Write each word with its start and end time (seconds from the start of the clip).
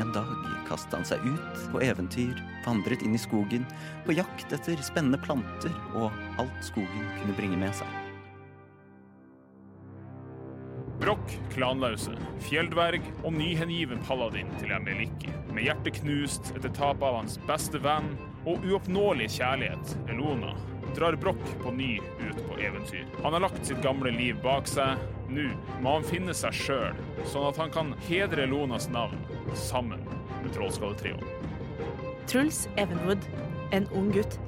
en 0.00 0.12
dag 0.14 0.30
kastet 0.68 0.96
han 0.96 1.06
seg 1.06 1.24
ut 1.26 1.66
på 1.72 1.82
eventyr, 1.84 2.38
vandret 2.64 3.04
inn 3.04 3.14
i 3.16 3.20
skogen, 3.20 3.66
på 4.06 4.16
jakt 4.16 4.52
etter 4.54 4.80
spennende 4.84 5.20
planter 5.22 5.74
og 5.94 6.10
alt 6.40 6.64
skogen 6.64 7.12
kunne 7.20 7.36
bringe 7.38 7.60
med 7.60 7.74
seg. 7.76 8.00
Brokk, 11.02 11.32
klanlause, 11.52 12.14
fjelldverg 12.46 13.02
og 13.24 13.34
nyhengiven 13.34 14.00
paladin 14.06 14.48
til 14.60 14.72
Emeliki. 14.72 15.32
Med 15.52 15.66
hjertet 15.66 15.98
knust 15.98 16.52
etter 16.54 16.70
tapet 16.72 17.04
av 17.04 17.18
hans 17.18 17.34
beste 17.48 17.80
venn 17.82 18.14
og 18.48 18.62
uoppnåelige 18.64 19.40
kjærlighet, 19.40 19.96
Elona, 20.14 20.54
drar 20.94 21.16
Brokk 21.20 21.44
på 21.62 21.70
ny 21.74 21.98
ut 21.98 22.40
på 22.48 22.58
eventyr. 22.60 23.06
Han 23.22 23.32
har 23.32 23.44
lagt 23.46 23.66
sitt 23.66 23.82
gamle 23.82 24.12
liv 24.14 24.38
bak 24.42 24.68
seg. 24.70 25.00
Nå 25.28 25.48
må 25.82 25.96
han 25.96 26.06
finne 26.06 26.34
seg 26.36 26.54
sjøl, 26.54 26.98
sånn 27.30 27.48
at 27.48 27.58
han 27.58 27.72
kan 27.74 27.92
hedre 28.06 28.46
Lonas 28.50 28.90
navn 28.92 29.18
sammen 29.58 30.02
med 30.42 30.52
Trollskalletrioen. 30.54 31.24
Truls 32.30 32.64
Evenwood, 32.80 33.24
en 33.76 33.88
ung 33.96 34.10
gutt, 34.14 34.38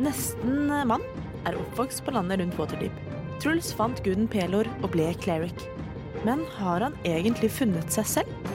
nesten 0.00 0.68
mann, 0.88 1.04
er 1.46 1.58
oppvokst 1.58 2.04
på 2.04 2.14
landet 2.16 2.40
rundt 2.42 2.58
Waterdeep. 2.60 3.00
Truls 3.42 3.72
fant 3.76 4.00
guden 4.04 4.28
Pelor 4.30 4.68
og 4.82 4.92
ble 4.94 5.10
cleric. 5.22 5.66
Men 6.24 6.44
har 6.56 6.84
han 6.86 6.96
egentlig 7.04 7.50
funnet 7.52 7.92
seg 7.92 8.08
selv? 8.08 8.52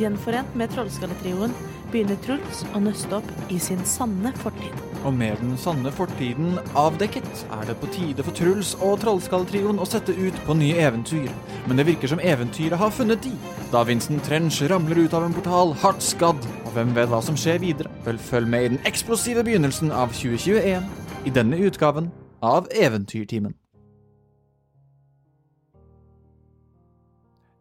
Gjenforent 0.00 0.54
med 0.58 0.70
Trollskalletrioen 0.74 1.54
begynner 1.92 2.18
Truls 2.24 2.62
å 2.74 2.80
nøste 2.82 3.18
opp 3.18 3.50
i 3.52 3.58
sin 3.62 3.82
sanne 3.88 4.32
fortid. 4.40 4.74
Og 5.06 5.14
med 5.14 5.38
den 5.40 5.54
sanne 5.60 5.92
fortiden 5.94 6.58
avdekket, 6.78 7.28
er 7.54 7.68
det 7.68 7.76
på 7.80 7.88
tide 7.94 8.24
for 8.26 8.34
Truls 8.36 8.72
og 8.82 8.98
Trollskalletrioen 9.04 9.78
å 9.82 9.86
sette 9.88 10.14
ut 10.16 10.38
på 10.46 10.56
nye 10.58 10.80
eventyr. 10.82 11.30
Men 11.66 11.78
det 11.78 11.86
virker 11.90 12.10
som 12.10 12.22
eventyret 12.22 12.80
har 12.80 12.94
funnet 12.94 13.22
de, 13.24 13.32
da 13.72 13.84
Vincent 13.86 14.24
Trench 14.26 14.62
ramler 14.70 15.04
ut 15.04 15.14
av 15.14 15.26
en 15.28 15.36
portal 15.36 15.74
hardt 15.84 16.02
skadd. 16.02 16.48
Og 16.64 16.72
hvem 16.74 16.94
vet 16.96 17.10
hva 17.12 17.22
som 17.24 17.38
skjer 17.38 17.62
videre? 17.62 17.92
Vel, 18.06 18.18
følg 18.18 18.50
med 18.50 18.66
i 18.66 18.72
den 18.74 18.82
eksplosive 18.88 19.46
begynnelsen 19.46 19.94
av 19.94 20.14
2021 20.16 20.90
i 21.26 21.34
denne 21.34 21.60
utgaven 21.68 22.10
av 22.42 22.66
Eventyrtimen. 22.74 23.54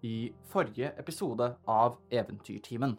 I 0.05 0.31
forrige 0.51 0.91
episode 1.01 1.55
av 1.65 1.95
Eventyrtimen 2.13 2.97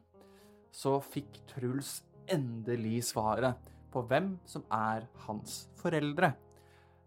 så 0.77 0.99
fikk 1.01 1.39
Truls 1.55 2.01
endelig 2.29 3.07
svaret 3.13 3.57
på 3.93 4.03
hvem 4.11 4.35
som 4.49 4.65
er 4.73 5.07
hans 5.25 5.65
foreldre. 5.81 6.35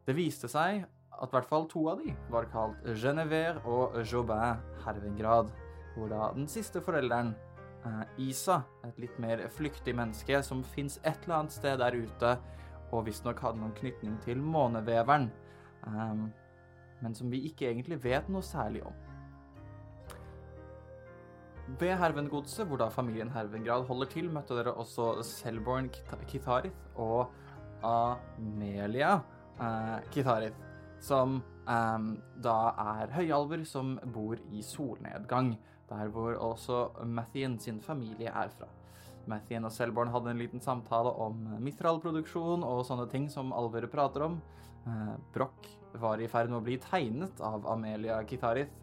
Det 0.08 0.16
viste 0.18 0.50
seg 0.50 0.86
at 1.20 1.28
i 1.30 1.36
hvert 1.36 1.50
fall 1.50 1.68
to 1.70 1.84
av 1.92 2.02
de 2.02 2.16
var 2.32 2.48
kalt 2.50 2.88
Genevieve 2.98 3.62
og 3.70 4.00
Jobin 4.08 4.64
Hervengrad, 4.86 5.52
hvor 5.94 6.10
da 6.10 6.32
den 6.34 6.48
siste 6.50 6.82
forelderen, 6.82 7.36
Isa, 8.20 8.60
et 8.84 8.98
litt 9.00 9.16
mer 9.24 9.46
flyktig 9.56 9.94
menneske 9.96 10.42
som 10.44 10.66
fins 10.68 10.98
et 11.04 11.22
eller 11.24 11.38
annet 11.38 11.56
sted 11.56 11.78
der 11.80 11.96
ute, 11.96 12.34
og 12.92 13.06
visstnok 13.06 13.40
hadde 13.44 13.62
noen 13.62 13.76
knytning 13.78 14.18
til 14.26 14.42
måneveveren, 14.44 15.30
eh, 15.88 16.24
men 17.00 17.16
som 17.16 17.32
vi 17.32 17.46
ikke 17.48 17.70
egentlig 17.70 18.02
vet 18.04 18.28
noe 18.28 18.44
særlig 18.44 18.84
om. 18.84 18.98
Ved 21.78 21.94
Hervengodset, 22.00 22.66
hvor 22.68 22.80
da 22.82 22.90
familien 22.90 23.30
Hervengrad 23.30 23.86
holder 23.88 24.10
til, 24.10 24.30
møtte 24.34 24.58
dere 24.58 24.74
også 24.74 25.20
Selborn 25.28 25.90
Kitharith 26.28 26.98
og 27.00 27.30
Amelia 27.86 29.20
eh, 29.60 30.00
Kitharith, 30.12 30.58
som 31.04 31.38
eh, 31.70 32.08
da 32.42 32.58
er 32.98 33.14
høyalver 33.14 33.64
som 33.70 33.98
bor 34.16 34.42
i 34.50 34.64
solnedgang, 34.66 35.54
der 35.90 36.10
hvor 36.14 36.36
også 36.52 36.88
Mathien 37.06 37.60
sin 37.60 37.80
familie 37.82 38.34
er 38.34 38.50
fra. 38.56 38.68
Mathien 39.30 39.66
og 39.68 39.74
Selborn 39.74 40.10
hadde 40.14 40.34
en 40.34 40.42
liten 40.42 40.64
samtale 40.64 41.12
om 41.22 41.38
Mithral-produksjon 41.62 42.66
og 42.66 42.86
sånne 42.88 43.06
ting 43.12 43.30
som 43.30 43.54
alvere 43.54 43.92
prater 43.92 44.26
om. 44.26 44.40
Eh, 44.88 45.16
Broch 45.36 45.70
var 46.00 46.22
i 46.22 46.30
ferd 46.30 46.50
med 46.50 46.62
å 46.62 46.66
bli 46.66 46.80
tegnet 46.82 47.42
av 47.46 47.68
Amelia 47.70 48.20
Kitharith, 48.28 48.74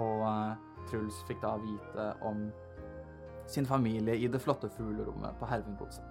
og 0.00 0.24
eh, 0.24 0.69
Truls 0.90 1.22
fikk 1.28 1.42
da 1.44 1.56
vite 1.62 2.06
om 2.26 2.48
sin 3.50 3.66
familie 3.66 4.14
i 4.14 4.28
det 4.30 4.40
flotte 4.42 4.70
fuglerommet 4.76 5.38
på 5.40 5.48
Hervengodset. 5.50 6.06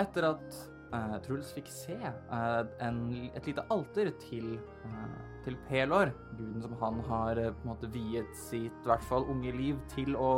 Etter 0.00 0.26
at 0.32 0.56
eh, 0.94 1.14
Truls 1.24 1.52
fikk 1.54 1.68
se 1.72 1.96
eh, 1.96 2.62
en, 2.84 2.98
et 3.30 3.46
lite 3.48 3.64
alter 3.72 4.10
til, 4.24 4.56
eh, 4.88 5.14
til 5.46 5.56
Pelor, 5.68 6.10
guden 6.34 6.64
som 6.64 6.74
han 6.80 7.00
har 7.08 7.40
eh, 7.40 7.52
på 7.54 7.64
en 7.64 7.72
måte 7.72 7.90
viet 7.94 8.32
sitt 8.48 8.74
i 8.84 8.90
hvert 8.90 9.06
fall 9.08 9.28
unge 9.30 9.54
liv 9.54 9.78
til 9.94 10.18
å, 10.18 10.32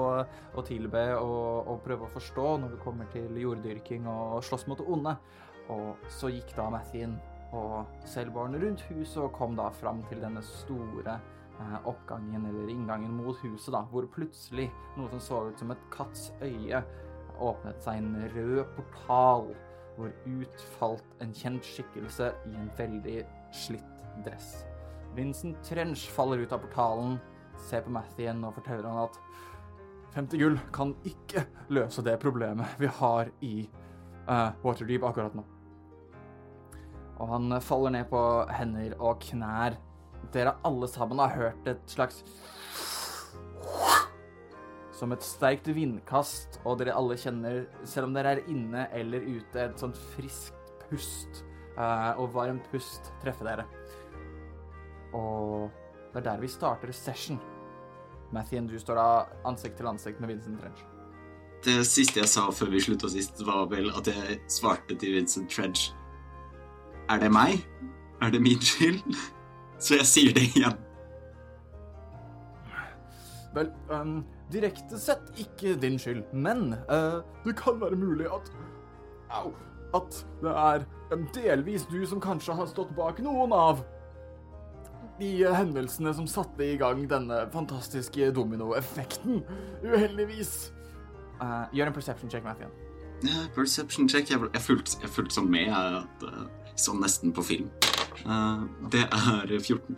å 0.54 0.66
tilbe 0.66 1.06
og, 1.18 1.72
og 1.72 1.80
prøve 1.86 2.06
å 2.06 2.14
forstå 2.18 2.50
når 2.62 2.76
det 2.76 2.82
kommer 2.84 3.08
til 3.14 3.40
jorddyrking 3.40 4.10
og 4.12 4.44
slåss 4.46 4.68
mot 4.70 4.82
det 4.82 4.90
onde. 4.92 5.16
Og 5.74 6.10
så 6.12 6.30
gikk 6.30 6.52
da 6.54 6.68
Mathien 6.70 7.16
og 7.56 7.88
selvbarnet 8.06 8.62
rundt 8.62 8.84
huset 8.90 9.22
og 9.24 9.32
kom 9.34 9.56
da 9.58 9.70
fram 9.74 10.02
til 10.10 10.20
denne 10.22 10.42
store 10.44 11.16
oppgangen 11.88 12.46
eller 12.46 12.68
inngangen 12.68 13.16
mot 13.16 13.38
huset, 13.42 13.72
da, 13.74 13.82
hvor 13.90 14.06
plutselig 14.12 14.68
noe 14.96 15.08
som 15.14 15.22
så 15.22 15.42
ut 15.48 15.60
som 15.60 15.72
et 15.72 15.86
katts 15.94 16.30
øye, 16.42 16.82
åpnet 17.42 17.82
seg 17.84 18.00
en 18.00 18.14
rød 18.34 18.62
portal, 18.76 19.50
hvor 19.96 20.12
ut 20.26 20.64
falt 20.76 21.24
en 21.24 21.32
kjent 21.36 21.64
skikkelse 21.64 22.30
i 22.48 22.54
en 22.56 22.70
veldig 22.78 23.20
slitt 23.56 24.04
dress. 24.24 24.64
Vincent 25.16 25.56
Trench 25.64 26.08
faller 26.12 26.44
ut 26.44 26.52
av 26.52 26.60
portalen, 26.64 27.16
ser 27.68 27.84
på 27.86 27.92
Mathien 27.94 28.44
og 28.44 28.56
forteller 28.58 28.88
han 28.90 29.06
at 29.06 29.20
50 30.16 30.40
gull 30.40 30.58
kan 30.72 30.92
ikke 31.08 31.44
løse 31.72 32.04
det 32.04 32.18
problemet 32.20 32.76
vi 32.80 32.88
har 33.00 33.32
i 33.44 33.54
uh, 34.28 34.52
Waterdeep 34.64 35.04
akkurat 35.08 35.36
nå. 35.36 35.44
Og 37.16 37.30
han 37.32 37.56
faller 37.64 37.94
ned 37.96 38.08
på 38.10 38.20
hender 38.52 38.96
og 39.00 39.20
knær 39.24 39.78
dere 40.34 40.56
alle 40.66 40.88
sammen 40.90 41.20
har 41.22 41.34
hørt 41.34 41.68
et 41.70 41.82
slags 41.90 42.22
Som 44.96 45.12
et 45.12 45.24
sterkt 45.24 45.68
vindkast, 45.76 46.60
og 46.64 46.78
dere 46.80 46.94
alle 46.96 47.18
kjenner, 47.20 47.66
selv 47.84 48.08
om 48.08 48.14
dere 48.16 48.36
er 48.36 48.46
inne 48.48 48.86
eller 48.96 49.26
ute, 49.26 49.60
et 49.60 49.82
sånt 49.82 49.98
friskt 50.14 50.72
pust 50.86 51.42
uh, 51.76 52.16
og 52.16 52.30
varmt 52.32 52.64
pust 52.72 53.10
treffe 53.20 53.44
dere. 53.44 53.66
Og 55.12 55.68
det 56.14 56.22
er 56.22 56.26
der 56.30 56.40
vi 56.40 56.48
starter 56.48 56.92
session. 56.96 57.36
Mathien, 58.32 58.66
du 58.66 58.78
står 58.80 58.96
da 58.96 59.08
ansikt 59.44 59.76
til 59.76 59.90
ansikt 59.92 60.20
med 60.24 60.32
Vincent 60.32 60.60
Trench. 60.62 60.80
Det 61.66 61.82
siste 61.84 62.22
jeg 62.22 62.30
sa 62.32 62.48
før 62.54 62.72
vi 62.72 62.80
slutta 62.80 63.12
sist, 63.12 63.44
var 63.44 63.68
vel 63.68 63.92
at 63.92 64.08
jeg 64.08 64.40
svarte 64.48 64.96
til 64.96 65.16
Vincent 65.18 65.52
Trench. 65.52 65.90
Er 67.12 67.20
det 67.20 67.28
meg? 67.32 67.60
Er 68.24 68.32
det 68.32 68.40
min 68.40 68.62
skyld? 68.64 69.04
Så 69.78 69.98
jeg 69.98 70.08
sier 70.08 70.36
det 70.36 70.46
igjen. 70.54 70.76
Vel, 73.56 73.70
um, 73.88 74.18
direkte 74.52 74.98
sett 75.00 75.30
ikke 75.40 75.76
din 75.80 75.96
skyld, 76.00 76.24
men 76.36 76.74
uh, 76.90 77.22
det 77.44 77.56
kan 77.56 77.80
være 77.80 77.96
mulig 77.96 78.28
at 78.28 78.50
Au. 79.32 79.52
At 79.96 80.18
det 80.42 80.52
er 80.52 80.84
um, 81.12 81.26
delvis 81.34 81.86
du 81.90 81.98
som 82.06 82.20
kanskje 82.20 82.54
har 82.54 82.68
stått 82.70 82.92
bak 82.96 83.20
noen 83.24 83.54
av 83.56 83.80
de 85.16 85.30
hendelsene 85.48 86.12
som 86.14 86.28
satte 86.28 86.64
i 86.66 86.76
gang 86.76 87.06
denne 87.08 87.46
fantastiske 87.52 88.30
dominoeffekten. 88.36 89.40
Uheldigvis. 89.84 90.72
Uh, 91.40 91.64
gjør 91.72 91.90
en 91.90 91.96
perception 91.96 92.32
check, 92.32 92.44
Mathien. 92.44 92.72
Perception 93.54 94.08
check. 94.08 94.30
Jeg, 94.30 94.40
jeg 94.52 94.62
fulgte 94.62 95.00
jeg 95.00 95.32
sånn 95.32 95.48
med. 95.52 95.70
Jeg, 95.70 96.04
at, 96.04 96.28
uh, 96.28 96.72
sånn 96.76 97.00
nesten 97.00 97.32
på 97.32 97.44
film. 97.44 97.72
Uh, 98.24 98.64
det 98.92 99.04
er 99.04 99.58
14. 99.58 99.96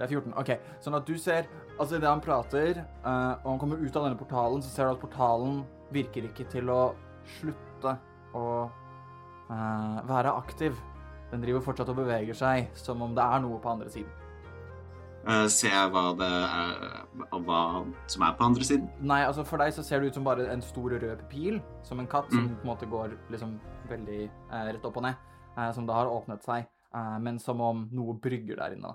Det 0.00 0.06
er 0.06 0.14
14, 0.16 0.32
ok. 0.40 0.50
Sånn 0.80 0.96
at 0.96 1.06
du 1.06 1.16
ser 1.20 1.48
Altså, 1.80 1.96
idet 1.96 2.10
han 2.10 2.20
prater, 2.20 2.82
uh, 3.06 3.40
og 3.40 3.46
han 3.54 3.58
kommer 3.62 3.80
ut 3.80 3.94
av 3.96 4.04
denne 4.04 4.18
portalen, 4.20 4.60
så 4.60 4.68
ser 4.68 4.84
du 4.88 4.98
at 4.98 5.00
portalen 5.00 5.62
virker 5.94 6.26
ikke 6.28 6.44
til 6.52 6.68
å 6.68 6.90
slutte 7.38 7.94
å 8.36 8.46
uh, 9.48 10.00
være 10.08 10.34
aktiv. 10.36 10.76
Den 11.30 11.40
driver 11.40 11.62
fortsatt 11.64 11.88
og 11.88 11.96
beveger 12.02 12.36
seg 12.36 12.68
som 12.76 13.00
om 13.06 13.14
det 13.16 13.24
er 13.24 13.40
noe 13.40 13.60
på 13.62 13.70
andre 13.72 13.88
siden. 13.92 14.10
Uh, 15.24 15.46
ser 15.52 15.72
jeg 15.72 15.90
hva 15.92 16.02
det 16.16 16.28
er 16.32 16.84
Hva 17.44 17.60
som 18.08 18.22
er 18.24 18.36
på 18.38 18.44
andre 18.46 18.64
siden? 18.64 18.86
Nei, 19.04 19.18
altså 19.28 19.44
for 19.44 19.60
deg 19.60 19.72
så 19.76 19.84
ser 19.84 20.00
det 20.00 20.08
ut 20.12 20.16
som 20.16 20.24
bare 20.24 20.46
en 20.52 20.62
stor 20.64 20.94
rød 20.96 21.24
pil, 21.28 21.58
som 21.84 22.00
en 22.00 22.08
katt, 22.08 22.28
som 22.32 22.44
Mm. 22.46 22.54
på 22.56 22.60
en 22.64 22.70
måte 22.74 22.88
går 22.88 23.16
liksom 23.30 23.58
veldig 23.88 24.20
eh, 24.28 24.64
rett 24.72 24.84
opp 24.84 24.96
og 24.96 25.02
ned, 25.04 25.14
eh, 25.58 25.72
som 25.76 25.86
da 25.86 25.92
har 25.98 26.06
åpnet 26.08 26.42
seg, 26.44 26.64
eh, 26.64 26.79
men 27.22 27.38
som 27.42 27.60
om 27.62 27.84
noe 27.94 28.16
brygger 28.22 28.58
der 28.58 28.76
inne. 28.76 28.94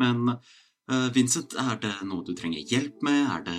Men 0.00 0.36
eh, 0.36 1.08
Vincent, 1.14 1.56
er 1.60 1.80
det 1.82 1.94
noe 2.08 2.24
du 2.24 2.32
trenger 2.36 2.64
hjelp 2.64 3.02
med? 3.04 3.26
Er 3.36 3.48
det 3.48 3.58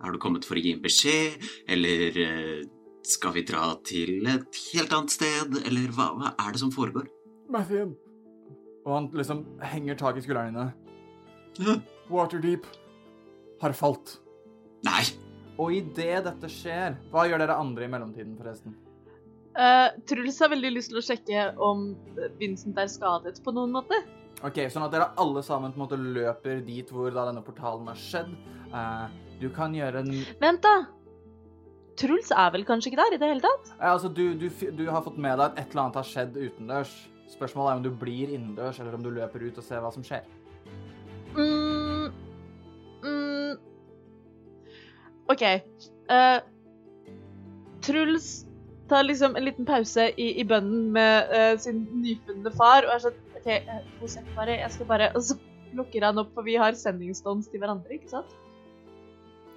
er 0.00 0.14
du 0.14 0.20
kommet 0.20 0.46
for 0.48 0.56
å 0.56 0.62
gi 0.62 0.72
en 0.72 0.84
beskjed? 0.84 1.42
Eller 1.68 2.16
eh, 2.22 2.60
skal 3.06 3.34
vi 3.36 3.44
dra 3.48 3.74
til 3.86 4.28
et 4.30 4.60
helt 4.70 4.94
annet 4.96 5.12
sted? 5.12 5.58
Eller 5.66 5.92
hva, 5.96 6.12
hva 6.16 6.32
er 6.40 6.54
det 6.54 6.62
som 6.62 6.72
foregår? 6.72 7.10
Mathien! 7.52 7.96
Og 8.86 8.94
han 8.94 9.10
liksom 9.12 9.44
henger 9.60 9.98
tak 10.00 10.16
i 10.16 10.24
skuldrene 10.24 10.70
dine. 11.58 11.80
Waterdeep 12.08 12.64
har 13.60 13.76
falt. 13.76 14.16
Nei! 14.86 15.02
Og 15.60 15.74
idet 15.76 16.22
dette 16.24 16.48
skjer 16.48 16.94
Hva 17.12 17.26
gjør 17.28 17.42
dere 17.42 17.58
andre 17.60 17.84
i 17.84 17.90
mellomtiden, 17.92 18.38
forresten? 18.38 18.72
Eh, 19.60 19.88
Truls 20.08 20.38
har 20.40 20.48
veldig 20.54 20.70
lyst 20.72 20.92
til 20.92 21.00
å 21.00 21.04
sjekke 21.04 21.48
om 21.60 21.90
Vincent 22.40 22.78
er 22.80 22.88
skadet 22.88 23.42
på 23.44 23.52
noen 23.52 23.74
måte. 23.74 23.98
Ok, 24.46 24.62
Sånn 24.72 24.86
at 24.86 24.94
dere 24.94 25.10
alle 25.20 25.42
sammen 25.44 25.74
på 25.74 25.80
en 25.80 25.84
måte 25.84 25.98
løper 26.00 26.62
dit 26.64 26.88
hvor 26.88 27.12
da 27.12 27.26
denne 27.28 27.44
portalen 27.44 27.90
har 27.90 27.98
skjedd. 28.00 28.32
Uh, 28.72 29.12
du 29.42 29.50
kan 29.52 29.74
gjøre 29.76 30.00
en 30.00 30.10
Vent, 30.40 30.64
da! 30.64 30.88
Truls 32.00 32.30
er 32.32 32.48
vel 32.54 32.64
kanskje 32.64 32.88
ikke 32.88 33.02
der 33.02 33.18
i 33.18 33.20
det 33.20 33.28
hele 33.34 33.44
tatt? 33.44 33.72
Uh, 33.76 33.90
altså, 33.92 34.08
du, 34.08 34.32
du, 34.40 34.48
du 34.48 34.84
har 34.88 35.04
fått 35.04 35.20
med 35.20 35.36
deg 35.36 35.50
at 35.50 35.60
et 35.60 35.74
eller 35.74 35.84
annet 35.84 36.00
har 36.00 36.08
skjedd 36.08 36.40
utendørs. 36.40 36.96
Spørsmålet 37.34 37.74
er 37.74 37.82
om 37.82 37.84
du 37.84 37.92
blir 38.00 38.32
innendørs, 38.32 38.80
eller 38.80 38.96
om 38.96 39.04
du 39.04 39.12
løper 39.12 39.44
ut 39.44 39.60
og 39.60 39.66
ser 39.66 39.84
hva 39.84 39.92
som 39.92 40.06
skjer. 40.06 40.24
mm, 41.36 42.06
mm. 43.04 43.60
OK. 45.30 45.44
Truls 47.84 48.32
tar 48.90 49.06
liksom 49.06 49.38
en 49.38 49.46
liten 49.46 49.68
pause 49.68 50.10
i, 50.16 50.32
i 50.42 50.44
bønnen 50.46 50.90
med 50.94 51.32
uh, 51.32 51.54
sin 51.62 51.84
nyfunne 52.02 52.52
far 52.58 52.88
og 52.88 52.96
er 52.96 53.04
sånn 53.06 53.18
OK, 53.40 53.48
uh, 53.70 53.80
Josef, 54.02 54.26
bare, 54.36 54.58
jeg 54.60 54.74
skal 54.74 54.88
bare 54.90 55.08
Og 55.16 55.24
så 55.24 55.38
plukker 55.70 56.04
han 56.04 56.18
opp, 56.20 56.32
for 56.34 56.46
vi 56.46 56.58
har 56.60 56.76
sendingstånd 56.76 57.46
til 57.48 57.62
hverandre, 57.62 57.94
ikke 57.96 58.10
sant? 58.10 58.38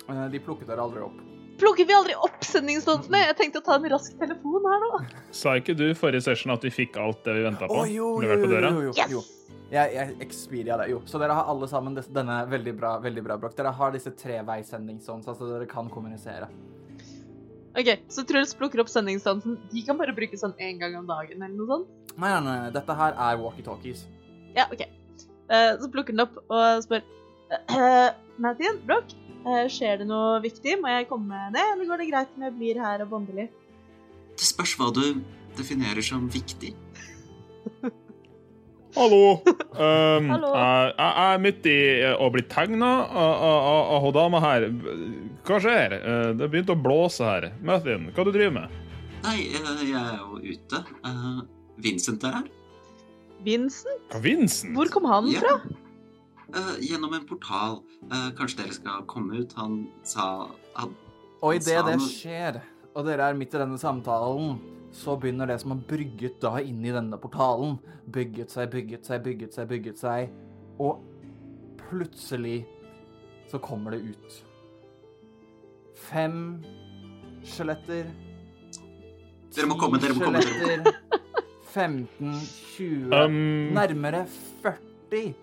Eh, 0.09 0.25
de 0.30 0.41
plukket 0.44 0.69
dere 0.69 0.83
aldri 0.83 1.01
opp. 1.03 1.21
Plukker 1.62 1.88
vi 1.88 1.95
aldri 1.95 2.15
opp 2.18 2.44
sendingståndene? 2.45 3.21
Jeg 3.30 3.38
tenkte 3.39 3.62
å 3.62 3.65
ta 3.65 3.77
en 3.77 3.88
rask 3.94 4.18
telefon 4.19 4.65
her 4.68 4.81
nå. 4.83 4.91
Sa 5.41 5.56
ikke 5.59 5.75
du 5.77 5.85
forrige 5.97 6.25
session 6.25 6.53
at 6.53 6.65
vi 6.65 6.74
fikk 6.74 7.00
alt 7.01 7.24
det 7.27 7.38
vi 7.38 7.45
venta 7.45 7.69
på? 7.69 7.83
Oh, 7.83 7.89
jo, 7.89 8.15
jo, 8.18 8.25
Levert 8.25 8.41
jo, 8.41 8.45
på 8.45 8.51
døra? 8.51 8.74
jo, 8.74 8.83
jo, 8.89 8.94
Yes! 8.97 9.13
jo. 9.13 9.24
Jeg, 9.74 9.89
jeg 9.95 10.18
Expedia 10.21 10.77
det, 10.77 10.91
jo. 10.91 11.00
Så 11.09 11.18
dere 11.21 11.33
har 11.33 11.47
alle 11.50 11.65
sammen 11.69 11.95
denne 11.97 12.35
veldig 12.50 12.74
bra, 12.77 12.91
veldig 13.01 13.24
bra 13.25 13.39
brokk. 13.41 13.56
Dere 13.57 13.71
har 13.74 13.94
disse 13.95 14.13
treveissendingsånd, 14.18 15.25
så 15.25 15.50
dere 15.50 15.65
kan 15.69 15.89
kommunisere. 15.89 16.50
OK, 17.74 17.90
så 18.14 18.22
Truls 18.30 18.54
plukker 18.58 18.84
opp 18.84 18.90
sendingstansen. 18.92 19.58
De 19.72 19.81
kan 19.86 19.98
bare 19.98 20.14
bruke 20.14 20.38
sånn 20.38 20.54
én 20.62 20.78
gang 20.81 20.94
om 21.00 21.08
dagen 21.10 21.42
eller 21.42 21.56
noe 21.58 21.70
sånt. 21.70 22.14
Nei, 22.14 22.30
nei, 22.30 22.42
nei, 22.46 22.70
dette 22.75 22.98
her 23.00 23.16
er 23.18 23.40
walkietalkies. 23.42 24.06
Ja, 24.54 24.68
OK. 24.70 24.86
Uh, 25.50 25.74
så 25.81 25.90
plukker 25.92 26.14
den 26.14 26.24
opp 26.24 26.38
og 26.44 26.84
spør 26.86 27.02
uh, 27.74 28.14
Mathien, 28.42 28.78
Broch, 28.86 29.16
uh, 29.48 29.66
skjer 29.74 30.04
det 30.04 30.08
noe 30.10 30.38
viktig? 30.44 30.78
Må 30.81 30.94
jeg 30.94 31.10
komme 31.10 31.48
ned, 31.54 31.74
eller 31.74 31.90
går 31.90 32.04
det 32.04 32.10
greit 32.12 32.38
om 32.38 32.46
jeg 32.46 32.58
blir 32.60 32.81
her 32.86 33.04
og 33.06 33.12
bonder 33.16 33.42
litt? 33.44 33.58
Det 34.38 34.46
spørs 34.46 34.78
hva 34.78 34.92
du 34.94 35.04
definerer 35.58 36.06
som 36.06 36.30
viktig. 36.34 36.76
Hallo. 38.95 39.42
Um, 39.74 40.30
Hallo. 40.34 40.50
Jeg, 40.54 40.94
jeg 40.98 41.34
er 41.34 41.42
midt 41.42 41.66
i 41.69 41.78
eh, 42.04 42.13
å 42.22 42.28
bli 42.34 42.44
tegna 42.51 42.90
av, 43.10 43.95
hun 44.04 44.13
dama 44.16 44.42
her. 44.44 44.68
Hva 45.48 45.60
skjer? 45.63 45.95
Eh, 45.98 46.25
Det 46.40 46.50
begynte 46.54 46.75
å 46.75 46.80
blåse 46.80 47.25
her. 47.25 47.48
Mathin, 47.66 48.10
hva 48.13 48.25
du 48.28 48.31
driver 48.36 48.54
med? 48.60 48.75
Nei, 49.24 49.38
eh, 49.50 49.72
jeg 49.88 49.95
er 49.98 50.19
jo 50.22 50.42
ute. 50.44 50.84
Eh, 51.10 51.40
Vincent 51.84 52.28
er 52.30 52.38
her. 52.42 52.51
Vincent? 53.44 54.13
Vincent? 54.24 54.75
Hvor 54.78 54.92
kom 54.94 55.10
han 55.10 55.31
Ja. 55.34 55.42
fra? 55.42 55.56
Eh, 56.54 56.75
gjennom 56.92 57.16
en 57.18 57.25
portal. 57.25 57.80
Eh, 58.12 58.30
kanskje 58.38 58.62
dere 58.62 58.78
skal 58.78 59.01
komme 59.10 59.42
ut? 59.42 59.54
Han 59.57 59.88
sa 60.06 60.50
han, 60.78 60.94
Og 61.42 61.56
idet 61.57 61.81
det 61.90 61.98
skjer, 62.06 62.62
og 62.95 63.06
dere 63.10 63.25
er 63.31 63.34
midt 63.36 63.56
i 63.57 63.60
denne 63.60 63.75
samtalen, 63.81 64.60
så 64.94 65.16
begynner 65.18 65.50
det 65.50 65.57
som 65.62 65.74
har 65.74 65.81
brygget 65.90 66.38
da 66.44 66.60
inn 66.62 66.84
i 66.86 66.94
denne 66.94 67.18
portalen, 67.22 67.80
bygget 68.13 68.54
seg, 68.54 68.69
bygget 68.74 69.07
seg, 69.10 69.24
bygget 69.25 69.56
seg, 69.57 69.68
bygget 69.72 70.01
seg, 70.01 70.34
og 70.78 71.01
plutselig 71.81 72.60
så 73.50 73.60
kommer 73.62 73.95
det 73.95 74.13
ut. 74.13 74.38
Fem 75.98 76.38
skjeletter. 77.45 78.12
Dere 79.54 79.69
må 79.69 79.78
komme, 79.81 80.00
dere 80.01 80.18
må 80.18 80.28
komme. 80.28 80.42
skjeletter. 80.45 81.22
15, 81.74 82.34
20 82.78 83.13
Um, 83.18 83.74
Nærmere 83.74 84.28
40 84.62 85.34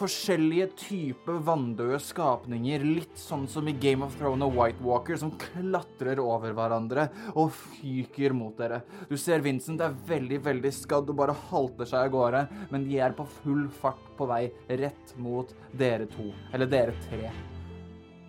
forskjellige 0.00 0.66
typer 0.80 1.40
vanndøde 1.44 1.98
skapninger, 2.02 2.82
litt 2.84 3.18
sånn 3.20 3.46
som 3.50 3.68
i 3.68 3.74
Game 3.76 4.06
of 4.06 4.16
Thrones 4.18 4.46
og 4.46 4.56
White 4.56 4.84
Walker, 4.84 5.18
som 5.20 5.32
klatrer 5.40 6.20
over 6.22 6.54
hverandre 6.56 7.08
og 7.34 7.52
fyker 7.56 8.34
mot 8.36 8.56
dere. 8.58 8.80
Du 9.10 9.16
ser 9.20 9.44
Vincent 9.44 9.82
er 9.84 9.96
veldig, 10.08 10.40
veldig 10.46 10.72
skadd 10.74 11.12
og 11.12 11.20
bare 11.20 11.36
halter 11.50 11.88
seg 11.88 12.08
av 12.08 12.14
gårde, 12.14 12.42
men 12.72 12.86
de 12.88 13.00
er 13.04 13.16
på 13.16 13.28
full 13.40 13.66
fart 13.82 14.10
på 14.16 14.28
vei 14.30 14.42
rett 14.80 15.14
mot 15.20 15.52
dere 15.76 16.08
to, 16.10 16.30
eller 16.54 16.70
dere 16.70 16.96
tre. 17.08 17.30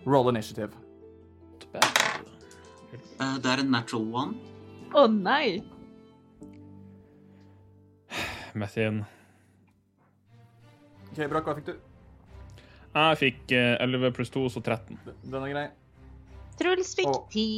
Roll 0.06 0.32
initiative. 0.32 0.76
eh, 1.72 3.36
det 3.40 3.48
er 3.48 3.62
en 3.62 3.72
natural 3.72 4.08
one. 4.24 4.52
Å 4.92 5.06
nei! 5.08 5.62
Mathin. 8.52 9.04
OK, 11.12 11.26
Brakk, 11.28 11.44
hva 11.44 11.54
fikk 11.58 11.66
du? 11.68 11.74
Jeg 12.92 13.16
fikk 13.20 13.52
eh, 13.56 13.74
11 13.84 14.12
pluss 14.16 14.30
2, 14.32 14.48
så 14.54 14.60
13. 14.64 14.96
Den 15.28 15.42
er 15.42 15.50
grei. 15.52 15.64
Truls 16.56 16.92
fikk 16.96 17.10
Å. 17.10 17.18
ti. 17.32 17.48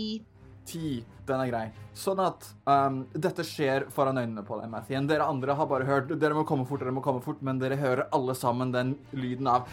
10. 0.67 1.05
Den 1.29 1.43
er 1.45 1.51
grei. 1.53 1.65
Sånn 1.95 2.19
at 2.25 2.47
um, 2.67 3.03
dette 3.15 3.45
skjer 3.47 3.87
foran 3.95 4.19
øynene 4.19 4.43
på 4.47 4.59
deg, 4.59 4.71
Mathien. 4.73 5.07
Dere 5.07 5.29
andre 5.31 5.55
har 5.55 5.69
bare 5.71 5.87
hørt 5.87 6.11
Dere 6.19 6.35
må 6.35 6.43
komme 6.49 6.67
fort, 6.67 6.83
dere 6.83 6.95
må 6.97 7.03
komme 7.05 7.23
fort, 7.23 7.43
men 7.47 7.61
dere 7.61 7.79
hører 7.79 8.09
alle 8.17 8.35
sammen 8.39 8.73
den 8.75 8.95
lyden 9.15 9.51
av 9.51 9.69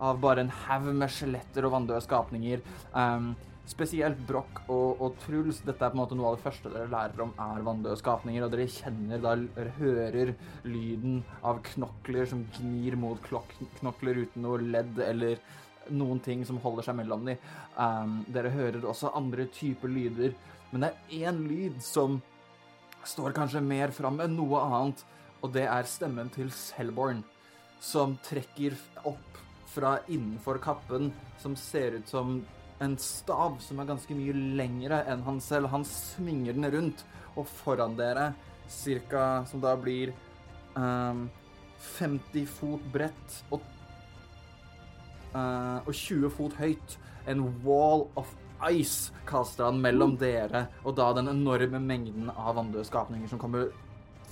Av 0.00 0.20
bare 0.20 0.44
en 0.44 0.52
haug 0.66 0.90
med 0.92 1.12
skjeletter 1.12 1.68
og 1.68 1.78
vanndøde 1.78 2.02
skapninger. 2.04 2.60
Um, 2.92 3.32
spesielt 3.70 4.18
Broch 4.28 4.60
og, 4.66 5.00
og 5.00 5.16
Truls. 5.24 5.60
Dette 5.64 5.84
er 5.84 5.92
på 5.92 5.98
en 5.98 6.02
måte 6.02 6.18
noe 6.18 6.32
av 6.32 6.38
det 6.38 6.44
første 6.44 6.72
dere 6.72 6.90
lærer 6.90 7.24
om 7.24 7.32
er 7.40 7.64
vanndøde 7.66 7.98
skapninger, 8.00 8.44
og 8.44 8.52
dere 8.52 8.68
kjenner 8.70 9.22
da 9.22 9.36
hører 9.78 10.34
lyden 10.66 11.20
av 11.46 11.62
knokler 11.70 12.28
som 12.30 12.44
gnir 12.58 12.98
mot 13.00 13.20
klok 13.24 13.54
knokler 13.78 14.24
uten 14.24 14.46
noe 14.46 14.60
ledd 14.62 15.00
eller 15.04 15.40
noen 15.90 16.20
ting 16.22 16.42
som 16.46 16.60
holder 16.62 16.86
seg 16.86 16.98
mellom 17.00 17.24
dem. 17.26 17.40
Um, 17.76 18.20
dere 18.30 18.52
hører 18.54 18.84
også 18.86 19.14
andre 19.16 19.46
typer 19.54 19.90
lyder, 19.90 20.36
men 20.70 20.84
det 20.84 20.92
er 20.92 21.30
én 21.30 21.40
lyd 21.48 21.80
som 21.82 22.20
står 23.06 23.34
kanskje 23.36 23.62
mer 23.64 23.94
fram 23.96 24.20
enn 24.22 24.36
noe 24.36 24.60
annet, 24.60 25.04
og 25.40 25.54
det 25.54 25.64
er 25.72 25.88
stemmen 25.88 26.28
til 26.34 26.50
Selborn, 26.52 27.22
som 27.80 28.18
trekker 28.26 28.76
opp 29.08 29.38
fra 29.70 29.96
innenfor 30.10 30.60
kappen, 30.60 31.08
som 31.40 31.54
ser 31.56 31.96
ut 31.96 32.10
som 32.10 32.40
en 32.80 32.96
stav 33.00 33.58
som 33.60 33.80
er 33.80 33.88
ganske 33.90 34.16
mye 34.16 34.34
lengre 34.58 35.02
enn 35.10 35.24
han 35.26 35.40
selv. 35.44 35.70
Han 35.72 35.84
svinger 35.86 36.56
den 36.56 36.68
rundt, 36.72 37.04
og 37.38 37.48
foran 37.60 37.96
dere, 37.98 38.32
cirka 38.70 39.44
som 39.50 39.62
da 39.62 39.74
blir 39.78 40.12
um, 40.76 41.28
50 41.98 42.46
fot 42.50 42.82
bredt 42.92 43.36
og 43.50 43.62
uh, 45.34 45.80
og 45.84 45.92
20 45.94 46.30
fot 46.36 46.56
høyt. 46.60 46.96
En 47.30 47.44
wall 47.64 48.06
of 48.18 48.32
ice 48.70 49.14
kaster 49.28 49.64
han 49.64 49.80
mellom 49.80 50.16
dere 50.20 50.66
og 50.84 50.92
da 50.98 51.06
den 51.16 51.30
enorme 51.32 51.80
mengden 51.80 52.28
av 52.34 52.58
vanndøde 52.58 52.84
skapninger 52.84 53.30
som 53.30 53.40
kommer 53.40 53.70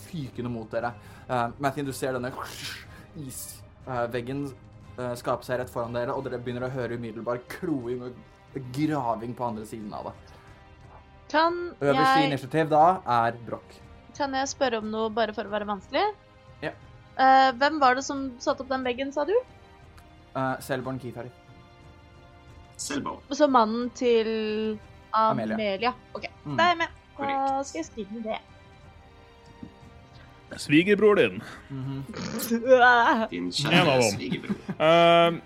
fykende 0.09 0.53
mot 0.53 0.71
dere. 0.73 0.93
Uh, 1.29 1.49
Matthew, 1.59 1.89
du 1.89 1.93
ser 1.97 2.17
denne 2.17 2.33
isveggen 3.19 4.49
uh, 4.99 5.15
skape 5.19 5.47
seg 5.47 5.63
rett 5.63 5.73
foran 5.73 5.97
dere, 5.97 6.15
og 6.15 6.27
dere 6.27 6.41
begynner 6.43 6.69
å 6.69 6.75
høre 6.75 6.99
umiddelbar 6.99 7.43
kroing 7.51 8.05
og 8.09 8.19
graving 8.55 9.35
på 9.35 9.45
andre 9.45 9.67
siden 9.67 9.93
av 9.95 10.05
det. 10.05 10.13
Kan 11.29 11.75
Øverst 11.81 12.17
i 12.17 12.21
jeg, 12.23 12.31
initiativ 12.31 12.69
da 12.71 13.01
er 13.07 13.33
Broch. 13.47 13.81
kan 14.17 14.33
jeg 14.35 14.49
spørre 14.49 14.79
om 14.79 14.91
noe 14.91 15.11
bare 15.11 15.33
for 15.37 15.45
å 15.45 15.53
være 15.53 15.67
vanskelig? 15.69 16.03
Ja. 16.63 16.71
Uh, 17.19 17.53
hvem 17.59 17.79
var 17.81 17.95
det 17.95 18.05
som 18.05 18.33
satte 18.41 18.63
opp 18.65 18.69
den 18.73 18.85
veggen, 18.85 19.13
sa 19.13 19.25
du? 19.29 19.35
Uh, 20.35 20.57
Selborn 20.61 20.99
Keithari. 20.99 21.31
Selborn. 22.77 23.21
Så 23.31 23.47
mannen 23.51 23.91
til 23.91 24.79
Amelia. 25.13 25.55
Amelia. 25.55 25.93
OK, 26.15 26.25
Mm. 26.45 26.57
da 26.57 26.63
er 26.65 26.69
jeg 26.69 26.79
med. 26.79 26.89
Da 27.19 27.63
skal 27.65 27.79
jeg 27.79 27.85
skrive 27.85 28.13
ned 28.15 28.23
det. 28.23 28.39
Svigerbror 30.57 31.15
din. 31.15 31.43
Din 31.69 32.03
-hmm. 32.09 33.29
din 33.31 33.51
kjære 33.53 34.03
svigerbror. 34.13 34.57
Uh, 34.81 35.41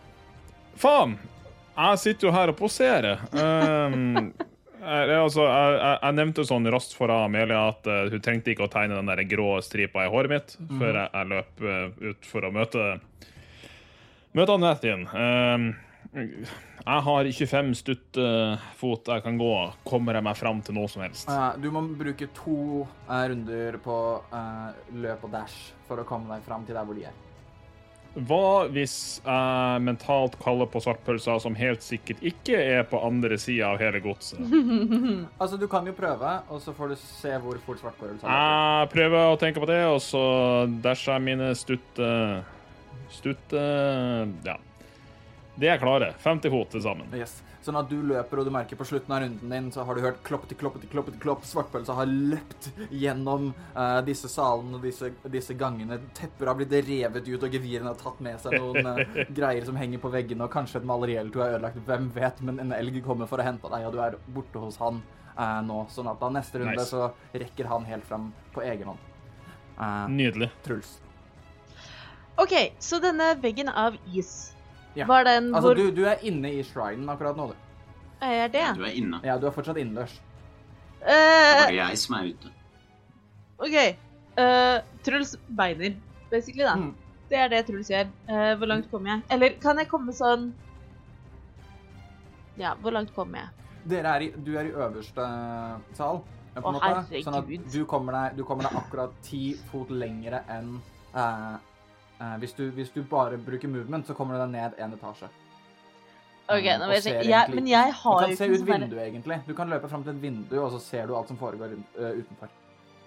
faen! 0.77 1.19
Jeg 1.73 2.01
sitter 2.03 2.29
jo 2.29 2.33
her 2.35 2.53
og 2.53 2.59
poserer. 2.59 3.23
Um, 3.33 4.33
jeg, 4.83 5.15
altså, 5.17 5.47
jeg, 5.47 5.77
jeg, 6.03 6.17
nevnte 6.19 6.45
sånn 6.47 6.67
raskt 6.75 6.97
for 6.99 7.13
Amelia 7.15 7.69
at 7.71 7.87
uh, 7.89 8.11
hun 8.13 8.25
trengte 8.25 8.53
ikke 8.53 8.67
å 8.67 8.73
tegne 8.73 8.99
den 8.99 9.09
der 9.13 9.23
grå 9.31 9.55
stripa 9.65 10.05
i 10.05 10.11
håret 10.13 10.33
mitt 10.33 10.57
før 10.59 10.99
jeg, 10.99 11.09
jeg 11.15 11.31
løp 11.33 11.65
uh, 11.65 12.11
ut 12.11 12.29
for 12.29 12.49
å 12.49 12.53
møte 12.55 12.91
Møte 14.33 14.55
Anettin. 14.57 15.03
Um, 15.13 15.73
jeg 16.13 17.03
har 17.07 17.29
25 17.39 17.75
stuttefot 17.79 19.11
jeg 19.13 19.25
kan 19.25 19.37
gå. 19.41 19.51
Kommer 19.85 20.17
jeg 20.19 20.27
meg 20.27 20.39
fram 20.39 20.63
til 20.65 20.77
noe 20.77 20.89
som 20.93 21.05
helst? 21.05 21.29
Uh, 21.29 21.53
du 21.61 21.71
må 21.73 21.85
bruke 21.97 22.29
to 22.37 22.83
eh, 22.83 23.27
runder 23.33 23.79
på 23.85 23.99
eh, 24.33 24.81
løp 25.05 25.29
og 25.29 25.33
dash 25.33 25.73
for 25.89 26.03
å 26.03 26.07
komme 26.09 26.33
deg 26.35 26.49
fram 26.49 26.67
til 26.69 26.77
der 26.77 26.89
hvor 26.89 26.99
de 26.99 27.07
er. 27.09 27.21
Hva 28.13 28.67
hvis 28.69 28.95
jeg 29.25 29.83
mentalt 29.87 30.35
kaller 30.43 30.69
på 30.69 30.83
svartpølser 30.85 31.39
som 31.41 31.55
helt 31.57 31.81
sikkert 31.85 32.21
ikke 32.29 32.59
er 32.61 32.83
på 32.91 33.01
andre 33.01 33.39
sida 33.41 33.71
av 33.73 33.81
hele 33.81 34.03
godset? 34.05 34.41
Altså, 35.43 35.57
du 35.57 35.65
kan 35.71 35.87
jo 35.89 35.95
prøve, 35.97 36.33
og 36.53 36.61
så 36.61 36.75
får 36.77 36.93
du 36.93 36.97
se 37.01 37.33
hvor 37.41 37.57
fort 37.65 37.81
svartpølsa 37.81 38.27
er. 38.29 38.35
Jeg 38.83 38.91
prøver 38.93 39.31
å 39.31 39.39
tenke 39.41 39.63
på 39.63 39.69
det, 39.71 39.81
og 39.89 40.01
så 40.05 40.23
dasher 40.85 41.17
jeg 41.17 41.27
mine 41.31 41.53
stutte 41.59 42.11
Stutte 43.13 43.63
Ja. 44.47 44.59
Det 45.61 45.69
er 45.69 45.81
klare. 45.81 46.15
50 46.23 46.49
fot 46.53 46.71
til 46.73 46.81
sammen. 46.85 47.11
Yes. 47.13 47.35
Sånn 47.63 47.79
at 47.79 47.89
du 47.91 47.99
løper, 48.03 48.41
og 48.41 48.49
du 48.49 48.53
merker 48.55 48.79
på 48.79 48.87
slutten 48.89 49.15
av 49.15 49.23
runden 49.23 49.53
din, 49.55 49.71
så 49.75 49.85
har 49.87 49.95
du 49.95 50.03
hørt 50.03 50.19
kloppeti, 50.27 50.57
kloppeti, 50.59 50.89
kloppeti, 50.91 51.21
klopp. 51.23 51.45
Svartpølsa 51.47 51.95
har 51.95 52.11
løpt 52.11 52.71
gjennom 52.91 53.53
uh, 53.77 54.01
disse 54.07 54.31
salene 54.33 54.81
og 54.81 54.87
disse, 54.87 55.13
disse 55.31 55.55
gangene. 55.59 56.01
Tepper 56.19 56.51
har 56.51 56.59
blitt 56.59 56.75
revet 56.89 57.29
ut, 57.29 57.47
og 57.47 57.55
gevirene 57.55 57.93
har 57.93 58.01
tatt 58.01 58.19
med 58.25 58.43
seg 58.43 58.59
noen 58.59 58.91
uh, 58.91 59.23
greier 59.39 59.69
som 59.69 59.79
henger 59.79 60.03
på 60.03 60.11
veggene, 60.13 60.47
og 60.47 60.55
kanskje 60.55 60.81
et 60.83 60.89
maleri 60.91 61.17
eller 61.21 61.35
to 61.35 61.45
er 61.45 61.57
ødelagt. 61.57 61.83
Hvem 61.87 62.11
vet? 62.17 62.43
Men 62.43 62.59
en 62.65 62.75
elg 62.77 62.99
kommer 63.07 63.31
for 63.31 63.43
å 63.43 63.47
hente 63.47 63.71
deg, 63.71 63.87
og 63.87 63.95
du 63.95 64.03
er 64.03 64.19
borte 64.35 64.67
hos 64.67 64.81
han 64.83 65.01
uh, 65.37 65.61
nå. 65.63 65.85
Sånn 65.95 66.11
at 66.11 66.21
da 66.23 66.35
neste 66.35 66.63
runde 66.63 66.77
Nice. 66.81 66.91
så 66.91 67.39
rekker 67.45 67.71
han 67.71 67.87
helt 67.89 68.07
fram 68.09 68.31
på 68.55 68.67
egen 68.67 68.93
hånd. 68.93 69.09
Eh, 69.79 70.09
Nydelig. 70.09 70.51
Truls. 70.63 71.01
OK, 72.37 72.73
så 72.79 72.99
denne 73.03 73.35
veggen 73.41 73.69
av 73.69 73.97
is, 74.15 74.53
Ja. 74.95 75.07
var 75.09 75.25
den 75.25 75.55
Altså, 75.55 75.69
hvor 75.71 75.79
du, 75.79 75.91
du 75.97 76.03
er 76.05 76.21
inne 76.29 76.51
i 76.53 76.63
shrinen 76.67 77.09
akkurat 77.09 77.37
nå, 77.39 77.47
du. 77.53 77.55
er 78.23 78.49
det? 78.53 78.65
Du 78.77 78.83
er 78.85 78.93
inne. 78.99 79.21
Ja, 79.25 79.39
du 79.39 79.47
er 79.49 79.55
fortsatt 79.55 79.77
innendørs. 79.81 80.19
Det 81.03 81.09
er 81.11 81.55
Eh, 81.57 81.63
bare 81.65 81.75
jeg 81.79 81.99
som 81.99 82.15
er 82.19 82.29
ute. 82.31 82.51
OK. 83.59 83.79
Uh, 84.39 84.79
Truls 85.05 85.33
beiner, 85.49 85.97
basically, 86.31 86.63
da. 86.65 86.75
Mm. 86.77 86.93
Det 87.31 87.39
er 87.41 87.49
det 87.49 87.63
Truls 87.67 87.89
gjør. 87.91 88.07
Uh, 88.29 88.53
hvor 88.61 88.67
langt 88.71 88.91
kommer 88.91 89.11
jeg? 89.17 89.23
Eller 89.31 89.57
kan 89.63 89.79
jeg 89.81 89.89
komme 89.91 90.13
sånn 90.15 90.53
Ja, 92.61 92.75
hvor 92.83 92.93
langt 92.95 93.13
kommer 93.17 93.39
jeg? 93.43 93.49
Dere 93.89 94.13
er 94.15 94.25
i, 94.27 94.31
du 94.37 94.53
er 94.61 94.69
i 94.69 94.73
øverste 94.77 95.25
sal. 95.99 96.21
På 96.55 96.69
Å, 96.69 96.73
måte, 96.77 96.89
sånn 97.25 97.35
at 97.39 97.47
herregud. 97.49 97.69
du 97.73 97.85
kommer, 97.89 98.13
deg, 98.19 98.37
du 98.37 98.45
kommer 98.45 98.69
deg 98.69 98.77
akkurat 98.77 99.15
ti 99.25 99.55
fot 99.71 99.89
lengre 99.91 100.43
enn 100.53 100.75
eh, 101.17 101.55
hvis, 102.43 102.53
du, 102.59 102.71
hvis 102.77 102.91
du 102.95 103.03
bare 103.03 103.39
bruker 103.39 103.69
movement, 103.69 104.07
så 104.07 104.15
kommer 104.15 104.37
du 104.37 104.41
deg 104.45 104.51
ned 104.57 104.79
en 104.79 104.93
etasje. 104.99 105.29
OK, 106.53 106.67
Eh, 106.67 106.79
nå 106.79 106.89
vet 106.91 107.05
jeg, 107.07 107.25
jeg 107.25 107.55
Men. 107.55 107.67
Jeg, 107.67 107.93
har 107.95 108.21
men 108.21 108.29
jeg 108.31 108.37
Du 108.37 108.37
kan 108.37 108.37
se 108.37 108.45
ikke 108.45 108.53
ut 108.53 108.59
sånn 108.61 108.67
der- 108.67 108.79
vinduet, 108.79 109.05
egentlig. 109.07 109.39
Du 109.47 109.55
kan 109.55 109.69
løpe 109.71 109.89
fram 109.89 110.03
til 110.05 110.13
et 110.13 110.23
vindu, 110.23 110.57
og 110.65 110.73
så 110.73 110.81
ser 110.81 111.07
du 111.07 111.15
alt 111.17 111.29
som 111.29 111.39
foregår 111.39 111.73
eh, 111.99 112.19
utenfor. 112.21 112.49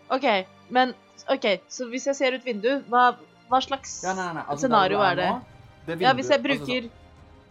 OK, 0.10 0.26
men 0.70 0.94
OK, 1.30 1.46
så 1.68 1.88
hvis 1.90 2.06
jeg 2.08 2.16
ser 2.16 2.34
ut 2.36 2.46
vinduet, 2.46 2.86
hva, 2.90 3.16
hva 3.50 3.60
slags 3.62 4.04
Ja, 4.04 4.14
nei, 4.14 4.26
nei, 4.26 4.34
nei. 4.40 4.44
Altså, 4.48 4.68
scenario 4.68 4.98
der 5.00 5.06
er 5.06 5.16
du 5.16 5.22
det? 5.22 5.30
nå, 5.30 5.42
det 5.88 6.02
Ja, 6.02 6.14
hvis 6.14 6.30
jeg 6.30 6.40
altså, 6.40 6.66
bruker 6.66 6.90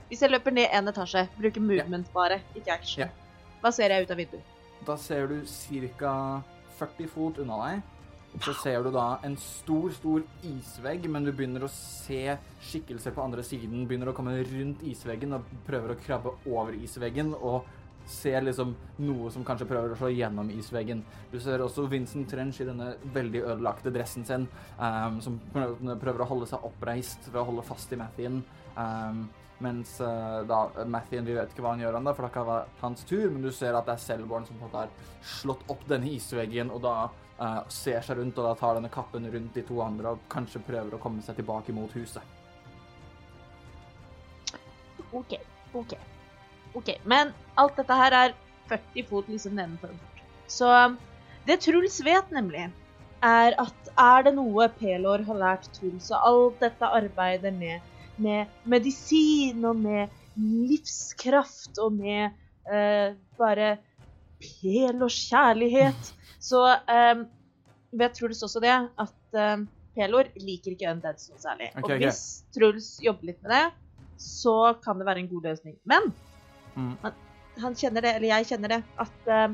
Hvis 0.08 0.20
jeg 0.22 0.30
løper 0.30 0.52
ned 0.52 0.68
en 0.72 0.88
etasje, 0.88 1.28
bruker 1.38 1.60
movement 1.60 2.12
bare, 2.12 2.40
ikke 2.54 2.72
action, 2.72 3.00
yeah. 3.00 3.10
hva 3.62 3.70
ser 3.72 3.88
jeg 3.90 4.04
ut 4.04 4.10
av 4.10 4.16
vinduet? 4.16 4.42
Da 4.86 4.96
ser 4.96 5.26
du 5.26 5.40
ca. 5.98 6.42
40 6.78 7.08
fot 7.08 7.38
unna 7.38 7.56
deg. 7.68 7.82
Så 8.42 8.54
ser 8.58 8.82
du 8.82 8.90
da 8.90 9.20
en 9.22 9.36
stor, 9.38 9.92
stor 9.94 10.24
isvegg, 10.42 11.06
men 11.10 11.26
du 11.26 11.30
begynner 11.32 11.64
å 11.64 11.70
se 11.70 12.36
skikkelser 12.66 13.14
på 13.14 13.22
andre 13.22 13.44
siden. 13.46 13.86
Begynner 13.86 14.10
å 14.10 14.16
komme 14.16 14.34
rundt 14.48 14.82
isveggen 14.90 15.36
og 15.36 15.52
prøver 15.68 15.94
å 15.94 15.98
krabbe 16.02 16.34
over 16.50 16.74
isveggen. 16.74 17.30
Og 17.38 17.62
ser 18.06 18.42
liksom 18.44 18.74
noe 19.00 19.30
som 19.32 19.44
kanskje 19.46 19.68
prøver 19.68 19.94
å 19.94 19.98
slå 19.98 20.10
gjennom 20.12 20.50
isveggen. 20.52 21.02
Du 21.32 21.38
ser 21.40 21.62
også 21.64 21.86
Vincent 21.88 22.28
Trench 22.30 22.60
i 22.60 22.66
denne 22.68 22.90
veldig 23.14 23.44
ødelagte 23.54 23.92
dressen 23.94 24.26
sin, 24.28 24.48
um, 24.76 25.20
som 25.24 25.38
prøver 25.54 26.24
å 26.24 26.28
holde 26.28 26.50
seg 26.50 26.66
oppreist 26.68 27.30
ved 27.30 27.40
å 27.40 27.46
holde 27.48 27.64
fast 27.66 27.92
i 27.92 28.00
Mathien. 28.00 28.42
ehm, 28.76 29.28
mens 29.64 29.96
eh, 30.04 30.38
da 30.48 30.60
Mathien, 30.90 31.26
vi 31.26 31.36
vet 31.36 31.52
ikke 31.52 31.64
hva 31.64 31.74
han 31.74 31.82
gjør 31.82 31.98
ennå, 31.98 32.14
for 32.14 32.26
det 32.26 32.32
ikke 32.32 32.46
vært 32.48 32.84
hans 32.84 33.04
tur, 33.08 33.26
men 33.32 33.44
du 33.44 33.50
ser 33.54 33.76
at 33.76 33.88
det 33.88 33.96
er 33.96 34.04
Selborn 34.04 34.46
som 34.48 34.62
har 34.68 34.92
slått 35.40 35.64
opp 35.72 35.84
denne 35.90 36.10
isveggen, 36.12 36.72
og 36.74 36.82
da 36.84 36.94
uh, 37.40 37.60
ser 37.72 38.04
seg 38.04 38.20
rundt, 38.20 38.38
og 38.38 38.48
da 38.50 38.54
tar 38.60 38.78
denne 38.78 38.92
kappen 38.92 39.28
rundt 39.32 39.56
de 39.56 39.64
to 39.66 39.80
andre 39.84 40.14
og 40.14 40.24
kanskje 40.32 40.62
prøver 40.66 40.96
å 40.96 41.02
komme 41.02 41.24
seg 41.24 41.38
tilbake 41.40 41.74
mot 41.76 41.92
huset. 41.96 42.22
OK, 45.14 45.38
OK. 45.72 45.96
OK. 46.74 46.94
Men 47.08 47.32
alt 47.60 47.76
dette 47.78 47.98
her 47.98 48.18
er 48.18 48.38
40 48.70 49.08
fot 49.10 49.28
liksom 49.30 49.56
nedenfor. 49.58 49.92
Så 50.50 50.70
det 51.48 51.60
Truls 51.64 52.00
vet, 52.04 52.30
nemlig, 52.34 52.68
er 53.24 53.56
at 53.60 53.90
er 54.00 54.26
det 54.26 54.34
noe 54.36 54.68
Pelor 54.78 55.22
har 55.28 55.40
lært 55.40 55.68
Truls, 55.76 56.10
og 56.12 56.28
alt 56.30 56.64
dette 56.64 56.90
arbeidet 56.98 57.52
med, 57.56 57.93
med 58.22 58.50
medisin 58.70 59.64
og 59.66 59.80
med 59.82 60.12
livskraft 60.38 61.78
og 61.82 61.94
med 61.96 62.30
eh, 62.70 63.14
bare 63.38 63.76
Pelors 64.42 65.16
kjærlighet, 65.30 66.12
så 66.50 66.66
eh, 66.74 67.24
vet 67.94 68.18
Truls 68.18 68.42
også 68.44 68.62
det 68.64 68.74
at 68.74 69.38
eh, 69.38 69.64
Pelor 69.94 70.30
liker 70.42 70.74
ikke 70.74 70.90
undeads 70.90 71.30
noe 71.30 71.38
særlig. 71.42 71.70
Okay, 71.78 71.94
og 71.94 72.02
hvis 72.02 72.22
Truls 72.54 72.88
jobber 73.02 73.30
litt 73.30 73.42
med 73.46 73.54
det, 73.54 73.64
så 74.18 74.74
kan 74.82 74.98
det 74.98 75.06
være 75.06 75.22
en 75.22 75.30
god 75.30 75.50
løsning. 75.52 75.76
Men 75.86 76.12
Mm. 76.74 76.96
han, 77.02 77.12
han 77.62 77.74
kjenner 77.78 78.02
det, 78.02 78.16
eller 78.16 78.30
jeg 78.32 78.48
kjenner 78.48 78.72
det, 78.72 78.80
at 78.98 79.28
eh, 79.30 79.52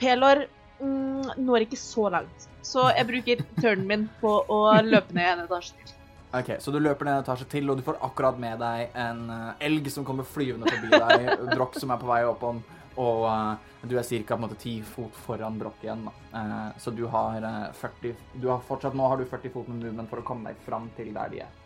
Pelor 0.00 0.46
mm, 0.80 1.34
når 1.44 1.66
ikke 1.66 1.78
så 1.78 2.08
langt. 2.14 2.46
Så 2.64 2.86
jeg 2.96 3.08
bruker 3.10 3.42
turnen 3.60 3.84
min 3.90 4.06
på 4.22 4.38
å 4.48 4.60
løpe 4.86 5.14
ned 5.14 5.34
en 5.34 5.44
etasje 5.44 5.76
til. 5.82 5.92
Ok, 6.32 6.54
Så 6.64 6.72
du 6.72 6.78
løper 6.80 7.04
ned 7.04 7.18
en 7.18 7.24
etasje 7.26 7.44
til, 7.52 7.68
og 7.68 7.76
du 7.76 7.84
får 7.84 7.98
akkurat 8.00 8.38
med 8.40 8.62
deg 8.62 8.94
en 8.96 9.26
uh, 9.28 9.50
elg 9.60 9.90
som 9.92 10.04
kommer 10.08 10.24
flyvende 10.24 10.70
forbi 10.70 10.88
deg, 10.88 11.26
Brokk 11.56 11.76
som 11.76 11.92
er 11.92 12.00
på 12.00 12.08
vei 12.08 12.22
opp 12.24 12.46
om, 12.48 12.62
og 12.96 13.26
uh, 13.28 13.72
du 13.82 13.96
er 13.98 14.06
ca. 14.06 14.38
ti 14.58 14.76
fot 14.86 15.14
foran 15.26 15.58
Brokk 15.58 15.82
igjen. 15.82 16.06
Eh, 16.34 16.68
så 16.78 16.90
du 16.90 17.06
har 17.10 17.42
eh, 17.42 17.72
40 17.74 18.14
du 18.34 18.46
har 18.48 18.60
fortsatt, 18.62 18.94
Nå 18.94 19.08
har 19.08 19.18
du 19.18 19.24
40 19.26 19.50
fot 19.50 19.68
med 19.68 19.82
movement 19.82 20.10
for 20.10 20.22
å 20.22 20.26
komme 20.26 20.52
deg 20.52 20.60
fram 20.66 20.86
til 20.96 21.10
der 21.14 21.32
de 21.32 21.40
er. 21.42 21.58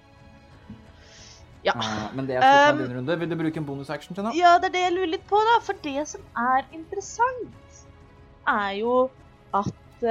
Ja. 1.67 1.75
Men 2.15 2.29
det 2.29 2.39
er 2.39 2.47
slutten 2.47 2.63
av 2.63 2.81
Um, 2.81 2.81
din 2.81 2.97
runde. 2.97 3.17
Vil 3.21 3.29
du 3.29 3.37
bruke 3.37 3.61
en 3.61 3.67
bonusaction 3.69 4.17
til 4.17 4.25
nå? 4.25 4.33
Ja, 4.39 4.55
det 4.63 4.71
er 4.71 4.77
det 4.77 4.85
jeg 4.87 4.95
lurer 4.95 5.13
litt 5.13 5.27
på, 5.29 5.41
da. 5.51 5.59
For 5.67 5.83
det 5.85 6.07
som 6.09 6.25
er 6.41 6.65
interessant, 6.73 7.83
er 8.49 8.73
jo 8.79 8.97
at 9.57 10.07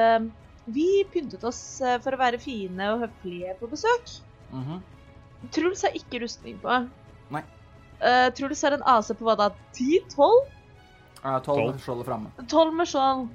vi 0.66 0.90
pyntet 1.14 1.46
oss 1.48 1.64
for 2.04 2.14
å 2.14 2.20
være 2.20 2.42
fine 2.44 2.92
og 2.94 3.06
høflige 3.06 3.56
på 3.62 3.70
besøk. 3.72 4.18
Mhm. 4.52 4.82
Truls 5.52 5.82
har 5.86 5.92
ikke 5.98 6.22
rustning 6.24 6.58
på. 6.62 6.90
Nei. 7.32 7.42
Uh, 8.02 8.30
Truls 8.36 8.62
har 8.62 8.72
en 8.74 8.84
AC 8.86 9.12
på 9.14 9.24
hva 9.26 9.36
da? 9.38 9.50
10-12? 9.74 10.46
Eh, 11.24 11.40
12 11.40 11.44
Tolv. 11.46 11.80
skjoldet 11.82 12.06
framme. 12.06 12.32
12 12.48 12.74
med 12.74 12.88
skjold. 12.88 13.30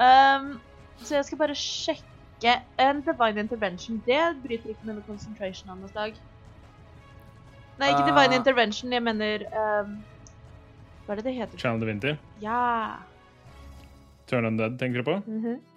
Um, 0.00 0.60
så 1.02 1.14
jeg 1.18 1.24
skal 1.24 1.38
bare 1.38 1.54
sjekke 1.54 2.54
en 2.78 3.00
divine 3.02 3.38
intervention. 3.40 4.02
Det 4.06 4.20
bryter 4.42 4.70
ikke 4.72 4.84
med 4.86 4.94
noe 4.96 5.06
concentration 5.06 5.70
av 5.70 5.78
noe 5.78 5.88
slag. 5.92 6.14
Nei, 7.78 7.90
ikke 7.92 8.06
divine 8.06 8.34
Ah. 8.34 8.38
intervention. 8.40 8.92
Jeg 8.92 9.02
mener 9.02 9.44
um, 9.82 10.02
Hva 11.06 11.12
er 11.12 11.16
det 11.16 11.24
det 11.24 11.34
heter? 11.34 11.58
Channel 11.58 11.86
Winter 11.88 12.18
Ja. 12.40 12.96
Turn 14.26 14.44
Undead, 14.46 14.78
tenker 14.78 15.02
du 15.02 15.10
på? 15.10 15.16
Mhm. 15.26 15.46
Eh, 15.46 15.52
eh, 15.52 15.69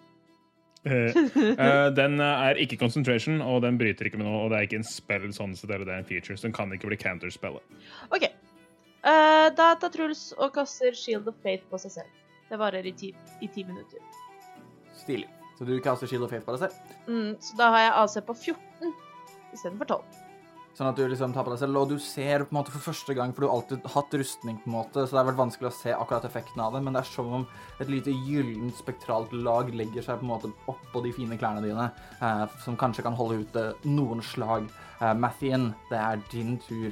den 1.99 2.19
eh, 2.19 2.45
er 2.47 2.59
ikke 2.59 2.77
concentration, 2.81 3.41
og 3.41 3.61
den 3.63 3.77
bryter 3.79 4.09
ikke 4.09 4.19
med 4.19 4.27
noe. 4.27 4.45
Og 4.45 4.51
det 4.51 4.59
er 4.59 4.67
ikke 4.67 4.81
en 4.81 4.87
spell, 4.87 5.29
sånn 5.35 5.55
sett, 5.57 5.71
eller 5.71 5.87
det 5.87 5.95
er 5.95 6.03
en 6.03 6.09
feature, 6.09 6.37
så 6.39 6.49
den 6.49 6.55
kan 6.55 6.73
ikke 6.75 6.91
bli 6.91 6.99
counterspellet. 6.99 7.77
OK. 8.15 8.27
Uh, 9.03 9.49
da 9.55 9.73
tar 9.79 9.91
Truls 9.91 10.29
og 10.37 10.53
kaster 10.55 10.95
Shield 10.95 11.27
of 11.27 11.39
Faith 11.43 11.67
på 11.71 11.79
seg 11.81 11.97
selv. 11.99 12.19
Det 12.49 12.59
varer 12.59 12.85
i 12.87 12.93
ti, 12.95 13.11
i 13.43 13.49
ti 13.51 13.65
minutter. 13.67 14.03
Stilig. 14.99 15.27
Så 15.57 15.67
du 15.67 15.75
kaster 15.83 16.09
Shield 16.09 16.25
of 16.25 16.31
Faith 16.33 16.47
på 16.47 16.55
deg 16.55 16.67
selv? 16.67 16.93
Mm, 17.07 17.33
så 17.43 17.57
da 17.59 17.71
har 17.73 17.83
jeg 17.85 17.95
AC 18.03 18.19
på 18.27 18.37
14 18.53 18.93
istedenfor 19.53 19.91
12. 19.99 20.22
Sånn 20.73 20.87
at 20.89 20.95
du 20.97 21.03
liksom 21.05 21.33
tar 21.35 21.43
på 21.45 21.51
deg 21.53 21.59
selv, 21.61 21.77
og 21.77 21.89
du 21.91 21.99
ser 22.01 22.39
på 22.47 22.49
en 22.49 22.57
måte 22.57 22.71
for 22.73 22.81
første 22.81 23.13
gang, 23.13 23.29
for 23.31 23.41
du 23.43 23.47
har 23.47 23.59
alltid 23.59 23.83
hatt 23.93 24.15
rustning, 24.17 24.55
på 24.63 24.71
en 24.71 24.73
måte, 24.73 25.03
så 25.05 25.11
det 25.13 25.19
har 25.21 25.27
vært 25.29 25.37
vanskelig 25.43 25.69
å 25.69 25.75
se 25.77 25.93
akkurat 25.93 26.25
effekten 26.25 26.63
av 26.65 26.73
det, 26.73 26.81
men 26.81 26.93
det 26.97 27.03
er 27.03 27.09
som 27.11 27.29
om 27.31 27.43
et 27.79 27.91
lite 27.93 28.09
gyllent 28.25 28.73
spektralt 28.81 29.31
lag 29.37 29.69
legger 29.69 30.01
seg 30.01 30.17
på 30.17 30.25
en 30.25 30.31
måte 30.31 30.49
oppå 30.73 31.03
de 31.05 31.11
fine 31.13 31.37
klærne 31.37 31.61
dine, 31.61 31.91
eh, 32.25 32.45
som 32.65 32.75
kanskje 32.75 33.05
kan 33.05 33.13
holde 33.13 33.43
ut 33.43 33.55
eh, 33.61 33.71
noen 33.85 34.25
slag. 34.25 34.65
Eh, 34.99 35.13
Mathien, 35.13 35.75
det 35.91 35.99
er 36.01 36.23
din 36.33 36.57
tur. 36.65 36.89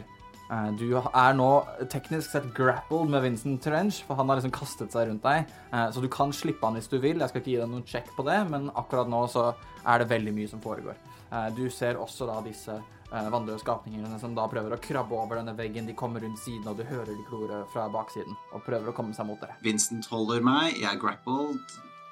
Eh, 0.51 0.69
Du 0.77 0.85
er 1.01 1.33
nå 1.33 1.49
teknisk 1.89 2.29
sett 2.35 2.53
grappled 2.53 3.09
med 3.09 3.23
Vincent 3.23 3.63
Trench, 3.65 4.03
for 4.05 4.13
han 4.15 4.29
har 4.29 4.37
liksom 4.43 4.53
kastet 4.53 4.91
seg 4.93 5.07
rundt 5.09 5.23
deg. 5.25 5.49
Eh, 5.73 5.89
Så 5.89 6.01
du 6.05 6.07
kan 6.07 6.29
slippe 6.31 6.61
han 6.69 6.75
hvis 6.77 6.87
du 6.91 6.99
vil. 6.99 7.17
Jeg 7.17 7.29
skal 7.33 7.41
ikke 7.41 7.51
gi 7.55 7.57
deg 7.57 7.69
noen 7.73 7.87
check 7.87 8.13
på 8.15 8.23
det, 8.29 8.43
men 8.47 8.69
akkurat 8.75 9.09
nå 9.09 9.25
så 9.27 9.55
er 9.87 9.97
det 10.05 10.09
veldig 10.13 10.33
mye 10.37 10.47
som 10.53 10.61
foregår. 10.61 10.93
Eh, 11.31 11.49
Du 11.57 11.65
ser 11.71 11.95
også 11.97 12.27
da 12.29 12.41
disse 12.45 12.77
eh, 13.11 13.29
vanndøde 13.33 13.59
skapningene 13.61 14.19
som 14.21 14.33
da 14.37 14.47
prøver 14.51 14.75
å 14.75 14.81
krabbe 14.81 15.17
over 15.19 15.41
denne 15.41 15.55
veggen. 15.57 15.87
De 15.89 15.95
kommer 15.97 16.23
rundt 16.23 16.41
siden, 16.41 16.67
og 16.71 16.79
du 16.79 16.85
hører 16.87 17.13
de 17.13 17.27
klore 17.27 17.61
fra 17.73 17.87
baksiden 17.91 18.35
og 18.51 18.65
prøver 18.65 18.91
å 18.91 18.95
komme 18.97 19.15
seg 19.17 19.29
mot 19.29 19.41
dere. 19.43 19.59
Vincent 19.65 20.09
holder 20.11 20.43
meg, 20.45 20.75
jeg 20.79 20.89
er 20.91 21.01
grappled 21.01 21.59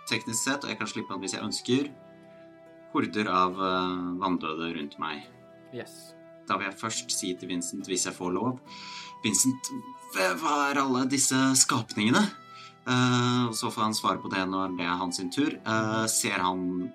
teknisk 0.10 0.42
sett, 0.42 0.64
og 0.64 0.72
jeg 0.72 0.80
kan 0.80 0.90
slippe 0.90 1.14
han 1.14 1.24
hvis 1.24 1.36
jeg 1.38 1.46
ønsker. 1.46 1.90
Horder 2.94 3.30
av 3.30 3.60
uh, 3.62 4.16
vanndøde 4.22 4.72
rundt 4.78 4.96
meg. 5.02 5.28
Yes. 5.76 6.16
Da 6.50 6.58
vil 6.58 6.72
jeg 6.72 6.80
først 6.80 7.14
si 7.14 7.36
til 7.38 7.52
Vincent, 7.52 7.86
hvis 7.86 8.08
jeg 8.08 8.16
får 8.16 8.32
lov 8.34 8.58
Vincent, 9.22 9.70
hva 10.16 10.56
er 10.72 10.80
alle 10.82 11.04
disse 11.12 11.38
skapningene? 11.62 12.24
Uh, 12.88 13.52
så 13.54 13.70
får 13.70 13.84
han 13.84 13.98
svare 13.98 14.22
på 14.24 14.32
det 14.34 14.42
når 14.50 14.74
det 14.80 14.88
er 14.88 14.98
hans 14.98 15.20
sin 15.20 15.30
tur. 15.34 15.54
Uh, 15.68 16.08
ser 16.10 16.40
han 16.42 16.90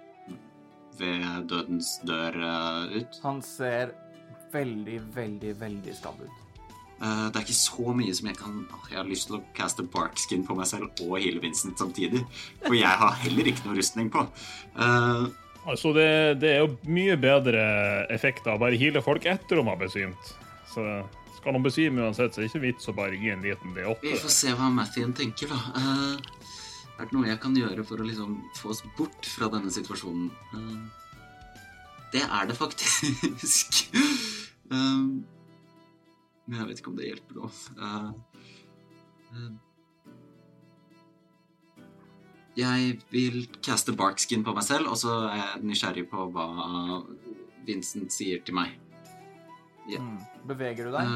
ved 0.98 1.50
dødens 1.50 1.98
dør 2.06 2.38
eh, 2.38 2.96
ut? 3.00 3.20
Han 3.24 3.42
ser 3.44 3.94
veldig, 4.54 4.98
veldig, 5.14 5.54
veldig 5.60 5.94
skadd 5.98 6.24
ut. 6.24 6.40
Uh, 6.94 7.26
det 7.28 7.40
er 7.40 7.42
ikke 7.42 7.56
så 7.58 7.92
mye 7.98 8.12
som 8.14 8.28
jeg 8.30 8.36
kan 8.38 8.60
Jeg 8.86 8.96
har 9.00 9.08
lyst 9.08 9.26
til 9.26 9.40
å 9.40 9.40
caste 9.56 9.82
barkskin 9.82 10.44
på 10.46 10.54
meg 10.54 10.68
selv 10.70 11.02
og 11.02 11.16
heale 11.18 11.42
Vincent 11.42 11.80
samtidig. 11.80 12.22
For 12.62 12.76
jeg 12.78 13.00
har 13.02 13.16
heller 13.24 13.50
ikke 13.50 13.66
noe 13.66 13.80
rustning 13.80 14.12
på. 14.14 14.22
Uh, 14.78 15.26
Altså, 15.64 15.92
det, 15.96 16.08
det 16.44 16.50
er 16.52 16.58
jo 16.60 16.74
mye 16.92 17.16
bedre 17.16 17.62
effekter 18.12 18.52
å 18.52 18.60
bare 18.60 18.76
heale 18.76 19.00
folk 19.04 19.24
etter 19.28 19.56
de 19.56 19.64
har 19.64 19.78
besvimt. 19.80 20.32
Så 20.68 20.84
skal 21.38 21.56
de 21.56 21.62
besvime 21.64 22.04
uansett, 22.04 22.34
så 22.34 22.40
er 22.40 22.44
det 22.44 22.50
ikke 22.52 22.64
vits 22.66 22.90
å 22.90 22.96
bare 22.96 23.16
gi 23.20 23.32
en 23.32 23.44
liten 23.44 23.72
D8. 23.76 23.96
vi 24.02 24.16
får 24.20 24.34
se 24.34 24.52
hva 24.56 24.68
Mathien 24.72 25.14
tenker, 25.16 25.52
da. 25.52 25.60
Eh, 25.80 26.50
er 26.94 27.08
det 27.08 27.14
noe 27.16 27.26
jeg 27.26 27.40
kan 27.42 27.56
gjøre 27.58 27.84
for 27.86 27.98
å 27.98 28.06
liksom 28.06 28.36
få 28.54 28.70
oss 28.70 28.82
bort 28.98 29.26
fra 29.26 29.48
denne 29.50 29.70
situasjonen? 29.74 30.28
Eh, 30.54 30.82
det 32.14 32.24
er 32.24 32.50
det 32.50 32.56
faktisk. 32.58 33.70
Eh, 34.64 35.00
men 36.48 36.54
jeg 36.56 36.66
vet 36.70 36.78
ikke 36.80 36.88
om 36.88 36.94
det 36.96 37.08
hjelper 37.10 37.36
nå. 37.36 37.48
Eh, 37.84 39.50
jeg 42.56 42.94
vil 43.12 43.36
caste 43.60 43.92
barkskin 43.92 44.40
på 44.46 44.54
meg 44.56 44.64
selv, 44.64 44.88
og 44.88 44.96
så 44.96 45.18
er 45.28 45.36
jeg 45.36 45.68
nysgjerrig 45.68 46.06
på 46.08 46.24
hva 46.32 46.46
Vincent 47.68 48.16
sier 48.16 48.40
til 48.40 48.56
meg. 48.56 48.72
Yeah. 49.84 50.00
Mm. 50.00 50.24
Beveger 50.48 50.88
du 50.88 50.96
deg? 50.96 51.12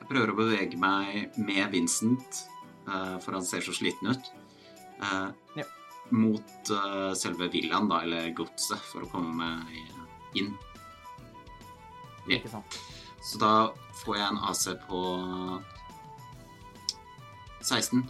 Jeg 0.00 0.10
prøver 0.10 0.34
å 0.34 0.38
bevege 0.42 0.82
meg 0.82 1.38
med 1.38 1.70
Vincent, 1.78 2.42
for 3.24 3.36
han 3.38 3.44
ser 3.46 3.60
så 3.66 3.74
sliten 3.76 4.10
ut. 4.14 4.30
eh, 5.02 5.28
Ja. 5.60 5.64
Mot 6.10 6.70
eh, 6.72 7.12
selve 7.14 7.50
villaen, 7.52 7.88
da, 7.90 8.00
eller 8.06 8.30
godset, 8.36 8.80
for 8.92 9.04
å 9.04 9.10
komme 9.12 9.48
inn. 10.34 10.54
ja. 12.28 12.38
Ikke 12.38 12.48
sant? 12.52 12.78
Så 13.24 13.38
da 13.42 13.50
får 14.04 14.16
jeg 14.16 14.28
en 14.30 14.38
AC 14.48 14.64
på 14.88 15.02
16. 17.62 18.02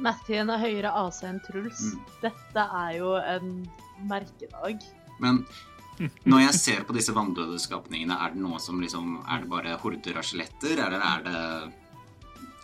Mathien 0.00 0.48
er 0.52 0.60
høyere 0.62 0.92
AC 0.96 1.22
enn 1.28 1.40
Truls. 1.44 1.80
Mm. 1.92 2.04
Dette 2.22 2.64
er 2.84 2.94
jo 2.98 3.10
en 3.20 3.50
merkedag. 4.08 4.80
Men 5.20 5.42
når 6.24 6.46
jeg 6.46 6.54
ser 6.56 6.84
på 6.88 6.96
disse 6.96 7.12
vanndøde 7.16 7.58
skapningene, 7.60 8.16
er 8.24 8.32
det 8.32 8.40
noe 8.40 8.60
som 8.62 8.80
liksom 8.80 9.18
Er 9.28 9.42
det 9.42 9.50
bare 9.52 9.74
horder 9.82 10.16
av 10.16 10.24
skjeletter, 10.24 10.80
eller 10.86 11.04
er 11.04 11.26
det 11.26 11.40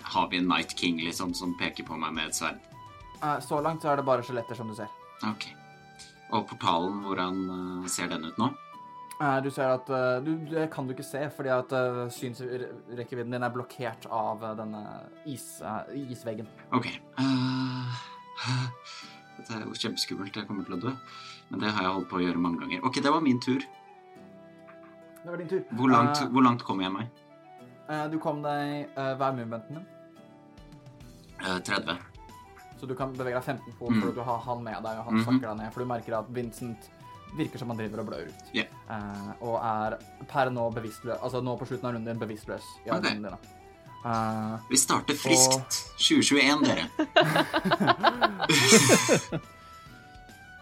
Har 0.06 0.30
vi 0.30 0.38
en 0.38 0.48
Night 0.48 0.76
King, 0.78 1.00
liksom, 1.02 1.34
som 1.34 1.56
peker 1.58 1.86
på 1.86 1.98
meg 1.98 2.14
med 2.14 2.30
et 2.30 2.38
sverd? 2.38 2.62
Så 3.42 3.58
langt 3.64 3.82
så 3.82 3.90
er 3.90 4.00
det 4.00 4.06
bare 4.06 4.22
skjeletter, 4.22 4.54
som 4.58 4.68
du 4.70 4.76
ser. 4.76 4.92
Ok. 5.26 5.48
Og 6.34 6.46
portalen, 6.50 7.02
hvordan 7.06 7.36
eh, 7.54 7.88
ser 7.90 8.10
den 8.10 8.26
ut 8.26 8.38
nå? 8.40 8.50
Eh, 9.20 9.38
Du 9.44 9.50
ser 9.50 9.70
at 9.76 9.88
eh, 9.90 10.18
du, 10.24 10.32
Det 10.50 10.66
kan 10.72 10.86
du 10.86 10.94
ikke 10.94 11.06
se, 11.06 11.22
fordi 11.30 11.52
at 11.54 11.72
synsrekkevidden 12.12 13.36
din 13.36 13.46
er 13.46 13.54
blokkert 13.54 14.08
av 14.10 14.42
denne 14.58 14.82
is, 15.24 15.62
isveggen. 15.94 16.48
Ok. 16.74 16.90
dette 19.38 19.54
er 19.54 19.64
jo 19.64 19.78
kjempeskummelt. 19.78 20.36
Jeg 20.36 20.48
kommer 20.48 20.66
til 20.66 20.78
å 20.78 20.82
dø. 20.88 20.94
Men 21.50 21.62
det 21.62 21.70
har 21.70 21.86
jeg 21.86 21.94
holdt 21.94 22.10
på 22.10 22.18
å 22.18 22.24
gjøre 22.24 22.42
mange 22.42 22.64
ganger. 22.64 22.82
Ok, 22.86 22.98
det 23.04 23.12
var 23.14 23.22
min 23.22 23.40
tur. 23.40 23.62
Det 25.22 25.30
var 25.30 25.38
din 25.38 25.50
tur. 25.50 25.62
Hvor 25.78 25.90
langt, 25.90 26.18
uh, 26.22 26.30
hvor 26.34 26.42
langt 26.46 26.66
kom 26.66 26.82
jeg 26.82 26.92
meg? 26.94 27.22
du 28.10 28.16
kom 28.18 28.40
deg 28.42 28.88
uh, 28.96 29.12
Hva 29.14 29.28
er 29.28 29.34
movementen 29.36 29.76
din? 29.78 29.84
Eh, 31.40 31.58
30. 31.60 31.96
Så 32.80 32.86
du 32.86 32.94
kan 32.94 33.12
bevege 33.16 33.34
deg 33.38 33.44
15 33.44 33.72
fot 33.78 33.90
Mm. 33.90 34.00
for 34.02 34.08
at 34.08 34.14
du 34.14 34.20
har 34.22 34.38
han 34.38 34.62
med 34.64 34.82
deg, 34.82 34.98
og 34.98 35.04
han 35.04 35.14
Mhm. 35.14 35.24
snakker 35.24 35.40
deg 35.48 35.56
ned. 35.56 35.72
For 35.72 35.80
du 35.80 35.86
merker 35.86 36.18
at 36.18 36.26
Vincent 36.34 36.78
virker 37.36 37.58
som 37.58 37.68
han 37.68 37.76
driver 37.78 37.98
og 38.00 38.06
blør 38.06 38.26
ut. 38.28 38.34
Yeah. 38.54 38.66
Uh, 38.88 39.32
og 39.42 39.60
er 39.62 39.98
per 40.28 40.50
nå 40.50 40.70
bevisstløs 40.72 41.18
Altså 41.20 41.40
nå 41.42 41.56
på 41.58 41.66
slutten 41.66 41.84
av 41.88 41.94
runden 41.94 42.06
din 42.06 42.18
bevisstløs 42.28 42.62
i 42.86 42.90
okay. 42.90 43.10
armene 43.10 43.28
dine. 43.28 43.38
Eh, 44.06 44.58
Vi 44.70 44.76
starter 44.76 45.14
friskt. 45.14 45.92
2021, 45.98 46.62
dere. 46.64 46.86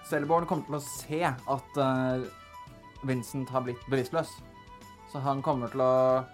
Selborn 0.08 0.46
kommer 0.46 0.64
til 0.68 0.76
å 0.78 0.82
se 0.84 1.20
at 1.24 1.78
uh, 1.80 2.24
Vincent 3.08 3.48
har 3.50 3.64
blitt 3.66 3.84
bevisstløs. 3.90 4.30
Så 5.12 5.20
han 5.24 5.42
kommer 5.42 5.68
til 5.72 5.80
å 5.84 6.24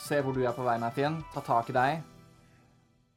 se 0.00 0.20
hvor 0.22 0.34
du 0.34 0.42
er 0.44 0.52
på 0.56 0.64
vei, 0.66 0.76
Mathien, 0.78 1.20
ta 1.34 1.40
tak 1.44 1.70
i 1.70 1.76
deg. 1.76 2.02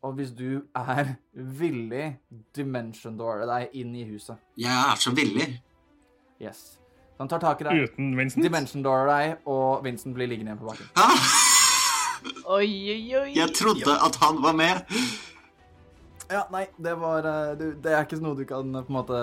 Og 0.05 0.13
hvis 0.13 0.29
du 0.37 0.61
er 0.77 1.15
villig, 1.33 2.17
dimension 2.55 3.17
doore 3.17 3.47
deg 3.49 3.69
inn 3.81 3.95
i 3.97 4.03
huset. 4.11 4.37
Jeg 4.57 4.71
er 4.91 4.95
så 5.01 5.11
villig. 5.17 5.47
Yes. 6.41 6.77
Så 7.17 7.23
han 7.23 7.29
tar 7.31 7.39
tak 7.41 7.61
i 7.61 7.65
deg, 7.65 7.83
Uten 7.89 8.11
Vincent. 8.17 8.43
dimension 8.45 8.83
doorer 8.85 9.07
deg, 9.09 9.37
og 9.49 9.83
Vincent 9.83 10.13
blir 10.13 10.27
liggende 10.29 10.53
igjen 10.53 10.59
på 10.61 10.69
bakken. 10.69 10.91
Ah! 10.95 11.33
Oi, 12.57 12.67
oi, 12.93 13.15
oi. 13.23 13.31
Jeg 13.35 13.53
trodde 13.57 13.93
at 14.05 14.15
han 14.21 14.37
var 14.43 14.53
med. 14.53 14.83
Ja, 16.29 16.43
nei, 16.51 16.65
det 16.77 16.93
var 16.99 17.23
eh, 17.23 17.53
du, 17.55 17.69
Det 17.79 17.91
er 17.95 18.03
ikke 18.03 18.17
noe 18.19 18.35
du 18.35 18.43
kan 18.49 18.75
eh, 18.75 18.83
på 18.83 18.91
en 18.93 18.97
måte 19.01 19.21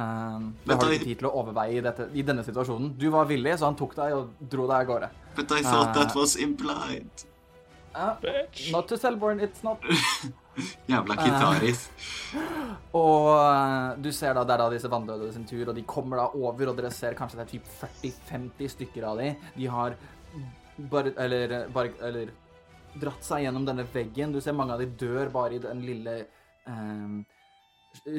Um, 0.00 0.54
Det 0.64 0.72
har 0.76 0.80
du 0.80 0.86
du- 0.86 0.92
ikke 0.94 1.04
tid 1.10 1.18
til 1.18 1.26
å 1.28 1.32
overveie 1.42 1.74
i, 1.76 1.80
dette, 1.84 2.04
i 2.14 2.22
denne 2.24 2.44
situasjonen. 2.46 2.92
Du 2.96 3.08
var 3.10 3.26
villig, 3.28 3.56
så 3.58 3.66
han 3.66 3.74
tok 3.76 3.96
deg 3.98 4.14
og 4.14 4.28
dro 4.48 4.62
deg 4.70 4.76
av 4.78 4.86
gårde. 4.86 5.08
But 5.36 5.50
I 5.52 5.62
thought 5.66 5.90
that 5.94 6.14
Ah. 6.14 6.18
was 6.18 6.36
implied. 6.40 7.10
Bitch. 8.22 8.70
not 8.72 8.88
to 8.88 8.96
Celeborn, 8.96 9.40
it's 9.40 9.62
not. 9.62 9.80
Jævla 10.90 11.16
kitaris. 11.16 11.88
Uh, 12.34 12.74
Og 12.94 13.28
eh, 13.38 14.02
du 14.02 14.10
ser 14.12 14.34
da, 14.34 14.44
det 14.44 14.54
er 14.54 14.62
da 14.62 14.68
disse 14.72 14.90
vanndøde 14.90 15.30
sin 15.32 15.46
tur, 15.48 15.70
og 15.70 15.76
de 15.76 15.84
kommer 15.88 16.20
da 16.20 16.26
over, 16.34 16.70
og 16.70 16.78
dere 16.78 16.90
ser 16.94 17.16
kanskje 17.18 17.40
det 17.40 17.46
er 17.46 17.52
typ 17.54 17.70
40-50 17.80 18.74
stykker 18.74 19.06
av 19.06 19.22
de. 19.22 19.30
De 19.56 19.68
har 19.70 19.96
bare, 20.90 21.14
eller, 21.22 21.56
bare, 21.74 21.94
eller 22.06 22.32
dratt 23.00 23.24
seg 23.24 23.44
gjennom 23.46 23.66
denne 23.68 23.86
veggen. 23.94 24.34
Du 24.34 24.40
ser 24.42 24.56
mange 24.58 24.74
av 24.74 24.82
de 24.82 24.90
dør 25.00 25.30
bare 25.34 25.56
i 25.56 25.62
den 25.62 25.84
lille 25.86 26.16
eh, 26.20 27.38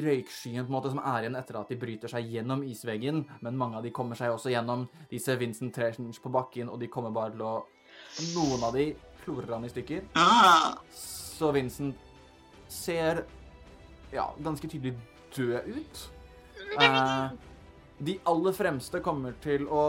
røykskyen 0.06 0.64
på 0.64 0.70
en 0.70 0.76
måte 0.76 0.92
som 0.92 1.00
er 1.04 1.24
igjen 1.26 1.38
etter 1.38 1.60
at 1.60 1.70
de 1.72 1.78
bryter 1.80 2.12
seg 2.12 2.32
gjennom 2.32 2.64
isveggen, 2.68 3.22
men 3.44 3.60
mange 3.60 3.78
av 3.78 3.86
de 3.86 3.92
kommer 3.94 4.18
seg 4.18 4.34
også 4.34 4.52
gjennom. 4.52 4.86
De 5.10 5.20
ser 5.20 5.40
Vincent 5.40 5.72
Treasons 5.76 6.20
på 6.20 6.32
bakken, 6.32 6.72
og 6.72 6.80
de 6.80 6.90
kommer 6.92 7.14
bare 7.14 7.36
til 7.36 7.46
å 7.46 7.54
Noen 8.34 8.60
av 8.66 8.74
de 8.76 8.90
klorer 9.24 9.54
han 9.54 9.64
i 9.66 9.70
stykker. 9.72 10.08
Ah! 10.18 10.74
Så 10.94 11.52
Vincent 11.54 11.96
ser 12.72 13.24
ja, 14.12 14.28
ganske 14.38 14.68
tydelig 14.68 14.94
død 15.36 15.68
ut. 15.72 16.04
Eh, 16.80 17.32
de 17.98 18.16
aller 18.28 18.56
fremste 18.56 19.00
kommer 19.04 19.36
til 19.44 19.68
å 19.68 19.84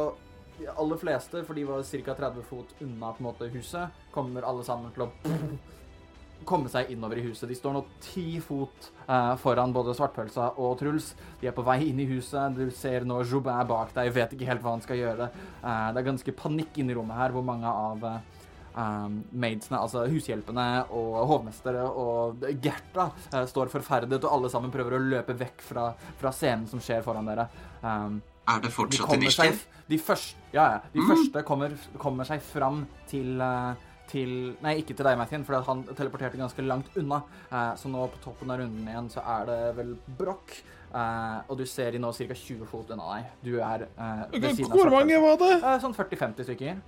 De 0.53 0.67
aller 0.69 0.99
fleste, 1.01 1.39
for 1.47 1.57
de 1.57 1.63
var 1.65 1.81
ca. 1.81 2.13
30 2.13 2.43
fot 2.45 2.75
unna 2.85 3.09
på 3.15 3.23
en 3.23 3.25
måte 3.25 3.47
huset, 3.49 3.89
kommer 4.13 4.45
alle 4.45 4.61
sammen 4.63 4.91
til 4.93 5.07
å 5.07 5.09
komme 6.49 6.69
seg 6.69 6.91
innover 6.93 7.17
i 7.17 7.23
huset. 7.25 7.47
De 7.49 7.57
står 7.57 7.73
nå 7.73 7.81
ti 8.03 8.37
fot 8.43 8.91
eh, 9.07 9.33
foran 9.41 9.73
både 9.73 9.95
Svartpølsa 9.97 10.51
og 10.61 10.77
Truls. 10.77 11.15
De 11.41 11.49
er 11.49 11.55
på 11.57 11.65
vei 11.65 11.79
inn 11.87 12.03
i 12.03 12.07
huset. 12.11 12.53
Du 12.53 12.69
ser 12.75 13.07
nå 13.09 13.23
Joubin 13.23 13.65
bak 13.67 13.95
deg, 13.97 14.11
vet 14.13 14.35
ikke 14.37 14.51
helt 14.51 14.61
hva 14.61 14.75
han 14.75 14.85
skal 14.85 15.01
gjøre. 15.01 15.31
Eh, 15.33 15.89
det 15.95 16.03
er 16.03 16.09
ganske 16.11 16.37
panikk 16.37 16.77
inne 16.83 16.93
i 16.93 16.99
rommet 16.99 17.17
her, 17.17 17.33
hvor 17.33 17.47
mange 17.49 17.73
av 17.89 18.05
eh, 18.11 18.42
um, 18.75 19.21
maidsene, 19.31 19.79
altså 19.79 20.05
hushjelpene 20.11 20.65
og 20.91 21.15
hovmestere 21.29 21.83
og 21.87 22.43
Gerta 22.63 23.09
uh, 23.33 23.45
står 23.49 23.71
forferdet, 23.73 24.19
og 24.23 24.31
alle 24.37 24.51
sammen 24.53 24.73
prøver 24.73 24.97
å 24.97 25.01
løpe 25.03 25.35
vekk 25.39 25.61
fra, 25.61 25.87
fra 26.19 26.31
scenen 26.35 26.67
som 26.71 26.81
skjer 26.83 27.01
foran 27.05 27.29
dere. 27.31 27.47
Um, 27.81 28.21
Er 28.49 28.59
det 28.59 28.73
fortsatt 28.75 29.09
de 29.09 29.21
initiativ? 29.21 29.65
De 29.87 29.97
første, 29.99 30.37
ja, 30.53 30.65
ja, 30.75 30.79
de 30.93 30.99
Mm. 30.99 31.09
første 31.13 31.43
kommer, 31.47 31.73
kommer 31.97 32.25
seg 32.27 32.41
fram 32.41 32.85
til 33.07 33.41
uh, 33.41 33.73
til 34.13 34.53
Nei, 34.61 34.75
ikke 34.81 34.93
til 34.93 35.05
deg, 35.07 35.17
Mathien, 35.17 35.45
for 35.47 35.63
han 35.65 35.83
teleporterte 35.95 36.37
ganske 36.37 36.61
langt 36.61 36.91
unna. 36.99 37.21
Uh, 37.49 37.71
så 37.79 37.89
nå 37.89 38.03
på 38.13 38.19
toppen 38.21 38.51
av 38.51 38.59
runden 38.59 38.85
igjen 38.87 39.07
så 39.09 39.23
er 39.25 39.45
det 39.49 39.59
vel 39.79 39.95
Broch. 40.19 40.59
Uh, 40.93 41.39
og 41.49 41.57
du 41.57 41.63
ser 41.65 41.95
de 41.95 41.97
nå 42.03 42.11
ca. 42.13 42.35
20 42.37 42.67
fot 42.69 42.91
unna 42.93 43.15
deg. 43.15 43.31
Du 43.41 43.55
er 43.57 43.87
uh, 43.97 44.27
ved 44.29 44.51
siden 44.59 44.69
av 44.69 44.77
Hvor 44.77 44.91
mange 44.93 45.17
var 45.23 45.39
det? 45.41 45.53
Eh, 45.63 45.79
sånn 45.81 45.95
40-50 45.97 46.45
stykker. 46.51 46.81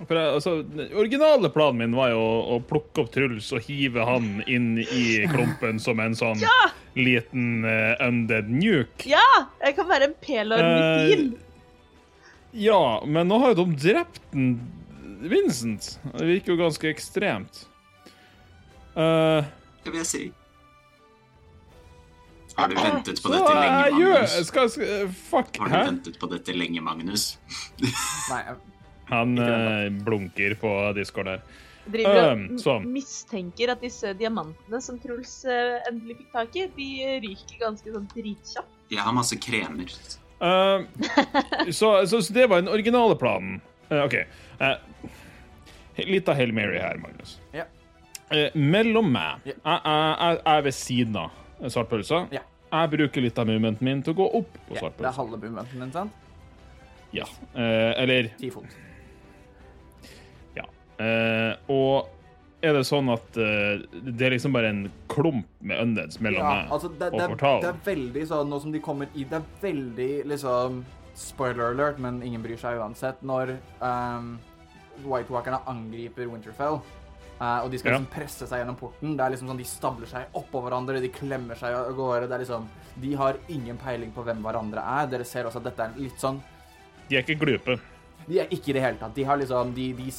For 0.00 0.16
jeg, 0.16 0.34
altså, 0.34 0.52
den 0.66 0.88
originale 0.98 1.50
planen 1.52 1.78
min 1.82 1.94
var 1.94 2.10
jo 2.14 2.20
å, 2.24 2.36
å 2.54 2.60
plukke 2.66 3.04
opp 3.04 3.10
Truls 3.14 3.50
og 3.54 3.62
hive 3.68 4.02
han 4.08 4.40
inn 4.50 4.74
i 4.82 5.04
klumpen 5.30 5.78
som 5.82 6.00
en 6.02 6.16
sånn 6.18 6.40
liten 6.96 7.62
uh, 7.68 7.94
undead 8.08 8.48
nuke. 8.50 9.06
Ja! 9.12 9.26
Jeg 9.62 9.76
kan 9.78 9.90
være 9.90 10.08
en 10.10 10.16
pelor-missil. 10.24 11.26
Ja, 12.52 12.80
men 13.08 13.30
nå 13.30 13.38
har 13.44 13.54
jo 13.54 13.62
de 13.64 13.78
drept 13.84 14.20
den 14.32 14.56
Vincent. 15.22 16.00
Det 16.16 16.26
virker 16.26 16.56
jo 16.56 16.58
ganske 16.64 16.88
ekstremt. 16.90 17.62
Uh, 18.96 19.44
Det 19.84 19.92
vil 19.92 20.00
jeg 20.02 20.08
si. 20.08 20.24
Har 22.56 22.68
du 22.68 22.74
ventet 22.76 23.22
på 23.22 23.30
så 23.30 23.38
dette 23.38 23.54
lenge, 23.54 23.78
Magnus? 23.94 24.34
skal, 24.48 24.68
skal, 24.68 25.06
Fuck, 25.30 25.56
Har 25.62 25.70
du 25.70 25.76
hæ? 25.76 25.84
ventet 25.86 26.18
på 26.20 26.28
dette 26.32 26.52
lenge, 26.56 26.82
Magnus? 26.84 27.38
Nei, 28.32 28.40
eh, 28.50 28.58
Han 29.12 29.36
eh, 29.38 29.88
blunker 30.06 30.56
på 30.60 30.72
Discord 30.96 31.28
der. 31.30 31.44
Driver 31.82 32.14
og 32.14 32.32
Um, 32.32 32.42
sånn. 32.62 32.84
mistenker 32.94 33.72
at 33.72 33.80
disse 33.82 34.12
diamantene 34.14 34.78
som 34.84 35.00
Truls 35.02 35.40
uh, 35.50 35.80
endelig 35.90 36.20
fikk 36.20 36.28
tak 36.36 36.58
i, 36.60 36.66
de 36.76 36.90
ryker 37.24 37.58
ganske 37.58 37.90
sånn 37.90 38.06
dritkjapt. 38.12 38.76
Jeg 38.92 39.02
har 39.02 39.16
masse 39.16 39.34
kremer. 39.42 39.90
Uh, 40.38 40.86
så, 41.78 41.90
så, 42.06 42.20
så 42.22 42.36
det 42.36 42.46
var 42.52 42.62
den 42.62 42.70
originale 42.70 43.16
planen. 43.18 43.58
Eh, 43.90 44.04
OK. 44.04 44.14
Uh, 44.62 44.78
litt 46.06 46.30
av 46.30 46.38
Hail 46.38 46.54
Mary 46.54 46.78
her, 46.80 47.02
Magnus. 47.02 47.34
Ja. 47.52 47.66
Eh, 48.32 48.54
mellom 48.56 49.10
meg 49.12 49.44
Ja. 49.50 49.56
Jeg, 49.60 50.38
er 50.54 50.62
ved 50.64 50.76
siden 50.76 51.18
av 51.20 51.66
svartpølsa. 51.68 52.24
Ja. 52.32 52.46
Jeg 52.72 52.92
bruker 52.94 53.26
litt 53.26 53.36
av 53.38 53.50
movementen 53.50 53.84
min 53.84 54.00
til 54.06 54.14
å 54.14 54.20
gå 54.22 54.28
opp 54.38 54.54
på 54.70 54.78
ja, 54.78 54.88
det 54.96 55.04
er 55.10 55.18
halve 55.18 55.36
movementen 55.36 55.82
din, 55.82 55.90
sant? 55.92 56.14
Ja. 57.12 57.26
Eh, 57.52 57.90
eller 58.00 58.30
Ti 58.38 58.48
fot. 58.54 58.78
Eh, 61.02 61.52
og 61.72 62.10
er 62.62 62.76
det 62.76 62.84
sånn 62.86 63.08
at 63.10 63.38
uh, 63.42 63.80
det 64.06 64.22
er 64.28 64.34
liksom 64.36 64.52
bare 64.54 64.68
en 64.70 64.82
klump 65.10 65.48
med 65.66 65.80
undeads 65.82 66.20
mellom 66.22 66.44
Ja, 66.44 66.50
meg 66.60 66.74
altså 66.76 66.92
det, 66.94 67.08
og 67.10 67.18
det, 67.18 67.28
portalen? 67.32 67.62
det 67.64 67.70
er 67.72 67.80
veldig 67.88 68.26
sånn, 68.30 68.52
nå 68.52 68.60
som 68.62 68.74
de 68.76 68.82
kommer 68.84 69.08
i, 69.18 69.24
det 69.26 69.40
er 69.40 69.48
veldig 69.64 70.10
liksom 70.30 70.82
Spoiler 71.18 71.72
alert, 71.74 71.98
men 72.00 72.22
ingen 72.24 72.40
bryr 72.40 72.56
seg 72.56 72.78
uansett. 72.80 73.18
Når 73.26 73.50
um, 73.82 74.30
White 75.04 75.28
Walkerne 75.34 75.58
angriper 75.68 76.24
Winterfell, 76.30 76.78
uh, 77.40 77.58
og 77.64 77.68
de 77.72 77.80
skal 77.82 77.92
Ja. 77.92 77.98
liksom 77.98 78.06
presse 78.14 78.46
seg 78.48 78.62
gjennom 78.62 78.78
porten, 78.80 79.16
det 79.18 79.26
er 79.26 79.34
liksom 79.34 79.50
sånn 79.50 79.60
de 79.60 79.66
stabler 79.68 80.08
seg 80.08 80.38
oppå 80.40 80.62
hverandre, 80.64 81.02
de 81.04 81.10
klemmer 81.12 81.58
seg 81.60 81.74
av 81.76 81.90
gårde. 81.98 82.30
Det 82.30 82.38
er 82.38 82.44
liksom 82.46 82.68
De 83.02 83.14
har 83.16 83.36
ingen 83.52 83.76
peiling 83.80 84.12
på 84.14 84.24
hvem 84.24 84.40
hverandre 84.44 84.80
er. 85.00 85.06
Dere 85.12 85.24
ser 85.28 85.44
også 85.50 85.60
at 85.60 85.68
dette 85.68 85.82
er 85.90 85.98
litt 86.00 86.16
sånn 86.20 86.40
De 87.10 87.16
er 87.18 87.26
ikke 87.26 87.38
glupe. 87.42 87.76
De 88.28 88.38
er 88.40 88.46
ikke 88.54 88.70
i 88.70 88.76
det 88.78 88.82
hele 88.86 89.00
tatt. 89.02 89.14
De 89.16 89.24
har 89.28 89.36
liksom 89.40 89.74
De, 89.74 89.92
de 89.98 90.10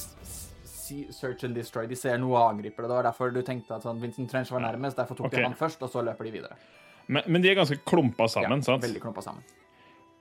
search 0.84 1.44
and 1.46 1.56
destroy. 1.56 1.86
De 1.90 1.98
ser 1.98 2.18
noe 2.22 2.36
og 2.36 2.54
angriper 2.54 2.84
det. 2.84 2.90
Det 2.92 2.98
var 2.98 3.08
derfor 3.08 3.34
du 3.34 3.42
tenkte 3.46 3.78
at 3.78 3.86
sånn 3.86 4.00
Vincent 4.02 4.30
Trench 4.30 4.52
var 4.54 4.64
nærmest. 4.64 4.98
Derfor 5.00 5.18
tok 5.18 5.30
okay. 5.30 5.42
de 5.42 5.48
han 5.48 5.58
først, 5.58 5.82
og 5.86 5.92
så 5.92 6.04
løper 6.04 6.28
de 6.28 6.34
videre. 6.38 6.58
Men, 7.06 7.26
men 7.28 7.44
de 7.44 7.50
er 7.52 7.58
ganske 7.58 7.80
klumpa 7.84 8.28
sammen, 8.32 8.62
ja, 8.62 8.68
sant? 8.68 8.84
Veldig 8.84 9.02
klumpa 9.02 9.24
sammen. 9.24 9.44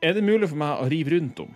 Er 0.04 0.18
det 0.18 0.24
mulig 0.26 0.50
for 0.52 0.60
meg 0.60 0.84
å 0.84 0.90
rive 0.92 1.16
rundt 1.16 1.46
om? 1.46 1.54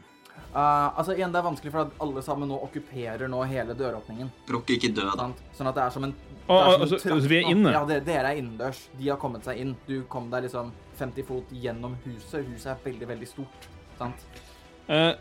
Uh, 0.58 0.98
altså 0.98 1.14
igjen, 1.14 1.34
Det 1.34 1.38
er 1.42 1.46
vanskelig, 1.46 1.72
for 1.74 1.86
at 1.86 2.00
alle 2.02 2.22
sammen 2.24 2.50
nå 2.50 2.58
okkuperer 2.66 3.28
nå 3.30 3.42
hele 3.52 3.76
døråpningen. 3.78 4.30
Brokk 4.48 4.72
ikke 4.78 4.90
dø, 4.96 5.06
da. 5.20 5.28
Sånn 5.58 5.70
at 5.70 5.78
det 5.78 5.84
er 5.84 5.94
som 5.94 6.08
en, 6.08 6.14
er 6.16 6.48
som 6.48 6.62
en 6.62 6.86
altså, 6.86 7.00
trapp 7.04 7.18
altså, 7.18 7.32
vi 7.34 7.40
er 7.42 7.50
inne? 7.52 7.74
Ja, 7.76 7.84
det, 7.90 8.00
dere 8.08 8.32
er 8.32 8.42
innendørs. 8.42 8.86
De 8.98 9.12
har 9.12 9.20
kommet 9.22 9.46
seg 9.46 9.60
inn. 9.62 9.76
Du 9.90 10.00
kom 10.10 10.32
deg 10.32 10.48
liksom 10.48 10.72
50 10.98 11.28
fot 11.28 11.52
gjennom 11.52 11.98
huset. 12.08 12.48
Huset 12.48 12.72
er 12.74 12.80
veldig, 12.88 13.10
veldig 13.12 13.30
stort. 13.30 13.68
Sant? 14.00 14.24
Eh, 14.88 15.12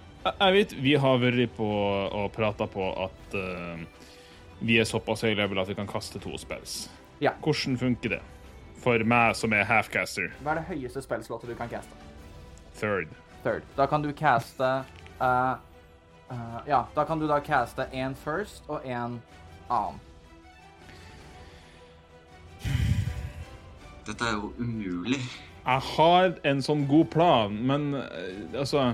jeg- 0.40 0.54
vet 0.54 0.72
vi 0.82 0.94
har 0.94 1.18
vært 1.18 1.50
på 1.56 1.66
og 2.12 2.32
prata 2.32 2.66
på 2.66 2.86
at 3.04 3.34
uh, 3.34 3.78
vi 4.60 4.78
er 4.80 4.84
såpass 4.88 5.22
høy 5.22 5.34
level 5.34 5.58
at 5.60 5.68
vi 5.68 5.74
kan 5.74 5.86
kaste 5.86 6.18
to 6.22 6.36
spells. 6.38 6.88
Ja. 7.20 7.32
Hvordan 7.42 7.76
funker 7.78 8.08
det? 8.16 8.22
For 8.82 8.98
meg 9.04 9.34
som 9.36 9.52
er 9.52 9.64
halfcaster. 9.64 10.32
Hva 10.44 10.52
er 10.54 10.60
det 10.60 10.66
høyeste 10.68 11.02
spillslottet 11.02 11.48
du 11.50 11.54
kan 11.58 11.68
caste? 11.68 11.96
Third. 12.78 13.08
Third. 13.42 13.62
Da 13.76 13.86
kan 13.86 14.02
du 14.02 14.12
caste 14.12 14.68
uh, 15.20 15.56
uh, 16.30 16.60
Ja, 16.68 16.84
da 16.94 17.04
kan 17.04 17.18
du 17.18 17.26
da 17.26 17.40
caste 17.40 17.88
én 17.92 18.14
first 18.16 18.62
og 18.68 18.84
én 18.84 19.18
annen. 19.70 20.00
Dette 24.06 24.22
er 24.24 24.36
jo 24.38 24.52
umulig. 24.62 25.18
Jeg 25.66 25.82
har 25.96 26.36
en 26.46 26.60
sånn 26.62 26.84
god 26.86 27.08
plan, 27.10 27.56
men 27.66 27.88
altså 28.54 28.92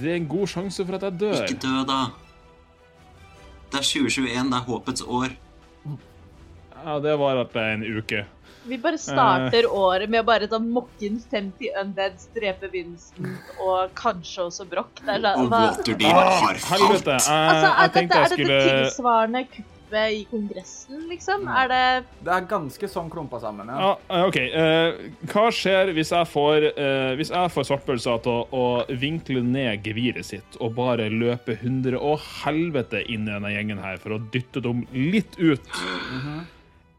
Det 0.00 0.10
er 0.10 0.16
en 0.16 0.28
god 0.30 0.46
sjanse 0.48 0.84
for 0.86 0.96
at 0.98 1.02
jeg 1.08 1.18
dør. 1.20 1.40
Ikke 1.44 1.58
dø, 1.66 1.72
da. 1.88 1.98
Det 3.72 3.80
er 3.80 3.88
2021, 3.88 4.50
det 4.52 4.58
er 4.60 4.68
håpets 4.68 5.02
år. 5.06 5.34
Ja, 6.84 6.98
det 7.00 7.18
var 7.18 7.40
at 7.40 7.52
det 7.54 7.62
er 7.62 7.74
en 7.78 7.84
uke. 7.98 8.24
Vi 8.64 8.78
bare 8.80 8.96
starter 8.96 9.66
året 9.68 10.08
med 10.08 10.22
å 10.22 10.24
bare 10.24 10.46
sånn 10.48 10.70
mokke 10.72 11.04
inn 11.04 11.18
50 11.20 11.74
undeads, 11.82 12.28
drepe 12.32 12.70
Vincent 12.72 13.50
og 13.60 13.90
kanskje 13.98 14.46
også 14.46 14.64
Broch. 14.70 14.88
Det 15.04 15.18
er 15.18 15.26
Og 15.36 15.50
Waterdeal 15.52 16.16
Ah, 16.16 16.38
har 16.46 16.60
helvete! 16.70 17.18
falt. 17.18 17.28
Altså, 17.28 17.68
er 17.68 17.82
jeg 17.82 17.92
dette, 17.92 18.00
er 18.00 18.08
dette 18.08 18.30
skulle 18.32 18.60
tilsvarende 18.70 19.42
kuppet 19.94 20.12
i 20.12 20.24
Kongressen, 20.30 21.08
liksom? 21.08 21.48
Er 21.48 21.68
det 21.68 22.04
Det 22.24 22.32
er 22.32 22.46
ganske 22.48 22.88
sånn 22.88 23.10
klumpa 23.10 23.40
sammen. 23.40 23.66
Ja, 23.68 23.96
Ja. 24.08 24.16
eh, 24.16 24.26
OK. 24.26 24.36
eh, 24.36 24.92
hva 25.26 25.50
skjer 25.50 25.92
hvis 25.94 26.10
jeg 26.10 26.26
får, 26.26 26.78
uh, 26.78 27.16
hvis 27.16 27.30
jeg 27.30 27.50
får 27.50 27.64
svartpølsa 27.64 28.22
til 28.22 28.46
å, 28.52 28.86
vinkle 28.98 29.42
ned 29.42 29.82
geviret 29.84 30.24
sitt 30.24 30.56
og 30.60 30.74
bare 30.74 31.08
løpe 31.10 31.56
hundre 31.60 31.98
og 32.00 32.18
helvete 32.44 33.04
inn 33.08 33.28
i 33.28 33.32
denne 33.32 33.48
gjengen 33.52 33.78
her 33.80 33.96
for 33.98 34.10
å 34.10 34.30
dytte 34.30 34.60
dem 34.62 34.86
litt 34.92 35.38
ut? 35.38 35.60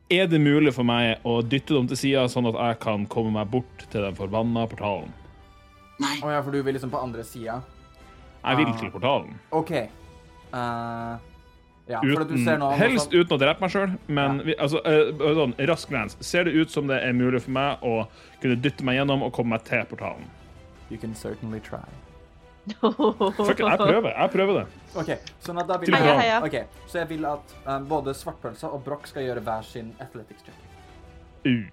Er 0.09 0.27
det 0.27 0.39
mulig 0.39 0.73
for 0.73 0.83
meg 0.83 1.17
å 1.25 1.41
dytte 1.41 1.73
dem 1.73 1.87
til 1.87 1.97
sida, 1.97 2.25
sånn 2.29 2.47
at 2.47 2.53
jeg 2.55 2.79
kan 2.79 3.05
komme 3.07 3.31
meg 3.33 3.49
bort 3.49 3.87
til 3.91 4.01
den 4.01 4.13
forbanna 4.15 4.67
portalen? 4.69 5.11
Nei, 5.99 6.19
Å 6.21 6.29
ja, 6.31 6.41
for 6.43 6.51
du 6.51 6.61
vil 6.61 6.73
liksom 6.75 6.91
på 6.91 7.01
andre 7.01 7.23
sida? 7.23 7.61
Jeg 8.45 8.57
vil 8.57 8.67
Ah. 8.67 8.77
til 8.77 8.91
portalen. 8.91 9.39
OK. 9.51 9.71
Eh, 9.71 11.17
ja, 11.85 11.99
Uten, 12.01 12.45
nå 12.59 12.71
helst 12.79 13.13
uten 13.13 13.35
å 13.35 13.37
drepe 13.37 13.61
meg 13.61 13.73
sjøl, 13.73 13.91
men 14.09 14.39
vi, 14.47 14.55
altså, 14.57 14.79
uh, 14.81 15.27
sånn, 15.37 15.53
rask 15.69 15.91
glans. 15.91 16.17
Ser 16.25 16.47
det 16.47 16.55
ut 16.57 16.73
som 16.73 16.89
det 16.89 16.97
er 17.05 17.13
mulig 17.13 17.43
for 17.45 17.53
meg 17.53 17.85
å 17.85 18.07
kunne 18.41 18.57
dytte 18.57 18.85
meg 18.87 18.97
gjennom 18.97 19.27
og 19.27 19.35
komme 19.35 19.53
meg 19.53 19.67
til 19.67 19.85
portalen? 19.91 20.25
You 20.89 20.97
can 21.01 21.13
certainly 21.17 21.61
try. 21.61 21.85
Fuck 22.81 23.59
it, 23.59 23.61
jeg 23.61 23.77
prøver. 23.77 24.09
Jeg 24.09 24.31
prøver 24.33 24.59
det. 24.59 24.65
OK, 24.97 25.11
sånn 25.45 25.61
at 25.61 25.69
da 25.69 25.77
vil 25.81 25.93
jeg 25.93 26.01
Heia, 26.01 26.17
heia. 26.23 26.39
Ok, 26.45 26.81
Så 26.89 27.03
jeg 27.03 27.11
vil 27.13 27.27
at 27.29 27.53
um, 27.67 27.85
både 27.89 28.15
Svartpølsa 28.17 28.73
og 28.73 28.81
Broch 28.87 29.05
skal 29.11 29.27
gjøre 29.27 29.45
hver 29.45 29.69
sin 29.69 29.93
athletics 30.01 30.47
check. 30.47 30.57
Uh, 31.45 31.69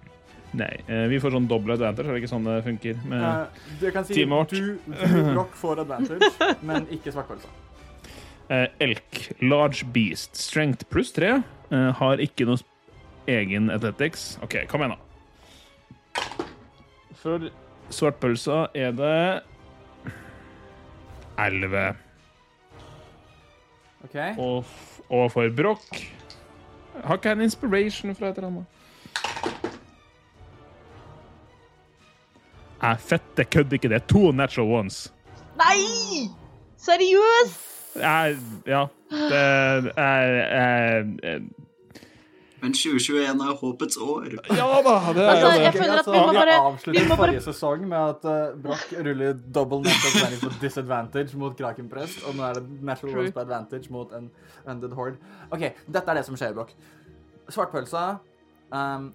nei. 0.53 0.71
Uh, 0.85 1.07
vi 1.09 1.17
får 1.23 1.33
sånn 1.33 1.49
doble 1.49 1.73
advantage, 1.79 2.05
er 2.05 2.13
det 2.13 2.21
ikke 2.21 2.33
sånn 2.35 2.45
det 2.51 2.59
funker? 2.69 3.01
Med, 3.09 3.25
uh, 3.25 3.67
du 3.81 3.89
kan 3.95 4.05
si 4.05 4.19
teamet 4.19 4.43
vårt. 4.43 4.53
du, 4.53 4.93
du 4.93 5.19
Broch 5.31 5.57
får 5.57 5.85
advantage, 5.87 6.33
men 6.69 6.85
ikke 6.93 7.15
Svartpølsa. 7.15 7.49
Eh, 8.49 8.67
elk, 8.83 9.19
large 9.41 9.85
beast, 9.93 10.35
strength 10.39 10.87
pluss 10.91 11.13
tre, 11.15 11.41
eh, 11.71 11.89
har 11.99 12.23
ikke 12.23 12.47
noe 12.49 12.59
egen 13.27 13.69
athletics. 13.71 14.33
OK, 14.43 14.63
kom 14.71 14.83
igjen, 14.83 14.95
da. 14.95 16.47
For 17.23 17.49
svartpølsa 17.93 18.65
er 18.75 18.91
det 18.97 19.19
elleve. 21.39 21.85
OK? 24.03 24.17
Og, 24.37 24.75
og 25.07 25.31
for 25.31 25.55
brokk 25.55 26.03
har 27.01 27.17
ikke 27.17 27.29
jeg 27.29 27.37
en 27.37 27.41
inspiration 27.41 28.15
fra 28.15 28.29
et 28.29 28.37
eller 28.37 28.47
annet? 28.47 28.65
Jeg 32.83 32.99
fette 32.99 33.45
kødder 33.45 33.73
ikke, 33.73 33.89
det 33.89 33.95
er 33.95 34.07
to 34.11 34.31
natural 34.31 34.67
ones. 34.67 35.13
Nei! 35.57 36.27
Seriøst? 36.77 37.72
Jeg, 37.95 38.37
ja. 38.67 38.85
Det 39.11 39.37
er 39.37 39.89
jeg, 39.97 41.19
jeg, 41.23 41.41
men 42.63 42.71
2021 42.71 43.41
er 43.43 43.55
håpets 43.59 43.97
år. 43.99 44.23
Ja 44.55 44.67
da! 44.85 44.93
Det 45.11 45.23
Altså, 45.27 45.47
er, 45.49 45.61
jeg 45.65 45.73
føler 45.73 45.97
at 45.99 46.05
vi 46.07 46.19
må 46.19 46.33
bare- 46.37 46.53
avslutter 46.67 47.01
vi 47.01 47.07
må 47.09 47.15
bare- 47.15 47.17
forrige 47.25 47.41
sesong 47.43 47.81
med 47.91 47.97
at 47.97 48.23
uh, 48.23 48.61
Broch 48.63 48.93
ruller 49.07 49.33
double 49.55 49.81
natural 49.83 50.13
twenty 50.21 50.39
på 50.45 50.51
disadvantage 50.61 51.37
mot 51.37 51.57
Kraken 51.59 51.89
Prest, 51.91 52.23
og 52.27 52.35
nå 52.37 52.43
er 52.47 52.53
det 52.53 52.63
natural 52.81 53.13
True. 53.17 53.31
på 53.35 53.39
advantage 53.43 53.91
mot 53.91 54.13
en 54.15 54.29
undead 54.65 54.95
horde. 54.95 55.17
OK, 55.51 55.59
dette 55.91 56.07
er 56.07 56.13
det 56.21 56.25
som 56.25 56.39
skjer, 56.39 56.53
Broch. 56.55 56.71
Svartpølsa 57.51 58.05
um, 58.71 59.11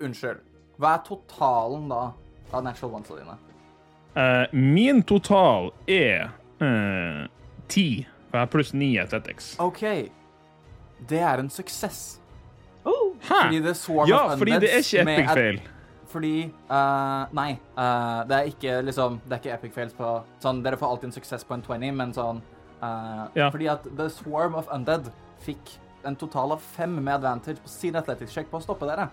Unnskyld. 0.00 0.40
Hva 0.80 0.94
er 0.96 1.04
totalen 1.04 1.86
da 1.92 2.00
av 2.56 2.64
natural 2.64 2.94
ones 3.02 3.12
dine. 3.12 3.36
Uh, 4.16 4.48
min 4.56 5.02
total 5.04 5.70
er 5.88 6.30
eh, 6.64 7.26
ti. 7.68 8.06
for 8.30 8.38
jeg 8.38 8.46
har 8.46 8.52
pluss 8.52 8.72
ni 8.74 8.92
i 8.94 8.98
Athletics. 9.00 9.54
OK. 9.62 9.82
Det 11.08 11.20
er 11.20 11.42
en 11.42 11.50
suksess. 11.50 12.20
Oh, 12.86 13.16
Fordi 13.20 13.60
det 13.60 13.72
er 13.72 13.78
Swarm 13.78 14.08
Ja, 14.08 14.32
of 14.32 14.38
fordi 14.38 14.52
det 14.62 14.70
er 14.70 14.84
ikke 14.84 15.02
epic 15.02 15.30
fail. 15.34 15.60
Fordi 16.06 16.34
uh, 16.70 17.32
Nei. 17.34 17.56
Uh, 17.74 18.22
det 18.28 18.36
er 18.36 18.50
ikke 18.52 18.76
liksom 18.86 19.18
Det 19.24 19.32
er 19.32 19.40
ikke 19.42 19.54
epic 19.56 19.74
fails 19.74 19.96
på 19.96 20.12
Sånn, 20.42 20.62
dere 20.62 20.78
får 20.78 20.92
alltid 20.94 21.10
en 21.10 21.16
suksess 21.16 21.44
på 21.48 21.56
en 21.56 21.64
20, 21.66 21.90
men 21.98 22.14
sånn 22.14 22.38
uh, 22.82 23.26
Ja. 23.34 23.50
Fordi 23.50 23.68
at 23.72 23.88
The 23.90 24.08
Swarm 24.14 24.54
of 24.54 24.70
Undead 24.72 25.10
fikk 25.42 25.74
en 26.06 26.14
total 26.14 26.54
av 26.54 26.62
fem 26.62 26.94
med 26.94 27.16
advantage 27.16 27.58
på 27.58 27.68
sin 27.68 27.96
athletics 27.98 28.34
check 28.36 28.46
på 28.50 28.60
å 28.60 28.62
stoppe 28.62 28.86
dere. 28.86 29.08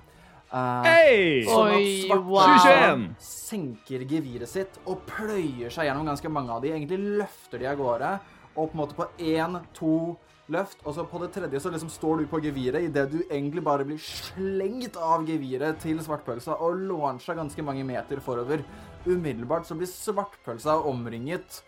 Uh, 0.53 0.85
Hei! 0.85 1.41
Sånn 1.47 1.71
at 1.71 1.79
Oi, 1.79 1.87
svart 2.05 2.27
wow. 2.29 3.05
senker 3.17 4.03
geviret 4.05 4.51
sitt 4.51 4.77
og 4.85 5.01
pløyer 5.09 5.73
seg 5.73 5.87
gjennom 5.89 6.05
ganske 6.11 6.29
mange 6.29 6.53
av 6.53 6.61
de. 6.61 6.69
Egentlig 6.75 6.99
løfter 7.23 7.63
de 7.63 7.71
av 7.71 7.79
gårde, 7.79 8.11
og 8.55 8.69
på 8.69 8.75
en 8.75 8.81
måte 8.83 8.97
på 8.97 9.07
én, 9.19 9.59
to 9.73 10.15
løft, 10.51 10.81
og 10.83 10.95
så 10.97 11.05
på 11.07 11.21
det 11.21 11.31
tredje 11.33 11.61
så 11.63 11.71
liksom 11.71 11.91
står 11.91 12.21
du 12.23 12.27
på 12.31 12.41
geviret 12.43 12.89
idet 12.89 13.05
du 13.11 13.21
egentlig 13.23 13.63
bare 13.63 13.85
blir 13.87 14.01
slengt 14.03 14.97
av 14.99 15.23
geviret 15.27 15.79
til 15.81 16.01
svartpølsa 16.03 16.57
og 16.59 16.81
launcha 16.89 17.35
ganske 17.37 17.63
mange 17.63 17.85
meter 17.87 18.19
forover. 18.23 18.63
Umiddelbart 19.07 19.67
så 19.67 19.77
blir 19.79 19.89
svartpølsa 19.89 20.77
omringet 20.89 21.61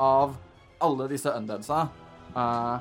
av 0.00 0.36
alle 0.82 1.08
disse 1.12 1.32
undeadsa. 1.32 1.86
Uh, 2.36 2.76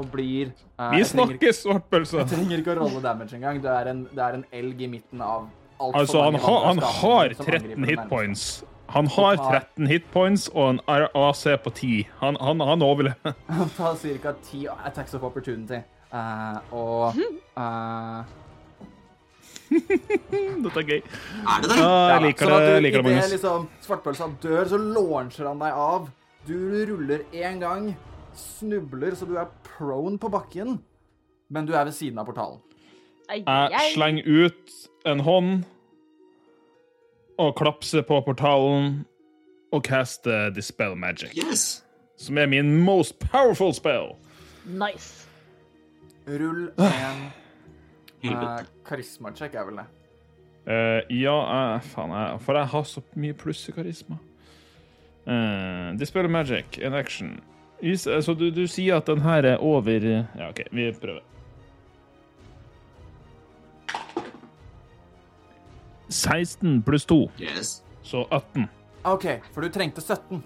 og 0.00 0.08
blir 0.12 0.52
uh, 0.78 0.90
Vi 0.92 1.04
snakker 1.04 1.36
snakkes, 1.36 1.62
svartpølse. 1.66 2.22
jeg 2.22 2.30
trenger 2.32 2.62
ikke 2.62 2.74
å 2.74 2.80
rolle 2.82 3.00
damage 3.04 3.36
engang. 3.36 3.60
Det 3.62 3.72
er 3.72 3.92
en, 3.92 4.06
det 4.08 4.24
er 4.24 4.38
en 4.40 4.46
elg 4.52 4.80
i 4.80 4.88
midten 4.88 5.20
av 5.24 5.48
alt 5.82 5.98
Altså, 6.00 6.22
han, 6.24 6.38
ha, 6.40 6.54
han 6.68 6.80
har 7.00 7.34
13 7.36 7.88
hitpoints. 7.88 8.46
Han 8.92 9.08
har 9.08 9.36
13 9.40 9.86
hitpoints 9.88 10.48
og 10.52 10.74
en 10.74 10.80
AC 10.88 11.46
på 11.64 11.70
10. 11.70 12.08
Han, 12.20 12.36
han, 12.40 12.60
han 12.60 12.82
overlever. 12.84 13.34
Han 13.58 13.70
tar 13.76 13.96
ca. 13.96 14.34
10 14.50 14.66
attacks 14.84 15.14
of 15.14 15.24
opportunity. 15.24 15.80
Uh, 16.12 16.60
og 16.76 17.14
uh... 17.56 18.24
Dette 20.62 20.80
er 20.82 20.88
gøy. 20.88 20.98
Er 21.00 21.62
det 21.62 21.70
det? 21.70 21.78
Ja, 21.80 21.92
jeg 22.12 22.24
liker 22.26 22.50
det, 22.50 22.58
sånn 22.58 22.84
liker 22.84 23.04
det, 23.06 23.14
idet 23.14 23.30
liksom 23.32 23.68
svartpølsa 23.86 24.28
dør, 24.42 24.66
så 24.68 24.80
launcher 24.80 25.48
han 25.48 25.62
deg 25.62 25.78
av. 25.86 26.10
Du 26.44 26.58
ruller 26.90 27.24
én 27.32 27.62
gang, 27.62 27.92
snubler 28.36 29.16
så 29.16 29.28
du 29.28 29.38
er 29.40 29.48
prone 29.64 30.20
på 30.20 30.28
bakken, 30.32 30.76
men 31.48 31.68
du 31.68 31.72
er 31.72 31.88
ved 31.88 31.96
siden 31.96 32.20
av 32.20 32.28
portalen. 32.28 32.60
Jeg 33.32 33.92
slenger 33.94 34.28
ut 34.28 34.74
en 35.08 35.22
hånd 35.24 35.62
og 37.42 37.56
klapse 37.58 38.02
på 38.06 38.20
portalen 38.26 39.02
og 39.72 39.82
caste 39.86 40.50
Dispel 40.54 40.94
Magic, 40.96 41.32
Yes. 41.38 41.82
som 42.18 42.38
er 42.38 42.46
min 42.46 42.76
most 42.84 43.18
powerful 43.18 43.72
spell. 43.74 44.12
Nice. 44.66 45.26
Rull 46.28 46.68
en 46.78 48.36
uh, 48.36 48.60
karisma-check, 48.86 49.54
er 49.58 49.64
vel 49.66 49.80
det. 49.80 49.86
Uh, 50.62 51.00
ja, 51.18 51.32
uh, 51.74 51.80
faen, 51.82 52.12
jeg, 52.14 52.40
for 52.44 52.54
jeg 52.60 52.70
har 52.70 52.84
så 52.86 53.02
mye 53.18 53.34
pluss 53.34 53.64
i 53.68 53.74
karisma. 53.74 54.20
Uh, 55.26 55.98
Dispel 55.98 56.28
Magic, 56.30 56.78
en 56.78 56.94
action. 56.94 57.40
Is, 57.82 58.04
så 58.06 58.34
du, 58.38 58.50
du 58.54 58.62
sier 58.70 59.00
at 59.00 59.08
den 59.10 59.24
her 59.24 59.42
er 59.42 59.56
over 59.58 60.04
Ja, 60.06 60.48
OK, 60.52 60.60
vi 60.70 60.92
prøver. 60.94 61.24
16 66.12 66.82
pluss 66.86 67.06
2, 67.08 67.20
Yes. 67.40 67.82
så 68.06 68.26
18. 68.30 68.68
OK, 69.04 69.26
for 69.52 69.64
du 69.64 69.72
trengte 69.74 70.00
17. 70.04 70.42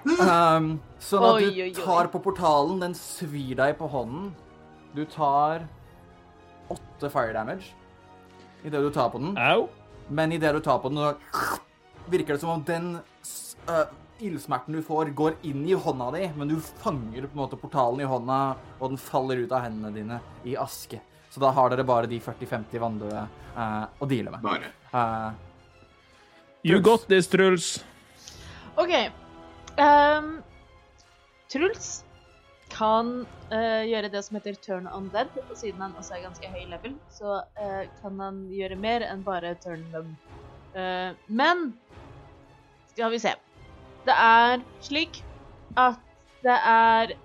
Um, 0.00 0.70
sånn 1.02 1.26
at 1.26 1.42
Oi, 1.42 1.50
du 1.70 1.76
tar 1.76 2.08
på 2.10 2.20
portalen, 2.24 2.80
den 2.82 2.94
svir 2.96 3.52
deg 3.58 3.76
på 3.78 3.88
hånden. 3.92 4.30
Du 4.96 5.04
tar 5.06 5.66
åtte 6.70 7.10
fire 7.12 7.34
damage 7.36 7.74
idet 8.64 8.80
du 8.82 8.90
tar 8.92 9.10
på 9.12 9.20
den. 9.22 9.36
Au. 9.38 9.68
Men 10.10 10.32
idet 10.34 10.52
du 10.56 10.60
tar 10.64 10.80
på 10.82 10.90
den, 10.90 10.98
så 10.98 12.10
virker 12.10 12.34
det 12.34 12.42
som 12.42 12.54
om 12.56 12.64
den 12.66 12.96
øh, 13.70 13.84
ildsmerten 14.20 14.74
du 14.76 14.82
får, 14.84 15.12
går 15.16 15.38
inn 15.48 15.62
i 15.68 15.76
hånda 15.78 16.10
di, 16.16 16.26
men 16.36 16.50
du 16.50 16.58
fanger 16.82 17.28
på 17.28 17.36
en 17.36 17.42
måte 17.44 17.58
portalen 17.60 18.02
i 18.02 18.08
hånda, 18.08 18.40
og 18.80 18.92
den 18.92 19.00
faller 19.00 19.44
ut 19.44 19.54
av 19.54 19.64
hendene 19.64 19.94
dine 19.94 20.18
i 20.44 20.56
aske. 20.60 21.00
Så 21.30 21.40
da 21.42 21.52
har 21.54 21.70
dere 21.70 21.86
bare 21.86 22.10
de 22.10 22.18
40-50 22.22 22.82
vanndøde 22.82 23.22
uh, 23.54 23.86
å 24.02 24.08
deale 24.10 24.34
med. 24.34 24.42
Bare. 24.42 24.72
Uh, 24.90 25.50
You 26.62 26.80
got 26.80 27.08
this, 27.08 27.26
Truls. 27.26 27.84
OK. 28.76 28.92
Um, 29.78 30.42
Truls 31.48 32.04
kan 32.68 33.26
uh, 33.52 33.82
gjøre 33.88 34.10
det 34.12 34.22
som 34.26 34.36
heter 34.36 34.58
turn 34.60 34.88
undead, 34.92 35.32
og 35.48 35.56
siden 35.56 35.80
han 35.80 35.96
også 35.98 36.18
er 36.18 36.26
ganske 36.26 36.50
høy 36.52 36.66
level, 36.68 36.94
så 37.10 37.40
uh, 37.58 37.84
kan 38.02 38.20
han 38.20 38.42
gjøre 38.52 38.76
mer 38.76 39.06
enn 39.08 39.24
bare 39.24 39.54
turn 39.64 39.86
them. 39.94 40.12
Uh, 40.76 41.16
men 41.26 41.72
skal 42.92 43.14
vi 43.14 43.22
se. 43.22 43.34
Det 44.04 44.14
er 44.14 44.60
slik 44.84 45.22
at 45.80 46.00
det 46.44 46.56
er 46.66 47.16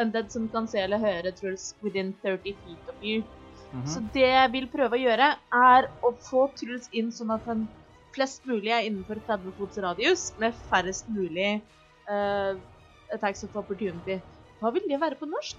undead 0.00 0.30
som 0.32 0.48
kan 0.52 0.68
se 0.68 0.84
eller 0.84 1.00
høre 1.00 1.32
Truls 1.36 1.72
within 1.82 2.12
30 2.22 2.56
feet 2.60 2.92
of 2.92 3.04
you. 3.04 3.24
Mhm. 3.72 3.86
Så 3.88 4.02
det 4.14 4.28
jeg 4.28 4.52
vil 4.54 4.68
prøve 4.72 4.98
å 4.98 5.02
gjøre, 5.02 5.32
er 5.62 5.90
å 6.04 6.12
få 6.30 6.48
Truls 6.58 6.88
inn 6.92 7.12
sånn 7.14 7.32
at 7.34 7.46
han 7.50 7.66
flest 8.12 8.44
mulig 8.48 8.72
er 8.72 8.86
innenfor 8.86 9.20
30 9.26 9.54
fots 9.56 9.80
radius, 9.80 10.26
med 10.40 10.56
færrest 10.68 11.08
mulig 11.08 11.62
uh, 12.10 12.58
attacks 13.12 13.44
of 13.46 13.56
opportunity. 13.56 14.18
Hva 14.60 14.72
vil 14.74 14.84
det 14.90 15.00
være 15.00 15.18
på 15.18 15.28
norsk? 15.30 15.56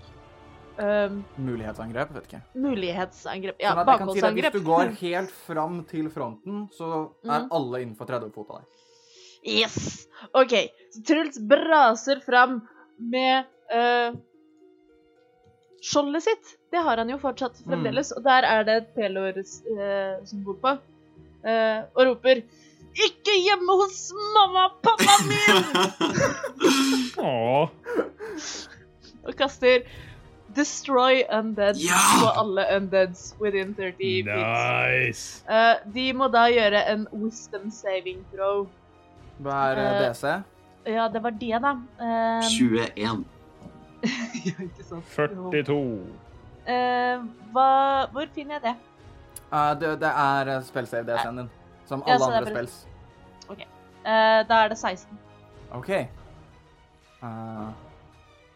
Um, 0.74 1.20
Mulighetsangrep, 1.38 2.14
vet 2.16 2.30
ikke. 2.30 2.40
mulighetsangrep. 2.58 3.60
Ja, 3.62 3.76
Sånn 3.76 3.90
bakholdsangrep. 3.90 4.56
si. 4.56 4.58
Hvis 4.58 4.64
du 4.64 4.70
går 4.70 4.94
helt 5.04 5.34
fram 5.46 5.82
til 5.90 6.10
fronten, 6.14 6.64
så 6.74 6.90
er 7.22 7.44
mm. 7.46 7.52
alle 7.54 7.84
innenfor 7.84 8.10
30 8.10 8.34
fot 8.34 8.54
av 8.54 8.62
deg. 8.62 8.80
Yes! 9.44 10.08
OK. 10.34 10.56
Så 10.96 11.04
Truls 11.06 11.38
braser 11.38 12.24
fram 12.26 12.62
med 12.98 13.46
eh, 13.76 14.16
skjoldet 15.84 16.24
sitt. 16.24 16.54
Det 16.72 16.82
har 16.86 16.98
han 17.02 17.10
jo 17.12 17.18
fortsatt 17.22 17.60
fremdeles, 17.66 18.12
og 18.16 18.24
der 18.26 18.48
er 18.48 18.64
det 18.68 18.76
et 18.82 18.92
pelor-symbol 18.96 20.58
på. 20.64 20.78
Eh, 21.44 21.80
og 21.96 22.06
roper 22.08 22.44
'Ikke 22.94 23.34
hjemme 23.42 23.74
hos 23.82 24.12
mamma 24.36 24.68
og 24.70 24.74
pappa 24.86 25.14
min!' 25.28 25.64
Og 29.28 29.36
kaster 29.40 29.82
'Destroy 30.54 31.24
undead' 31.34 31.82
Ja! 31.82 32.00
på 32.22 32.28
alle 32.40 32.66
undeads 32.78 33.36
within 33.42 33.74
30 33.76 33.98
feet. 33.98 34.26
Nice. 34.28 35.44
Eh, 35.50 35.76
de 35.94 36.14
må 36.14 36.28
da 36.30 36.46
gjøre 36.54 36.84
en 36.94 37.08
wisdom 37.12 37.72
saving 37.72 38.22
throw. 38.34 38.68
Hva 39.42 39.72
er 39.72 39.78
eh, 39.82 39.86
Eh, 39.88 40.10
DC? 40.10 40.44
Ja, 40.94 41.08
det 41.08 41.24
var 41.24 41.32
det, 41.32 41.60
da. 41.64 41.72
Eh, 42.00 42.50
21. 42.50 43.26
ja, 44.48 44.56
ikke 44.60 44.84
sant. 44.84 45.06
42. 45.16 45.78
Uh, 46.64 47.26
hva, 47.54 47.68
hvor 48.12 48.28
finner 48.36 48.60
jeg 48.60 48.64
det? 48.70 48.76
Uh, 49.54 49.74
det, 49.80 49.94
det 50.02 50.10
er 50.10 50.50
eh, 50.56 50.64
spellsave 50.66 51.06
DC-en 51.08 51.38
din. 51.44 51.50
Som 51.86 52.04
Ja, 52.08 52.14
alle 52.16 52.26
andre 52.26 52.42
bare- 52.42 52.56
spells. 52.56 52.88
Uh, 54.04 54.42
da 54.50 54.64
er 54.66 54.68
det 54.74 54.78
16. 54.78 55.20
OK. 55.74 55.90
Eh, 57.24 57.70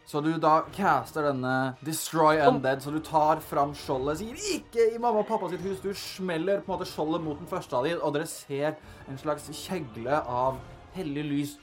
så 0.08 0.22
du 0.24 0.34
da 0.40 0.62
caster 0.76 1.24
denne 1.30 1.54
Destroy 1.86 2.40
Undead, 2.48 2.82
så 2.84 2.92
du 2.92 3.00
tar 3.04 3.40
fram 3.44 3.74
skjoldet, 3.76 4.18
sier 4.18 4.36
'ikke 4.36 4.96
i 4.96 4.98
mamma 4.98 5.20
og 5.20 5.28
pappa 5.28 5.50
sitt 5.50 5.60
hus'. 5.62 5.82
Du 5.84 5.94
smeller 5.94 6.60
på 6.62 6.72
en 6.74 6.80
måte 6.80 6.88
skjoldet 6.88 7.24
mot 7.24 7.38
den 7.40 7.48
første 7.48 7.76
av 7.76 7.84
dem, 7.84 8.00
og 8.02 8.14
dere 8.14 8.26
ser 8.28 8.76
en 9.10 9.18
slags 9.18 9.48
kjegle 9.52 10.22
av 10.28 10.58
hellig 10.96 11.24
lys 11.24 11.58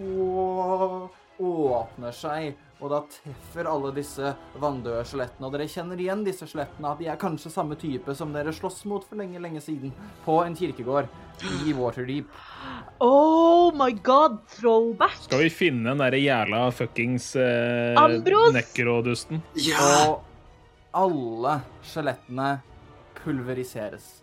Åh, 0.00 1.08
åpner 1.40 2.12
seg, 2.12 2.54
og 2.78 2.92
da 2.92 2.98
treffer 3.10 3.66
alle 3.66 3.90
disse 3.96 4.30
vanndøde 4.62 5.02
skjelettene. 5.08 5.46
Og 5.48 5.54
dere 5.54 5.66
kjenner 5.70 5.98
igjen 5.98 6.22
disse 6.26 6.46
skjelettene, 6.46 6.92
at 6.92 7.00
de 7.00 7.08
er 7.10 7.18
kanskje 7.18 7.50
samme 7.50 7.74
type 7.78 8.14
som 8.14 8.32
dere 8.34 8.52
sloss 8.54 8.84
mot 8.88 9.04
for 9.06 9.18
lenge, 9.18 9.40
lenge 9.42 9.62
siden 9.64 9.90
på 10.24 10.38
en 10.44 10.54
kirkegård 10.58 11.10
i 11.66 11.74
Waterdeep. 11.74 12.26
Oh 13.02 13.74
my 13.74 13.90
god, 14.06 14.38
throwback! 14.54 15.18
Skal 15.26 15.42
vi 15.46 15.50
finne 15.54 15.90
den 15.90 16.02
derre 16.02 16.20
jævla 16.22 16.70
fuckings 16.74 17.32
eh, 17.38 17.98
Ambros! 17.98 18.54
nekrodusten? 18.54 19.42
Ja! 19.58 19.82
Og 20.06 20.22
alle 20.98 21.58
skjelettene 21.86 22.48
pulveriseres. 23.18 24.04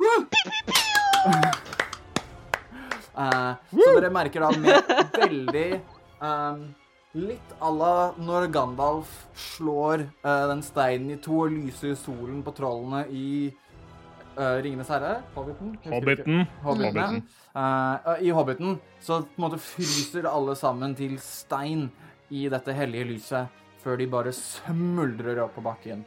uh, 3.20 3.54
så 3.60 3.92
dere 4.00 4.12
merker 4.16 4.40
da 4.48 4.50
med 4.56 4.80
veldig 5.20 5.70
ehm, 5.76 6.60
Litt 7.16 7.54
à 7.64 7.70
la 7.72 8.12
når 8.20 8.50
Gandalf 8.52 9.12
slår 9.40 10.04
uh, 10.26 10.48
den 10.52 10.64
steinen 10.66 11.14
i 11.16 11.20
to 11.24 11.46
og 11.46 11.54
lyser 11.54 11.96
solen 12.00 12.42
på 12.44 12.52
trollene 12.58 13.06
i 13.08 13.28
uh, 14.36 14.58
Ringenes 14.60 14.92
herre, 14.92 15.22
Hobbiten? 15.36 15.78
Hobbiten. 15.86 16.44
Hobbiten. 16.66 17.00
Hobbiten. 17.00 17.22
Uh, 17.56 18.18
I 18.20 18.34
Hobbiten 18.36 18.80
så 19.00 19.22
på 19.24 19.40
en 19.40 19.46
måte 19.48 19.62
fryser 19.64 20.28
alle 20.28 20.58
sammen 20.60 20.98
til 21.00 21.16
stein 21.24 21.88
i 22.36 22.50
dette 22.52 22.76
hellige 22.76 23.08
lyset 23.14 23.64
før 23.86 24.00
de 24.02 24.08
bare 24.10 24.34
smuldrer 24.34 25.40
opp 25.44 25.54
på 25.56 25.64
bakken. 25.66 26.02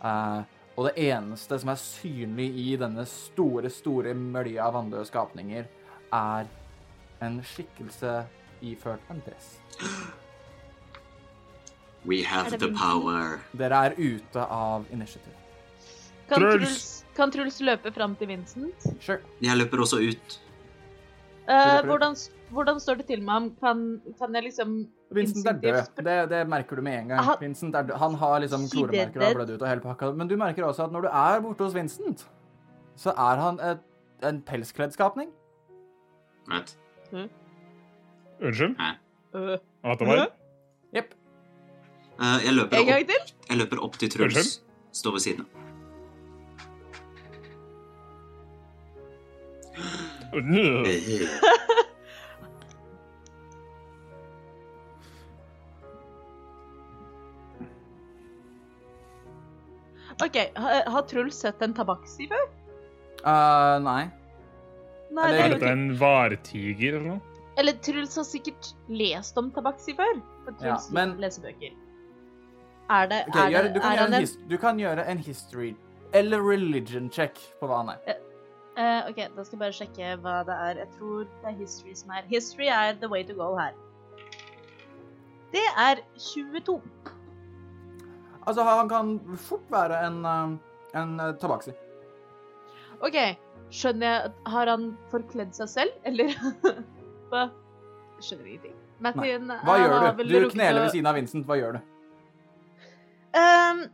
Eh, 0.00 0.38
og 0.78 0.86
det 0.88 1.08
eneste 1.10 1.58
som 1.60 1.72
er 1.72 1.82
synlig 1.82 2.48
i 2.62 2.68
denne 2.80 3.04
store, 3.10 3.68
store 3.72 4.14
mølja 4.16 4.68
av 4.68 4.78
vanndøde 4.78 5.04
skapninger, 5.10 5.66
er 6.14 6.48
en 7.26 7.42
skikkelse 7.44 8.22
iført 8.64 9.12
en 9.12 9.20
dress. 9.26 9.58
We 12.06 12.22
have 12.22 12.50
the 12.58 12.68
power. 12.72 13.40
Dere 13.56 13.80
er 13.88 13.94
ute 13.98 14.44
av 14.48 14.86
initiativ. 14.92 15.32
Kan 16.28 16.40
Truls! 16.40 17.04
Kan 17.16 17.30
Truls 17.34 17.60
løpe 17.60 17.90
fram 17.92 18.14
til 18.16 18.28
Vincent? 18.28 18.84
Sure. 19.02 19.18
Jeg 19.42 19.56
løper 19.58 19.80
også 19.82 19.98
ut. 20.08 20.38
Eh, 21.48 21.80
hvordan, 21.88 22.14
hvordan 22.52 22.78
står 22.80 22.98
det 23.00 23.06
til 23.08 23.22
med 23.22 23.32
ham? 23.32 23.50
Kan, 23.60 24.00
kan 24.18 24.34
jeg 24.34 24.44
liksom 24.44 24.86
Vincent 25.10 25.46
er 25.48 25.52
død. 25.62 26.04
Det, 26.04 26.16
det 26.30 26.42
merker 26.48 26.76
du 26.76 26.82
med 26.82 26.98
en 27.00 27.08
gang. 27.08 27.24
Han- 27.24 27.38
Vincent 27.40 27.74
er 27.74 27.82
død. 27.88 27.96
Han 27.98 28.14
har 28.14 28.38
liksom 28.40 28.60
He 28.62 28.68
kloremerker 28.68 29.20
og 29.20 29.26
har 29.26 29.34
blødd 29.34 29.50
ut 29.56 29.62
og 29.62 29.68
hele 29.68 29.80
pakka. 29.80 30.12
Men 30.14 30.28
du 30.28 30.36
merker 30.36 30.64
også 30.68 30.84
at 30.84 30.92
når 30.92 31.00
du 31.00 31.08
er 31.08 31.40
borte 31.40 31.64
hos 31.64 31.74
Vincent, 31.74 32.26
så 32.96 33.10
er 33.16 33.36
han 33.40 33.58
et, 33.60 33.80
en 34.22 34.42
pelskledd 34.42 34.92
skapning. 34.92 35.30
Unnskyld? 38.40 38.76
At 38.78 39.98
det 39.98 40.06
var 40.08 40.16
Jepp. 40.16 40.34
Eh, 42.18 42.44
jeg, 42.44 42.54
løper 42.54 42.80
En 42.80 42.86
gang 42.88 43.02
opp, 43.04 43.32
jeg 43.48 43.58
løper 43.60 43.82
opp 43.86 43.98
til 44.00 44.10
Truls. 44.10 44.58
Står 44.92 45.12
ved 45.14 45.20
siden 45.22 45.46
av. 45.46 45.48
OK, 60.24 60.36
har, 60.54 60.90
har 60.90 61.02
Truls 61.02 61.38
sett 61.40 61.62
en 61.62 61.74
tabaksi 61.74 62.26
før? 62.30 62.46
Uh, 63.22 63.78
nei. 63.84 64.08
Nei, 65.14 65.28
det 65.32 65.40
Er 65.42 65.52
dette 65.54 65.72
en 65.72 65.86
vartiger 65.98 66.98
eller 66.98 67.06
noe? 67.14 67.20
Eller 67.58 67.78
Truls 67.82 68.16
har 68.18 68.26
sikkert 68.26 68.72
lest 68.90 69.38
om 69.40 69.50
tabaksi 69.54 69.94
før. 69.98 70.18
For 70.44 70.58
Truls 70.58 70.88
Ja, 70.90 70.94
men- 70.94 71.16
leser 71.22 71.46
bøker. 71.46 71.76
Er 72.88 73.08
det, 73.10 73.24
okay, 73.28 73.40
er 73.40 73.50
gjør, 73.50 73.68
du, 73.74 73.80
kan 73.80 73.98
er 73.98 74.06
en 74.06 74.14
en 74.14 74.48
du 74.50 74.56
kan 74.56 74.78
gjøre 74.80 75.04
en 75.12 75.18
history 75.18 75.74
eller 76.16 76.40
religion 76.40 77.10
check 77.12 77.36
på 77.60 77.68
hva 77.68 77.82
han 77.82 77.90
er. 77.92 78.16
Uh, 78.78 79.10
OK, 79.10 79.18
da 79.36 79.44
skal 79.44 79.56
jeg 79.56 79.60
bare 79.60 79.76
sjekke 79.76 80.14
hva 80.22 80.38
det 80.46 80.54
er. 80.54 80.80
Jeg 80.84 80.88
tror 80.94 81.26
det 81.26 81.50
er 81.50 81.58
history 81.58 81.94
som 81.98 82.14
er 82.14 82.28
History 82.30 82.70
er 82.72 82.94
the 83.00 83.10
way 83.10 83.24
to 83.26 83.34
go 83.36 83.50
her. 83.58 83.74
Det 85.52 85.64
er 85.76 86.00
22. 86.16 86.80
Altså, 88.46 88.64
han 88.64 88.88
kan 88.88 89.12
fort 89.36 89.64
være 89.70 90.06
en, 90.06 90.24
eh, 90.24 91.00
en 91.00 91.18
tabaksi. 91.40 91.72
OK, 93.00 93.16
skjønner 93.70 94.06
jeg 94.06 94.32
Har 94.46 94.66
han 94.66 94.90
forkledd 95.10 95.52
seg 95.56 95.68
selv, 95.68 95.92
eller 96.04 96.32
Hva? 97.30 97.48
Skjønner 98.20 98.46
ingenting. 98.46 98.76
Martin, 98.98 99.52
Hva 99.64 99.76
gjør 99.78 100.08
du? 100.16 100.24
Du 100.24 100.50
kneler 100.50 100.80
ved 100.86 100.90
siden 100.96 101.06
av 101.06 101.18
Vincent. 101.18 101.46
Hva 101.46 101.58
gjør 101.60 101.76
du? 101.76 101.97
Ehm, 103.36 103.84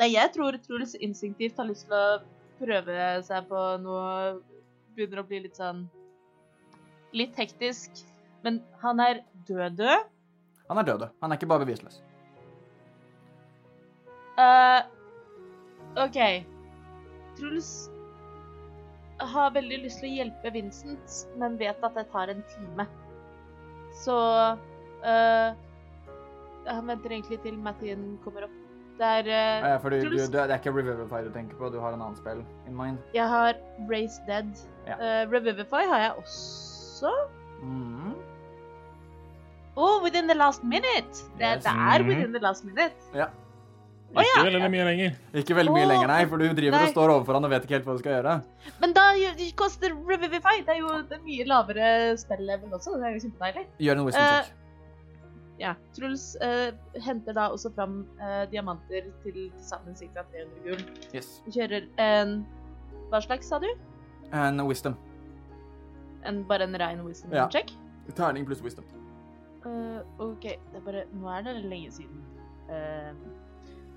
nei, 0.00 0.10
jeg 0.12 0.32
tror 0.34 0.58
Truls 0.64 0.96
instinktivt 0.98 1.58
har 1.60 1.68
lyst 1.68 1.86
til 1.86 1.94
å 1.94 2.20
prøve 2.60 3.10
seg 3.26 3.46
på 3.48 3.60
noe 3.84 4.40
Begynner 4.96 5.22
å 5.22 5.26
bli 5.28 5.44
litt 5.44 5.60
sånn 5.60 5.84
Litt 7.16 7.36
hektisk. 7.38 8.02
Men 8.46 8.60
han 8.82 9.00
er 9.02 9.22
død-død. 9.48 10.08
Han 10.70 10.78
er 10.78 10.86
død. 10.86 11.08
Han 11.20 11.32
er 11.32 11.38
ikke 11.38 11.48
bare 11.50 11.66
bevisløs. 11.66 11.96
Uh, 14.38 14.86
OK. 15.98 16.20
Truls 17.36 17.90
har 19.34 19.50
veldig 19.54 19.80
lyst 19.84 20.00
til 20.00 20.10
å 20.10 20.18
hjelpe 20.20 20.52
Vincent, 20.54 21.16
men 21.40 21.58
vet 21.60 21.82
at 21.84 21.98
det 21.98 22.06
tar 22.12 22.32
en 22.32 22.42
time. 22.54 22.86
Så 24.00 24.16
eh, 25.04 25.58
Han 26.70 26.86
venter 26.90 27.10
egentlig 27.16 27.40
til 27.44 27.58
Mathien 27.58 28.18
kommer 28.24 28.46
opp. 28.48 28.56
Det 29.00 29.08
er 29.08 29.28
eh, 29.32 29.68
ja, 29.70 29.76
for 29.80 29.88
du, 29.94 29.96
du, 30.12 30.16
det 30.28 30.40
er 30.42 30.58
ikke 30.58 30.72
Revivify 30.76 31.22
du 31.24 31.30
tenker 31.32 31.56
på, 31.56 31.70
du 31.72 31.78
har 31.80 31.94
en 31.96 32.02
annen 32.02 32.16
spill 32.18 32.42
in 32.68 32.74
mind. 32.76 32.98
Jeg 33.16 33.28
har 33.32 33.54
Race 33.88 34.20
Dead. 34.28 34.50
Ja. 34.86 34.98
Uh, 35.00 35.30
Revivify 35.32 35.86
har 35.88 36.02
jeg 36.04 36.12
også. 36.20 37.12
Mm. 37.62 38.12
Oh, 39.80 40.02
within 40.04 40.28
the 40.28 40.34
last 40.36 40.64
minute! 40.64 41.24
Det, 41.38 41.46
Yes. 41.56 41.64
det 41.64 41.72
er 41.72 41.98
Mhm. 42.02 42.08
within 42.08 42.32
the 42.32 42.42
last 42.44 42.64
minute. 42.64 42.92
Ja. 43.14 43.30
Ikke 44.10 44.26
ja. 44.36 44.42
veldig 44.42 44.70
mye 44.74 44.84
lenger. 44.84 45.10
Ikke 45.38 45.54
veldig 45.54 45.72
mye 45.72 45.86
oh, 45.86 45.90
lenger, 45.92 46.06
nei, 46.10 46.22
for 46.26 46.36
du 46.42 46.48
driver 46.50 46.76
nei. 46.76 46.86
og 46.88 46.90
står 46.90 47.12
overfor 47.14 47.36
han 47.38 47.44
og 47.46 47.50
vet 47.52 47.62
ikke 47.66 47.76
helt 47.78 47.86
hva 47.86 47.94
du 47.94 48.00
skal 48.02 48.12
gjøre. 48.16 48.32
Men 48.82 48.92
da 48.96 49.04
koster 49.56 49.94
Revivify. 49.94 50.56
Det 50.66 50.74
er 50.74 50.80
jo 50.82 50.96
det 51.08 51.20
mye 51.24 51.46
lavere 51.46 51.90
spell-level 52.18 52.74
også. 52.74 52.96
Det 52.98 53.06
er 53.06 53.14
jo 53.14 53.22
kjempedeilig. 53.28 53.64
Gjør 53.86 54.00
en 54.02 54.04
wisdom 54.08 54.24
Eh, 54.24 54.42
check. 54.42 54.56
Ja, 55.60 55.74
Truls 55.92 56.36
eh, 56.40 56.70
henter 57.04 57.34
da 57.36 57.48
også 57.52 57.68
fram 57.76 57.98
eh, 58.16 58.46
diamanter 58.52 59.10
til 59.22 59.34
til 59.34 59.50
sammen 59.60 59.94
ca. 59.98 60.22
300 60.32 60.62
gull. 60.64 60.84
Yes. 61.14 61.28
Kjører 61.52 61.84
en 62.00 62.38
Hva 63.10 63.20
slags, 63.20 63.48
sa 63.50 63.58
du? 63.60 63.66
En 64.32 64.60
wisdom. 64.64 64.94
En, 66.24 66.42
bare 66.48 66.64
en 66.68 66.76
rein 66.80 67.02
wisdom 67.04 67.32
Ja. 67.34 67.48
check? 67.52 67.72
Terning 68.16 68.46
pluss 68.48 68.62
wisdom. 68.64 68.84
Eh, 69.66 70.00
OK, 70.18 70.42
det 70.42 70.78
er 70.80 70.84
bare 70.86 71.04
Nå 71.12 71.28
er 71.28 71.42
det 71.44 71.58
lenge 71.64 71.90
siden. 71.92 72.22
Eh, 72.70 73.12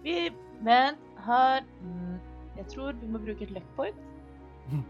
vi 0.04 0.18
Men 0.62 0.96
har 1.18 1.62
mm, 1.82 2.20
Jeg 2.58 2.68
tror 2.76 2.92
vi 3.00 3.08
må 3.08 3.18
bruke 3.24 3.44
et 3.48 3.52
luck 3.52 3.70
point. 3.76 3.96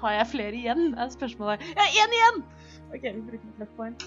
Har 0.00 0.12
jeg 0.16 0.26
flere 0.32 0.54
igjen? 0.56 0.94
er 0.98 1.08
spørsmålet. 1.12 1.60
Jeg 1.60 1.76
har 1.76 1.92
én 2.02 2.12
igjen! 2.18 2.42
OK, 2.94 3.02
vi 3.14 3.20
bruker 3.30 3.48
et 3.54 3.58
luck 3.60 3.72
point. 3.76 4.04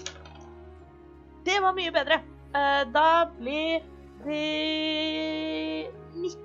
Det 1.44 1.60
var 1.60 1.76
mye 1.76 1.92
bedre. 1.92 2.20
Eh, 2.54 2.82
da 2.92 3.08
blir 3.38 3.82
det 4.24 5.90
19 6.14 6.44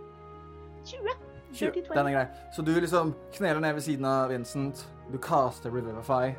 20. 0.89 1.15
20. 1.53 1.83
Den 1.93 2.07
er 2.07 2.11
grei. 2.11 2.27
Så 2.55 2.61
du 2.61 2.73
liksom 2.75 3.13
kneler 3.33 3.59
ned 3.63 3.73
ved 3.77 3.83
siden 3.83 4.05
av 4.05 4.29
Vincent, 4.29 4.85
du 5.11 5.17
caster 5.21 5.71
Revivify, 5.73 6.33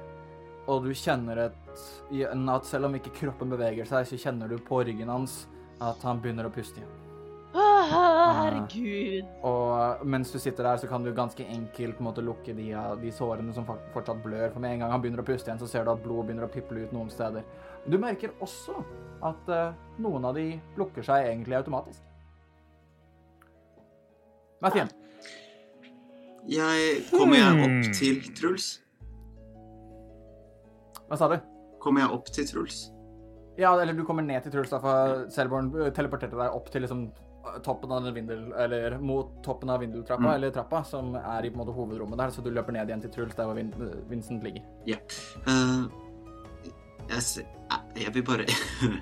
og 0.70 0.84
du 0.84 0.94
kjenner 0.94 1.46
et, 1.46 1.82
at 2.12 2.68
selv 2.68 2.88
om 2.88 2.96
ikke 2.98 3.14
kroppen 3.16 3.50
beveger 3.50 3.88
seg, 3.88 4.06
så 4.06 4.18
kjenner 4.20 4.50
du 4.50 4.58
på 4.58 4.82
ryggen 4.86 5.10
hans 5.10 5.44
at 5.80 6.02
han 6.06 6.20
begynner 6.22 6.46
å 6.46 6.52
puste 6.54 6.82
igjen. 6.82 6.96
Å, 7.50 7.62
herregud. 7.90 9.30
Og 9.48 10.04
mens 10.06 10.30
du 10.30 10.38
sitter 10.38 10.68
der, 10.68 10.78
så 10.78 10.90
kan 10.90 11.02
du 11.02 11.10
ganske 11.16 11.42
enkelt 11.42 11.96
på 11.98 12.04
en 12.04 12.08
måte 12.10 12.22
lukke 12.22 12.54
de, 12.54 12.68
de 13.00 13.12
sårene 13.14 13.54
som 13.56 13.66
fortsatt 13.66 14.20
blør. 14.22 14.52
For 14.52 14.62
med 14.62 14.76
en 14.76 14.84
gang 14.84 14.94
han 14.94 15.02
begynner 15.02 15.24
å 15.24 15.26
puste 15.26 15.50
igjen, 15.50 15.62
så 15.62 15.68
ser 15.70 15.86
du 15.86 15.94
at 15.94 16.04
blodet 16.04 16.28
begynner 16.28 16.46
å 16.46 16.52
piple 16.52 16.84
ut 16.84 16.94
noen 16.94 17.10
steder. 17.10 17.46
Du 17.88 17.96
merker 17.98 18.30
også 18.40 18.84
at 19.22 19.48
eh, 19.48 19.72
noen 20.00 20.24
av 20.24 20.34
de 20.36 20.60
lukker 20.78 21.02
seg 21.06 21.26
egentlig 21.30 21.56
automatisk. 21.58 22.00
Mathien. 24.60 24.90
Jeg 26.48 27.04
Kommer 27.10 27.36
jeg 27.36 27.52
Hmm. 27.56 27.64
opp 27.64 27.94
til 27.96 28.20
Truls? 28.36 28.68
Hva 31.08 31.16
sa 31.18 31.28
du? 31.28 31.38
Kommer 31.80 32.00
jeg 32.04 32.10
opp 32.14 32.26
til 32.30 32.46
Truls? 32.46 32.90
Ja, 33.58 33.74
eller 33.78 33.92
du 33.96 34.04
kommer 34.04 34.22
ned 34.24 34.42
til 34.44 34.52
Truls, 34.52 34.70
da, 34.70 34.78
for 34.80 35.26
Selborn 35.32 35.72
eh, 35.82 35.90
teleporterte 35.90 36.36
deg 36.38 36.54
opp 36.54 36.70
til 36.72 36.82
liksom 36.82 37.10
toppen 37.64 37.90
av 37.92 38.04
den 38.04 38.14
vindel, 38.14 38.52
eller 38.60 38.98
mot 39.00 39.42
toppen 39.42 39.70
av 39.72 39.80
vindeltrappa, 39.80 40.22
Mm. 40.22 40.34
eller 40.34 40.50
trappa, 40.52 40.84
som 40.84 41.14
er 41.16 41.42
i 41.46 41.50
på 41.50 41.56
en 41.58 41.66
måte 41.66 41.74
hovedrommet 41.74 42.18
der, 42.18 42.28
så 42.30 42.42
du 42.44 42.50
løper 42.50 42.72
ned 42.72 42.86
igjen 42.88 43.00
til 43.00 43.10
Truls, 43.10 43.34
der 43.34 43.44
hvor 43.48 43.56
Vincent 44.08 44.42
ligger. 44.44 44.62
Ja. 44.86 44.96
Eh, 45.46 45.88
jeg, 47.10 47.46
eh, 47.70 48.02
jeg 48.04 48.14
vil 48.14 48.24
bare 48.26 48.46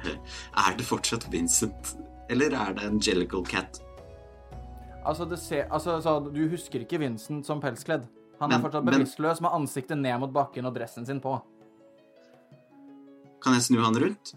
Er 0.64 0.76
det 0.78 0.86
fortsatt 0.86 1.28
Vincent? 1.32 1.94
Eller 2.28 2.52
er 2.56 2.74
det 2.76 2.84
en 2.88 2.98
Jellicle 3.00 3.44
Cat? 3.48 3.80
Altså, 5.08 5.24
det 5.24 5.38
ser, 5.40 5.68
altså 5.72 6.00
så 6.04 6.18
du 6.20 6.42
husker 6.50 6.82
ikke 6.84 6.98
Vincent 7.00 7.46
som 7.46 7.60
pelskledd. 7.62 8.04
Han 8.40 8.52
er 8.52 8.60
fortsatt 8.62 8.84
bevisstløs 8.86 9.40
med 9.42 9.54
ansiktet 9.56 9.98
ned 9.98 10.18
mot 10.22 10.32
bakken 10.34 10.68
og 10.68 10.74
dressen 10.76 11.06
sin 11.08 11.20
på. 11.24 11.32
Kan 13.42 13.56
jeg 13.56 13.64
snu 13.68 13.80
han 13.82 13.96
rundt? 13.98 14.34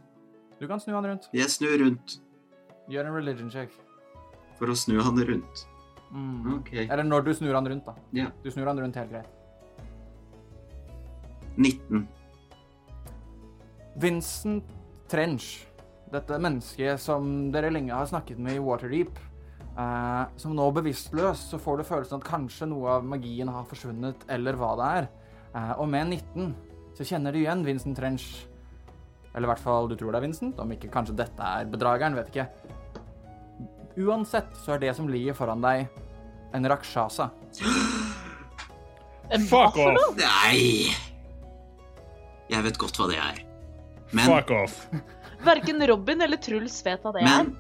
Du 0.62 0.68
kan 0.70 0.80
snu 0.80 0.94
han 0.96 1.06
rundt. 1.10 1.28
Jeg 1.34 1.50
snur 1.50 1.74
rundt 1.82 2.20
Gjør 2.92 3.08
en 3.08 3.16
religion 3.16 3.50
check. 3.50 3.74
for 4.60 4.70
å 4.70 4.76
snu 4.78 5.00
han 5.02 5.18
rundt. 5.26 5.62
Mm. 6.12 6.58
OK. 6.60 6.72
Eller 6.84 7.04
når 7.08 7.24
du 7.26 7.32
snur 7.34 7.56
han 7.56 7.68
rundt, 7.68 7.86
da. 7.88 7.96
Ja. 8.14 8.28
Du 8.44 8.52
snur 8.52 8.68
han 8.70 8.80
rundt 8.80 8.96
helt 9.00 9.10
greit. 9.10 9.30
19. 11.58 12.08
Vincent 14.00 14.64
Trench, 15.12 15.66
dette 16.12 16.38
mennesket 16.40 17.00
som 17.02 17.52
dere 17.52 17.72
lenge 17.74 17.96
har 17.96 18.08
snakket 18.08 18.40
med 18.40 18.56
i 18.56 18.64
Waterdeep, 18.64 19.18
eh, 19.76 20.24
som 20.40 20.56
nå 20.56 20.68
bevisstløs, 20.76 21.50
så 21.52 21.60
får 21.60 21.82
du 21.82 21.88
følelsen 21.88 22.20
at 22.22 22.28
kanskje 22.28 22.70
noe 22.72 22.98
av 22.98 23.08
magien 23.08 23.52
har 23.52 23.68
forsvunnet, 23.68 24.24
eller 24.32 24.60
hva 24.60 24.72
det 24.80 24.92
er. 25.02 25.10
Eh, 25.52 25.74
og 25.78 25.90
med 25.92 26.14
19 26.16 26.54
så 26.96 27.08
kjenner 27.08 27.36
du 27.36 27.42
igjen 27.42 27.66
Vincent 27.68 28.00
Trench. 28.00 28.30
Eller 29.34 29.48
i 29.48 29.52
hvert 29.52 29.64
fall 29.64 29.88
du 29.92 29.98
tror 30.00 30.12
det 30.12 30.22
er 30.22 30.28
Vincent, 30.28 30.60
om 30.60 30.72
ikke 30.72 30.92
kanskje 30.92 31.18
dette 31.20 31.52
er 31.60 31.68
bedrageren, 31.72 32.16
vet 32.16 32.32
ikke. 32.32 32.48
Uansett 34.00 34.56
så 34.64 34.76
er 34.76 34.86
det 34.86 34.96
som 34.96 35.12
ligger 35.12 35.36
foran 35.36 35.64
deg, 35.64 35.88
en 36.56 36.72
rakshasa. 36.72 37.32
En 39.32 39.46
Fuck 39.48 39.78
off! 39.80 40.18
Nei! 40.20 40.92
Jeg 42.52 42.66
vet 42.66 42.76
godt 42.82 42.98
hva 43.00 43.06
det 43.08 43.22
er. 43.24 43.38
Men, 44.12 44.26
Fuck 44.28 44.52
off! 44.52 44.88
Verken 45.46 45.82
Robin 45.88 46.22
eller 46.22 46.38
Truls 46.38 46.76
vet 46.86 47.02
hva 47.06 47.14
det 47.16 47.24
er. 47.24 47.30
men, 47.30 47.54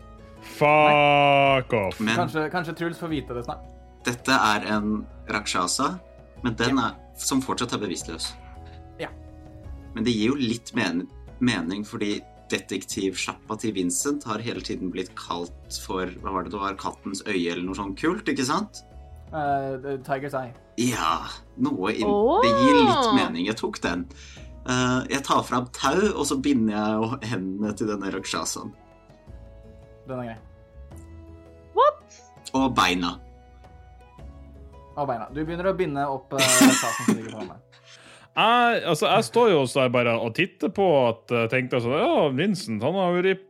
Fuck 0.58 1.74
off! 1.78 2.00
men 2.02 2.16
Kanskje, 2.18 2.48
kanskje 2.54 2.74
Truls 2.80 3.00
får 3.02 3.12
vite 3.14 3.34
det 3.38 3.44
snart. 3.46 3.64
dette 4.06 4.34
er 4.34 4.66
en 4.76 5.06
rakshasa, 5.30 6.00
men 6.44 6.56
den 6.58 6.80
er, 6.82 6.96
som 7.22 7.42
fortsatt 7.46 7.74
er 7.78 7.82
bevisstløs. 7.84 8.32
Ja. 9.00 9.10
Men 9.96 10.04
det 10.08 10.14
gir 10.16 10.32
jo 10.34 10.38
litt 10.40 10.72
men 10.78 11.04
mening, 11.40 11.84
fordi 11.86 12.20
detektivsjappa 12.52 13.56
til 13.62 13.76
Vincent 13.78 14.26
har 14.28 14.42
hele 14.44 14.60
tiden 14.66 14.90
blitt 14.92 15.14
kalt 15.16 15.78
for 15.86 16.10
Hva 16.20 16.34
var 16.36 16.44
det 16.44 16.52
det 16.52 16.60
var? 16.60 16.74
Kattens 16.82 17.22
øye, 17.28 17.52
eller 17.54 17.64
noe 17.64 17.78
sånt 17.78 17.96
kult, 18.02 18.28
ikke 18.28 18.44
sant? 18.50 18.82
Uh, 19.32 19.96
Tigers 20.04 20.34
Eye. 20.36 20.52
Ja, 20.82 21.22
noe 21.64 21.94
inn 21.94 22.10
Oh. 22.10 22.42
Det 22.44 22.52
gir 22.52 22.82
litt 22.82 23.14
mening. 23.16 23.46
Jeg 23.48 23.56
tok 23.62 23.80
den. 23.86 24.04
Eh, 24.70 25.00
jeg 25.10 25.24
tar 25.26 25.42
fram 25.48 25.68
tau, 25.74 26.12
og 26.12 26.24
så 26.30 26.38
binder 26.38 26.76
jeg 26.76 27.00
jo 27.00 27.20
hendene 27.34 27.74
til 27.78 27.90
denne 27.90 28.14
rakshasaen. 28.14 28.74
Den 30.08 30.22
er 30.22 30.32
grei. 30.32 30.40
What? 31.78 32.22
Og 32.58 32.72
beina. 32.78 33.16
Og 34.98 35.06
beina. 35.08 35.30
Du 35.34 35.42
begynner 35.42 35.72
å 35.72 35.78
binde 35.78 36.04
opp 36.06 36.34
uh, 36.36 36.42
raksasen 36.42 37.08
som 37.08 37.18
ligger 37.18 37.38
foran 37.38 37.54
deg. 37.54 37.68
Jeg, 38.32 38.84
altså, 38.88 39.08
jeg 39.10 39.24
står 39.28 39.48
jo 39.52 39.62
også 39.66 39.82
der 39.82 39.90
bare 39.92 40.12
og 40.24 40.36
titter 40.38 40.72
på 40.72 40.86
at 41.10 41.34
jeg 41.36 41.50
tenkte 41.52 41.82
sånn 41.84 41.98
Ja, 42.00 42.30
Vincent, 42.32 42.84
han 42.86 42.96
har 42.96 43.18
vært 43.18 43.42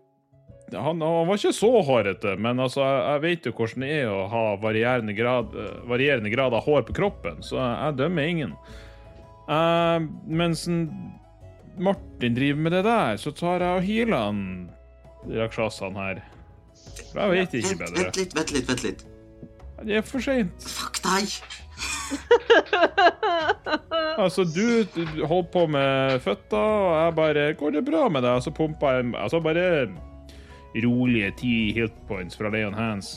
han, 0.72 1.02
han 1.04 1.28
var 1.28 1.38
ikke 1.38 1.52
så 1.54 1.70
hårete, 1.84 2.38
men 2.40 2.62
altså, 2.64 2.82
jeg, 2.86 3.02
jeg 3.04 3.22
vet 3.26 3.48
jo 3.50 3.54
hvordan 3.58 3.84
det 3.84 3.90
er 3.98 4.08
å 4.08 4.22
ha 4.32 4.44
varierende 4.62 5.16
grad, 5.18 5.52
eh, 5.52 5.82
varierende 5.90 6.32
grad 6.32 6.56
av 6.56 6.64
hår 6.64 6.86
på 6.88 6.96
kroppen, 6.96 7.42
så 7.44 7.58
jeg, 7.60 7.74
jeg 7.76 7.98
dømmer 8.00 8.30
ingen. 8.32 8.54
Eh, 9.50 10.00
mens 10.28 10.68
Martin 11.82 12.36
driver 12.36 12.60
med 12.62 12.72
det 12.72 12.84
der, 12.86 13.18
så 13.18 13.32
tar 13.32 13.64
jeg 13.64 13.78
og 13.80 13.84
healer 13.88 14.26
han 14.28 14.70
Rakshasaen 15.30 15.96
her. 15.96 16.22
For 17.12 17.20
jeg 17.22 17.32
vet 17.32 17.58
ikke 17.62 17.70
Vent, 17.70 17.80
bedre. 17.80 18.04
vent 18.04 18.18
litt, 18.22 18.36
vent 18.38 18.52
litt, 18.56 18.70
vent 18.70 18.84
litt. 18.84 19.06
Det 19.82 19.96
er 19.98 20.06
for 20.06 20.22
seint. 20.22 20.70
Fuck 20.70 21.02
deg! 21.06 21.26
Altså, 24.22 24.44
du, 24.44 24.84
du 24.94 25.24
holdt 25.26 25.48
på 25.54 25.64
med 25.72 26.20
føtta, 26.22 26.60
og 26.60 26.92
jeg 27.00 27.14
bare 27.18 27.46
Går 27.58 27.72
det 27.78 27.82
bra 27.88 28.04
med 28.12 28.22
deg? 28.26 28.36
Og 28.38 28.44
så 28.46 28.52
pumpa 28.54 28.92
jeg 28.98 29.14
Altså, 29.18 29.40
bare 29.42 29.88
rolige 30.84 31.32
ti 31.40 31.54
hit 31.76 31.96
points 32.08 32.38
fra 32.38 32.52
Leon 32.54 32.74
Hands. 32.78 33.10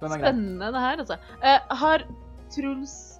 Spennende 0.00 0.72
det 0.74 0.80
her, 0.80 0.98
altså. 1.04 1.16
Uh, 1.40 1.76
har 1.80 2.02
Truls 2.52 3.13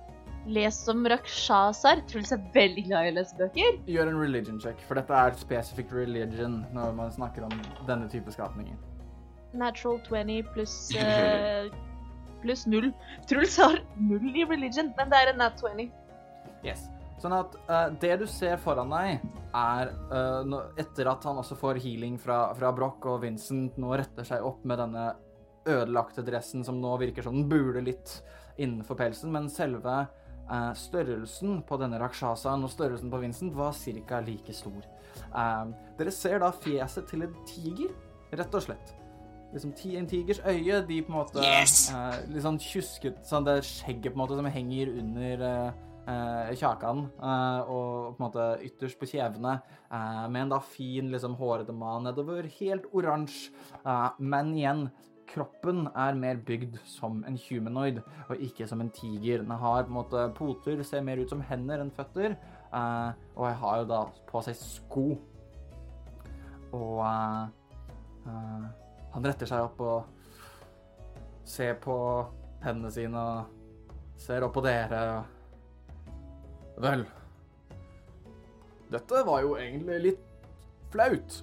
lest 0.47 0.89
om 0.89 1.05
Rakshasar. 1.09 2.03
Truls 2.11 2.33
er 2.35 2.43
veldig 2.55 2.87
glad 2.89 3.09
i 3.09 3.13
å 3.13 3.17
lese 3.19 3.39
bøker. 3.39 3.79
Gjør 3.91 4.11
en 4.11 4.21
religion 4.21 4.61
check, 4.63 4.81
for 4.89 5.01
dette 5.01 5.21
er 5.21 5.37
specific 5.41 5.93
religion 5.95 6.63
når 6.75 6.97
man 6.99 7.13
snakker 7.15 7.47
om 7.47 7.55
denne 7.89 8.09
type 8.13 8.33
skapninger. 8.35 8.77
Natural 9.55 10.01
20 10.09 10.51
pluss 10.55 10.77
uh, 10.99 11.71
pluss 12.43 12.67
null. 12.71 12.91
Truls 13.31 13.57
har 13.63 13.81
null 14.01 14.33
i 14.35 14.47
religion, 14.49 14.93
men 14.99 15.13
det 15.13 15.23
er 15.23 15.33
en 15.33 15.41
nat 15.45 15.61
20. 15.63 15.89
Yes. 16.65 16.89
Sånn 17.23 17.37
at 17.37 17.55
uh, 17.71 17.89
det 18.03 18.19
du 18.21 18.27
ser 18.29 18.59
foran 18.61 18.91
deg, 18.93 19.23
er 19.55 19.93
uh, 20.11 20.57
Etter 20.81 21.09
at 21.13 21.25
han 21.29 21.39
også 21.41 21.57
får 21.57 21.79
healing 21.85 22.19
fra, 22.21 22.49
fra 22.59 22.73
Broch 22.75 23.07
og 23.07 23.23
Vincent 23.23 23.79
nå 23.81 23.95
retter 23.97 24.27
seg 24.27 24.45
opp 24.45 24.65
med 24.67 24.83
denne 24.83 25.13
ødelagte 25.65 26.25
dressen 26.27 26.65
som 26.65 26.81
nå 26.81 26.97
virker 27.01 27.25
som 27.25 27.39
den 27.39 27.49
buler 27.49 27.85
litt 27.85 28.19
innenfor 28.61 28.99
pelsen, 28.99 29.33
men 29.35 29.49
selve 29.51 29.95
eh, 30.03 30.24
størrelsen 30.75 31.63
på 31.67 31.79
denne 31.81 31.99
rakshasaen 32.03 32.65
og 32.65 32.71
størrelsen 32.71 33.11
på 33.11 33.21
Vincent 33.23 33.55
var 33.57 33.73
ca. 33.73 34.21
like 34.21 34.53
stor. 34.53 34.83
Eh, 35.35 35.65
dere 35.99 36.11
ser 36.11 36.39
da 36.43 36.51
fjeset 36.51 37.07
til 37.09 37.23
en 37.23 37.35
tiger, 37.47 37.95
rett 38.33 38.55
og 38.55 38.63
slett. 38.63 38.95
Liksom 39.55 39.71
En 39.97 40.07
tigers 40.07 40.41
øye, 40.41 40.81
de 40.83 41.03
på 41.03 41.13
en 41.13 41.19
måte 41.21 41.39
Yes! 41.39 41.93
eh, 41.95 42.17
Litt 42.33 42.43
sånn 42.43 42.59
tjusket 42.59 43.21
Sånn 43.23 43.45
det 43.47 43.61
skjegget 43.63 44.11
på 44.11 44.17
en 44.19 44.23
måte 44.25 44.35
som 44.35 44.49
henger 44.51 44.91
under 44.99 45.45
eh, 45.47 45.73
eh, 46.11 46.55
kjakan, 46.59 47.05
eh, 47.23 47.61
og 47.71 48.17
på 48.17 48.19
en 48.19 48.25
måte 48.27 48.47
ytterst 48.67 48.99
på 48.99 49.07
kjevene, 49.07 49.61
eh, 49.93 50.27
med 50.29 50.43
en 50.43 50.55
da 50.57 50.59
fin, 50.59 51.07
liksom 51.13 51.37
hårete 51.39 51.73
man 51.73 52.03
nedover, 52.09 52.49
helt 52.59 52.91
oransje. 52.93 53.53
Eh, 53.85 54.11
men 54.19 54.51
igjen, 54.57 54.91
kroppen 55.35 55.89
er 55.91 56.19
mer 56.19 56.39
bygd 56.47 56.79
som 56.87 57.23
en 57.27 57.39
humanoid, 57.49 58.01
og 58.29 58.43
ikke 58.43 58.69
som 58.71 58.81
en 58.81 58.91
tiger. 58.95 59.43
Den 59.43 59.51
har 59.51 59.83
på 59.83 59.91
en 59.91 59.99
måte 59.99 60.25
poter, 60.37 60.83
ser 60.83 61.05
mer 61.05 61.21
ut 61.21 61.31
som 61.31 61.43
hender 61.45 61.83
enn 61.83 61.93
føtter, 61.95 62.37
eh, 62.71 63.11
og 63.35 63.49
jeg 63.49 63.59
har 63.63 63.81
jo 63.81 63.89
da 63.91 64.01
på 64.31 64.43
seg 64.47 64.59
sko. 64.61 65.07
Og 66.75 67.01
eh, 67.07 67.43
eh, 68.31 68.67
han 69.15 69.27
retter 69.27 69.51
seg 69.51 69.67
opp 69.67 69.83
og 69.85 70.05
ser 71.47 71.77
på 71.83 71.97
hendene 72.65 72.93
sine 72.95 73.21
og 73.21 74.21
ser 74.21 74.47
opp 74.47 74.55
på 74.57 74.65
dere. 74.65 75.03
Vel 76.83 77.05
Dette 78.91 79.21
var 79.27 79.43
jo 79.43 79.55
egentlig 79.59 79.99
litt 80.03 80.25
flaut. 80.93 81.43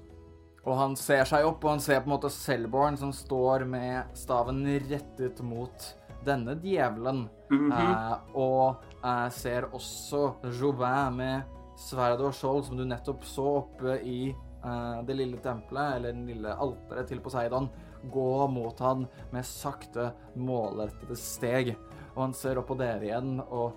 Og 0.62 0.78
han 0.78 0.94
ser 1.00 1.26
seg 1.26 1.46
opp, 1.48 1.64
og 1.66 1.76
han 1.76 1.82
ser 1.82 2.04
på 2.04 2.10
en 2.10 2.16
måte 2.16 2.30
Selborn 2.34 3.00
som 3.00 3.14
står 3.16 3.66
med 3.70 4.14
staven 4.18 4.62
rettet 4.90 5.42
mot 5.46 5.88
denne 6.26 6.56
djevelen. 6.62 7.26
Mhm. 7.50 7.72
eh, 7.72 8.14
og 8.38 8.84
eh, 9.04 9.30
ser 9.30 9.72
også 9.74 10.36
Joubin 10.54 11.18
med 11.18 11.42
sverd 11.82 12.22
og 12.22 12.34
skjold, 12.38 12.66
som 12.68 12.78
du 12.78 12.86
nettopp 12.86 13.26
så 13.26 13.48
oppe 13.64 13.98
i 14.06 14.30
eh, 14.30 15.00
det 15.08 15.18
lille 15.18 15.42
tempelet, 15.42 15.98
eller 15.98 16.14
den 16.14 16.28
lille 16.30 16.54
alteret 16.54 17.10
til 17.10 17.24
Poseidon, 17.26 17.70
gå 18.12 18.48
mot 18.50 18.80
han 18.80 19.08
med 19.34 19.46
sakte, 19.46 20.12
målrettede 20.36 21.18
steg. 21.18 21.76
Og 22.16 22.28
han 22.28 22.34
ser 22.38 22.62
opp 22.62 22.70
på 22.70 22.78
dere 22.78 23.08
igjen, 23.08 23.40
og 23.50 23.74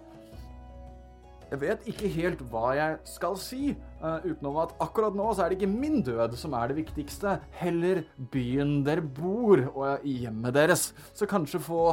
jeg 1.50 1.60
vet 1.60 1.86
ikke 1.90 2.10
helt 2.16 2.40
hva 2.50 2.72
jeg 2.76 2.96
skal 3.08 3.36
si, 3.40 3.74
uh, 4.00 4.24
utenom 4.24 4.58
at 4.62 4.74
akkurat 4.82 5.14
nå 5.16 5.28
så 5.34 5.44
er 5.44 5.52
det 5.52 5.60
ikke 5.60 5.70
min 5.70 6.00
død 6.06 6.36
som 6.40 6.56
er 6.58 6.72
det 6.72 6.78
viktigste, 6.80 7.36
heller 7.60 8.02
byen 8.32 8.80
dere 8.86 9.04
bor, 9.04 9.62
og 9.74 10.06
hjemmet 10.08 10.56
deres. 10.56 10.88
Så 11.14 11.28
kanskje 11.30 11.62
få 11.62 11.84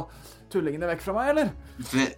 tullingene 0.52 0.88
vekk 0.90 1.04
fra 1.04 1.16
meg, 1.18 1.32
eller? 1.34 1.54
Det... 1.92 2.10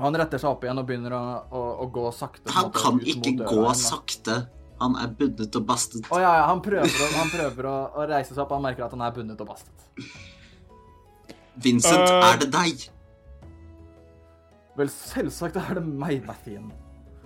Han 0.00 0.16
retter 0.16 0.40
seg 0.40 0.48
opp 0.54 0.62
igjen 0.64 0.80
og 0.80 0.86
begynner 0.88 1.12
å, 1.12 1.22
å, 1.52 1.62
å 1.84 1.86
gå 1.92 2.06
sakte. 2.16 2.48
Han 2.54 2.70
måte 2.70 2.80
kan 2.80 3.00
ikke 3.04 3.34
døra 3.42 3.50
gå 3.52 3.74
sakte. 3.76 4.36
Han 4.80 4.96
er 4.98 5.10
bundet 5.18 5.58
og 5.60 5.66
bastet. 5.68 6.08
Å 6.08 6.18
ja, 6.18 6.30
ja, 6.40 6.46
han 6.48 6.62
prøver, 6.64 6.88
å, 6.88 7.10
han 7.18 7.28
prøver 7.30 7.68
å, 7.68 7.74
å 8.00 8.06
reise 8.08 8.32
seg 8.32 8.40
opp, 8.42 8.54
han 8.56 8.64
merker 8.64 8.86
at 8.88 8.96
han 8.96 9.04
er 9.04 9.12
bundet 9.14 9.44
og 9.44 9.52
bastet. 9.52 9.84
Vincent, 11.62 12.08
uh... 12.08 12.24
er 12.32 12.40
det 12.40 12.48
deg? 12.54 12.88
Vel, 14.76 14.88
selvsagt 14.88 15.58
er 15.60 15.76
det 15.78 15.84
meg, 15.84 16.22
Mathien. 16.26 16.72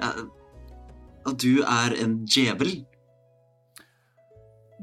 Ja, 0.00 0.12
og 1.26 1.38
du 1.42 1.62
er 1.62 1.94
en 2.02 2.20
djevel? 2.26 2.84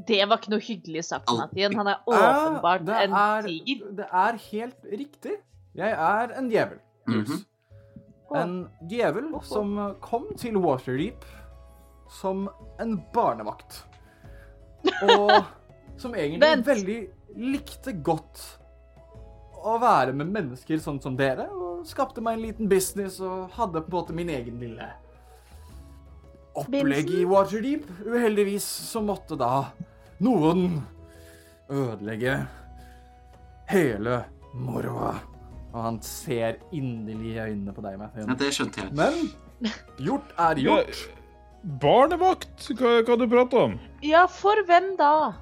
Det 0.07 0.19
var 0.25 0.39
ikke 0.39 0.53
noe 0.55 0.63
hyggelig 0.63 1.05
sagt, 1.09 1.29
Mathien. 1.29 1.75
Han 1.77 1.91
er 1.91 2.01
åpenbart 2.09 2.85
det 2.87 2.99
en 3.05 3.17
er, 3.19 3.47
tiger. 3.47 3.89
Det 3.99 4.07
er 4.09 4.39
helt 4.49 4.87
riktig. 4.91 5.35
Jeg 5.75 5.91
er 5.91 6.37
en 6.37 6.49
djevel. 6.49 6.79
Mm 7.07 7.23
-hmm. 7.23 7.43
En 8.35 8.69
djevel 8.89 9.29
som 9.43 9.95
kom 10.01 10.25
til 10.37 10.57
Waterdeep 10.57 11.25
som 12.09 12.49
en 12.79 13.01
barnevakt. 13.13 13.85
Og 15.01 15.43
som 15.97 16.15
egentlig 16.15 16.41
Vent. 16.41 16.67
veldig 16.67 17.07
likte 17.35 17.93
godt 18.03 18.59
å 19.63 19.77
være 19.81 20.13
med 20.15 20.31
mennesker 20.33 20.81
sånn 20.83 20.99
som 21.03 21.15
dere, 21.19 21.47
og 21.51 21.85
skapte 21.87 22.21
meg 22.23 22.37
en 22.37 22.45
liten 22.47 22.69
business 22.71 23.19
og 23.23 23.51
hadde 23.57 23.81
på 23.83 23.91
en 23.91 23.97
måte 23.97 24.15
min 24.15 24.31
egen 24.33 24.59
lille 24.61 24.89
opplegg 26.59 27.09
i 27.09 27.23
Waterdeep. 27.25 27.87
Uheldigvis 28.05 28.65
så 28.91 29.01
måtte 29.03 29.37
da 29.39 29.69
noen 30.23 30.81
ødelegge 31.71 32.37
hele 33.71 34.23
moroa. 34.53 35.15
Og 35.73 35.79
han 35.81 35.97
ser 36.05 36.59
inderlig 36.75 37.33
i 37.33 37.39
øynene 37.41 37.73
på 37.73 37.81
deg, 37.81 37.97
Ja, 37.97 38.35
det 38.37 38.51
skjønte 38.53 38.83
jeg. 38.83 38.93
Men 38.93 39.71
gjort 39.97 40.33
er 40.37 40.61
gjort. 40.61 41.03
Barnevakt? 41.81 42.67
Hva, 42.77 42.99
hva 43.07 43.15
du 43.17 43.25
prater 43.31 43.61
om? 43.69 43.77
Ja, 44.05 44.25
for 44.29 44.59
hvem 44.67 44.93
da? 44.99 45.33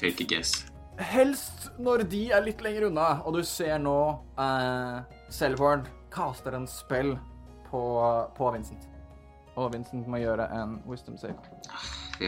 Take 0.00 0.24
a 0.24 0.26
guess. 0.26 0.64
Helst 0.98 1.70
når 1.82 2.04
de 2.10 2.24
er 2.32 2.44
litt 2.44 2.60
lenger 2.64 2.88
unna, 2.88 3.08
og 3.26 3.38
du 3.38 3.42
ser 3.46 3.78
nå 3.82 3.98
Selborn 5.34 5.86
kaster 6.14 6.54
en 6.54 6.66
spill 6.70 7.16
på, 7.70 7.82
på 8.36 8.50
Vincent. 8.54 8.86
Og 9.58 9.72
Vincent 9.74 10.06
må 10.10 10.20
gjøre 10.22 10.46
en 10.54 10.78
wisdom 10.86 11.18
save. 11.18 11.34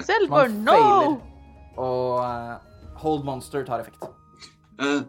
Selborn, 0.07 0.61
Man 0.63 0.67
no! 0.67 0.77
feiler. 0.77 1.17
Og 1.77 2.25
eh, 2.25 2.75
Hold 3.03 3.27
Monster 3.27 3.67
tar 3.67 3.83
effekt. 3.85 4.07
Uh, 4.81 5.03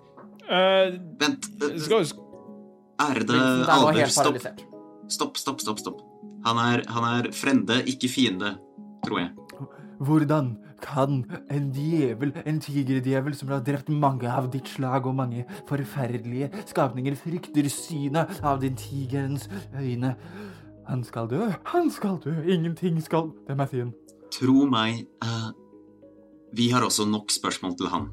uh, 0.50 0.96
vent. 1.22 1.48
uh, 1.64 1.78
skal, 1.80 2.10
Ærede 3.02 3.38
er 3.38 3.72
Alver, 3.72 4.12
stopp. 4.12 4.40
Stopp, 5.08 5.38
stopp, 5.40 5.62
stopp. 5.64 5.80
stopp. 5.80 6.02
Han 6.46 6.60
er, 6.62 6.84
han 6.92 7.06
er 7.08 7.30
frende, 7.36 7.80
ikke 7.90 8.10
fiende, 8.12 8.56
tror 9.06 9.22
jeg. 9.22 9.32
Hvordan 10.04 10.52
kan 10.82 11.24
en 11.54 11.70
djevel, 11.76 12.34
en 12.46 12.60
tigerdjevel 12.64 13.36
som 13.36 13.52
har 13.54 13.64
drept 13.66 13.90
mange 13.90 14.30
av 14.32 14.50
ditt 14.54 14.70
slag 14.70 15.08
og 15.10 15.18
mange 15.18 15.46
forferdelige 15.70 16.52
skapninger, 16.70 17.18
frykter 17.20 17.70
synet 17.72 18.40
av 18.44 18.62
din 18.62 18.78
tigerens 18.78 19.50
øyne? 19.76 20.16
Han 20.88 21.04
skal 21.04 21.28
dø, 21.28 21.50
han 21.74 21.92
skal 21.92 22.20
dø, 22.24 22.36
ingenting 22.48 23.02
skal 23.04 23.34
Det 23.44 23.56
er 23.56 23.60
Mathien. 23.60 23.94
Tro 24.32 24.66
meg, 24.72 25.08
uh, 25.24 25.52
vi 26.56 26.70
har 26.70 26.84
også 26.84 27.08
nok 27.08 27.32
spørsmål 27.32 27.78
til 27.78 27.92
han. 27.92 28.08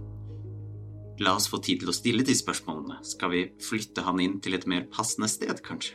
La 1.22 1.36
oss 1.38 1.46
få 1.50 1.60
tid 1.62 1.82
til 1.82 1.90
å 1.90 1.94
stille 1.94 2.26
de 2.26 2.34
spørsmålene. 2.34 2.98
Skal 3.06 3.30
vi 3.30 3.44
flytte 3.62 4.02
han 4.02 4.18
inn 4.22 4.40
til 4.42 4.58
et 4.58 4.66
mer 4.66 4.88
passende 4.90 5.30
sted, 5.30 5.62
kanskje? 5.62 5.94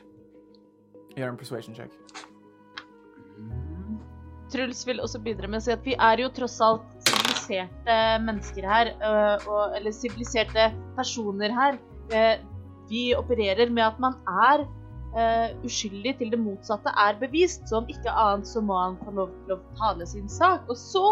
Gjør 1.17 1.33
en 1.33 1.41
persuasion 1.41 1.75
check. 1.75 1.91
Truls 4.49 4.81
vil 4.87 5.01
også 5.03 5.19
bidra 5.21 5.47
med 5.47 5.61
å 5.61 5.65
si 5.67 5.73
at 5.75 5.85
vi 5.85 5.93
er 5.93 6.23
jo 6.23 6.29
tross 6.33 6.57
alt 6.65 6.85
siviliserte 7.05 7.97
mennesker 8.25 8.65
her. 8.65 8.91
øh, 8.97 9.47
og, 9.47 9.75
eller 9.77 9.93
siviliserte 9.95 10.71
personer 10.97 11.53
her. 11.53 11.79
Eh, 12.11 12.37
Vi 12.89 13.13
opererer 13.13 13.69
med 13.69 13.83
at 13.85 13.99
man 14.01 14.15
er 14.25 14.63
eh, 15.13 15.51
uskyldig 15.63 16.15
til 16.17 16.31
det 16.33 16.39
motsatte 16.41 16.89
er 16.97 17.19
bevist. 17.21 17.67
Så 17.69 17.77
om 17.83 17.85
ikke 17.91 18.09
annet 18.09 18.47
så 18.49 18.61
må 18.65 18.73
han 18.81 18.97
få 19.03 19.13
lov 19.13 19.29
til 19.45 19.53
å 19.53 19.59
tale 19.77 20.07
sin 20.09 20.25
sak. 20.29 20.65
Og 20.69 20.77
så, 20.77 21.03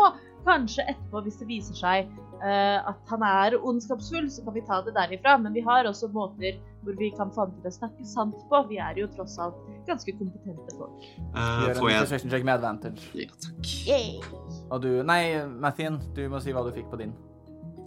kanskje 0.48 0.86
etterpå, 0.88 1.22
hvis 1.26 1.38
det 1.41 1.48
viser 1.50 1.78
seg 1.78 2.10
uh, 2.39 2.88
at 2.89 3.12
han 3.12 3.26
er 3.28 3.58
ondskapsfull, 3.60 4.30
så 4.32 4.45
kan 4.45 4.56
vi 4.56 4.64
ta 4.68 4.80
det 4.86 4.95
derifra. 4.98 5.36
Men 5.43 5.56
vi 5.58 5.64
har 5.66 5.89
også 5.89 6.10
måter 6.14 6.58
hvor 6.86 6.95
vi 7.00 7.12
kan 7.18 7.32
få 7.36 7.45
andre 7.48 7.60
til 7.66 7.72
å 7.72 7.76
snakke 7.76 8.08
sant 8.08 8.41
på. 8.50 8.62
Vi 8.72 8.80
er 8.80 9.00
jo 9.02 9.10
tross 9.12 9.36
alt 9.43 9.58
ganske 9.89 10.16
kompetente 10.20 10.78
folk. 10.80 11.08
Uh, 11.36 11.68
får 11.78 11.91
jeg 11.91 12.06
persuasion 12.06 12.34
check 12.36 12.48
med 12.48 12.56
advantage. 12.58 13.10
Ja, 13.18 13.30
takk. 13.43 14.32
Og 14.72 14.84
du 14.84 14.91
Nei, 15.08 15.22
Mathien, 15.60 16.00
du 16.16 16.26
må 16.32 16.41
si 16.43 16.56
hva 16.56 16.66
du 16.66 16.74
fikk 16.76 16.89
på 16.91 17.02
din. 17.04 17.16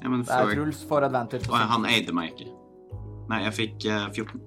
Ja, 0.00 0.08
men 0.08 0.24
Det 0.24 0.36
er. 0.36 0.54
Truls 0.56 0.84
for 0.88 1.04
advantage. 1.04 1.48
Å, 1.50 1.64
han 1.74 1.88
eide 1.88 2.14
meg 2.16 2.32
ikke. 2.34 2.52
Nei, 3.30 3.44
jeg 3.46 3.56
fikk 3.56 3.90
uh, 3.90 4.08
14. 4.12 4.46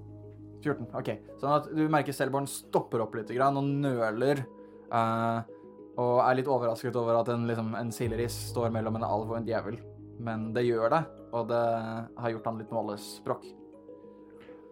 14. 0.64 0.88
OK. 0.98 1.12
Sånn 1.42 1.56
at 1.58 1.68
du 1.76 1.84
merker 1.92 2.16
Selborn 2.16 2.48
stopper 2.50 3.04
opp 3.04 3.16
litt 3.18 3.32
grann, 3.36 3.58
og 3.60 3.68
nøler. 3.84 4.46
eh, 4.94 5.53
og 6.02 6.14
er 6.24 6.40
litt 6.40 6.50
overrasket 6.50 6.96
over 6.98 7.20
at 7.20 7.30
en, 7.34 7.46
liksom, 7.50 7.74
en 7.78 7.92
silderis 7.94 8.36
står 8.52 8.74
mellom 8.74 8.98
en 8.98 9.06
alv 9.08 9.30
og 9.30 9.38
en 9.40 9.48
djevel. 9.48 9.78
Men 10.24 10.52
det 10.56 10.66
gjør 10.66 10.94
det, 10.94 11.02
og 11.34 11.50
det 11.52 11.64
har 12.22 12.34
gjort 12.34 12.50
han 12.50 12.62
litt 12.62 12.74
målesprokk. 12.74 13.46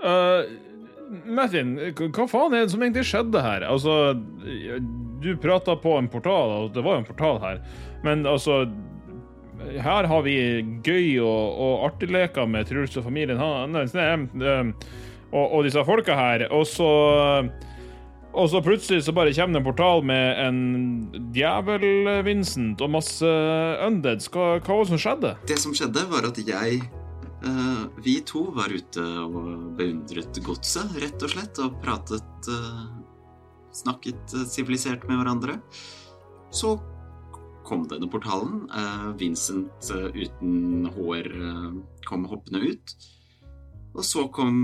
Uh, 0.01 0.49
Martin, 1.29 1.75
hva 1.97 2.25
faen 2.29 2.55
er 2.55 2.65
det 2.65 2.73
som 2.73 2.81
egentlig 2.81 3.05
skjedde 3.09 3.43
her? 3.43 3.65
Altså, 3.67 4.15
du 5.21 5.33
prata 5.41 5.75
på 5.77 5.97
en 5.99 6.09
portal, 6.09 6.55
og 6.57 6.71
det 6.73 6.85
var 6.85 6.97
jo 6.97 7.03
en 7.03 7.09
portal 7.09 7.41
her, 7.43 7.61
men 8.05 8.25
altså 8.29 8.63
her 9.61 10.07
har 10.09 10.23
vi 10.25 10.35
gøy 10.81 11.19
og, 11.21 11.59
og 11.61 11.83
artig 11.91 12.09
leker 12.09 12.47
med 12.49 12.65
Truls 12.65 12.95
og 12.97 13.05
familien 13.05 13.37
hans 13.37 13.93
og, 15.31 15.43
og 15.45 15.59
disse 15.67 15.83
folka 15.85 16.15
her, 16.17 16.47
og 16.49 16.65
så 16.67 16.89
og 18.31 18.47
så 18.51 18.61
plutselig 18.63 19.03
så 19.03 19.13
bare 19.15 19.33
kommer 19.35 19.57
det 19.57 19.61
en 19.61 19.67
portal 19.67 20.03
med 20.07 20.39
en 20.39 20.59
djevel-Vincent 21.35 22.81
og 22.83 22.93
masse 22.93 23.31
undeads. 23.87 24.29
Hva, 24.31 24.55
hva 24.59 24.77
var 24.77 24.85
det 24.85 24.91
som 24.93 25.01
skjedde? 25.03 25.31
Det 25.49 25.57
som 25.59 25.75
skjedde, 25.75 26.05
var 26.11 26.27
at 26.29 26.39
jeg 26.39 26.79
uh, 27.43 27.83
Vi 28.05 28.19
to 28.27 28.45
var 28.55 28.71
ute 28.71 29.03
og 29.25 29.75
beundret 29.79 30.39
godset, 30.45 30.95
rett 31.03 31.27
og 31.27 31.33
slett, 31.33 31.59
og 31.63 31.81
pratet 31.83 32.51
uh, 32.51 32.87
Snakket 33.71 34.33
eh, 34.35 34.47
sivilisert 34.51 35.05
med 35.07 35.21
hverandre. 35.21 35.53
Så 36.51 36.73
kom 37.63 37.85
denne 37.87 38.09
portalen. 38.11 38.65
Uh, 38.67 39.13
Vincent 39.15 39.91
uten 40.11 40.89
hår 40.91 41.29
kom 42.03 42.25
hoppende 42.27 42.73
ut. 42.73 42.95
Og 43.95 44.03
så 44.07 44.25
kom 44.35 44.59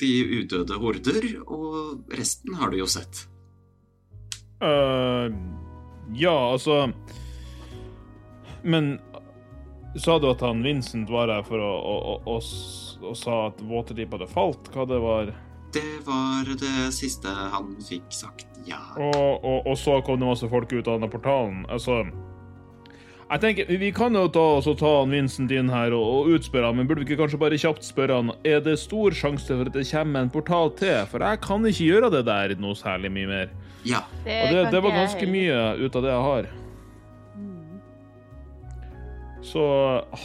de 0.00 0.12
udøde 0.40 0.78
horder, 0.80 1.26
og 1.46 2.16
resten 2.16 2.56
har 2.60 2.72
du 2.72 2.80
jo 2.80 2.88
sett. 2.90 3.26
Uh, 4.60 5.32
ja, 6.12 6.52
altså 6.52 6.90
Men 8.60 8.98
sa 9.96 10.18
du 10.20 10.26
at 10.28 10.42
han 10.44 10.60
Vincent 10.62 11.08
var 11.10 11.32
her 11.32 11.46
for 11.46 11.62
å, 11.64 11.70
å, 11.80 11.94
å, 12.28 12.34
å, 12.36 13.14
sa 13.16 13.38
at 13.48 13.62
Waterdeep 13.64 14.12
hadde 14.18 14.28
falt? 14.30 14.68
Hva 14.74 14.84
det 14.88 15.00
var? 15.00 15.32
Det 15.72 16.02
var 16.04 16.50
det 16.60 16.90
siste 16.94 17.30
han 17.30 17.72
fikk 17.86 18.10
sagt, 18.12 18.48
ja. 18.68 18.82
Og, 18.98 19.40
og, 19.40 19.70
og 19.70 19.78
så 19.78 20.00
kom 20.04 20.20
det 20.20 20.28
masse 20.28 20.50
folk 20.50 20.72
ut 20.72 20.84
av 20.86 20.98
denne 20.98 21.10
portalen. 21.10 21.64
Altså 21.70 22.02
jeg 23.30 23.40
tenker, 23.42 23.68
Vi 23.78 23.90
kan 23.94 24.16
jo 24.16 24.24
ta, 24.32 24.42
også 24.58 24.74
ta 24.78 24.90
han 25.00 25.14
Vincent 25.14 25.52
inn 25.54 25.70
her 25.70 25.94
og, 25.96 26.06
og 26.06 26.36
utspørre 26.36 26.70
han, 26.70 26.80
men 26.80 26.88
burde 26.88 27.04
vi 27.04 27.10
ikke 27.10 27.20
kanskje 27.22 27.40
bare 27.40 27.58
kjapt 27.60 27.86
spørre 27.86 28.18
han 28.18 28.32
Er 28.46 28.62
det 28.64 28.76
stor 28.82 29.14
sjanse 29.16 29.50
for 29.50 29.70
at 29.70 29.76
det 29.76 29.86
kommer 29.90 30.24
en 30.24 30.32
portal 30.32 30.72
til? 30.78 30.96
For 31.10 31.22
jeg 31.22 31.42
kan 31.44 31.66
ikke 31.70 31.86
gjøre 31.86 32.12
det 32.16 32.24
der 32.28 32.56
noe 32.60 32.78
særlig 32.78 33.12
mye 33.14 33.30
mer. 33.30 33.52
Ja. 33.86 34.02
Og 34.24 34.54
det, 34.54 34.64
det 34.74 34.82
var 34.82 34.96
ganske 34.96 35.22
jeg 35.24 35.32
mye 35.32 35.60
ut 35.80 35.96
av 35.96 36.04
det 36.04 36.10
jeg 36.10 36.24
har. 36.26 36.48
Mm. 37.36 37.76
Så 39.46 39.66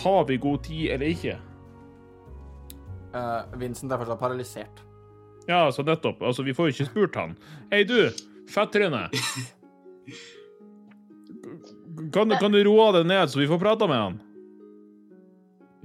har 0.02 0.26
vi 0.32 0.42
god 0.42 0.64
tid 0.66 0.96
eller 0.96 1.14
ikke? 1.14 1.38
Uh, 3.16 3.46
Vincent 3.62 3.94
er 3.94 4.02
fortsatt 4.02 4.20
paralysert. 4.20 4.82
Ja, 5.48 5.70
så 5.72 5.86
nettopp. 5.86 6.24
Altså, 6.26 6.44
vi 6.44 6.54
får 6.58 6.68
jo 6.68 6.74
ikke 6.74 6.90
spurt 6.90 7.20
han. 7.22 7.38
Hei, 7.72 7.86
du! 7.88 8.10
Fettryne! 8.52 9.08
Kan, 12.14 12.32
kan 12.40 12.54
du 12.54 12.62
roe 12.68 12.88
deg 12.96 13.06
ned, 13.10 13.30
så 13.32 13.40
vi 13.40 13.50
får 13.50 13.62
prata 13.62 13.88
med 13.90 14.02
han? 14.02 14.18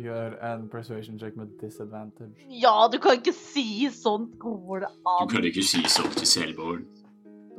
Gjør 0.01 0.39
en 0.49 0.65
persuasion 0.73 1.19
check 1.21 1.37
med 1.37 1.53
disadvantage. 1.61 2.33
Ja, 2.49 2.89
du 2.93 2.97
kan 3.03 3.19
ikke 3.19 3.35
si 3.37 3.85
sånt. 3.93 4.33
Går 4.41 4.87
det 4.87 4.91
Du 4.95 5.35
kan 5.35 5.45
ikke 5.51 5.65
si 5.67 5.83
sånn 5.93 6.09
til 6.17 6.29
Selborn. 6.29 6.87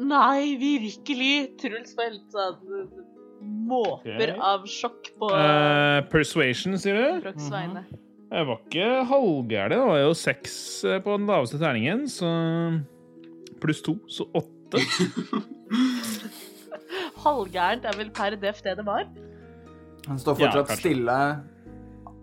Nei, 0.01 0.57
virkelig. 0.57 1.33
Truls 1.61 1.93
får 1.93 2.09
helt 2.09 2.33
sånn 2.33 3.09
måper 3.41 4.31
okay. 4.31 4.37
av 4.37 4.65
sjokk 4.69 5.11
på 5.17 5.29
uh, 5.33 6.01
persuasion, 6.11 6.77
sier 6.81 6.97
du? 6.97 7.05
Brox 7.23 7.49
vegne. 7.53 7.85
Jeg 8.31 8.47
var 8.47 8.59
ikke 8.61 8.89
halvgæren. 9.09 9.73
Det 9.73 9.79
var 9.89 10.01
jo 10.05 10.11
seks 10.15 10.53
eh, 10.87 11.01
på 11.03 11.17
den 11.17 11.27
laveste 11.27 11.59
terningen, 11.59 12.05
så 12.07 12.29
Pluss 13.61 13.83
to, 13.85 13.97
så 14.09 14.25
åtte. 14.33 14.79
Halvgærent 17.21 17.85
er 17.85 17.97
vel 17.97 18.11
per 18.15 18.35
def 18.39 18.61
det 18.65 18.77
det 18.79 18.85
var. 18.87 19.05
Han 20.07 20.19
står 20.19 20.37
fortsatt 20.39 20.71
ja, 20.73 20.77
stille, 20.79 21.17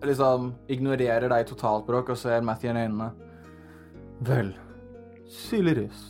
liksom 0.03 0.53
ignorerer 0.71 1.29
deg 1.31 1.47
totalt, 1.47 1.85
totalbråk 1.85 2.11
og 2.13 2.19
ser 2.19 2.43
Matthew 2.43 2.73
i 2.73 2.83
øynene. 2.83 3.09
Vel, 4.27 4.53
Syleris. 5.31 6.05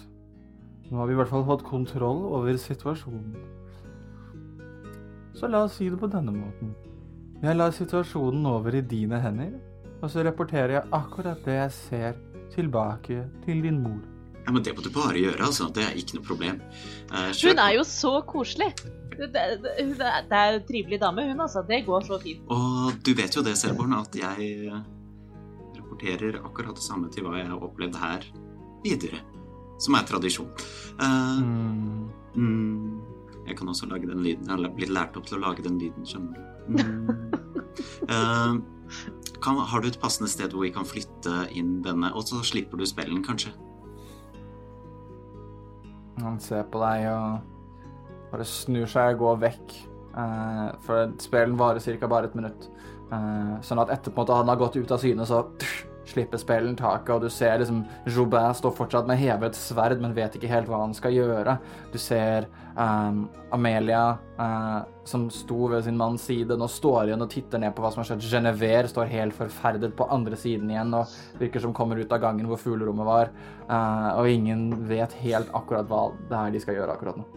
Nå 0.90 0.98
har 0.98 1.10
vi 1.10 1.14
i 1.14 1.20
hvert 1.20 1.30
fall 1.30 1.46
hatt 1.46 1.64
kontroll 1.68 2.24
over 2.34 2.58
situasjonen. 2.58 3.36
Så 5.38 5.48
la 5.48 5.64
oss 5.68 5.78
si 5.78 5.90
det 5.90 6.00
på 6.02 6.10
denne 6.10 6.34
måten. 6.34 6.74
Jeg 7.40 7.56
lar 7.56 7.72
situasjonen 7.72 8.46
over 8.50 8.76
i 8.76 8.82
dine 8.82 9.22
hender, 9.22 9.54
og 10.02 10.10
så 10.12 10.26
rapporterer 10.26 10.80
jeg 10.80 10.90
akkurat 10.96 11.46
det 11.46 11.60
jeg 11.60 11.76
ser, 11.78 12.18
tilbake 12.50 13.22
til 13.46 13.62
din 13.62 13.78
mor. 13.84 14.02
Ja, 14.50 14.54
men 14.56 14.64
det 14.66 14.72
må 14.74 14.82
du 14.82 14.90
bare 14.90 15.14
gjøre, 15.22 15.44
altså. 15.46 15.68
Det 15.76 15.84
er 15.86 15.94
ikke 16.02 16.18
noe 16.18 16.26
problem. 16.26 16.62
Eh, 17.14 17.28
Hun 17.46 17.60
er 17.62 17.76
jo 17.78 17.84
så 17.86 18.16
koselig. 18.26 18.72
Det, 19.14 19.28
det, 19.36 19.44
det, 19.62 19.74
hun 19.84 19.92
er- 20.02 20.24
det 20.26 20.38
er 20.40 20.56
en 20.58 20.64
trivelig 20.66 20.98
dame, 21.04 21.26
hun 21.30 21.44
altså. 21.46 21.62
Det 21.68 21.84
går 21.86 22.08
så 22.08 22.18
fint. 22.24 22.42
Og 22.50 22.96
du 23.06 23.12
vet 23.14 23.36
jo 23.38 23.44
det, 23.46 23.54
Selborn, 23.62 23.94
at 23.94 24.16
jeg 24.18 24.48
eh, 24.66 24.80
rapporterer 25.78 26.40
akkurat 26.42 26.74
det 26.80 26.84
samme 26.88 27.12
til 27.14 27.28
hva 27.28 27.38
jeg 27.38 27.48
har 27.52 27.62
opplevd 27.70 28.00
her 28.02 28.26
videre. 28.84 29.22
Som 29.80 29.96
er 30.00 30.08
tradisjon. 30.10 30.50
Uh, 31.00 31.40
Mm. 31.40 32.10
mm, 32.36 33.46
jeg 33.48 33.56
kan 33.58 33.68
også 33.72 33.86
lage 33.88 34.08
den 34.10 34.24
lyden. 34.26 34.50
Jeg 34.50 34.58
har 34.66 34.74
blitt 34.76 34.90
lært 34.92 35.16
opp 35.18 35.26
til 35.30 35.38
å 35.38 35.46
lage 35.46 35.64
den 35.64 35.78
lyden, 35.80 36.06
skjønner 36.10 36.34
du. 36.34 36.42
Mm. 36.74 37.08
Uh, 38.10 38.58
kan, 39.42 39.58
har 39.72 39.82
du 39.82 39.88
et 39.88 40.00
passende 40.02 40.28
sted 40.30 40.52
hvor 40.52 40.66
vi 40.66 40.72
kan 40.76 40.86
flytte 40.90 41.46
inn 41.56 41.82
denne, 41.86 42.10
og 42.16 42.26
så 42.28 42.42
slipper 42.44 42.78
du 42.82 42.86
spellen, 42.90 43.22
kanskje? 43.24 43.54
Han 46.24 46.40
ser 46.44 46.66
på 46.72 46.82
deg 46.84 47.08
og 47.12 48.28
bare 48.32 48.46
snur 48.46 48.90
seg 48.90 49.16
og 49.16 49.24
går 49.24 49.40
vekk 49.48 49.78
Uh, 50.10 50.74
for 50.82 51.12
spelen 51.22 51.58
varer 51.60 51.80
ca. 51.80 52.08
bare 52.08 52.30
et 52.30 52.36
minutt. 52.36 52.70
Uh, 53.12 53.58
sånn 53.66 53.82
at 53.82 53.92
etterpå 53.94 54.26
at 54.26 54.34
han 54.42 54.50
har 54.50 54.58
gått 54.60 54.78
ut 54.80 54.92
av 54.92 55.02
syne, 55.02 55.26
så 55.26 55.44
slipper 56.10 56.42
spillen 56.42 56.76
taket, 56.80 57.12
og 57.16 57.26
du 57.26 57.30
ser 57.34 57.62
liksom 57.62 57.84
Joubert 58.10 58.58
står 58.60 58.76
fortsatt 58.78 59.10
med 59.10 59.20
hevet 59.22 59.58
sverd, 59.58 60.00
men 60.02 60.16
vet 60.18 60.36
ikke 60.38 60.52
helt 60.52 60.70
hva 60.70 60.82
han 60.84 60.96
skal 60.98 61.16
gjøre. 61.16 61.58
Du 61.94 61.98
ser 62.02 62.48
um, 62.76 63.26
Amelia, 63.56 64.04
uh, 64.40 64.82
som 65.08 65.28
sto 65.34 65.70
ved 65.74 65.86
sin 65.86 66.00
manns 66.00 66.26
side, 66.30 66.58
nå 66.58 66.70
står 66.70 67.10
igjen 67.10 67.26
og 67.26 67.32
titter 67.34 67.62
ned 67.62 67.76
på 67.76 67.86
hva 67.86 67.94
som 67.94 68.04
har 68.04 68.12
skjedd. 68.12 68.26
Genever 68.30 68.90
står 68.92 69.12
helt 69.14 69.38
forferdet 69.38 69.94
på 69.98 70.08
andre 70.12 70.40
siden 70.40 70.72
igjen 70.74 70.96
og 70.98 71.14
virker 71.42 71.64
som 71.64 71.76
kommer 71.76 72.02
ut 72.02 72.16
av 72.16 72.24
gangen 72.24 72.50
hvor 72.50 72.62
fuglerommet 72.62 73.10
var. 73.10 73.34
uh, 73.70 74.18
og 74.20 74.30
ingen 74.30 74.72
vet 74.90 75.14
helt 75.24 75.54
akkurat 75.54 75.88
hva 75.90 76.10
det 76.30 76.42
er 76.42 76.56
de 76.56 76.64
skal 76.66 76.82
gjøre 76.82 76.98
akkurat 76.98 77.22
nå. 77.22 77.28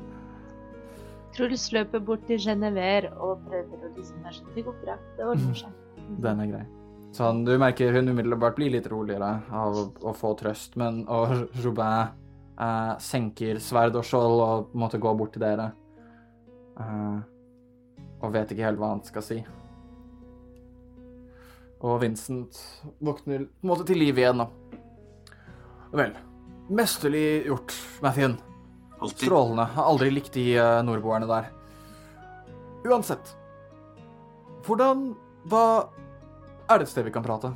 Truls 1.32 1.70
løper 1.72 2.02
bort 2.04 2.26
til 2.28 2.40
Genever 2.44 3.08
og 3.14 3.40
prøver 3.46 3.88
å 3.88 3.94
liksom 3.96 4.20
være 4.26 4.54
Det 4.54 4.66
går 4.66 4.78
bra. 4.84 5.00
Det 5.16 5.28
ordner 5.32 5.58
seg. 5.64 5.82
Den 6.20 6.44
er 6.44 6.50
grei. 6.50 6.64
Sånn, 7.12 7.42
du 7.44 7.52
merker 7.60 7.92
hun 7.92 8.08
umiddelbart 8.08 8.56
blir 8.56 8.72
litt 8.72 8.88
roligere 8.88 9.42
av 9.52 9.76
å, 9.76 9.84
å 10.08 10.14
få 10.16 10.32
trøst, 10.40 10.78
men 10.80 11.02
og 11.12 11.34
Robin 11.64 12.08
eh, 12.56 12.94
senker 13.04 13.60
sverd 13.60 13.98
og 14.00 14.06
skjold 14.08 14.44
og 14.44 14.76
måtte 14.80 15.00
gå 15.02 15.12
bort 15.18 15.34
til 15.36 15.44
dere. 15.44 15.72
Eh, 16.80 17.18
og 18.22 18.32
vet 18.32 18.54
ikke 18.54 18.64
helt 18.64 18.80
hva 18.80 18.94
han 18.94 19.04
skal 19.04 19.26
si. 19.26 19.40
Og 21.82 21.98
Vincent 22.00 22.60
våkner 23.02 23.44
på 23.44 23.66
en 23.66 23.72
måte 23.72 23.86
til 23.88 23.98
liv 24.00 24.18
igjen, 24.22 24.40
da. 24.44 24.48
Vel, 25.92 26.14
mesterlig 26.72 27.42
gjort, 27.50 27.74
Mathien. 28.04 28.38
Altid. 29.02 29.26
Strålende. 29.26 29.66
Har 29.74 29.88
aldri 29.90 30.12
likt 30.14 30.36
de 30.38 30.44
uh, 30.62 30.78
nordboerne 30.86 31.26
der. 31.26 31.50
Uansett. 32.86 33.34
Hvordan 34.62 35.10
Hva 35.50 35.90
er 36.72 36.82
det 36.82 36.88
et 36.88 36.92
sted 36.94 37.06
vi 37.06 37.14
kan 37.14 37.24
prate? 37.24 37.52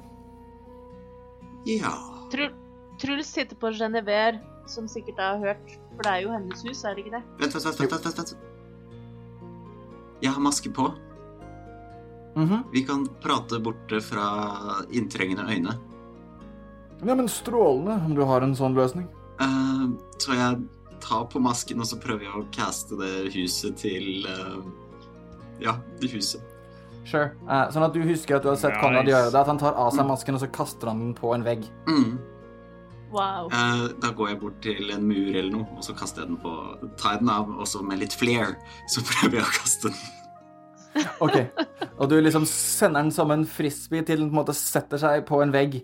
Ja. 1.66 1.94
Trul 2.32 2.52
Truls 3.00 3.28
sitter 3.28 3.56
på 3.56 3.70
Genever, 3.76 4.38
som 4.66 4.88
sikkert 4.88 5.18
har 5.20 5.38
hørt, 5.38 5.72
for 5.96 6.06
det 6.06 6.12
er 6.12 6.22
jo 6.24 6.30
hennes 6.32 6.62
hus, 6.64 6.84
er 6.84 6.96
det 6.96 7.04
ikke 7.04 7.18
det? 7.18 7.24
Vent, 7.42 7.54
vent, 7.54 7.66
vent. 7.66 7.80
vent, 7.80 8.06
vent, 8.06 8.18
vent. 8.18 8.36
Jeg 10.24 10.32
har 10.32 10.40
maske 10.40 10.72
på. 10.72 10.86
Mhm. 12.36 12.64
Vi 12.72 12.82
kan 12.88 13.04
prate 13.20 13.60
borte 13.60 14.00
fra 14.00 14.26
inntrengende 14.90 15.44
øyne. 15.44 15.76
Ja, 17.04 17.14
men 17.14 17.28
strålende 17.28 18.00
om 18.04 18.14
du 18.14 18.24
har 18.24 18.40
en 18.40 18.56
sånn 18.56 18.76
løsning. 18.76 19.08
Uh, 19.40 19.92
så 20.18 20.32
jeg 20.32 20.64
tar 21.04 21.28
på 21.28 21.40
masken, 21.40 21.80
og 21.80 21.86
så 21.86 22.00
prøver 22.00 22.24
jeg 22.24 22.32
å 22.32 22.48
caste 22.52 22.96
det 22.96 23.32
huset 23.36 23.76
til 23.76 24.24
uh, 24.24 24.64
Ja, 25.60 25.76
det 26.00 26.12
huset. 26.12 26.40
Sure. 27.06 27.30
Uh, 27.46 27.68
sånn 27.70 27.86
at 27.86 27.94
du 27.94 28.00
husker 28.02 28.38
at 28.38 28.46
du 28.46 28.50
har 28.50 28.58
sett 28.58 28.74
Nice. 28.74 29.06
Gjøre 29.06 29.30
det, 29.30 29.38
at 29.38 29.50
han 29.50 29.60
tar 29.60 29.76
av 29.78 29.92
seg 29.94 30.08
masken, 30.08 30.38
og 30.38 30.42
så 30.42 30.48
kaster 30.50 30.90
han 30.90 31.04
den 31.04 31.12
på 31.16 31.30
en 31.36 31.46
vegg. 31.46 31.68
Mm. 31.86 32.16
Wow. 33.14 33.46
Uh, 33.52 33.86
da 34.02 34.10
går 34.10 34.32
jeg 34.32 34.40
bort 34.40 34.56
til 34.64 34.90
en 34.90 35.04
mur 35.06 35.30
eller 35.30 35.52
noe, 35.52 35.66
og 35.78 35.86
så 35.86 35.94
kaster 35.96 36.24
jeg 36.24 36.32
den 36.32 36.40
på 36.42 36.54
Tar 36.98 37.16
jeg 37.16 37.22
den 37.22 37.30
av, 37.32 37.52
og 37.54 37.68
så 37.70 37.82
med 37.86 38.02
litt 38.02 38.16
flair, 38.16 38.56
så 38.90 39.04
prøver 39.12 39.40
jeg 39.40 39.46
å 39.46 39.54
kaste 39.60 39.92
den. 39.92 40.00
Ok. 41.20 41.36
Og 42.00 42.08
du 42.10 42.16
liksom 42.24 42.46
sender 42.48 43.04
den 43.04 43.12
som 43.12 43.30
en 43.30 43.44
frisbee 43.48 44.04
til 44.06 44.22
den 44.22 44.30
på 44.30 44.36
en 44.38 44.40
måte 44.40 44.56
setter 44.56 45.00
seg 45.00 45.26
på 45.28 45.42
en 45.44 45.52
vegg. 45.54 45.78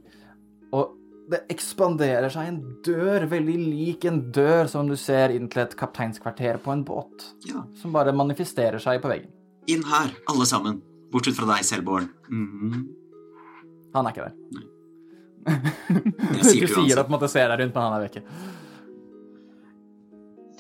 Og 0.73 0.97
det 1.33 1.45
ekspanderer 1.53 2.33
seg 2.33 2.49
en 2.49 2.61
dør, 2.85 3.29
veldig 3.31 3.59
lik 3.61 4.07
en 4.09 4.23
dør 4.35 4.71
som 4.73 4.89
du 4.89 4.97
ser 4.99 5.35
inn 5.37 5.51
til 5.53 5.63
et 5.65 5.77
kapteinskvarter 5.79 6.59
på 6.65 6.73
en 6.75 6.85
båt. 6.89 7.29
Ja. 7.49 7.67
Som 7.79 7.95
bare 7.95 8.17
manifesterer 8.17 8.83
seg 8.83 9.05
på 9.05 9.13
veggen. 9.13 9.31
Inn 9.71 9.85
her, 9.87 10.11
alle 10.33 10.49
sammen. 10.49 10.81
Bortsett 11.13 11.37
fra 11.37 11.49
deg, 11.55 11.65
Selborn. 11.69 12.09
Mhm. 12.31 12.83
Han 13.95 14.07
er 14.09 14.15
ikke 14.15 14.29
der. 14.29 14.35
Jeg 15.53 16.39
Du 16.39 16.45
sier 16.49 16.97
det 16.97 17.03
på 17.05 17.11
en 17.11 17.17
måte 17.17 17.29
ser 17.29 17.51
deg 17.53 17.61
rundt, 17.61 17.75
men 17.75 17.83
han 17.83 17.97
er 17.99 18.05
vekke. 18.07 18.23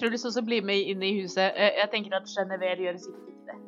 Truls 0.00 0.24
også 0.26 0.42
blir 0.44 0.64
med 0.66 0.90
inn 0.90 1.02
i 1.06 1.12
huset. 1.20 1.52
Eh, 1.54 1.76
Jeg 1.78 1.90
tenker 1.92 2.16
at 2.18 2.26
Genevieve 2.28 2.88
gjør 2.88 2.98
sikkert 3.04 3.30
ikke 3.30 3.46
det. 3.52 3.58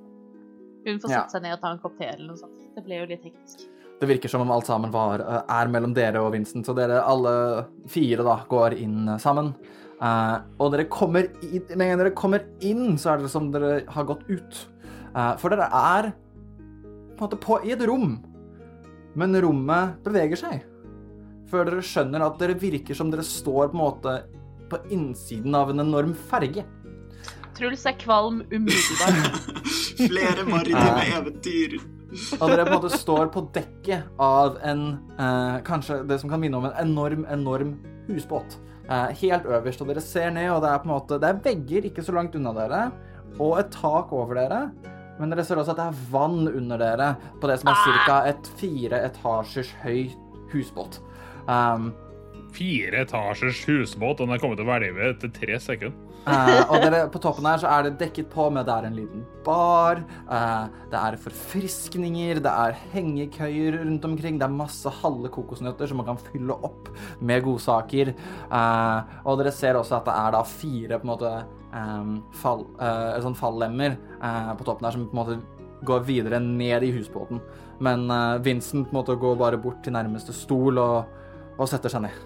Hun 0.89 1.01
får 1.01 1.11
Ja. 1.15 1.23
seg 1.31 1.43
ned 1.43 1.53
og 1.55 1.61
ta 1.63 1.71
en 1.73 1.79
kopp 1.79 1.97
te 1.99 2.09
eller 2.11 2.27
noe 2.27 2.37
sånt. 2.37 2.59
Det 2.75 2.85
ble 2.85 2.99
jo 3.01 3.07
litt 3.07 3.23
hektisk. 3.23 3.69
Det 4.01 4.09
virker 4.09 4.29
som 4.29 4.41
om 4.43 4.51
alt 4.51 4.67
sammen 4.67 4.91
var, 4.91 5.21
eh, 5.21 5.43
er 5.49 5.69
mellom 5.69 5.95
dere 5.95 6.21
og 6.21 6.33
Vincent, 6.33 6.67
så 6.67 6.75
dere 6.75 7.01
alle 7.07 7.67
fire 7.87 8.25
da 8.25 8.45
går 8.49 8.75
inn 8.83 9.09
eh, 9.09 9.17
sammen. 9.19 9.55
Uh, 10.03 10.43
og 10.59 10.73
dere 10.73 10.85
kommer 10.91 11.23
inn, 11.41 11.63
med 11.71 11.81
en 11.81 11.89
gang 11.97 11.99
dere 11.99 12.11
kommer 12.11 12.43
inn, 12.61 12.99
så 12.99 13.15
er 13.15 13.23
det 13.23 13.31
som 13.31 13.51
dere 13.53 13.85
har 13.89 14.05
gått 14.05 14.29
ut. 14.29 14.67
Uh, 15.15 15.37
for 15.37 15.49
dere 15.49 15.69
er 15.71 16.13
på 17.15 17.25
en 17.25 17.29
måte 17.29 17.41
på, 17.41 17.59
i 17.65 17.75
et 17.75 17.83
rom, 17.87 18.17
men 19.15 19.41
rommet 19.43 19.99
beveger 20.07 20.41
seg. 20.41 20.65
Før 21.51 21.69
dere 21.69 21.85
skjønner 21.87 22.25
at 22.25 22.39
dere 22.41 22.57
virker 22.59 22.97
som 22.99 23.11
dere 23.13 23.25
står 23.27 23.71
på 23.71 23.77
en 23.77 23.83
måte 23.83 24.15
på 24.71 24.81
innsiden 24.95 25.55
av 25.55 25.71
en 25.71 25.85
enorm 25.85 26.15
ferge. 26.31 26.65
Truls 27.55 27.85
er 27.87 27.95
kvalm 28.01 28.43
umiddelbart. 28.51 29.51
Flere 30.09 30.47
maritime 30.49 31.05
eventyr. 31.15 31.77
Og 32.41 32.49
dere 32.51 32.65
på 32.67 32.73
en 32.73 32.79
måte 32.79 32.99
står 32.99 33.31
på 33.35 33.45
dekket 33.55 34.21
av 34.23 34.59
en 34.67 34.85
eh, 35.19 35.57
Kanskje 35.67 36.01
det 36.07 36.21
som 36.23 36.31
kan 36.31 36.43
minne 36.43 36.59
om 36.59 36.67
en 36.69 36.77
enorm, 36.83 37.25
enorm 37.31 37.77
husbåt. 38.09 38.59
Eh, 38.89 39.15
helt 39.23 39.47
øverst, 39.47 39.83
og 39.83 39.91
dere 39.91 40.03
ser 40.03 40.35
ned, 40.35 40.51
og 40.53 40.63
det 40.65 40.71
er 40.71 40.83
på 40.83 40.89
en 40.89 40.95
måte 40.95 41.21
Det 41.23 41.31
er 41.31 41.43
vegger 41.47 41.89
ikke 41.91 42.05
så 42.05 42.15
langt 42.17 42.35
unna 42.39 42.53
dere, 42.57 42.83
og 43.39 43.59
et 43.63 43.71
tak 43.75 44.13
over 44.15 44.39
dere. 44.39 44.61
Men 45.19 45.31
dere 45.31 45.45
ser 45.47 45.61
også 45.61 45.75
at 45.75 45.81
det 45.81 45.89
er 45.91 46.07
vann 46.13 46.49
under 46.51 46.81
dere 46.81 47.11
på 47.41 47.51
det 47.51 47.61
som 47.63 47.71
er 47.71 48.01
ca. 48.07 48.23
et 48.31 48.49
fire 48.61 49.03
etasjers 49.11 49.75
høy 49.85 50.09
husbåt. 50.55 51.01
Um, 51.47 51.93
Fire 52.55 53.01
etasjers 53.03 53.65
husbåt, 53.67 54.21
og 54.21 54.29
den 54.29 54.37
er 54.37 54.43
kommet 54.43 54.61
til 54.61 54.67
å 54.67 54.71
hvelve 54.71 55.09
etter 55.11 55.31
tre 55.35 55.57
sekunder. 55.63 56.11
Uh, 56.25 56.71
og 56.73 56.81
dere, 56.81 57.03
på 57.13 57.21
toppen 57.21 57.45
her 57.45 57.59
så 57.61 57.69
er 57.69 57.83
det 57.85 57.99
dekket 58.01 58.31
på 58.33 58.47
med 58.55 58.65
det 58.65 58.73
er 58.73 58.87
en 58.89 58.95
liten 58.97 59.25
bar, 59.45 59.99
uh, 60.31 60.71
det 60.89 60.97
er 60.97 61.19
forfriskninger, 61.21 62.41
det 62.45 62.53
er 62.63 62.79
hengekøyer 62.95 63.77
rundt 63.83 64.07
omkring, 64.09 64.39
det 64.41 64.47
er 64.47 64.55
masse 64.55 64.89
halve 65.03 65.29
kokosnøtter 65.35 65.91
som 65.91 66.01
man 66.01 66.09
kan 66.09 66.23
fylle 66.31 66.57
opp 66.65 66.89
med 67.21 67.45
godsaker. 67.45 68.15
Uh, 68.49 69.05
og 69.27 69.43
dere 69.43 69.53
ser 69.53 69.77
også 69.77 69.99
at 69.99 70.09
det 70.09 70.17
er 70.23 70.39
da 70.39 70.43
fire 70.49 71.01
på 71.03 71.05
en 71.05 71.13
måte 71.13 71.35
em, 71.75 72.19
fall, 72.41 72.65
uh, 72.79 73.17
sånn 73.25 73.37
fallemmer 73.39 73.99
uh, 74.21 74.53
på 74.59 74.67
toppen 74.67 74.87
der 74.87 74.97
som 74.97 75.09
på 75.11 75.17
en 75.17 75.21
måte 75.23 75.65
går 75.85 76.07
videre 76.09 76.41
ned 76.41 76.87
i 76.87 76.93
husbåten. 76.95 77.43
Men 77.85 78.07
uh, 78.11 78.39
Vincent 78.45 78.89
på 78.89 78.95
en 78.95 79.01
måte 79.01 79.19
går 79.21 79.37
bare 79.41 79.61
bort 79.61 79.83
til 79.85 79.97
nærmeste 79.97 80.35
stol 80.37 80.81
og, 80.81 81.11
og 81.59 81.69
setter 81.71 81.93
seg 81.93 82.07
ned. 82.07 82.23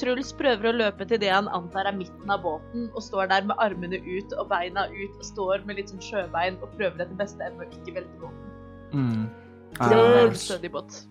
Truls 0.00 0.30
prøver 0.32 0.70
å 0.70 0.72
løpe 0.72 1.04
til 1.04 1.20
det 1.20 1.28
han 1.28 1.50
antar 1.52 1.90
er 1.90 1.96
midten 1.98 2.30
av 2.32 2.40
båten, 2.46 2.86
og 2.96 3.04
står 3.04 3.28
der 3.28 3.44
med 3.50 3.60
armene 3.60 3.98
ut 4.06 4.32
og 4.40 4.48
beina 4.48 4.86
ut, 4.88 5.18
og 5.18 5.26
står 5.26 5.66
med 5.68 5.76
litt 5.78 5.92
sånn 5.92 6.00
sjøbein 6.00 6.56
og 6.62 6.72
prøver 6.78 7.04
etter 7.04 7.18
beste 7.18 7.44
evne 7.44 7.66
å 7.66 7.74
ikke 7.76 7.98
velte 7.98 8.22
båten. 8.22 8.54
Mm. 8.92 9.26
Truls! 9.76 10.46
er 10.48 10.62
Truls! 10.62 10.72
båt. 10.72 11.02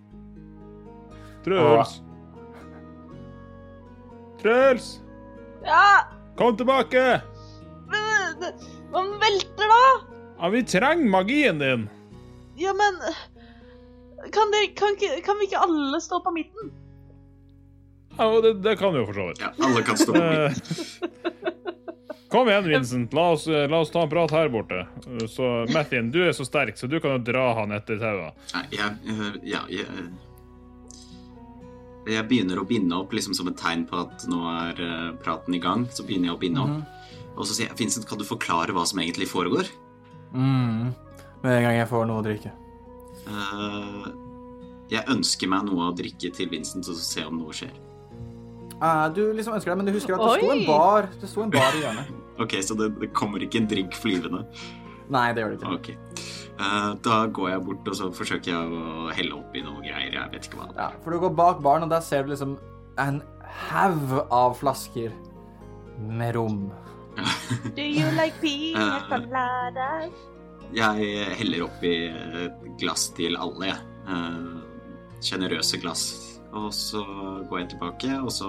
Truls! 1.46 1.94
Truls! 4.42 4.90
Ja! 5.66 6.10
Kom 6.40 6.58
tilbake! 6.58 7.22
Eh, 8.32 8.68
Man 8.92 9.12
velter 9.22 9.72
da! 9.72 9.82
Ja, 10.42 10.50
vi 10.50 10.64
trenger 10.66 11.10
magien 11.10 11.60
din. 11.60 11.90
Ja, 12.58 12.74
men 12.74 12.98
kan, 14.32 14.52
det, 14.52 14.66
kan, 14.80 14.96
kan 15.26 15.38
vi 15.40 15.46
ikke 15.50 15.62
alle 15.62 16.02
stå 16.02 16.20
på 16.26 16.32
midten? 16.36 16.72
Ja, 18.18 18.28
det, 18.42 18.54
det 18.66 18.76
kan 18.80 18.94
vi 18.94 19.00
jo 19.02 19.06
for 19.08 19.14
så 19.20 19.28
vidt. 19.30 19.40
Ja, 19.42 19.52
alle 19.66 19.84
kan 19.88 19.98
stå 19.98 20.14
på 20.14 20.20
midten. 20.20 20.44
Eh, 20.44 21.08
Kom 22.32 22.48
igjen, 22.48 22.64
Vincent. 22.64 23.14
La 23.14 23.26
oss, 23.36 23.44
la 23.48 23.80
oss 23.84 23.90
ta 23.92 24.06
en 24.06 24.10
prat 24.10 24.32
her 24.32 24.48
borte. 24.50 24.86
Så 25.28 25.48
Mathien, 25.74 26.12
du 26.14 26.22
er 26.24 26.32
så 26.32 26.46
sterk, 26.48 26.78
så 26.80 26.88
du 26.88 26.96
kan 27.04 27.18
jo 27.18 27.24
dra 27.28 27.50
han 27.58 27.74
etter 27.76 28.00
tauet. 28.00 28.38
Ja, 28.54 28.62
jeg, 28.72 28.94
eh, 29.12 29.34
ja, 29.52 29.60
jeg, 29.68 29.86
jeg 32.08 32.24
begynner 32.30 32.62
å 32.62 32.66
binde 32.70 32.96
opp 32.98 33.12
liksom 33.14 33.36
som 33.38 33.50
et 33.52 33.60
tegn 33.60 33.84
på 33.90 34.00
at 34.06 34.24
nå 34.32 34.40
er 34.54 34.80
eh, 34.86 35.10
praten 35.26 35.58
i 35.58 35.62
gang. 35.62 35.84
Så 35.92 36.08
begynner 36.08 36.32
jeg 36.32 36.38
å 36.38 36.42
binde 36.46 36.64
opp. 36.64 37.01
Og 37.38 37.46
så 37.48 37.56
sier 37.56 37.70
jeg 37.70 37.78
Vincent, 37.80 38.08
kan 38.10 38.20
du 38.20 38.26
forklare 38.28 38.74
hva 38.76 38.84
som 38.88 39.00
egentlig 39.02 39.30
foregår? 39.32 39.70
Mm. 40.34 40.92
Med 41.42 41.54
en 41.56 41.64
gang 41.66 41.78
jeg 41.78 41.90
får 41.90 42.10
noe 42.10 42.22
å 42.22 42.26
drikke. 42.26 42.52
Eh, 43.32 44.10
jeg 44.92 45.08
ønsker 45.14 45.50
meg 45.52 45.70
noe 45.70 45.90
å 45.90 45.96
drikke 45.96 46.34
til 46.36 46.52
Vincent, 46.52 46.88
og 46.92 46.98
så 47.00 47.08
se 47.08 47.26
om 47.28 47.40
noe 47.40 47.56
skjer. 47.56 47.74
Eh, 48.82 49.08
du 49.16 49.24
liksom 49.38 49.56
ønsker 49.56 49.72
det, 49.72 49.78
men 49.80 49.90
du 49.90 49.96
husker 49.96 50.18
at 50.18 50.24
det 50.26 50.42
sto 50.42 50.52
en 50.52 50.60
Oi! 50.60 50.68
bar 50.68 51.10
Det 51.22 51.30
sto 51.30 51.46
en 51.46 51.54
bar 51.54 51.78
i 51.78 51.86
hjørnet. 51.86 52.18
Ok, 52.42 52.56
så 52.66 52.74
det, 52.74 52.88
det 52.98 53.12
kommer 53.14 53.44
ikke 53.44 53.60
en 53.60 53.68
drink 53.70 53.94
flyvende. 54.02 54.40
Nei, 55.14 55.28
det 55.36 55.44
gjør 55.44 55.52
det 55.52 55.58
ikke. 55.60 55.74
Ok. 55.76 56.32
Eh, 56.62 56.88
da 57.06 57.18
går 57.36 57.50
jeg 57.52 57.64
bort, 57.68 57.90
og 57.92 57.98
så 58.00 58.08
forsøker 58.16 58.54
jeg 58.54 58.80
å 58.80 59.12
helle 59.14 59.36
oppi 59.38 59.62
noe 59.62 59.84
greier. 59.84 60.16
Jeg 60.16 60.32
vet 60.32 60.48
ikke 60.48 60.62
hva. 60.62 60.70
Ja, 60.74 60.88
for 61.04 61.14
du 61.14 61.20
går 61.22 61.36
bak 61.38 61.62
baren, 61.62 61.86
og 61.86 61.92
der 61.94 62.02
ser 62.06 62.26
du 62.26 62.32
liksom 62.32 62.56
en 63.02 63.20
haug 63.70 64.16
av 64.34 64.56
flasker 64.58 65.14
med 66.02 66.34
rom. 66.40 66.64
Do 67.76 67.82
you 67.84 68.08
like 68.18 68.38
pina 68.42 68.86
Eh. 68.98 69.08
coladas? 69.10 70.14
Jeg 70.72 71.36
heller 71.36 71.66
oppi 71.66 71.92
et 72.08 72.62
glass 72.80 73.10
til 73.18 73.36
alle, 73.36 73.66
jeg. 73.74 73.80
Eh, 74.08 74.62
Sjenerøse 75.22 75.80
glass. 75.82 76.04
Og 76.54 76.72
så 76.74 77.02
går 77.50 77.60
jeg 77.60 77.70
tilbake, 77.74 78.12
og 78.24 78.32
så 78.32 78.48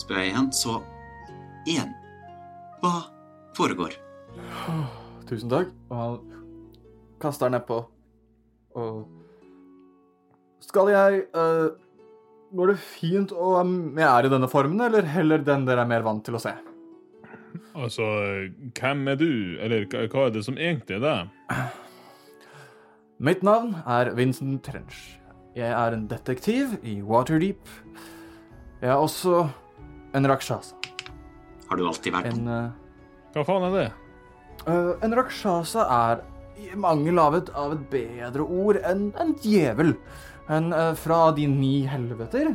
spør 0.00 0.18
jeg 0.22 0.32
igjen. 0.32 0.48
Så 0.52 0.78
igjen, 1.68 1.92
hva 2.82 2.94
foregår? 3.56 3.94
Tusen 5.28 5.48
takk. 5.52 5.70
Og 5.90 5.96
han 6.00 6.18
kaster 7.20 7.50
nedpå. 7.52 7.82
Og 8.76 9.06
Skal 10.60 10.90
jeg 10.92 11.22
uh, 11.34 11.70
Går 12.54 12.66
det 12.72 12.78
fint 12.80 13.32
om 13.32 13.94
jeg 13.96 14.08
er 14.08 14.26
i 14.26 14.30
denne 14.32 14.48
formen, 14.48 14.80
eller 14.80 15.02
heller 15.08 15.38
den 15.44 15.64
dere 15.68 15.82
er 15.84 15.88
mer 15.90 16.04
vant 16.04 16.24
til 16.24 16.36
å 16.36 16.40
se? 16.42 16.52
Altså, 17.78 18.04
hvem 18.78 19.08
er 19.08 19.18
du? 19.20 19.30
Eller 19.62 19.86
hva 19.86 20.26
er 20.26 20.34
det 20.34 20.44
som 20.46 20.58
egentlig 20.58 20.98
er 20.98 21.04
det? 21.04 21.18
Mitt 23.18 23.42
navn 23.42 23.74
er 23.86 24.12
Vincent 24.14 24.62
Trench. 24.66 25.18
Jeg 25.58 25.70
er 25.74 25.94
en 25.94 26.06
detektiv 26.10 26.76
i 26.86 27.00
Waterdeep. 27.02 27.70
Jeg 28.80 28.90
er 28.92 28.98
også 28.98 29.48
en 30.14 30.28
rakshasa. 30.30 30.76
Har 31.68 31.76
du 31.76 31.86
alltid 31.86 32.14
vært 32.14 32.30
En, 32.32 32.46
Uh, 32.48 32.70
Hva 33.34 33.44
faen 33.44 33.66
er 33.68 33.74
det? 33.74 33.88
Uh, 34.68 34.94
en 35.04 35.14
rakshasa 35.18 35.84
er 35.96 36.22
i 36.58 36.70
mange 36.78 37.12
lavet 37.14 37.50
av 37.58 37.74
et 37.74 37.84
bedre 37.90 38.46
ord 38.46 38.78
enn 38.86 39.10
en 39.20 39.34
djevel. 39.42 39.96
En 40.48 40.72
uh, 40.72 40.94
fra 40.98 41.28
de 41.36 41.46
ni 41.50 41.82
helveter, 41.86 42.54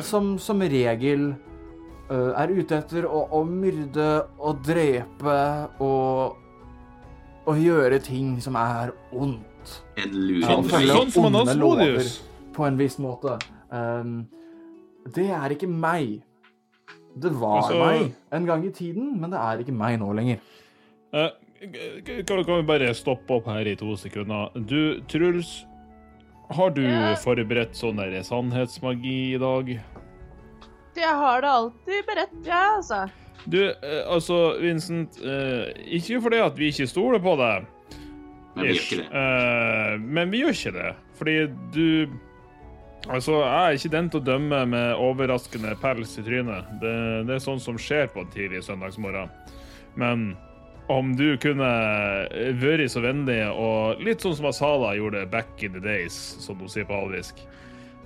som 0.00 0.38
som 0.40 0.62
regel 0.64 1.34
er 2.14 2.48
ute 2.54 2.76
etter 2.78 3.06
å, 3.08 3.24
å 3.34 3.40
myrde 3.48 4.26
og 4.38 4.60
drepe 4.66 5.36
og 5.82 6.36
å 7.46 7.54
gjøre 7.58 7.98
ting 8.02 8.40
som 8.42 8.56
er 8.56 8.92
ondt. 9.12 9.82
en 9.98 10.04
Ja, 10.04 10.12
luring? 10.12 10.44
og 10.58 10.64
følge 10.70 10.94
Sånn 10.94 11.10
som 11.10 11.24
onde 11.34 11.54
lover 11.58 12.04
På 12.54 12.66
en 12.66 12.76
viss 12.78 12.98
måte. 12.98 13.38
Um, 13.70 14.26
det 15.14 15.28
er 15.30 15.50
ikke 15.50 15.68
meg. 15.68 16.22
Det 17.18 17.32
var 17.32 17.62
Altså- 17.62 17.78
meg 17.86 18.12
en 18.32 18.46
gang 18.46 18.64
i 18.64 18.70
tiden, 18.70 19.20
men 19.20 19.30
det 19.30 19.38
er 19.38 19.58
ikke 19.58 19.72
meg 19.74 19.98
nå 20.00 20.12
lenger. 20.14 20.38
Uh, 21.12 21.30
kan, 22.26 22.44
kan 22.44 22.56
vi 22.56 22.62
bare 22.62 22.94
stoppe 22.94 23.30
opp 23.30 23.46
her 23.46 23.66
i 23.66 23.74
to 23.74 23.96
sekunder? 23.96 24.50
Du, 24.66 25.00
Truls, 25.08 25.64
har 26.50 26.70
du 26.70 26.82
Ja. 26.82 27.14
forberedt 27.16 27.74
sånn 27.74 27.96
der 27.96 28.20
sannhetsmagi 28.22 29.34
i 29.34 29.38
dag? 29.38 29.80
Jeg 30.96 31.16
har 31.22 31.40
det 31.44 31.50
alltid 31.52 32.04
beredt, 32.08 32.36
ja, 32.46 32.60
altså. 32.76 33.06
Du, 33.46 33.60
eh, 33.70 34.02
altså, 34.10 34.56
Vincent, 34.60 35.18
eh, 35.22 35.70
ikke 35.98 36.20
fordi 36.24 36.38
at 36.42 36.56
vi 36.58 36.70
ikke 36.72 36.86
stoler 36.90 37.22
på 37.22 37.36
deg, 37.38 37.66
Men 38.56 38.64
vi 38.64 38.72
gjør 38.72 38.80
ikke 38.80 38.96
det. 39.02 39.08
eh, 39.20 39.98
men 40.00 40.30
vi 40.32 40.40
gjør 40.40 40.56
ikke 40.56 40.76
det. 40.78 40.94
Fordi 41.18 41.36
du 41.74 42.16
Altså, 43.06 43.36
jeg 43.38 43.66
er 43.66 43.76
ikke 43.76 43.90
den 43.92 44.08
til 44.10 44.18
å 44.18 44.24
dømme 44.26 44.58
med 44.66 44.96
overraskende 44.98 45.76
pels 45.78 46.16
i 46.18 46.24
trynet. 46.26 46.66
Det, 46.82 46.94
det 47.28 47.36
er 47.36 47.44
sånn 47.44 47.60
som 47.62 47.78
skjer 47.78 48.08
på 48.10 48.24
en 48.24 48.32
tidlig 48.34 48.64
søndagsmorgen. 48.66 49.30
Men 49.94 50.32
om 50.90 51.12
du 51.14 51.36
kunne 51.38 51.68
vært 52.58 52.90
så 52.90 53.04
vennlig 53.04 53.38
og 53.52 54.02
litt 54.02 54.24
sånn 54.26 54.34
som 54.38 54.48
Asala 54.50 54.96
gjorde 54.98 55.22
back 55.30 55.62
in 55.62 55.76
the 55.76 55.82
days, 55.84 56.16
som 56.42 56.58
hun 56.58 56.72
sier 56.72 56.88
på 56.88 56.98
alvisk 56.98 57.44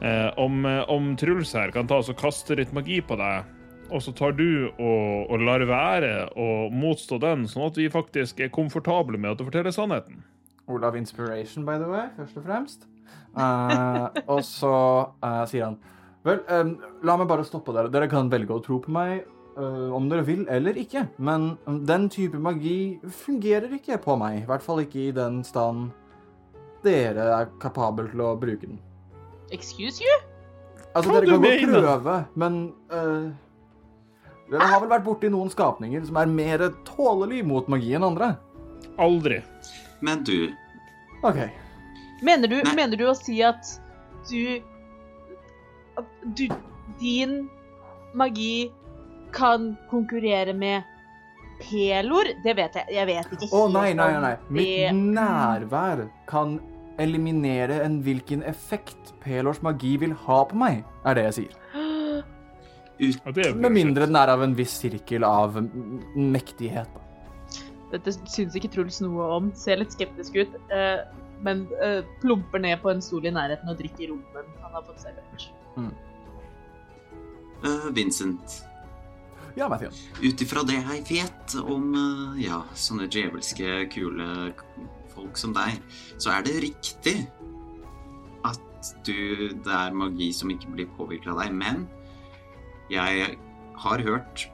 eh, 0.01 0.29
om, 0.41 0.65
eh, 0.67 0.83
om 0.91 1.15
Truls 1.21 1.55
her 1.57 1.73
kan 1.75 1.89
ta 1.91 2.01
oss 2.01 2.11
og 2.13 2.19
kaste 2.21 2.57
litt 2.59 2.75
magi 2.77 3.01
på 3.05 3.19
deg, 3.21 3.49
og 3.91 4.03
så 4.05 4.15
tar 4.17 4.37
du 4.39 4.71
og, 4.71 5.31
og 5.31 5.47
lar 5.47 5.65
være 5.67 6.13
å 6.39 6.51
motstå 6.75 7.19
den, 7.23 7.49
sånn 7.51 7.69
at 7.69 7.81
vi 7.81 7.89
faktisk 7.91 8.41
er 8.45 8.53
komfortable 8.55 9.19
med 9.19 9.35
at 9.35 9.41
du 9.41 9.49
forteller 9.49 9.75
sannheten. 9.75 10.23
Olav 10.71 10.97
Inspiration, 10.97 11.65
by 11.67 11.79
the 11.79 11.89
way, 11.91 12.07
først 12.17 12.39
og 12.39 12.47
fremst. 12.47 12.87
Eh, 13.37 14.07
og 14.27 14.41
så 14.47 14.75
eh, 15.23 15.43
sier 15.51 15.69
han 15.69 15.77
Vel, 16.27 16.41
la 17.07 17.15
meg 17.17 17.29
bare 17.31 17.47
stoppe 17.49 17.73
dere. 17.73 17.89
Dere 17.89 18.11
kan 18.13 18.29
velge 18.29 18.53
å 18.53 18.61
tro 18.61 18.77
på 18.85 18.93
meg 18.93 19.23
eh, 19.57 19.89
om 19.97 20.11
dere 20.11 20.27
vil 20.27 20.43
eller 20.53 20.77
ikke. 20.77 21.07
Men 21.17 21.55
den 21.89 22.11
type 22.13 22.37
magi 22.37 23.01
fungerer 23.23 23.73
ikke 23.79 23.97
på 24.05 24.19
meg. 24.21 24.43
I 24.43 24.51
hvert 24.51 24.67
fall 24.67 24.83
ikke 24.85 25.07
i 25.07 25.15
den 25.17 25.41
stand 25.49 25.89
dere 26.85 27.25
er 27.39 27.49
kapabel 27.61 28.13
til 28.13 28.25
å 28.27 28.35
bruke 28.41 28.69
den. 28.69 28.77
Excuse 29.51 30.03
you? 30.03 30.19
Altså, 30.95 31.11
Hva 31.11 31.21
dere 31.23 31.39
kan 31.39 31.45
godt 31.45 31.71
prøve, 31.71 32.17
men 32.43 32.59
uh, 32.91 33.31
Dere 34.51 34.67
har 34.67 34.81
vel 34.83 34.91
vært 34.91 35.05
borti 35.07 35.31
noen 35.31 35.51
skapninger 35.53 36.03
som 36.09 36.19
er 36.19 36.31
mer 36.31 36.65
tålelig 36.89 37.45
mot 37.47 37.69
magi 37.71 37.93
enn 37.95 38.07
andre? 38.07 38.33
Aldri. 38.99 39.39
Men 40.03 40.25
du, 40.27 40.51
OK. 41.23 41.39
Mener 42.27 42.51
du, 42.51 42.59
mener 42.75 42.99
du 42.99 43.07
å 43.09 43.15
si 43.17 43.39
at 43.45 43.77
du 44.29 44.61
At 46.01 46.09
du 46.37 46.49
Din 47.01 47.49
magi 48.13 48.71
kan 49.33 49.77
konkurrere 49.93 50.53
med 50.53 50.83
pelor? 51.63 52.33
Det 52.45 52.57
vet 52.59 52.77
jeg. 52.81 52.97
Jeg 52.97 53.09
vet 53.09 53.33
ikke 53.37 53.49
Å 53.55 53.63
oh, 53.63 53.71
nei, 53.73 53.93
nei, 53.95 54.11
nei. 54.17 54.21
nei. 54.27 54.35
Mitt 54.59 55.01
nærvær 55.15 56.03
kan 56.29 56.59
eliminere 57.01 57.81
en 57.85 58.01
hvilken 58.05 58.45
effekt 58.49 59.15
Pelors 59.25 59.61
magi 59.65 59.97
vil 60.01 60.13
ha 60.27 60.43
på 60.49 60.59
meg, 60.61 60.85
er 61.05 61.19
det 61.19 61.27
jeg 61.29 61.37
sier. 61.41 61.57
er 63.01 63.55
Med 63.57 63.73
mindre 63.73 64.07
den 64.07 64.17
er 64.17 64.33
av 64.33 64.43
en 64.45 64.57
viss 64.57 64.75
sirkel 64.83 65.25
av 65.25 65.57
mektighet. 66.15 67.01
Dette 67.91 68.13
syns 68.31 68.55
ikke 68.55 68.71
Truls 68.71 69.01
noe 69.03 69.27
om. 69.39 69.51
Ser 69.59 69.81
litt 69.81 69.97
skeptisk 69.97 70.37
ut. 70.39 70.55
eh, 70.71 71.03
men 71.41 71.65
eh, 71.83 72.05
plumper 72.21 72.61
ned 72.61 72.83
på 72.83 72.91
en 72.93 73.01
stol 73.03 73.25
i 73.25 73.33
nærheten 73.33 73.71
og 73.73 73.79
drikker 73.79 74.13
rommen 74.13 74.51
han 74.61 74.75
har 74.77 74.85
fått 74.85 75.01
servert. 75.07 75.47
eh, 77.65 77.87
Vincent. 77.97 78.61
Ja, 79.57 79.69
Mathias. 79.69 80.05
Ut 80.23 80.43
ifra 80.45 80.63
det 80.69 80.77
jeg 80.79 81.03
vet 81.09 81.57
om 81.65 81.89
ja, 82.39 82.61
sånne 82.79 83.09
djevelske, 83.11 83.89
kule 83.91 84.53
folk 85.21 85.39
som 85.39 85.55
deg, 85.57 85.79
så 86.19 86.35
er 86.35 86.47
det 86.47 86.59
riktig 86.65 87.17
at 88.49 88.61
du 89.05 89.53
Det 89.61 89.75
er 89.77 89.93
magi 89.93 90.31
som 90.33 90.51
ikke 90.51 90.73
blir 90.73 90.89
påvirket 90.97 91.35
av 91.35 91.43
deg, 91.43 91.53
men 91.53 91.85
jeg 92.91 93.37
har 93.81 94.03
hørt 94.07 94.47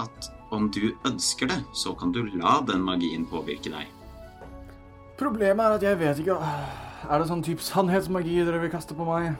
at 0.00 0.30
om 0.54 0.70
du 0.72 0.94
ønsker 1.06 1.50
det, 1.50 1.60
så 1.76 1.92
kan 1.98 2.12
du 2.12 2.24
la 2.34 2.60
den 2.66 2.82
magien 2.84 3.26
påvirke 3.28 3.70
deg. 3.72 3.90
Problemet 5.18 5.62
er 5.66 5.76
at 5.76 5.84
jeg 5.84 5.98
vet 6.00 6.22
ikke 6.24 6.38
Er 7.04 7.20
det 7.20 7.28
sånn 7.28 7.44
type 7.44 7.62
sannhetsmagi 7.62 8.40
dere 8.40 8.62
vil 8.62 8.72
kaste 8.72 8.96
på 8.96 9.04
meg? 9.06 9.34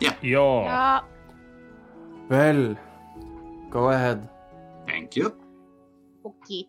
Ja. 0.00 0.16
Ja, 0.24 1.04
Vel, 2.28 2.76
go 3.70 3.88
ahead. 3.92 4.26
Thank 4.88 5.16
you. 5.16 5.30
OK. 6.24 6.66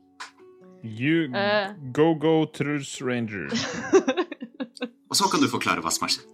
You 0.88 1.28
uh, 1.36 1.74
go, 1.92 2.14
go, 2.16 2.46
Truls 2.46 3.02
Ranger. 3.02 3.52
Og 5.10 5.16
så 5.16 5.28
kan 5.32 5.44
du 5.44 5.50
forklare 5.52 5.84
hva 5.84 5.92
som 5.94 6.08
har 6.08 6.16
skjedd. 6.16 6.34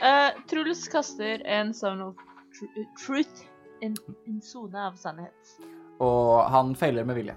Uh, 0.00 0.30
Truls 0.48 0.86
kaster 0.88 1.42
en 1.44 1.74
sound 1.76 2.04
of 2.04 2.20
tru 2.56 2.66
truth. 2.96 3.44
En, 3.84 3.94
en 4.28 4.40
sone 4.44 4.76
av 4.76 4.96
sannhet. 5.00 5.52
Og 6.04 6.44
han 6.52 6.74
feiler 6.76 7.06
med 7.08 7.16
vilje. 7.16 7.36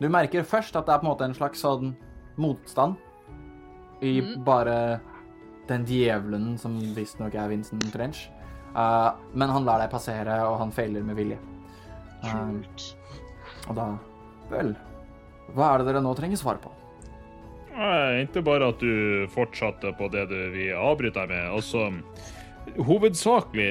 Du 0.00 0.08
merker 0.12 0.44
først 0.44 0.76
at 0.76 0.88
det 0.88 0.94
er 0.94 1.00
på 1.02 1.06
en 1.06 1.12
måte 1.12 1.26
en 1.28 1.36
slags 1.36 1.60
sånn 1.64 1.92
motstand 2.40 2.96
i 4.02 4.16
mm. 4.20 4.30
bare 4.44 4.76
den 5.68 5.84
djevelen 5.86 6.56
som 6.58 6.78
visstnok 6.96 7.36
er 7.38 7.52
Vincent 7.52 7.84
Trench. 7.92 8.24
Uh, 8.72 9.12
men 9.36 9.52
han 9.52 9.68
lar 9.68 9.82
deg 9.82 9.92
passere, 9.92 10.38
og 10.48 10.56
han 10.62 10.72
feiler 10.72 11.04
med 11.04 11.18
vilje. 11.18 11.38
Eh, 12.22 12.32
Kult. 12.32 12.88
og 13.68 13.76
da 13.76 13.86
Vel, 14.52 14.74
hva 15.52 15.72
er 15.72 15.82
det 15.82 15.90
dere 15.90 16.02
nå 16.04 16.14
trenger 16.16 16.40
svar 16.40 16.60
på? 16.62 16.70
Nei, 17.72 18.22
Ikke 18.26 18.42
bare 18.44 18.68
at 18.72 18.80
du 18.82 19.26
fortsatte 19.32 19.92
på 19.96 20.08
det 20.12 20.26
du 20.30 20.36
vil 20.54 20.74
avbryte 20.76 21.20
deg 21.22 21.28
med. 21.32 21.44
Altså, 21.56 21.90
hovedsakelig 22.76 23.70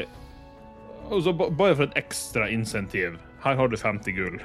altså, 1.12 1.34
Bare 1.34 1.76
for 1.76 1.84
et 1.88 1.98
ekstra 2.02 2.50
insentiv. 2.52 3.20
Her 3.42 3.56
har 3.58 3.68
du 3.72 3.78
50 3.78 4.12
gull. 4.14 4.38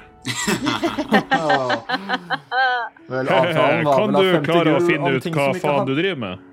Vel, 3.07 3.27
Kan 3.29 4.13
du 4.13 4.41
klare 4.45 4.77
å 4.77 4.81
finne 4.81 5.11
ut 5.13 5.27
hva 5.35 5.51
faen 5.57 5.85
du 5.85 5.93
driver 5.93 6.21
med? 6.23 6.45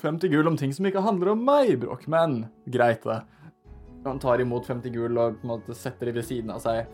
50 0.00 0.32
gull 0.32 0.48
om 0.48 0.56
ting 0.56 0.72
som 0.72 0.86
ikke 0.88 1.02
handler 1.04 1.34
om 1.34 1.42
meg, 1.44 1.74
Brokk, 1.82 2.06
men 2.08 2.46
greit 2.64 3.04
det. 3.04 3.20
Han 4.06 4.18
tar 4.22 4.40
imot 4.40 4.66
50 4.66 4.94
gull 4.94 5.18
og 5.20 5.36
på 5.40 5.46
en 5.46 5.52
måte 5.52 5.76
setter 5.76 6.08
det 6.08 6.16
ved 6.16 6.26
siden 6.26 6.50
av 6.54 6.62
seg. 6.64 6.88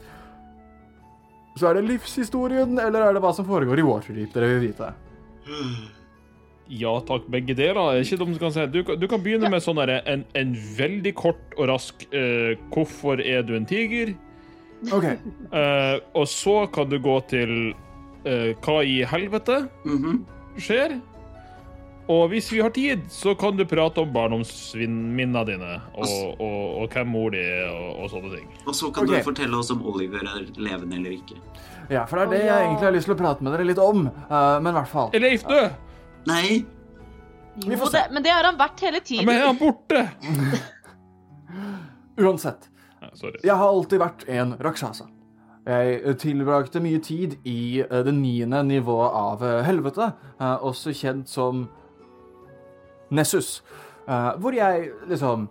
Så 1.58 1.68
er 1.68 1.78
det 1.78 1.86
livshistorien, 1.88 2.78
eller 2.78 3.02
er 3.08 3.16
det 3.16 3.22
hva 3.24 3.32
som 3.34 3.46
foregår 3.48 3.80
i 3.80 3.86
Waterdeep 3.86 4.34
dere 4.34 4.50
vil 4.54 4.68
vite? 4.68 4.92
Ja 6.68 6.92
takk, 7.08 7.26
begge 7.32 7.56
deler. 7.56 7.96
er 7.96 8.04
Ikke 8.04 8.18
de 8.20 8.38
kan 8.38 8.52
si. 8.54 8.66
Du, 8.72 8.82
du 8.84 9.06
kan 9.08 9.22
begynne 9.24 9.50
med 9.50 9.64
sånn 9.64 9.80
en, 9.82 10.24
en 10.36 10.54
veldig 10.78 11.14
kort 11.16 11.56
og 11.56 11.70
rask 11.72 12.04
uh, 12.12 12.54
'Hvorfor 12.68 13.22
er 13.24 13.42
du 13.42 13.54
en 13.56 13.66
tiger?' 13.66 14.14
OK. 14.94 15.06
Uh, 15.50 15.98
og 16.14 16.28
så 16.30 16.66
kan 16.70 16.90
du 16.90 16.98
gå 17.02 17.16
til 17.30 17.54
uh, 18.28 18.52
hva 18.62 18.82
i 18.86 19.00
helvete 19.02 19.64
Mhm. 19.84 20.24
skjer. 20.58 21.00
Og 22.08 22.30
hvis 22.32 22.46
vi 22.52 22.60
har 22.64 22.70
tid, 22.72 23.02
så 23.12 23.34
kan 23.36 23.56
du 23.58 23.66
prate 23.68 24.00
om 24.00 24.12
barndomsminnene 24.14 25.42
dine, 25.44 25.74
og, 25.92 26.12
og, 26.40 26.60
og 26.80 26.94
hvem 26.94 27.10
mor 27.12 27.34
di 27.34 27.42
er, 27.42 27.66
og, 27.68 27.90
og 28.00 28.08
sånne 28.14 28.30
ting. 28.32 28.46
Og 28.64 28.76
så 28.78 28.88
kan 28.96 29.04
okay. 29.04 29.20
du 29.20 29.26
fortelle 29.26 29.58
oss 29.60 29.68
om 29.74 29.82
Oliver 29.90 30.24
er 30.24 30.46
levende 30.56 30.96
eller 30.96 31.18
ikke. 31.18 31.36
Ja, 31.92 32.06
for 32.08 32.16
det 32.16 32.24
er 32.24 32.32
det 32.32 32.40
jeg 32.46 32.64
egentlig 32.64 32.88
har 32.88 32.96
lyst 32.96 33.08
til 33.10 33.16
å 33.16 33.18
prate 33.20 33.44
med 33.44 33.54
dere 33.56 33.68
litt 33.68 33.82
om. 33.82 34.08
eh, 34.08 34.56
men 34.64 34.70
i 34.72 34.76
hvert 34.78 34.90
fall. 34.92 35.12
Er 35.12 35.24
Leif 35.24 35.44
død? 35.48 35.68
Nei, 36.28 36.64
Vi 37.58 37.74
Jo, 37.74 37.88
det, 37.90 38.04
men 38.14 38.22
det 38.22 38.30
har 38.30 38.46
han 38.46 38.58
vært 38.58 38.80
hele 38.86 39.00
Ja, 39.00 39.04
tiden. 39.04 39.26
men 39.26 39.36
er 39.36 39.46
han 39.48 39.58
borte? 39.58 40.02
Uansett. 42.24 42.68
Ja, 43.02 43.08
sorry. 43.14 43.40
Jeg 43.42 43.56
har 43.56 43.68
alltid 43.68 44.00
vært 44.00 44.24
en 44.28 44.54
rakshasa. 44.62 45.08
Jeg 45.68 46.14
tilbrakte 46.22 46.80
mye 46.80 47.00
tid 47.04 47.36
i 47.44 47.82
eh, 47.84 48.00
det 48.06 48.14
niende 48.16 48.62
nivået 48.64 49.12
av 49.12 49.44
eh, 49.44 49.60
helvete, 49.66 50.12
også 50.40 50.94
kjent 50.96 51.28
som 51.28 51.66
Nessus, 53.10 53.62
eh, 54.08 54.32
hvor 54.40 54.56
jeg 54.56 54.90
liksom 55.08 55.48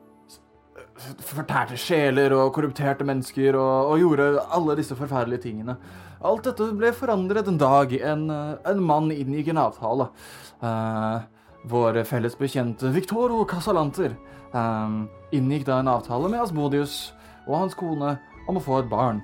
fortærte 1.22 1.78
sjeler 1.78 2.34
og 2.34 2.51
korrupterte 2.55 3.05
mennesker 3.05 3.55
og, 3.55 3.91
og 3.93 3.99
gjorde 4.01 4.28
alle 4.53 4.78
disse 4.80 4.97
forferdelige 4.97 5.45
tingene. 5.45 5.78
Alt 6.26 6.47
dette 6.49 6.72
ble 6.74 6.89
forandret 6.95 7.49
en 7.49 7.60
dag. 7.62 7.93
En, 8.01 8.30
eh, 8.34 8.53
en 8.72 8.84
mann 8.84 9.12
inngikk 9.14 9.51
en 9.53 9.64
avtale. 9.68 10.10
Uh, 10.58 11.22
vår 11.70 11.99
felles 12.10 12.34
bekjente 12.39 12.89
Victoro 12.89 13.43
Casalanter 13.45 14.16
uh, 14.55 15.03
inngikk 15.36 15.68
da 15.68 15.78
en 15.84 15.91
avtale 15.91 16.32
med 16.32 16.41
Asmodius 16.41 17.12
og 17.45 17.60
hans 17.60 17.78
kone 17.78 18.16
om 18.49 18.58
å 18.58 18.64
få 18.64 18.80
et 18.82 18.89
barn. 18.89 19.22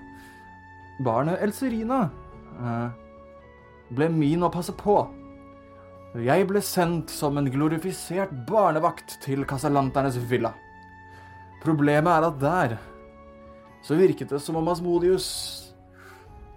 Barnet 1.02 1.42
Elserina 1.42 2.04
uh, 2.60 2.94
ble 3.94 4.12
min 4.14 4.46
å 4.46 4.52
passe 4.54 4.76
på. 4.78 5.02
Jeg 6.14 6.46
ble 6.46 6.62
sendt 6.62 7.10
som 7.10 7.40
en 7.42 7.48
glorifisert 7.50 8.30
barnevakt 8.46 9.16
til 9.24 9.48
kasalanternes 9.50 10.20
villa. 10.30 10.52
Problemet 11.64 12.12
er 12.14 12.28
at 12.28 12.38
der 12.42 12.76
så 13.84 13.98
virket 13.98 14.30
det 14.30 14.42
som 14.44 14.60
om 14.60 14.70
Asmodius 14.70 15.26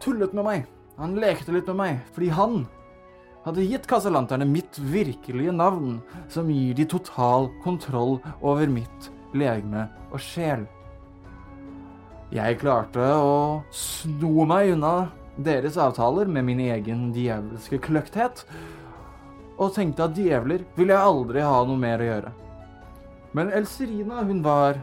tullet 0.05 0.37
med 0.37 0.45
meg. 0.45 0.67
Han 1.01 1.17
lekte 1.17 1.57
litt 1.57 1.71
med 1.73 1.81
meg, 1.81 2.05
fordi 2.13 2.29
han 2.37 2.67
hadde 3.47 3.65
gitt 3.65 3.89
kassalanterne 3.89 4.45
mitt 4.45 4.77
virkelige 4.93 5.57
navn, 5.57 6.03
som 6.29 6.53
gir 6.53 6.77
de 6.77 6.85
total 6.93 7.49
kontroll 7.65 8.19
over 8.43 8.69
mitt 8.69 9.11
legeme 9.33 9.87
og 10.11 10.21
sjel. 10.21 10.69
Jeg 12.35 12.61
klarte 12.61 13.01
å 13.01 13.63
sno 13.73 14.45
meg 14.51 14.75
unna 14.77 15.07
deres 15.41 15.81
avtaler 15.81 16.29
med 16.29 16.45
min 16.45 16.61
egen 16.69 17.09
djevelske 17.17 17.81
kløkthet, 17.89 18.45
og 19.57 19.73
tenkte 19.75 20.05
at 20.05 20.17
djevler 20.17 20.65
ville 20.77 20.93
jeg 20.93 21.11
aldri 21.11 21.43
ha 21.45 21.57
noe 21.65 21.81
mer 21.81 22.03
å 22.03 22.09
gjøre. 22.11 22.33
Men 23.37 23.53
Elserina, 23.53 24.23
hun 24.25 24.45
var 24.45 24.81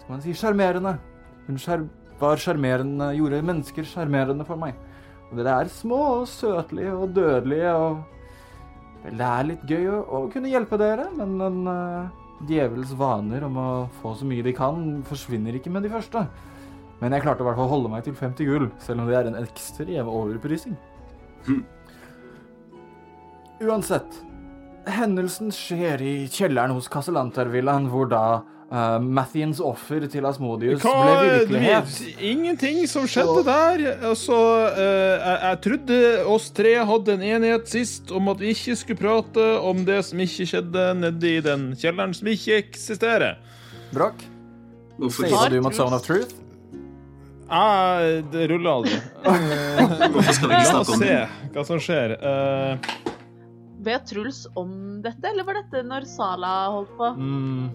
Skal 0.00 0.14
man 0.14 0.22
si 0.24 0.34
sjarmerende. 0.34 0.96
Hun 1.46 1.58
var 2.20 2.40
sjarmerende, 2.40 3.12
gjorde 3.14 3.42
mennesker 3.46 3.86
sjarmerende 3.86 4.46
for 4.46 4.58
meg. 4.58 4.74
Og 5.30 5.38
dere 5.38 5.60
er 5.62 5.70
små 5.70 6.00
og 6.20 6.24
søtlige 6.28 6.94
og 6.96 7.12
dødelige 7.14 7.74
og 7.74 8.00
Vel, 9.00 9.16
det 9.16 9.24
er 9.26 9.46
litt 9.48 9.62
gøy 9.64 9.86
å, 9.88 9.98
å 10.04 10.18
kunne 10.28 10.50
hjelpe 10.52 10.76
dere, 10.76 11.06
men 11.16 11.30
en 11.40 11.60
uh, 11.64 12.10
djevels 12.44 12.92
vaner 13.00 13.46
om 13.46 13.56
å 13.56 13.68
få 14.02 14.12
så 14.18 14.28
mye 14.28 14.44
de 14.44 14.52
kan, 14.52 15.00
forsvinner 15.08 15.56
ikke 15.56 15.72
med 15.72 15.86
de 15.86 15.92
første. 15.92 16.26
Men 17.00 17.16
jeg 17.16 17.24
klarte 17.24 17.40
i 17.40 17.48
hvert 17.48 17.56
fall 17.56 17.70
å 17.70 17.72
holde 17.72 17.92
meg 17.94 18.04
til 18.04 18.16
50 18.18 18.50
gull, 18.50 18.66
selv 18.84 19.00
om 19.00 19.08
det 19.08 19.16
er 19.16 19.30
en 19.30 19.38
ekstrem 19.40 20.10
overprising. 20.12 20.76
Hm. 21.46 21.62
Uansett. 23.60 24.22
Hendelsen 24.88 25.50
skjer 25.52 26.00
i 26.02 26.14
kjelleren 26.32 26.72
hos 26.72 26.88
Casalantervillaen, 26.90 27.90
hvor 27.92 28.08
da 28.08 28.22
uh, 28.72 28.96
Mathians 29.04 29.60
offer 29.60 30.06
til 30.10 30.24
Asmodius 30.26 30.80
ble 30.80 31.16
virkelighet. 31.26 31.92
du, 31.92 32.24
ingenting 32.30 32.80
som 32.88 33.04
skjedde 33.10 33.44
der. 33.46 33.84
Altså, 34.08 34.38
uh, 34.72 34.80
jeg, 34.80 35.36
jeg 35.44 35.60
trodde 35.66 36.00
oss 36.32 36.48
tre 36.56 36.74
hadde 36.88 37.18
en 37.18 37.26
enighet 37.34 37.68
sist 37.68 38.12
om 38.16 38.32
at 38.32 38.40
vi 38.40 38.54
ikke 38.56 38.78
skulle 38.80 39.02
prate 39.02 39.48
om 39.60 39.84
det 39.84 40.00
som 40.08 40.24
ikke 40.24 40.48
skjedde 40.54 40.86
nedi 41.02 41.36
den 41.44 41.70
kjelleren 41.76 42.16
som 42.16 42.32
ikke 42.32 42.62
eksisterer. 42.64 43.40
Brokk, 43.92 44.24
hvorfor 44.96 45.28
sier 45.28 45.52
du 45.52 45.60
mot 45.66 45.76
Zone 45.76 46.00
of 46.00 46.06
Truth? 46.06 46.40
Jeg, 47.50 48.24
det 48.30 48.44
ruller 48.46 48.70
aldri. 48.70 48.98
Hvorfor 50.14 50.34
skal 50.36 50.52
vi 50.52 50.58
ikke 50.60 50.70
La 50.70 50.82
oss 50.84 50.92
se 51.00 51.14
hva 51.50 51.64
som 51.66 51.80
skjer. 51.82 52.12
Eh, 52.14 53.09
Vet 53.80 54.06
Truls 54.10 54.46
om 54.60 55.00
dette, 55.04 55.24
eller 55.30 55.44
var 55.48 55.56
dette 55.62 55.80
når 55.86 56.04
Sala 56.10 56.50
holdt 56.74 56.90
på? 56.98 57.10
Mm, 57.16 57.70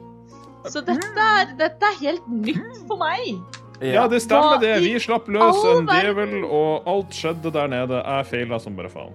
Så 0.70 0.82
dette 0.86 1.22
er, 1.22 1.54
dette 1.58 1.86
er 1.92 1.96
helt 2.02 2.28
nytt 2.30 2.82
for 2.88 2.98
meg. 3.02 3.40
ja, 3.82 4.08
det 4.08 4.22
stemmer 4.24 4.60
det. 4.62 4.76
Vi 4.86 4.94
slapp 5.02 5.28
løs 5.30 5.60
en 5.72 5.86
djevel, 5.90 6.44
og 6.46 6.86
alt 6.90 7.14
skjedde 7.14 7.52
der 7.54 7.68
nede. 7.74 8.02
Jeg 8.06 8.26
feila 8.32 8.60
som 8.62 8.76
bare 8.78 8.90
faen. 8.94 9.14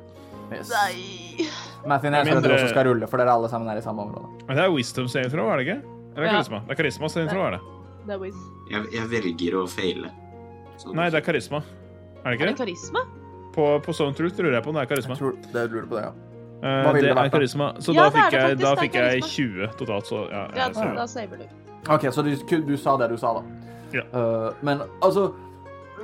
yes. 0.53 0.71
Nei. 0.71 1.47
Mathien, 1.87 2.13
jeg 2.13 2.27
skjønner 2.27 2.43
at 2.43 2.49
du 2.51 2.55
også 2.57 2.69
skal 2.75 2.85
rulle, 2.91 3.07
for 3.09 3.17
dere 3.23 3.33
alle 3.33 3.49
sammen 3.49 3.71
er 3.73 3.79
i 3.79 3.85
samme 3.85 4.03
område. 4.03 4.29
Men 4.49 4.57
Det 4.57 4.65
er 4.65 4.73
wisdom 4.75 5.07
saving 5.09 5.31
throw, 5.33 5.49
er 5.51 5.57
det 5.63 5.67
ikke? 5.69 5.83
Eller 6.17 6.27
Ja. 6.27 6.33
karisma? 6.39 6.59
Det 6.67 6.71
er 6.75 6.83
karisma 6.83 7.09
saving 7.09 7.31
throw, 7.31 7.47
er 7.47 7.51
det? 7.57 7.61
Det 8.07 8.15
er 8.15 8.25
Jeg, 8.71 8.93
jeg 8.93 9.07
velger 9.11 9.55
å 9.63 9.69
feile. 9.69 10.11
Sånn. 10.77 10.95
Nei, 10.95 11.09
det 11.11 11.19
er 11.23 11.33
karisma. 11.33 11.63
Er 12.25 12.31
det 12.31 12.39
ikke 12.41 12.49
er 12.49 12.53
det? 12.53 12.59
karisma? 12.59 13.01
På, 13.55 13.81
på 13.83 13.93
Zone 13.95 14.15
Truth 14.15 14.37
lurer 14.39 14.53
jeg 14.59 14.63
på 14.65 14.69
om 14.69 14.75
det 14.75 14.83
er 14.83 14.95
karisma. 14.95 15.15
Jeg 15.15 15.19
tror 15.19 15.53
det 15.53 15.71
lurer 15.73 15.87
på 15.89 15.97
det, 15.97 16.03
ja. 16.05 16.13
Eh, 16.61 16.81
Hva 16.85 16.93
det 16.97 17.11
er 17.11 17.33
karisma. 17.33 17.73
Så 17.81 17.95
Ja, 17.97 18.09
da 18.09 18.11
fikk 18.15 18.37
jeg, 18.37 18.59
da 18.61 18.75
fikk 18.77 18.99
jeg 19.01 19.23
20 19.25 19.77
totalt, 19.81 20.09
så 20.11 20.25
ja. 20.31 20.47
Ja, 20.57 20.69
da, 20.75 20.89
da 21.03 21.07
saver 21.09 21.41
du. 21.41 21.47
OK, 21.89 22.11
så 22.13 22.25
du, 22.25 22.35
du 22.67 22.75
sa 22.77 22.97
det 23.01 23.09
du 23.13 23.17
sa, 23.21 23.39
da. 23.39 23.71
Ja. 23.97 24.05
Uh, 24.15 24.51
men 24.63 24.85
altså 25.03 25.33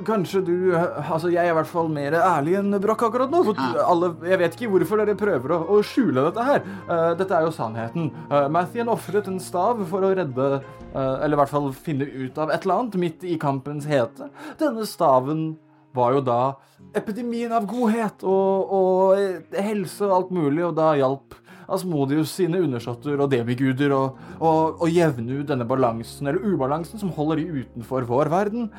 Kanskje 0.05 0.41
du 0.45 0.55
Altså, 0.77 1.29
jeg 1.33 1.41
er 1.41 1.53
i 1.53 1.55
hvert 1.57 1.69
fall 1.69 1.87
mer 1.89 2.13
ærlig 2.19 2.57
enn 2.59 2.75
Brokk 2.83 3.07
akkurat 3.07 3.31
nå. 3.33 3.39
For 3.47 3.79
alle, 3.81 4.11
jeg 4.29 4.41
vet 4.43 4.57
ikke 4.57 4.71
hvorfor 4.75 5.01
dere 5.01 5.15
prøver 5.17 5.53
å, 5.55 5.59
å 5.73 5.77
skjule 5.85 6.25
dette 6.27 6.45
her. 6.45 6.65
Uh, 6.89 7.13
dette 7.17 7.33
er 7.33 7.47
jo 7.47 7.53
sannheten. 7.55 8.11
Uh, 8.29 8.45
Mathien 8.53 8.91
ofret 8.93 9.29
en 9.31 9.39
stav 9.41 9.81
for 9.89 10.05
å 10.05 10.11
redde 10.17 10.49
uh, 10.59 11.15
Eller 11.23 11.33
i 11.33 11.39
hvert 11.41 11.53
fall 11.53 11.71
finne 11.73 12.05
ut 12.05 12.37
av 12.37 12.53
et 12.53 12.61
eller 12.67 12.83
annet 12.83 12.99
midt 13.01 13.25
i 13.25 13.39
kampens 13.41 13.87
hete. 13.89 14.29
Denne 14.61 14.85
staven 14.89 15.47
var 15.97 16.15
jo 16.15 16.23
da 16.25 16.41
epidemien 16.97 17.51
av 17.53 17.67
godhet 17.69 18.23
og, 18.23 18.71
og 18.77 19.57
helse 19.57 20.05
og 20.07 20.15
alt 20.19 20.33
mulig, 20.37 20.63
og 20.69 20.77
da 20.77 20.93
hjalp 20.99 21.35
Asmodius 21.67 22.31
sine 22.37 22.61
undersåtter 22.63 23.19
og 23.19 23.31
demiguder 23.33 23.91
å 23.91 24.03
og, 24.37 24.77
og 24.79 24.87
jevne 24.87 25.41
ut 25.41 25.49
denne 25.49 25.67
balansen, 25.67 26.29
eller 26.29 26.53
ubalansen, 26.53 27.01
som 27.01 27.11
holder 27.15 27.41
de 27.41 27.63
utenfor 27.65 28.07
vår 28.07 28.31
verden. 28.31 28.69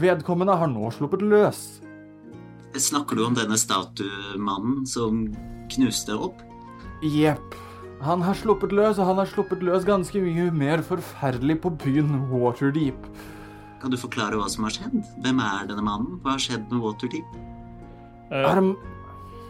Vedkommende 0.00 0.58
har 0.60 0.68
nå 0.70 0.90
sluppet 0.94 1.24
løs. 1.24 1.62
Snakker 2.76 3.18
du 3.18 3.24
om 3.26 3.34
denne 3.34 3.58
statuemannen 3.58 4.84
som 4.86 5.24
knuste 5.72 6.14
opp? 6.14 6.44
Jepp. 7.02 7.56
Han 8.04 8.22
har 8.24 8.36
sluppet 8.38 8.72
løs, 8.72 8.98
og 8.98 9.10
han 9.10 9.18
har 9.20 9.28
sluppet 9.28 9.64
løs 9.64 9.84
ganske 9.84 10.22
mye 10.22 10.48
mer 10.54 10.84
forferdelig 10.86 11.58
på 11.64 11.72
byen 11.82 12.14
Waterdeep. 12.30 13.08
Kan 13.80 13.92
du 13.92 13.96
forklare 14.00 14.36
hva 14.36 14.48
som 14.52 14.66
har 14.66 14.74
skjedd? 14.76 14.98
Hvem 15.24 15.40
er 15.44 15.68
denne 15.70 15.84
mannen? 15.84 16.18
Hva 16.24 16.34
har 16.36 16.42
skjedd 16.42 16.66
med 16.70 16.82
Waterdeep? 16.84 17.38
Eh, 18.30 18.58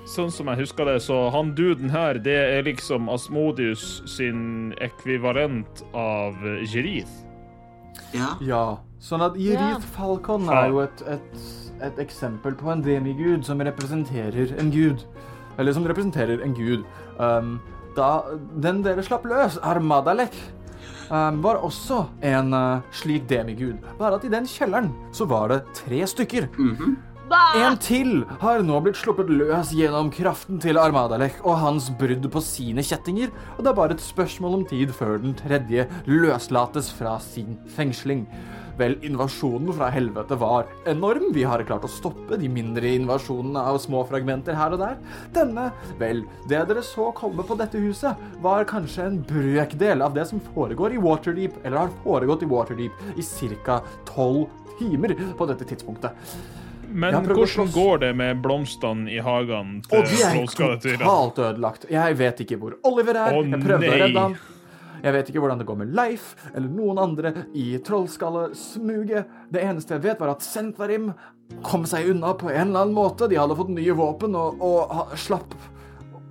sånn 0.09 0.31
som 0.33 0.49
jeg 0.53 0.63
husker 0.63 0.89
det, 0.89 1.01
så 1.05 1.17
han 1.35 1.51
duden 1.59 1.91
her, 1.93 2.19
det 2.23 2.37
er 2.39 2.63
liksom 2.67 3.11
Asmodius 3.13 4.03
sin 4.09 4.73
ekvivalent 4.81 5.83
av 5.95 6.39
Jerith. 6.65 7.27
Ja, 8.15 8.37
Ja. 8.41 8.65
Sånn 9.01 9.23
at 9.25 9.37
Jerith 9.41 9.87
Falcon 9.95 10.49
er 10.53 10.67
jo 10.69 10.83
et, 10.83 11.03
et, 11.09 11.45
et 11.81 12.01
eksempel 12.03 12.53
på 12.53 12.69
en 12.69 12.83
demigud 12.85 13.47
som 13.49 13.63
representerer 13.65 14.53
en 14.61 14.69
gud. 14.71 15.07
Eller 15.57 15.73
som 15.73 15.87
representerer 15.89 16.43
en 16.45 16.53
gud. 16.53 16.85
Um, 17.17 17.55
da 17.97 18.11
den 18.61 18.83
dere 18.85 19.01
slapp 19.03 19.25
løs, 19.25 19.57
Armadalek, 19.65 20.37
var 21.11 21.59
også 21.67 22.05
en 22.23 22.55
uh, 22.55 22.81
slik 22.95 23.29
demigud. 23.29 23.79
Bare 23.99 24.15
at 24.21 24.25
i 24.25 24.31
den 24.33 24.47
kjelleren 24.47 24.93
så 25.13 25.27
var 25.27 25.49
det 25.51 25.63
tre 25.75 26.07
stykker. 26.07 26.49
mhm. 26.59 26.97
En 27.31 27.77
til 27.79 28.25
har 28.41 28.65
nå 28.67 28.79
blitt 28.83 28.99
sluppet 28.99 29.29
løs 29.31 29.69
gjennom 29.77 30.09
kraften 30.11 30.59
til 30.63 30.81
Armadalek 30.83 31.37
og 31.45 31.61
hans 31.63 31.87
brudd 32.01 32.25
på 32.33 32.41
sine 32.43 32.83
kjettinger, 32.83 33.31
og 33.55 33.61
det 33.63 33.71
er 33.71 33.77
bare 33.79 33.95
et 33.95 34.03
spørsmål 34.03 34.57
om 34.57 34.65
tid 34.67 34.91
før 34.97 35.21
den 35.23 35.37
tredje 35.39 35.85
løslates 36.11 36.89
fra 36.97 37.13
sin 37.23 37.55
fengsling. 37.77 38.25
Vel, 38.81 38.97
invasjonen 39.07 39.71
fra 39.77 39.93
helvete 39.95 40.35
var 40.41 40.67
enorm. 40.91 41.29
Vi 41.37 41.45
har 41.47 41.63
klart 41.69 41.85
å 41.87 41.91
stoppe 41.93 42.39
de 42.41 42.49
mindre 42.51 42.97
invasjonene 42.97 43.63
av 43.63 43.79
små 43.85 44.01
fragmenter 44.09 44.57
her 44.59 44.75
og 44.75 44.83
der. 44.83 44.97
Denne, 45.37 45.69
vel, 46.01 46.25
det 46.51 46.65
dere 46.67 46.83
så 46.87 47.13
komme 47.15 47.45
på 47.47 47.59
dette 47.61 47.79
huset, 47.83 48.19
var 48.43 48.67
kanskje 48.71 49.07
en 49.07 49.21
brøkdel 49.29 50.03
av 50.03 50.17
det 50.17 50.25
som 50.33 50.43
foregår 50.51 50.97
i 50.97 51.05
Waterdeep, 51.05 51.61
eller 51.63 51.85
har 51.85 51.95
foregått 52.03 52.43
i 52.43 52.51
Waterdeep 52.51 53.15
i 53.15 53.27
ca. 53.63 53.79
tolv 54.09 54.49
timer 54.81 55.15
på 55.37 55.47
dette 55.51 55.69
tidspunktet. 55.69 56.17
Men 56.93 57.19
hvordan 57.25 57.71
går 57.75 57.99
det 58.05 58.15
med 58.19 58.41
blomstene 58.43 59.11
i 59.13 59.19
hagene 59.23 59.83
til 59.87 60.07
de 60.09 60.23
er 60.27 60.41
totalt 60.47 61.39
ødelagt. 61.39 61.87
Jeg 61.91 62.17
vet 62.19 62.41
ikke 62.45 62.59
hvor 62.61 62.79
Oliver 62.89 63.21
er. 63.25 63.37
Å, 63.37 63.45
jeg 63.47 63.63
prøvde 63.63 63.91
å 63.91 64.01
redde 64.05 64.25
ham. 64.25 64.39
Jeg 65.01 65.17
vet 65.17 65.31
ikke 65.31 65.41
hvordan 65.41 65.61
det 65.61 65.67
går 65.69 65.79
med 65.81 65.93
Leif 65.97 66.33
eller 66.51 66.69
noen 66.69 66.99
andre 67.01 67.33
i 67.57 67.71
trollskallesmuget. 67.85 69.37
Det 69.53 69.63
eneste 69.65 69.97
jeg 69.97 70.05
vet, 70.05 70.21
var 70.21 70.35
at 70.35 70.45
Sentvarim 70.45 71.13
kom 71.67 71.87
seg 71.89 72.11
unna 72.13 72.35
på 72.37 72.51
en 72.51 72.69
eller 72.69 72.85
annen 72.85 72.97
måte. 72.97 73.29
De 73.31 73.39
hadde 73.41 73.57
fått 73.59 73.73
nye 73.73 73.97
våpen 73.97 74.37
og, 74.39 74.61
og 74.61 75.15
slapp 75.19 75.57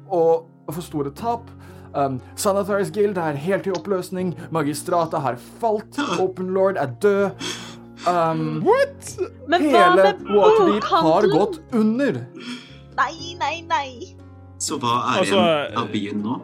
å 0.09 0.23
få 0.69 0.85
store 0.85 1.13
tap. 1.17 1.49
Um, 1.93 2.19
Sanatars 2.37 2.91
Guild 2.93 3.17
er 3.17 3.39
helt 3.41 3.65
i 3.65 3.73
oppløsning. 3.73 4.35
Magistratet 4.53 5.23
har 5.23 5.39
falt. 5.61 5.97
Open 6.21 6.53
Lord 6.53 6.77
er 6.77 6.93
død. 7.01 7.49
Um, 8.07 8.63
Men 9.49 9.65
hva 9.65 9.81
hele 9.83 10.03
med 10.03 10.21
Waterdeep 10.31 10.85
har 10.87 11.27
gått 11.33 11.57
under. 11.75 12.21
Nei, 12.99 13.35
nei, 13.39 13.55
nei. 13.67 13.89
Så 14.59 14.77
hva 14.79 14.93
er 15.15 15.19
Altså, 15.23 15.39
igjen 15.39 15.77
av 15.81 15.89
byen 15.91 16.23
nå? 16.23 16.37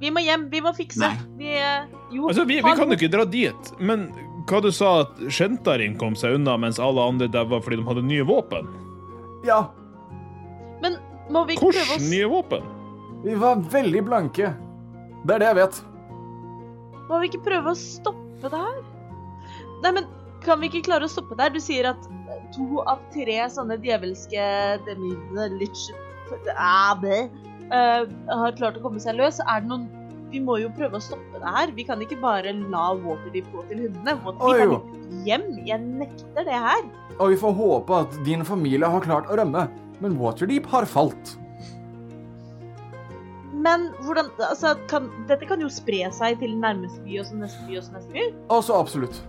Vi 0.00 0.10
må 0.14 0.22
hjem, 0.24 0.46
vi 0.50 0.60
må 0.64 0.72
fikse. 0.74 1.10
Vi, 1.38 1.50
eh, 1.58 1.84
jo, 2.10 2.28
Altså, 2.30 2.44
vi, 2.48 2.60
vi 2.64 2.72
kan 2.78 2.88
jo 2.88 2.96
ikke 2.96 3.10
dra 3.12 3.26
dit, 3.28 3.72
men 3.78 4.06
hva 4.48 4.62
du 4.64 4.70
sa 4.72 5.02
at 5.02 5.18
Shentarin 5.28 5.98
kom 6.00 6.16
seg 6.16 6.38
unna 6.38 6.56
mens 6.58 6.80
alle 6.80 7.02
andre 7.04 7.28
daua 7.30 7.60
fordi 7.62 7.76
de 7.82 7.86
hadde 7.86 8.06
nye 8.06 8.24
våpen? 8.26 8.70
Ja, 9.46 9.66
Men 10.82 10.96
må 11.30 11.44
vi 11.48 11.54
ikke 11.56 11.68
prøve 11.70 11.84
Hvordan 11.92 12.06
å 12.06 12.10
nye 12.14 12.30
våpen? 12.32 12.70
vi 13.24 13.34
var 13.36 13.60
veldig 13.74 14.02
blanke. 14.06 14.54
Det 15.26 15.34
er 15.34 15.42
det 15.42 15.48
jeg 15.50 15.58
vet. 15.60 15.82
Må 17.10 17.18
vi 17.20 17.28
ikke 17.28 17.42
prøve 17.44 17.74
å 17.74 17.76
stoppe 17.76 18.48
det 18.48 18.60
her? 18.64 18.80
Nei, 19.84 19.92
men 19.96 20.08
kan 20.44 20.60
vi 20.60 20.70
ikke 20.70 20.86
klare 20.88 21.06
å 21.06 21.12
stoppe 21.12 21.36
der? 21.38 21.52
Du 21.52 21.60
sier 21.62 21.90
at 21.90 22.08
to 22.54 22.82
av 22.88 23.00
tre 23.14 23.38
sånne 23.52 23.78
djevelske 23.82 24.44
ah, 26.56 27.00
eh, 27.06 28.04
har 28.42 28.58
klart 28.58 28.78
å 28.78 28.84
komme 28.84 29.02
seg 29.02 29.18
løs. 29.20 29.40
Er 29.46 29.64
det 29.64 29.72
noen 29.72 29.88
Vi 30.30 30.38
må 30.38 30.60
jo 30.62 30.68
prøve 30.70 30.94
å 30.94 31.02
stoppe 31.02 31.40
det 31.42 31.52
her. 31.56 31.72
Vi 31.74 31.82
kan 31.88 32.02
ikke 32.04 32.20
bare 32.22 32.52
la 32.54 32.92
Waterdeep 33.02 33.48
gå 33.50 33.64
til 33.66 33.80
hundene. 33.88 34.14
Waterdeep 34.22 34.62
jo. 34.62 34.76
er 34.78 35.24
hjem. 35.26 35.46
Jeg 35.66 35.82
nekter 35.82 36.46
det 36.46 36.60
her. 36.66 36.84
Og 37.18 37.32
vi 37.32 37.38
får 37.40 37.56
håpe 37.58 37.96
at 38.04 38.14
din 38.28 38.46
familie 38.46 38.86
har 38.86 39.02
klart 39.02 39.26
å 39.26 39.40
rømme. 39.40 39.66
Men 39.98 40.14
Waterdeep 40.20 40.70
har 40.70 40.86
falt. 40.86 41.34
Men 43.60 43.90
hvordan 44.06 44.30
Altså, 44.38 44.76
kan, 44.88 45.10
dette 45.28 45.50
kan 45.50 45.60
jo 45.60 45.68
spre 45.72 46.06
seg 46.14 46.38
til 46.40 46.54
nærmeste 46.62 47.02
by 47.04 47.18
og 47.20 47.26
så 47.28 47.42
neste 47.42 47.66
by 47.66 47.80
og 47.80 47.88
så 47.88 47.98
neste 47.98 48.14
by. 48.14 48.30
Altså 48.54 48.78
absolutt. 48.78 49.20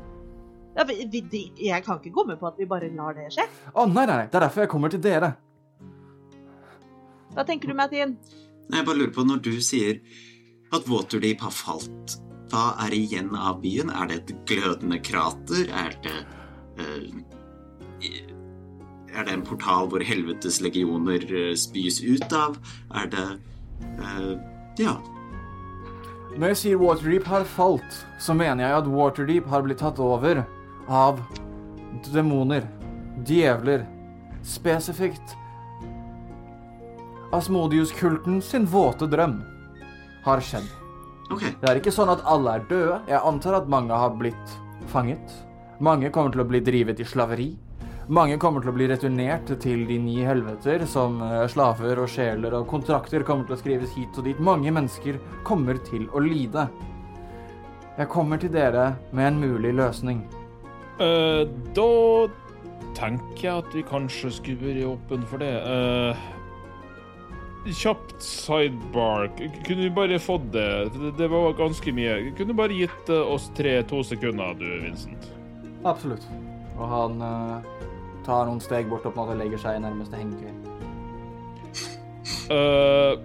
Ja, 0.76 0.86
vi, 0.88 1.04
vi, 1.32 1.42
jeg 1.60 1.84
kan 1.84 2.00
ikke 2.00 2.14
komme 2.16 2.38
på 2.40 2.48
at 2.48 2.60
vi 2.60 2.68
bare 2.70 2.90
lar 2.96 3.16
det 3.18 3.28
skje. 3.36 3.46
Å 3.76 3.86
nei, 3.90 4.06
nei, 4.06 4.22
nei. 4.22 4.28
Det 4.32 4.40
er 4.40 4.46
derfor 4.48 4.64
jeg 4.64 4.72
kommer 4.72 4.94
til 4.94 5.04
dere. 5.04 5.34
Hva 7.36 7.46
tenker 7.48 7.72
du, 7.72 7.76
Mathien? 7.76 8.18
Jeg 8.72 8.88
bare 8.88 9.00
lurer 9.02 9.16
på, 9.16 9.26
når 9.28 9.42
du 9.44 9.54
sier 9.64 10.00
at 10.72 10.88
Waterdeep 10.88 11.44
har 11.44 11.52
falt, 11.56 12.16
hva 12.52 12.72
er 12.86 12.96
igjen 12.96 13.32
av 13.36 13.62
byen? 13.64 13.92
Er 13.92 14.08
det 14.08 14.18
et 14.22 14.34
glødende 14.48 15.00
krater? 15.04 15.68
Er 15.72 15.96
det 16.04 16.18
uh, 16.80 17.20
Er 19.12 19.28
det 19.28 19.34
en 19.34 19.44
portal 19.48 19.90
hvor 19.92 20.04
helvetes 20.04 20.62
legioner 20.64 21.24
eh, 21.28 21.52
spys 21.60 22.00
ut 22.04 22.32
av? 22.36 22.56
Er 22.96 23.12
det 23.12 23.28
uh, 24.00 24.36
Ja. 24.80 24.96
Når 26.32 26.54
jeg 26.54 26.60
sier 26.62 26.80
Waterdeep 26.80 27.28
har 27.28 27.44
falt, 27.44 27.96
så 28.24 28.32
mener 28.32 28.64
jeg 28.64 28.78
at 28.78 28.88
Waterdeep 28.88 29.50
har 29.52 29.66
blitt 29.66 29.82
tatt 29.84 30.00
over 30.00 30.46
av 30.92 31.22
demoner, 32.12 32.68
djevler, 33.26 33.86
spesifikt 34.44 35.38
Asmodius-kulten 37.32 38.42
sin 38.44 38.66
våte 38.68 39.08
drøm 39.08 39.38
har 40.26 40.42
skjedd. 40.44 40.68
Okay. 41.32 41.54
Det 41.62 41.70
er 41.70 41.80
ikke 41.80 41.94
sånn 41.96 42.12
at 42.12 42.26
alle 42.28 42.58
er 42.58 42.66
døde. 42.68 42.98
Jeg 43.08 43.24
antar 43.24 43.62
at 43.62 43.70
mange 43.72 43.96
har 43.96 44.12
blitt 44.20 44.56
fanget. 44.92 45.38
Mange 45.80 46.12
kommer 46.12 46.34
til 46.34 46.44
å 46.44 46.48
bli 46.50 46.60
drivet 46.60 47.00
i 47.00 47.08
slaveri. 47.08 47.54
Mange 48.12 48.36
kommer 48.42 48.60
til 48.60 48.74
å 48.74 48.76
bli 48.76 48.90
returnert 48.92 49.48
til 49.64 49.86
de 49.88 49.96
ni 50.02 50.18
helveter 50.28 50.84
som 50.90 51.22
eh, 51.24 51.46
slaver 51.48 52.02
og 52.04 52.12
sjeler, 52.12 52.58
og 52.58 52.68
kontrakter 52.68 53.24
kommer 53.24 53.48
til 53.48 53.56
å 53.56 53.62
skrives 53.62 53.96
hit 53.96 54.20
og 54.20 54.28
dit. 54.28 54.42
Mange 54.44 54.74
mennesker 54.76 55.22
kommer 55.48 55.80
til 55.88 56.10
å 56.12 56.20
lide. 56.20 56.68
Jeg 57.96 58.12
kommer 58.12 58.42
til 58.42 58.52
dere 58.52 58.90
med 59.16 59.32
en 59.32 59.40
mulig 59.40 59.72
løsning. 59.80 60.26
Eh, 61.02 61.48
da 61.74 62.30
tenker 62.98 63.42
jeg 63.42 63.64
at 63.64 63.74
vi 63.74 63.82
kanskje 63.88 64.30
skulle 64.36 64.62
vært 64.62 64.86
åpne 64.92 65.30
for 65.30 65.42
det. 65.42 65.54
Uh, 65.66 66.14
kjapt 67.66 68.18
sidebar. 68.22 69.30
Kunne 69.66 69.88
vi 69.88 69.90
bare 69.96 70.20
fått 70.22 70.52
det? 70.54 70.68
det? 70.94 71.14
Det 71.18 71.30
var 71.32 71.56
ganske 71.58 71.94
mye. 71.96 72.34
Kunne 72.38 72.54
du 72.54 72.58
bare 72.58 72.78
gitt 72.78 73.10
eh, 73.10 73.34
oss 73.34 73.50
tre 73.58 73.80
to 73.90 74.04
sekunder, 74.06 74.54
du, 74.60 74.68
Vincent? 74.84 75.32
Absolutt. 75.88 76.28
Og 76.78 76.86
han 76.92 77.24
uh, 77.24 77.72
tar 78.28 78.46
noen 78.50 78.62
steg 78.62 78.90
bort 78.92 79.08
og 79.10 79.16
på 79.16 79.26
en 79.32 79.42
legger 79.42 79.62
seg 79.62 79.80
i 79.80 79.86
nærmeste 79.88 80.20
hengekøye. 80.20 80.58
Uh, 82.52 83.18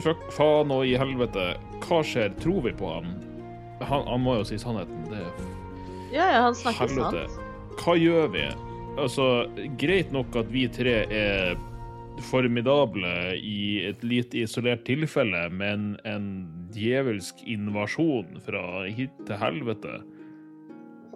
fuck, 0.00 0.26
faen 0.34 0.74
og 0.74 0.86
i 0.88 0.98
helvete. 0.98 1.52
Hva 1.86 2.02
skjer? 2.02 2.34
Tror 2.42 2.66
vi 2.66 2.74
på 2.74 2.90
ham? 2.96 3.14
Han, 3.78 4.02
han 4.08 4.24
må 4.24 4.40
jo 4.40 4.48
si 4.48 4.58
sannheten. 4.58 5.06
Det 5.12 5.22
er 5.22 5.57
Ja, 6.12 6.26
ja, 6.32 6.42
han 6.46 6.56
snakker 6.56 6.88
Helvete. 6.88 7.26
sant. 7.28 7.78
Hva 7.78 7.94
gjør 7.98 8.30
vi? 8.32 8.44
Altså, 8.98 9.26
greit 9.78 10.10
nok 10.14 10.34
at 10.40 10.48
vi 10.50 10.64
tre 10.72 11.02
er 11.06 11.58
formidable 12.26 13.10
i 13.38 13.84
et 13.86 14.02
lite 14.02 14.40
isolert 14.42 14.82
tilfelle, 14.88 15.44
men 15.54 15.92
en 16.08 16.24
djevelsk 16.74 17.44
invasjon 17.46 18.40
fra 18.44 18.62
hit 18.90 19.14
til 19.28 19.38
helvete 19.40 20.00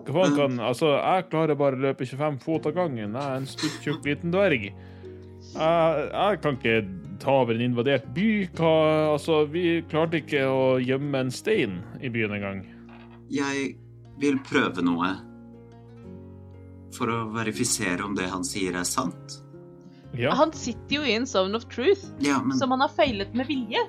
Hva 0.06 0.14
faen 0.14 0.36
kan 0.38 0.60
Altså, 0.62 0.92
jeg 0.94 1.26
klarer 1.32 1.58
bare 1.58 1.78
å 1.78 1.84
løpe 1.88 2.06
25 2.06 2.38
fot 2.42 2.66
av 2.70 2.76
gangen. 2.78 3.14
Jeg 3.14 3.22
er 3.22 3.40
en 3.40 3.50
stuttjukk 3.50 4.06
liten 4.06 4.34
dverg. 4.34 4.70
Jeg, 4.72 6.06
jeg 6.12 6.40
kan 6.42 6.58
ikke 6.58 6.76
ta 7.22 7.36
over 7.42 7.54
en 7.54 7.66
invadert 7.68 8.08
by. 8.16 8.28
Hva, 8.58 8.72
altså, 9.12 9.44
vi 9.50 9.82
klarte 9.90 10.18
ikke 10.22 10.42
å 10.50 10.64
gjemme 10.82 11.26
en 11.26 11.30
stein 11.34 11.78
i 12.02 12.10
byen 12.10 12.34
engang. 12.38 12.64
Jeg 13.32 13.76
vil 14.22 14.38
prøve 14.46 14.84
noe 14.86 15.12
for 16.92 17.08
å 17.08 17.22
verifisere 17.32 18.04
om 18.04 18.14
det 18.16 18.28
han 18.28 18.44
sier, 18.44 18.76
er 18.76 18.84
sant. 18.88 19.38
Ja. 20.12 20.34
Han 20.36 20.52
sitter 20.52 20.98
jo 20.98 21.04
i 21.08 21.14
en 21.16 21.24
zone 21.26 21.56
of 21.56 21.64
truth, 21.72 22.04
Ja, 22.20 22.36
men 22.44 22.58
som 22.58 22.70
han 22.74 22.82
har 22.84 22.92
feilet 22.92 23.32
med 23.34 23.48
vilje. 23.48 23.80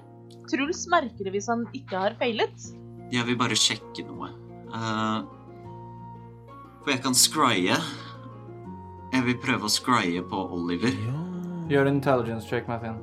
Truls 0.47 0.86
merker 0.91 1.27
det 1.27 1.34
hvis 1.36 1.49
han 1.51 1.65
ikke 1.75 1.99
har 1.99 2.15
feilet. 2.19 2.69
jeg 3.11 3.27
vil 3.27 3.38
bare 3.38 3.55
sjekke 3.59 4.05
noe. 4.07 4.29
Uh, 4.73 5.27
for 6.84 6.93
jeg 6.95 7.03
kan 7.03 7.13
scrye. 7.15 7.75
Jeg 9.13 9.25
vil 9.27 9.38
prøve 9.43 9.67
å 9.67 9.71
scrye 9.71 10.23
på 10.25 10.39
Oliver. 10.55 10.95
Gjør 11.69 11.88
en 11.91 11.99
intelligence 11.99 12.47
check, 12.49 12.67
Mathien. 12.67 12.97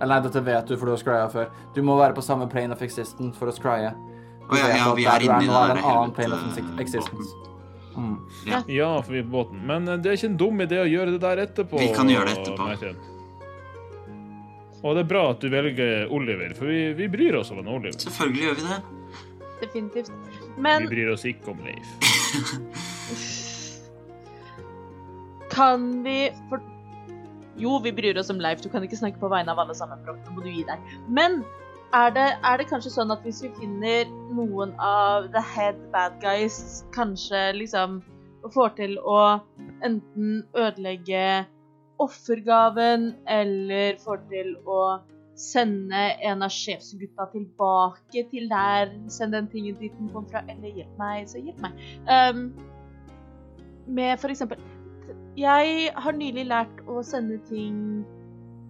Eller 0.00 0.16
nei, 0.16 0.24
dette 0.26 0.42
vet 0.44 0.66
du, 0.68 0.74
for 0.76 0.88
du 0.88 0.92
har 0.96 1.00
scrya 1.00 1.28
før. 1.32 1.52
Du 1.76 1.80
må 1.86 1.94
være 2.00 2.16
på 2.16 2.24
samme 2.24 2.48
plane 2.52 2.74
of 2.74 2.82
existence 2.84 3.36
for 3.38 3.48
å 3.48 3.54
scrye. 3.56 3.92
Å 4.46 4.58
ja, 4.60 4.70
ja, 4.76 4.86
vi 4.94 5.06
er 5.10 5.26
inne 5.26 5.42
i 5.42 5.48
det 5.50 5.58
er 5.58 5.80
der 6.14 6.34
of 6.36 6.80
existence. 6.80 7.34
Mm. 7.96 8.16
Ja, 8.68 8.90
for 9.02 9.12
vi 9.12 9.18
er 9.22 9.26
på 9.26 9.32
båten. 9.32 9.62
Men 9.66 9.88
eh, 9.88 9.98
det 9.98 10.12
er 10.12 10.18
ikke 10.18 10.30
en 10.30 10.40
dum 10.40 10.60
idé 10.62 10.80
å 10.82 10.88
gjøre 10.88 11.16
det 11.16 11.22
der 11.24 11.42
etterpå. 11.46 11.80
Vi 11.80 11.88
kan 11.96 12.10
gjøre 12.12 12.30
det 12.30 12.36
etterpå. 12.42 12.64
Og 14.86 14.94
det 14.94 15.02
er 15.02 15.08
bra 15.10 15.22
at 15.32 15.40
du 15.42 15.48
velger 15.50 16.12
Oliver, 16.14 16.52
for 16.54 16.70
vi, 16.70 16.92
vi 16.94 17.08
bryr 17.10 17.40
oss 17.40 17.50
om 17.50 17.58
en 17.62 17.72
Oliver. 17.72 17.96
Selvfølgelig 18.04 18.44
gjør 18.44 18.60
vi 18.60 18.68
det. 18.68 18.78
Definitivt. 19.64 20.12
Vi 20.56 20.88
bryr 20.92 21.12
oss 21.14 21.24
ikke 21.26 21.50
om 21.54 21.64
Leif. 21.64 21.88
kan 25.56 26.04
vi 26.04 26.30
for... 26.50 26.62
Jo, 27.56 27.78
vi 27.82 27.92
bryr 27.96 28.18
oss 28.20 28.30
om 28.30 28.40
Leif. 28.40 28.60
Du 28.60 28.68
kan 28.68 28.84
ikke 28.84 28.98
snakke 29.00 29.18
på 29.18 29.30
vegne 29.32 29.54
av 29.54 29.62
alle 29.64 29.74
sammen. 29.74 30.04
Nå 30.04 30.36
må 30.36 30.44
du 30.44 30.50
gi 30.52 30.64
deg. 30.68 30.96
Men 31.08 31.40
er 31.94 32.10
det, 32.14 32.26
er 32.44 32.60
det 32.60 32.68
kanskje 32.70 32.92
sånn 32.94 33.12
at 33.14 33.24
hvis 33.26 33.42
vi 33.44 33.50
finner 33.60 34.08
noen 34.36 34.74
av 34.82 35.30
the 35.34 35.42
head 35.54 35.78
bad 35.92 36.18
guys, 36.22 36.84
kanskje 36.96 37.52
liksom 37.56 38.00
får 38.54 38.76
til 38.78 38.96
å 39.02 39.40
enten 39.84 40.40
ødelegge 40.54 41.46
offergaven, 42.02 43.12
eller 43.26 43.96
får 44.02 44.22
til 44.30 44.54
å 44.68 44.80
sende 45.36 46.02
en 46.24 46.44
av 46.44 46.52
sjefsgutta 46.52 47.26
tilbake 47.32 48.24
til 48.30 48.48
der, 48.52 48.92
Send 49.12 49.36
den 49.36 49.48
tingen 49.52 49.76
dit 49.80 49.92
den 49.98 50.12
kom 50.14 50.28
fra, 50.30 50.42
eller 50.48 50.72
hjelp 50.72 50.96
meg, 51.00 51.26
så 51.28 51.40
hjelp 51.40 51.60
meg. 51.64 51.82
Um, 52.08 52.48
med 53.86 54.18
for 54.18 54.32
eksempel 54.32 54.58
Jeg 55.38 55.90
har 55.94 56.16
nylig 56.16 56.46
lært 56.48 56.80
å 56.90 57.02
sende 57.06 57.36
ting 57.46 57.76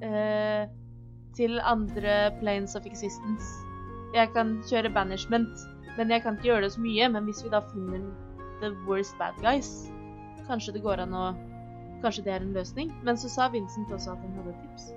eh, 0.04 0.66
til 1.36 1.60
andre 1.64 2.30
planes 2.40 2.76
of 2.76 2.86
existence. 2.88 3.44
Jeg 4.14 4.30
kan 4.32 4.56
kjøre 4.68 4.92
banishment, 4.94 5.66
men 5.96 6.10
jeg 6.10 6.22
kan 6.22 6.36
ikke 6.36 6.50
gjøre 6.50 6.62
det 6.66 6.72
så 6.72 6.80
mye. 6.80 7.08
Men 7.12 7.28
hvis 7.28 7.44
vi 7.44 7.52
da 7.52 7.60
finner 7.72 8.06
the 8.62 8.72
worst 8.88 9.16
bad 9.18 9.36
guys, 9.42 9.90
kanskje 10.48 10.76
det 10.76 10.82
går 10.86 11.04
an 11.04 11.14
å 11.14 11.26
Kanskje 12.02 12.26
det 12.26 12.32
er 12.34 12.42
en 12.44 12.52
løsning. 12.52 12.90
Men 13.08 13.16
så 13.16 13.28
sa 13.32 13.46
Vincent 13.48 13.88
også 13.90 14.12
at 14.12 14.20
han 14.20 14.34
hadde 14.36 14.52
et 14.52 14.58
tips. 14.66 14.90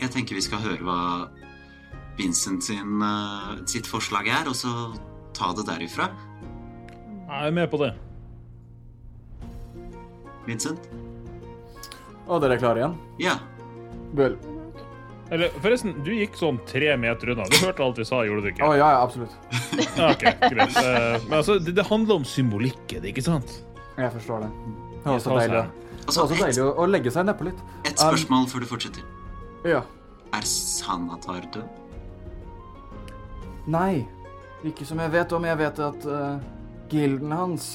Jeg 0.00 0.12
tenker 0.14 0.38
vi 0.38 0.44
skal 0.46 0.62
høre 0.62 0.86
hva 0.86 1.00
Vincent 2.20 2.62
sin, 2.64 3.02
eh, 3.02 3.64
sitt 3.66 3.88
forslag 3.90 4.28
er, 4.30 4.46
og 4.48 4.54
så 4.54 4.94
ta 5.34 5.50
det 5.58 5.66
derifra. 5.66 6.06
Jeg 7.26 7.48
er 7.48 7.50
med 7.50 7.66
på 7.70 7.82
det. 7.82 7.90
Vincent? 10.46 10.88
Og 12.28 12.40
dere 12.40 12.54
er 12.54 12.62
klare 12.62 12.78
igjen? 12.78 12.96
Ja. 13.18 13.36
Vel. 14.14 14.38
Eller 15.30 15.52
forresten, 15.62 15.92
du 16.02 16.10
gikk 16.10 16.34
sånn 16.38 16.58
tre 16.66 16.96
meter 16.98 17.30
unna. 17.34 17.44
Du 17.46 17.56
hørte 17.62 17.84
alt 17.86 17.98
vi 18.00 18.06
sa, 18.08 18.24
gjorde 18.26 18.42
du 18.42 18.48
ikke? 18.50 18.64
ikke? 18.64 18.78
ja, 18.80 18.88
ja, 18.96 19.02
absolutt. 19.04 19.36
Ja, 19.96 20.08
ok, 20.10 20.24
greit. 20.50 20.78
Eh, 20.80 21.20
Men 21.28 21.36
altså, 21.38 21.58
det, 21.62 21.74
det 21.76 21.84
handler 21.86 22.18
om 22.18 22.24
symbolikken, 22.26 23.06
ikke 23.06 23.22
sant? 23.22 23.52
Jeg 23.94 24.10
forstår 24.16 24.42
det. 24.46 24.50
Det 25.04 25.06
er 25.06 25.14
også 25.14 25.36
deilig, 25.38 25.60
det 25.60 26.06
Altså, 26.06 26.24
også 26.24 26.38
deilig 26.40 26.62
å, 26.64 26.70
å 26.82 26.86
legge 26.90 27.12
seg 27.14 27.28
nedpå 27.28 27.46
litt. 27.46 27.60
et, 27.84 27.92
et 27.92 28.00
spørsmål 28.02 28.48
før 28.50 28.64
du 28.64 28.68
fortsetter. 28.72 29.06
Ja. 29.68 29.84
Er 30.34 30.46
Sanatar 30.48 31.46
død? 31.54 31.68
Nei, 33.70 34.06
ikke 34.66 34.86
som 34.88 34.98
jeg 35.02 35.12
vet 35.14 35.32
om. 35.36 35.46
Jeg 35.46 35.58
vet 35.60 35.78
at 35.84 36.06
uh, 36.10 36.40
gilden 36.90 37.32
hans 37.36 37.66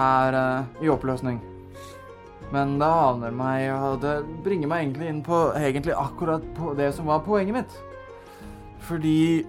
er 0.00 0.36
uh, 0.38 0.84
i 0.84 0.88
oppløsning. 0.92 1.40
Men 2.50 2.78
det 2.80 2.86
aner 2.86 3.34
meg, 3.34 3.68
og 3.70 4.00
det 4.02 4.14
bringer 4.44 4.70
meg 4.70 4.84
egentlig 4.84 5.10
inn 5.12 5.22
på 5.26 5.40
egentlig 5.54 5.94
akkurat 5.94 6.44
på 6.56 6.74
det 6.78 6.90
som 6.96 7.10
var 7.10 7.22
poenget 7.26 7.60
mitt. 7.60 7.76
Fordi 8.88 9.46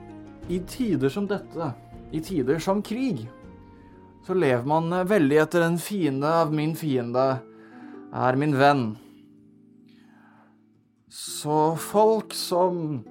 i 0.52 0.60
tider 0.70 1.10
som 1.10 1.30
dette, 1.30 1.72
i 2.12 2.22
tider 2.22 2.60
som 2.62 2.84
krig, 2.86 3.24
så 4.26 4.36
lever 4.38 4.68
man 4.70 4.94
veldig 5.10 5.40
etter 5.42 5.66
en 5.66 5.80
fiende 5.82 6.30
av 6.44 6.54
min 6.54 6.76
fiende 6.78 7.26
er 8.12 8.38
min 8.38 8.54
venn. 8.60 8.86
Så 11.12 11.74
folk 11.80 12.36
som 12.38 13.02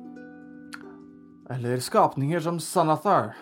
eller 1.50 1.82
skapninger 1.82 2.40
som 2.40 2.60
Sanathar. 2.62 3.32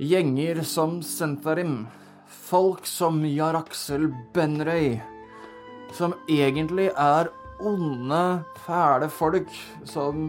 Gjenger 0.00 0.62
som 0.64 1.02
Sentharim. 1.04 1.84
Folk 2.26 2.86
som 2.86 3.22
Jaraksel 3.26 4.08
Benrøy. 4.34 4.98
Som 5.94 6.14
egentlig 6.28 6.90
er 6.92 7.30
onde, 7.62 8.42
fæle 8.66 9.08
folk 9.10 9.52
som 9.86 10.28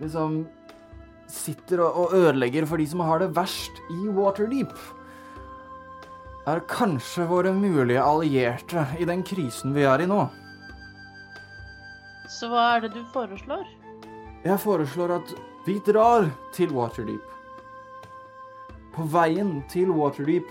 liksom 0.00 0.46
sitter 1.30 1.84
og, 1.84 1.96
og 2.00 2.14
ødelegger 2.16 2.66
for 2.66 2.80
de 2.80 2.88
som 2.90 3.04
har 3.04 3.22
det 3.22 3.30
verst 3.36 3.82
i 3.92 4.08
Waterdeep. 4.16 4.72
Er 6.48 6.62
kanskje 6.70 7.28
våre 7.28 7.52
mulige 7.54 8.02
allierte 8.02 8.86
i 8.98 9.06
den 9.06 9.22
krisen 9.22 9.76
vi 9.76 9.84
er 9.86 10.02
i 10.02 10.08
nå. 10.08 10.24
Så 12.30 12.48
hva 12.50 12.76
er 12.76 12.86
det 12.86 12.94
du 12.94 13.02
foreslår? 13.12 13.66
Jeg 14.46 14.56
foreslår 14.62 15.18
at 15.18 15.34
vi 15.66 15.76
drar 15.84 16.30
til 16.56 16.72
Waterdeep. 16.72 17.26
På 18.94 19.06
veien 19.06 19.60
til 19.70 19.92
Waterdeep 19.94 20.50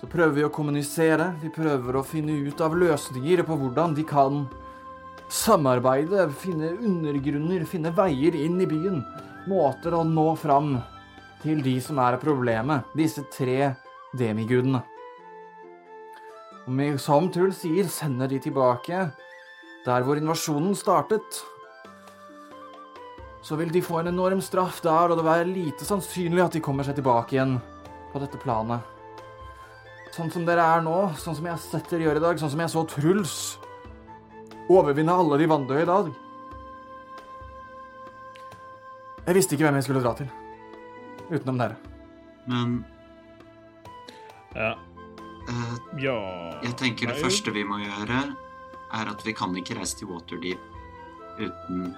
så 0.00 0.08
prøver 0.10 0.34
vi 0.34 0.44
å 0.46 0.50
kommunisere. 0.50 1.28
Vi 1.38 1.52
prøver 1.54 1.94
å 1.94 2.02
finne 2.02 2.34
ut 2.48 2.60
av 2.64 2.74
løsninger 2.74 3.44
på 3.46 3.58
hvordan 3.60 3.92
de 3.94 4.02
kan 4.08 4.40
samarbeide, 5.32 6.26
finne 6.42 6.72
undergrunner, 6.74 7.62
finne 7.70 7.92
veier 7.94 8.34
inn 8.34 8.58
i 8.60 8.66
byen. 8.66 8.98
Måter 9.46 9.94
å 9.94 10.02
nå 10.06 10.32
fram 10.40 10.74
til 11.44 11.62
de 11.62 11.76
som 11.82 12.00
er 12.02 12.18
problemet. 12.22 12.88
Disse 12.98 13.22
tre 13.30 13.76
demigudene. 14.18 14.82
Og 16.66 16.82
som 17.02 17.30
Truls 17.30 17.62
sier, 17.62 17.86
sender 17.90 18.30
de 18.30 18.38
tilbake 18.42 19.06
der 19.86 20.04
hvor 20.06 20.18
invasjonen 20.18 20.76
startet 20.78 21.40
så 23.42 23.56
vil 23.58 23.72
de 23.74 23.82
få 23.82 23.98
en 24.00 24.12
enorm 24.12 24.40
straff 24.40 24.80
der, 24.84 25.10
og 25.10 25.18
det 25.18 25.26
være 25.26 25.48
lite 25.50 25.86
sannsynlig 25.86 26.44
at 26.44 26.54
de 26.56 26.62
kommer 26.62 26.86
seg 26.86 26.96
tilbake 26.98 27.34
igjen 27.34 27.56
på 28.12 28.22
dette 28.22 28.38
planet. 28.38 28.86
Sånn 30.12 30.30
som 30.30 30.44
dere 30.46 30.62
er 30.76 30.84
nå, 30.84 30.96
sånn 31.18 31.34
som 31.38 31.48
jeg 31.48 31.56
har 31.56 31.62
sett 31.62 31.88
dere 31.90 32.06
gjøre 32.06 32.20
i 32.20 32.24
dag, 32.26 32.38
sånn 32.38 32.52
som 32.52 32.62
jeg 32.62 32.72
så 32.72 32.84
Truls 32.86 33.36
overvinne 34.70 35.14
alle 35.16 35.40
de 35.40 35.48
vanndøde 35.50 35.82
i 35.82 35.88
dag. 35.88 36.12
Jeg 39.22 39.38
visste 39.38 39.56
ikke 39.56 39.66
hvem 39.66 39.78
jeg 39.80 39.86
skulle 39.88 40.04
dra 40.04 40.14
til, 40.18 40.30
utenom 41.32 41.60
dere. 41.64 41.78
Men 42.46 42.80
Ja. 44.54 44.74
Uh, 45.42 45.76
ja. 45.98 46.14
jeg 46.62 46.76
tenker 46.78 47.08
det 47.08 47.16
Nei, 47.16 47.22
første 47.24 47.50
vi 47.50 47.64
må 47.66 47.80
gjøre, 47.80 48.18
er 48.94 49.08
at 49.10 49.24
vi 49.26 49.32
kan 49.34 49.56
ikke 49.58 49.74
reise 49.80 49.96
til 49.98 50.12
Waterdeep 50.12 51.40
uten 51.40 51.94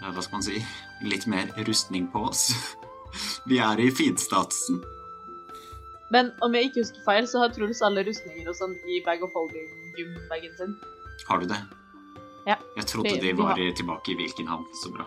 Hva 0.00 0.22
skal 0.24 0.38
man 0.38 0.46
si 0.46 0.62
litt 1.04 1.26
mer 1.28 1.50
rustning 1.66 2.08
på 2.12 2.24
oss. 2.30 2.50
Vi 3.48 3.58
er 3.60 3.80
i 3.80 3.90
fiendstatusen. 3.92 4.80
Men 6.10 6.32
om 6.42 6.54
jeg 6.54 6.70
ikke 6.70 6.82
husker 6.82 7.04
feil, 7.06 7.26
så 7.30 7.44
har 7.44 7.52
Truls 7.54 7.82
alle 7.86 8.02
rustninger 8.06 8.48
og 8.50 8.56
sånn 8.58 8.74
i 8.90 8.98
bag 9.06 9.22
of 9.22 9.30
holding-gym-bagen 9.36 10.56
sin. 10.58 10.74
Har 11.28 11.42
du 11.42 11.46
det? 11.50 11.60
Ja. 12.48 12.56
Jeg 12.76 12.88
trodde 12.90 13.14
de 13.22 13.32
var 13.38 13.54
tilbake 13.78 14.14
i 14.14 14.16
Vilkenhavn. 14.18 14.66
Så 14.82 14.90
bra. 14.94 15.06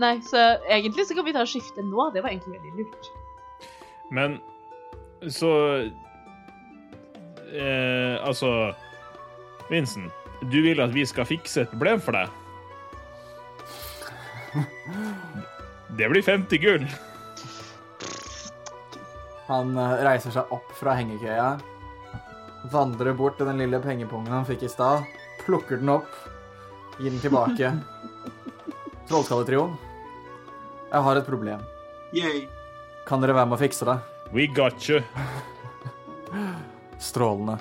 Nei, 0.00 0.18
så 0.24 0.42
egentlig 0.68 1.06
så 1.08 1.16
kan 1.16 1.24
vi 1.24 1.34
ta 1.36 1.46
skifte 1.48 1.84
nå. 1.84 2.10
Det 2.14 2.24
var 2.24 2.34
egentlig 2.34 2.58
veldig 2.58 2.84
lurt. 2.84 3.10
Men 4.10 4.38
så 5.30 5.50
eh, 7.52 8.16
Altså 8.24 8.72
Vincent, 9.70 10.12
du 10.50 10.60
vil 10.64 10.80
at 10.82 10.94
vi 10.94 11.04
skal 11.06 11.28
fikse 11.28 11.64
et 11.64 11.72
problem 11.72 12.00
for 12.02 12.16
deg? 12.16 12.39
Det 15.96 16.08
blir 16.08 16.22
50 16.22 16.58
gull. 16.62 16.86
Han 19.50 19.74
eh, 19.78 19.96
reiser 20.06 20.34
seg 20.34 20.52
opp 20.54 20.70
fra 20.78 20.94
hengekøya, 20.98 21.48
vandrer 22.70 23.16
bort 23.18 23.38
til 23.40 23.48
den 23.50 23.58
lille 23.58 23.80
pengepungen 23.82 24.30
han 24.30 24.46
fikk 24.46 24.62
i 24.68 24.70
stad, 24.70 25.02
plukker 25.42 25.80
den 25.80 25.90
opp, 25.96 26.10
gir 27.00 27.10
den 27.10 27.22
tilbake. 27.22 27.72
Trollskalletrioen, 29.10 29.74
jeg 30.90 31.06
har 31.08 31.18
et 31.18 31.26
problem. 31.26 31.66
Yay. 32.14 32.46
Kan 33.08 33.22
dere 33.22 33.34
være 33.34 33.50
med 33.50 33.58
å 33.58 33.62
fikse 33.64 33.88
det? 33.88 33.98
We 34.30 34.46
got 34.46 34.86
you. 34.86 35.02
Strålende. 37.02 37.58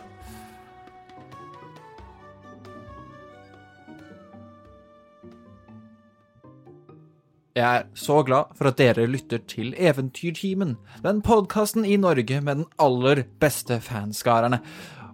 Jeg 7.59 7.67
er 7.67 7.87
så 7.97 8.21
glad 8.23 8.53
for 8.55 8.69
at 8.69 8.77
dere 8.79 9.03
lytter 9.09 9.41
til 9.43 9.73
Eventyrtimen, 9.75 10.77
den 11.03 11.17
podkasten 11.25 11.83
i 11.83 11.97
Norge 11.99 12.37
med 12.39 12.61
den 12.61 12.69
aller 12.79 13.25
beste 13.41 13.81
fanskarerne. 13.83 14.61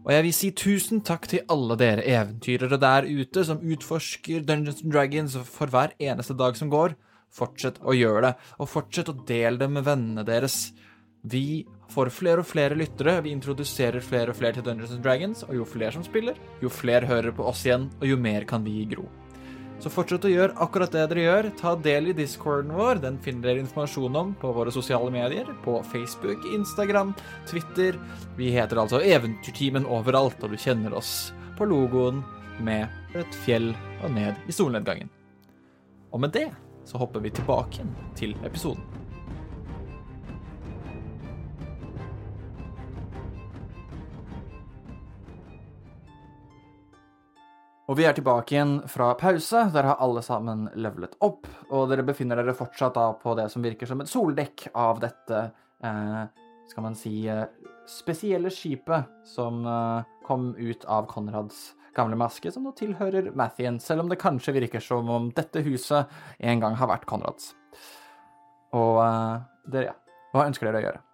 Og 0.04 0.12
jeg 0.14 0.26
vil 0.28 0.36
si 0.38 0.52
tusen 0.54 1.02
takk 1.02 1.26
til 1.32 1.42
alle 1.50 1.74
dere 1.82 2.06
eventyrere 2.06 2.78
der 2.78 3.10
ute 3.10 3.48
som 3.48 3.66
utforsker 3.66 4.46
Dungeons 4.46 4.86
and 4.86 4.94
Dragons 4.94 5.40
for 5.50 5.74
hver 5.74 5.98
eneste 5.98 6.38
dag 6.38 6.54
som 6.60 6.70
går. 6.70 6.94
Fortsett 7.34 7.82
å 7.82 7.98
gjøre 7.98 8.28
det, 8.28 8.34
og 8.62 8.70
fortsett 8.70 9.10
å 9.10 9.18
dele 9.26 9.58
det 9.66 9.72
med 9.80 9.90
vennene 9.90 10.28
deres. 10.28 10.70
Vi 11.26 11.66
får 11.90 12.14
flere 12.14 12.46
og 12.46 12.52
flere 12.52 12.78
lyttere, 12.78 13.24
vi 13.26 13.34
introduserer 13.34 14.06
flere 14.06 14.30
og 14.30 14.38
flere 14.38 14.60
til 14.60 14.70
Dungeons 14.70 14.94
and 14.94 15.02
Dragons, 15.02 15.48
og 15.50 15.58
jo 15.58 15.66
flere 15.66 15.98
som 15.98 16.06
spiller, 16.06 16.38
jo 16.62 16.70
flere 16.70 17.10
hører 17.10 17.34
på 17.34 17.50
oss 17.50 17.66
igjen, 17.66 17.90
og 17.98 18.12
jo 18.14 18.22
mer 18.22 18.46
kan 18.46 18.62
vi 18.62 18.84
gro. 18.94 19.10
Så 19.84 19.92
fortsett 19.92 20.26
å 20.26 20.32
gjøre 20.32 20.56
akkurat 20.64 20.94
det 20.94 21.04
dere 21.12 21.26
gjør. 21.26 21.50
Ta 21.60 21.76
del 21.76 22.10
i 22.10 22.16
discorden 22.18 22.74
vår. 22.76 23.02
Den 23.04 23.20
finner 23.24 23.50
dere 23.50 23.64
informasjon 23.64 24.16
om 24.18 24.34
på 24.40 24.54
våre 24.56 24.74
sosiale 24.74 25.12
medier. 25.14 25.50
På 25.66 25.82
Facebook, 25.92 26.48
Instagram, 26.56 27.14
Twitter. 27.50 28.00
Vi 28.40 28.54
heter 28.56 28.82
altså 28.82 29.04
Eventyrtimen 29.04 29.86
overalt, 29.86 30.42
og 30.44 30.56
du 30.56 30.60
kjenner 30.60 30.96
oss 30.98 31.34
på 31.60 31.68
logoen 31.70 32.24
med 32.64 32.88
et 33.16 33.40
fjell 33.46 33.74
og 34.02 34.14
ned 34.16 34.48
i 34.48 34.56
solnedgangen. 34.56 35.12
Og 36.16 36.24
med 36.24 36.36
det 36.36 36.50
så 36.88 37.02
hopper 37.02 37.24
vi 37.24 37.34
tilbake 37.36 37.84
til 38.16 38.38
episoden. 38.48 39.05
Og 47.96 48.00
vi 48.02 48.10
er 48.10 48.16
tilbake 48.18 48.52
igjen 48.52 48.72
fra 48.92 49.14
pause. 49.16 49.62
Der 49.72 49.86
har 49.88 50.02
alle 50.04 50.20
sammen 50.20 50.66
levelet 50.76 51.14
opp. 51.24 51.46
Og 51.72 51.86
dere 51.88 52.04
befinner 52.04 52.36
dere 52.36 52.52
fortsatt 52.52 52.98
da 52.98 53.06
på 53.16 53.38
det 53.40 53.46
som 53.54 53.64
virker 53.64 53.88
som 53.88 54.04
et 54.04 54.12
soldekk 54.12 54.66
av 54.76 55.00
dette 55.00 55.38
eh, 55.80 56.26
skal 56.68 56.84
man 56.84 57.00
si 57.00 57.14
eh, 57.32 57.46
spesielle 57.88 58.52
skipet 58.52 59.08
som 59.32 59.64
eh, 59.64 60.12
kom 60.28 60.50
ut 60.60 60.84
av 60.92 61.08
Konrads 61.08 61.70
gamle 61.96 62.20
maske, 62.20 62.52
som 62.52 62.68
nå 62.68 62.76
tilhører 62.76 63.32
Mathien, 63.32 63.80
selv 63.80 64.04
om 64.04 64.12
det 64.12 64.20
kanskje 64.20 64.58
virker 64.60 64.84
som 64.84 65.08
om 65.08 65.32
dette 65.32 65.64
huset 65.64 66.12
en 66.44 66.68
gang 66.68 66.76
har 66.76 66.92
vært 66.92 67.08
Konrads. 67.08 67.54
Og 68.76 69.00
eh, 69.08 69.34
dere, 69.72 69.94
ja. 69.94 70.22
Hva 70.36 70.50
ønsker 70.52 70.68
dere 70.68 70.84
å 70.84 70.88
gjøre? 70.90 71.06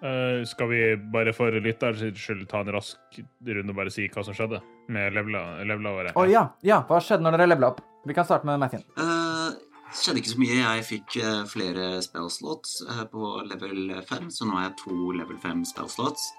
Uh, 0.00 0.48
skal 0.48 0.72
vi 0.72 0.84
bare 1.12 1.36
for 1.36 1.52
lytterens 1.60 2.16
skyld 2.16 2.46
ta 2.48 2.64
en 2.64 2.72
rask 2.72 3.18
runde 3.44 3.68
og 3.68 3.82
bare 3.84 3.92
si 3.92 4.08
hva 4.08 4.24
som 4.24 4.32
skjedde 4.32 4.64
med 4.92 5.14
levela, 5.16 5.60
levela 5.64 5.94
våre? 5.96 6.14
Å 6.18 6.26
ja, 6.30 6.44
ja. 6.66 6.82
Hva 6.88 7.00
skjedde 7.04 7.26
når 7.26 7.38
dere 7.38 7.50
levela 7.52 7.72
opp? 7.74 7.82
Vi 8.06 8.16
kan 8.16 8.26
starte 8.26 8.48
med 8.48 8.60
Mathien. 8.62 8.84
Det 8.96 9.98
skjedde 9.98 10.22
ikke 10.22 10.32
så 10.32 10.40
mye. 10.40 10.58
Jeg 10.60 10.86
fikk 10.88 11.16
eh, 11.20 11.42
flere 11.50 11.86
spellslots 12.04 12.80
uh, 12.88 13.04
på 13.10 13.32
level 13.50 13.94
5, 14.06 14.30
så 14.32 14.46
nå 14.46 14.56
har 14.56 14.68
jeg 14.68 14.78
to 14.84 15.12
level 15.18 15.38
5 15.42 15.64
spellslots. 15.72 16.30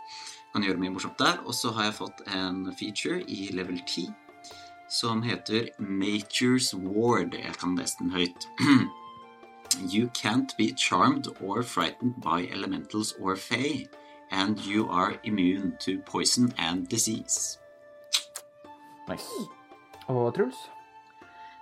Kan 0.53 0.65
gjøre 0.65 0.81
mye 0.81 0.93
morsomt 0.95 1.19
der. 1.19 1.39
Og 1.45 1.55
så 1.55 1.73
har 1.75 1.89
jeg 1.89 1.99
fått 1.99 2.25
en 2.31 2.65
feature 2.79 3.21
i 3.27 3.51
level 3.55 3.79
10 3.85 4.09
som 4.91 5.21
heter 5.23 5.69
Nature's 5.79 6.73
Ward. 6.75 7.33
Jeg 7.33 7.53
kan 7.59 7.77
lese 7.79 7.95
den 7.99 8.11
høyt. 8.11 8.47
You 9.79 10.09
can't 10.09 10.51
be 10.57 10.73
charmed 10.73 11.27
or 11.39 11.63
frightened 11.63 12.19
by 12.19 12.49
elementals 12.51 13.15
or 13.21 13.37
fae, 13.37 13.87
and 14.29 14.59
you 14.59 14.89
are 14.89 15.15
immune 15.23 15.77
to 15.79 15.99
poison 15.99 16.53
and 16.57 16.89
disease. 16.89 17.60
Nice. 19.09 19.47
Og 20.11 20.29
Truls? 20.35 20.67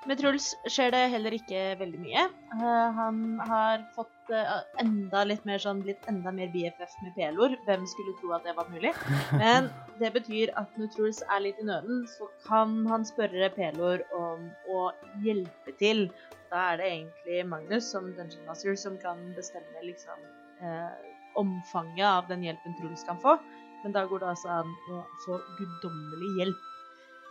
Med 0.08 0.16
Truls 0.22 0.54
skjer 0.72 0.94
det 0.94 1.02
heller 1.12 1.34
ikke 1.36 1.60
veldig 1.80 2.00
mye. 2.00 2.22
Uh, 2.54 2.88
han 2.96 3.18
har 3.50 3.82
fått 3.98 4.32
uh, 4.32 4.62
enda 4.80 5.26
litt 5.28 5.44
mer 5.48 5.60
sånn, 5.60 5.82
blitt 5.84 6.08
enda 6.08 6.32
mer 6.36 6.48
BFF 6.54 6.94
med 7.04 7.18
pelor. 7.18 7.58
Hvem 7.68 7.84
skulle 7.92 8.16
tro 8.22 8.32
at 8.38 8.48
det 8.48 8.56
var 8.56 8.72
mulig? 8.72 8.94
Men 9.42 9.68
det 10.00 10.14
betyr 10.16 10.54
at 10.60 10.72
når 10.80 10.94
Truls 10.96 11.20
er 11.28 11.44
litt 11.44 11.60
i 11.60 11.68
nøden, 11.68 12.06
så 12.16 12.30
kan 12.48 12.80
han 12.88 13.04
spørre 13.08 13.52
pelor 13.58 14.06
om 14.16 14.48
å 14.72 14.88
hjelpe 15.26 15.76
til. 15.84 16.08
Da 16.50 16.72
er 16.72 16.80
det 16.80 16.90
egentlig 16.94 17.44
Magnus 17.52 17.92
som 17.92 18.08
Dungeon 18.16 18.48
Master 18.48 18.80
som 18.80 18.96
kan 19.04 19.20
bestemme 19.36 19.84
liksom 19.84 20.24
uh, 20.64 20.96
omfanget 21.38 22.08
av 22.08 22.32
den 22.32 22.48
hjelpen 22.48 22.80
Truls 22.80 23.04
kan 23.04 23.20
få. 23.20 23.36
Men 23.84 23.94
da 23.96 24.08
går 24.08 24.24
det 24.24 24.32
altså 24.32 24.62
an 24.62 24.72
å 24.96 25.04
få 25.28 25.44
guddommelig 25.60 26.34
hjelp. 26.40 26.69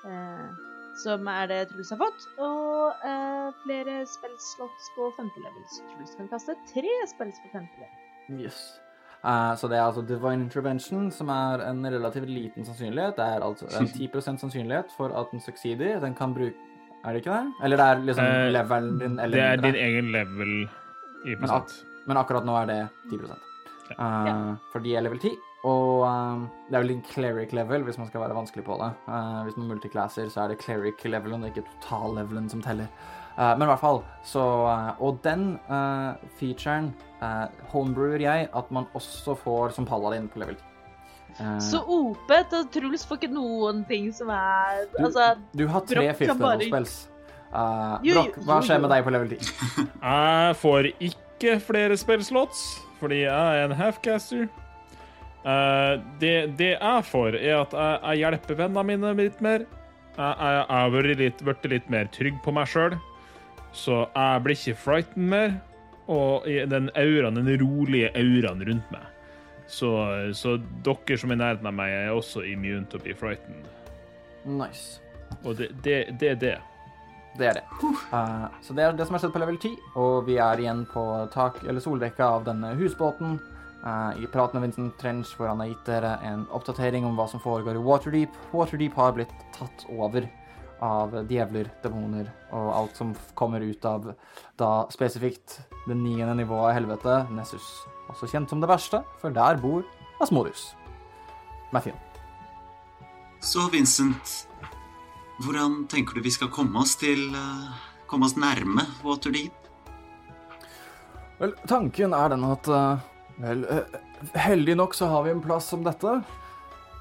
Eh, 0.07 0.49
som 0.99 1.29
er 1.31 1.47
det 1.51 1.61
Truls 1.70 1.93
har 1.95 2.01
fått. 2.01 2.27
Og 2.43 3.07
eh, 3.07 3.49
flere 3.62 4.01
spillslots 4.11 4.91
på 4.97 5.12
femte 5.16 5.43
level. 5.45 5.65
Så 5.70 5.87
Truls 5.95 6.15
kan 6.19 6.31
kaste 6.33 6.59
tre 6.73 6.95
spills 7.11 7.41
på 7.45 7.53
femte 7.55 7.83
level. 7.83 8.45
Yes. 8.45 8.61
Uh, 9.19 9.51
så 9.59 9.66
det 9.66 9.75
er 9.81 9.83
altså 9.83 10.05
Divine 10.07 10.45
Intervention, 10.45 11.09
som 11.11 11.31
er 11.35 11.65
en 11.66 11.83
relativt 11.91 12.29
liten 12.31 12.66
sannsynlighet. 12.66 13.16
Det 13.19 13.25
er 13.27 13.43
altså 13.43 13.66
en 13.81 13.89
10% 14.15 14.39
sannsynlighet 14.45 14.95
for 14.97 15.15
at 15.20 15.33
den 15.33 15.43
succeeder. 15.43 15.99
Den 16.05 16.15
kan 16.15 16.35
bruke 16.35 16.55
Er 17.05 17.15
det 17.15 17.23
ikke 17.23 17.35
det? 17.35 17.53
Eller 17.65 17.77
det 17.79 17.87
er 17.87 18.01
liksom 18.07 18.25
uh, 18.25 18.47
levelen 18.55 18.99
din 18.99 19.19
eller 19.19 19.37
Det 19.37 19.45
er 19.45 19.61
din 19.62 19.75
egen 19.75 20.12
level 20.12 20.55
i 21.27 21.35
Men, 21.35 21.51
ak 21.51 21.70
men 22.07 22.16
akkurat 22.16 22.47
nå 22.47 22.55
er 22.62 22.66
det 22.66 22.81
10 23.11 23.19
Eh, 23.89 24.57
For 24.73 24.85
de 24.85 24.95
er 24.97 25.01
level 25.01 25.19
10. 25.19 25.31
Og 25.66 26.05
um, 26.06 26.44
det 26.68 26.76
er 26.78 26.85
vel 26.85 26.93
en 26.94 27.02
cleric 27.02 27.52
level, 27.52 27.82
hvis 27.82 27.98
man 27.98 28.06
skal 28.06 28.22
være 28.22 28.36
vanskelig 28.36 28.62
på 28.64 28.76
det. 28.78 28.93
Uh, 29.09 29.43
hvis 29.47 29.56
man 29.59 29.72
multiclasser, 29.72 30.28
så 30.30 30.44
er 30.44 30.52
det 30.52 30.60
cleric 30.62 31.02
levelen, 31.05 31.43
og 31.43 31.51
ikke 31.51 31.66
totallevelen 31.80 32.47
som 32.52 32.62
teller. 32.62 32.86
Uh, 33.39 33.55
men 33.59 33.66
i 33.66 33.70
hvert 33.72 33.82
fall, 33.82 34.01
så 34.26 34.44
uh, 34.66 35.02
Og 35.02 35.18
den 35.22 35.52
eh, 35.70 36.14
featuren 36.39 36.93
uh, 37.22 37.47
homebrewer 37.70 38.18
jeg 38.22 38.48
at 38.55 38.70
man 38.74 38.86
også 38.98 39.35
får 39.39 39.76
som 39.76 39.86
paladin 39.86 40.26
på 40.30 40.43
level 40.43 40.56
10. 40.59 40.64
Eh, 41.39 41.59
Så 41.62 41.82
OP 41.86 42.32
til 42.51 42.66
Truls 42.72 43.05
får 43.06 43.20
ikke 43.20 43.30
noen 43.35 43.85
ting 43.89 44.10
som 44.14 44.30
er 44.35 44.86
du, 44.90 45.05
Altså 45.06 45.28
du 45.55 45.66
har 45.70 45.85
tre 45.86 46.06
fifth 46.18 46.40
level 46.40 46.66
spells. 46.66 46.97
Eh, 47.48 47.94
Broch, 48.09 48.39
hva 48.47 48.59
skjer 48.64 48.82
med 48.82 48.90
deg 48.93 49.05
på 49.06 49.14
level 49.14 49.35
10? 49.36 49.52
Jeg 50.02 50.56
får 50.62 50.90
ikke 50.98 51.59
flere 51.62 51.97
spillslots, 51.97 52.64
fordi 52.98 53.20
jeg 53.22 53.59
er 53.60 53.68
en 53.68 53.76
halfcaster. 53.78 54.48
Eh, 55.49 56.01
det, 56.20 56.35
det 56.59 56.73
jeg 56.75 57.05
får, 57.09 57.39
er 57.39 57.61
at 57.62 57.75
jeg, 57.77 57.99
jeg 58.03 58.23
hjelper 58.25 58.59
vennene 58.59 58.87
mine 58.91 59.15
litt 59.23 59.41
mer. 59.45 59.65
Jeg, 60.19 60.65
har 60.69 60.91
vært 60.91 61.69
litt, 61.70 61.91
mer 61.93 62.09
trygg 62.11 62.41
på 62.43 62.53
meg 62.53 62.66
sjøl, 62.69 62.97
så 63.70 64.03
jeg 64.11 64.43
blir 64.45 64.59
ikke 64.59 64.81
frightened 64.83 65.31
mer. 65.31 65.59
Og 66.09 66.47
den 66.73 66.89
auraen, 66.97 67.37
den 67.37 67.61
rolige 67.61 68.09
auraen 68.16 68.65
rundt 68.65 68.93
meg. 68.95 69.05
Så, 69.69 69.91
så 70.33 70.55
dere 70.85 71.19
som 71.20 71.35
er 71.35 71.37
i 71.37 71.41
nærheten 71.43 71.69
av 71.69 71.77
meg, 71.77 71.93
er 71.93 72.16
også 72.16 72.43
immune 72.49 72.89
to 72.89 73.01
be 73.05 73.12
frightened. 73.15 73.69
Nice. 74.49 75.03
Og 75.45 75.59
det, 75.59 75.69
det, 75.85 75.99
det 76.20 76.33
er 76.33 76.41
det. 76.41 76.55
Det 77.39 77.51
er 77.51 77.61
det. 77.61 77.66
Uh, 77.85 78.49
så 78.65 78.75
det 78.75 78.83
er 78.83 78.97
det 78.97 79.07
som 79.07 79.15
har 79.15 79.23
skjedd 79.23 79.37
på 79.37 79.43
level 79.45 79.61
10, 79.61 79.75
og 80.01 80.27
vi 80.27 80.41
er 80.43 80.65
igjen 80.65 80.83
på 80.91 81.05
tak, 81.35 81.61
eller 81.69 81.85
soldekka 81.85 82.33
av 82.39 82.49
denne 82.49 82.73
husbåten. 82.81 83.37
Eh, 83.85 84.23
I 84.25 84.31
praten 84.33 84.59
med 84.59 84.69
Vincent 84.69 84.99
Trench, 85.01 85.35
hvor 85.37 85.51
han 85.51 85.63
har 85.63 85.71
gitt 85.71 85.87
dere 85.87 86.17
en 86.27 86.47
oppdatering 86.55 87.07
om 87.07 87.17
hva 87.19 87.29
som 87.31 87.43
foregår 87.43 87.79
i 87.79 87.85
Waterdeep. 87.85 88.37
Waterdeep 88.53 88.99
har 88.99 89.17
blitt 89.17 89.35
tatt 89.57 89.87
over 89.95 90.29
av 90.85 91.15
djevler, 91.27 91.71
demoner 91.83 92.29
og 92.55 92.69
alt 92.71 92.99
som 92.99 93.15
kommer 93.39 93.65
ut 93.67 93.85
av 93.89 94.13
da 94.59 94.71
spesifikt 94.95 95.59
det 95.89 95.97
niende 95.99 96.37
nivået 96.39 96.71
av 96.71 96.77
helvete, 96.77 97.17
Nessus. 97.35 97.67
Også 98.09 98.29
kjent 98.31 98.51
som 98.51 98.63
det 98.63 98.71
verste, 98.71 99.03
for 99.21 99.35
der 99.35 99.59
bor 99.61 99.83
Asmodius. 100.23 100.73
Mathien. 101.75 101.97
Så 103.41 103.69
Vincent, 103.71 104.49
hvordan 105.45 105.85
tenker 105.91 106.17
du 106.17 106.25
vi 106.25 106.33
skal 106.35 106.51
komme 106.51 106.81
oss 106.83 106.97
til 106.99 107.29
eh, 107.35 107.85
Komme 108.09 108.25
oss 108.25 108.39
nærme 108.41 108.87
Waterdeep? 109.05 109.67
Vel, 111.39 111.53
tanken 111.69 112.15
er 112.17 112.33
den 112.33 112.47
at 112.49 112.71
eh, 112.73 113.03
Vel, 113.39 113.65
eh, 113.70 113.98
heldig 114.35 114.77
nok 114.77 114.94
så 114.98 115.10
har 115.12 115.27
vi 115.27 115.35
en 115.35 115.44
plass 115.44 115.69
som 115.70 115.85
dette. 115.86 116.23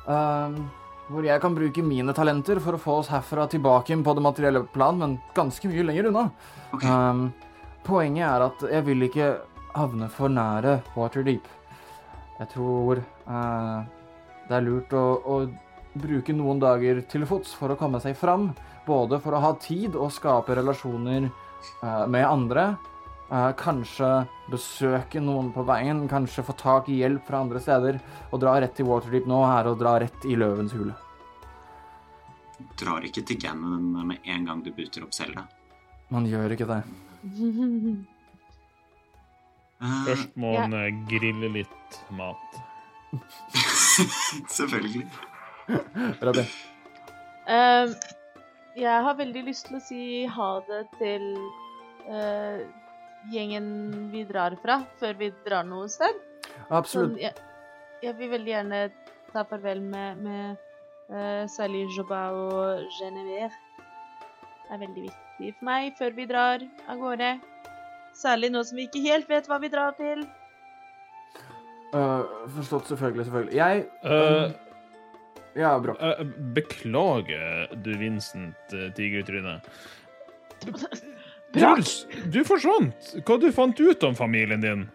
eh, 0.08 0.60
hvor 1.08 1.24
jeg 1.24 1.40
kan 1.42 1.56
bruke 1.56 1.84
mine 1.84 2.14
talenter 2.16 2.60
for 2.60 2.76
å 2.76 2.82
få 2.82 2.96
oss 3.02 3.12
herfra 3.12 3.48
tilbake 3.48 3.96
på 4.04 4.16
det 4.16 4.24
materielle 4.24 4.64
plan, 4.74 4.98
men 5.00 5.18
ganske 5.36 5.70
mye 5.72 5.86
lenger 5.88 6.10
unna. 6.10 6.26
Okay. 6.76 6.90
Um, 6.90 7.34
poenget 7.88 8.28
er 8.28 8.44
at 8.50 8.66
jeg 8.68 8.86
vil 8.90 9.08
ikke 9.08 9.30
havne 9.78 10.10
for 10.12 10.34
nære 10.34 10.82
Waterdeep. 10.98 11.48
Jeg 12.38 12.52
tror 12.52 13.00
eh, 13.00 13.78
det 14.50 14.58
er 14.58 14.66
lurt 14.66 14.94
å, 14.94 15.06
å 15.24 15.38
bruke 15.98 16.36
noen 16.36 16.60
dager 16.62 17.02
til 17.10 17.26
fots 17.30 17.56
for 17.58 17.74
å 17.74 17.80
komme 17.80 18.02
seg 18.04 18.18
fram. 18.20 18.52
Både 18.88 19.22
for 19.24 19.36
å 19.36 19.42
ha 19.44 19.54
tid 19.62 19.96
og 19.96 20.14
skape 20.16 20.60
relasjoner 20.60 21.30
eh, 21.30 22.06
med 22.12 22.28
andre. 22.28 22.74
Eh, 23.28 23.50
kanskje 23.60 24.08
besøke 24.48 25.20
noen 25.20 25.50
på 25.52 25.66
veien, 25.68 26.06
kanskje 26.08 26.46
få 26.48 26.54
tak 26.56 26.88
i 26.90 27.02
hjelp 27.02 27.26
fra 27.28 27.42
andre 27.44 27.60
steder. 27.60 28.00
Og 28.32 28.40
dra 28.40 28.54
rett 28.64 28.76
til 28.78 28.88
Waterdeep 28.88 29.28
nå 29.28 29.42
er 29.50 29.68
å 29.68 29.76
dra 29.80 29.98
rett 30.00 30.26
i 30.26 30.38
løvens 30.40 30.72
hule. 30.78 30.96
Drar 32.80 33.04
ikke 33.06 33.26
til 33.28 33.38
Ganon 33.42 33.92
med 34.08 34.24
en 34.26 34.46
gang 34.48 34.62
du 34.64 34.72
buter 34.74 35.04
opp 35.04 35.14
Selda. 35.14 35.44
Man 36.10 36.26
gjør 36.30 36.56
ikke 36.56 36.70
det. 36.70 36.80
Eh, 39.82 40.06
Først 40.08 40.38
må 40.40 40.54
Ja. 40.56 40.62
han 40.64 40.74
eh, 40.74 40.90
grille 41.12 41.52
litt 41.54 42.00
mat. 42.10 42.58
selvfølgelig. 44.58 45.06
Robin. 46.24 46.48
Uh, 47.48 47.92
jeg 48.78 49.04
har 49.04 49.16
veldig 49.20 49.44
lyst 49.48 49.68
til 49.68 49.78
å 49.78 49.84
si 49.84 50.02
ha 50.32 50.50
det 50.68 50.82
til 50.98 51.24
eh, 52.08 52.64
gjengen 53.32 53.68
vi 54.14 54.24
drar 54.28 54.56
fra, 54.62 54.82
før 55.02 55.18
vi 55.20 55.32
drar 55.46 55.68
noe 55.68 55.90
sted. 55.92 56.16
Absolutt. 56.70 57.16
Sånn, 57.16 57.20
jeg, 57.22 57.34
jeg 58.04 58.16
vil 58.20 58.32
veldig 58.36 58.54
gjerne 58.54 58.82
ta 59.34 59.44
farvel 59.48 59.82
med, 59.84 60.22
med 60.24 60.58
uh, 61.12 61.44
Sally 61.52 61.86
Joba 61.96 62.28
og 62.36 62.88
Genevieve. 63.00 63.54
Det 63.78 64.76
er 64.76 64.84
veldig 64.84 65.06
viktig 65.08 65.54
for 65.60 65.70
meg 65.70 65.94
før 66.00 66.18
vi 66.18 66.28
drar 66.30 66.66
av 66.90 67.02
gårde. 67.02 67.32
Særlig 68.18 68.50
nå 68.54 68.64
som 68.66 68.80
vi 68.80 68.88
ikke 68.88 69.04
helt 69.06 69.30
vet 69.30 69.48
hva 69.50 69.60
vi 69.62 69.70
drar 69.72 69.94
til. 70.00 70.26
Uh, 71.94 72.26
forstått, 72.56 72.90
selvfølgelig. 72.92 73.26
selvfølgelig. 73.26 73.56
Jeg 73.56 73.86
Eh, 74.04 74.52
Ja, 75.58 75.80
bra. 75.80 75.96
Uh, 75.98 76.26
beklager, 76.54 77.72
du 77.82 77.98
Vincent 77.98 78.74
uh, 78.74 78.94
Tigertryne. 78.94 79.62
Truls, 81.60 81.94
du 82.34 82.44
forsvant! 82.48 82.94
Hva 83.26 83.38
du 83.42 83.50
fant 83.56 83.80
ut 83.80 84.04
om 84.08 84.16
familien 84.16 84.62
din? 84.64 84.86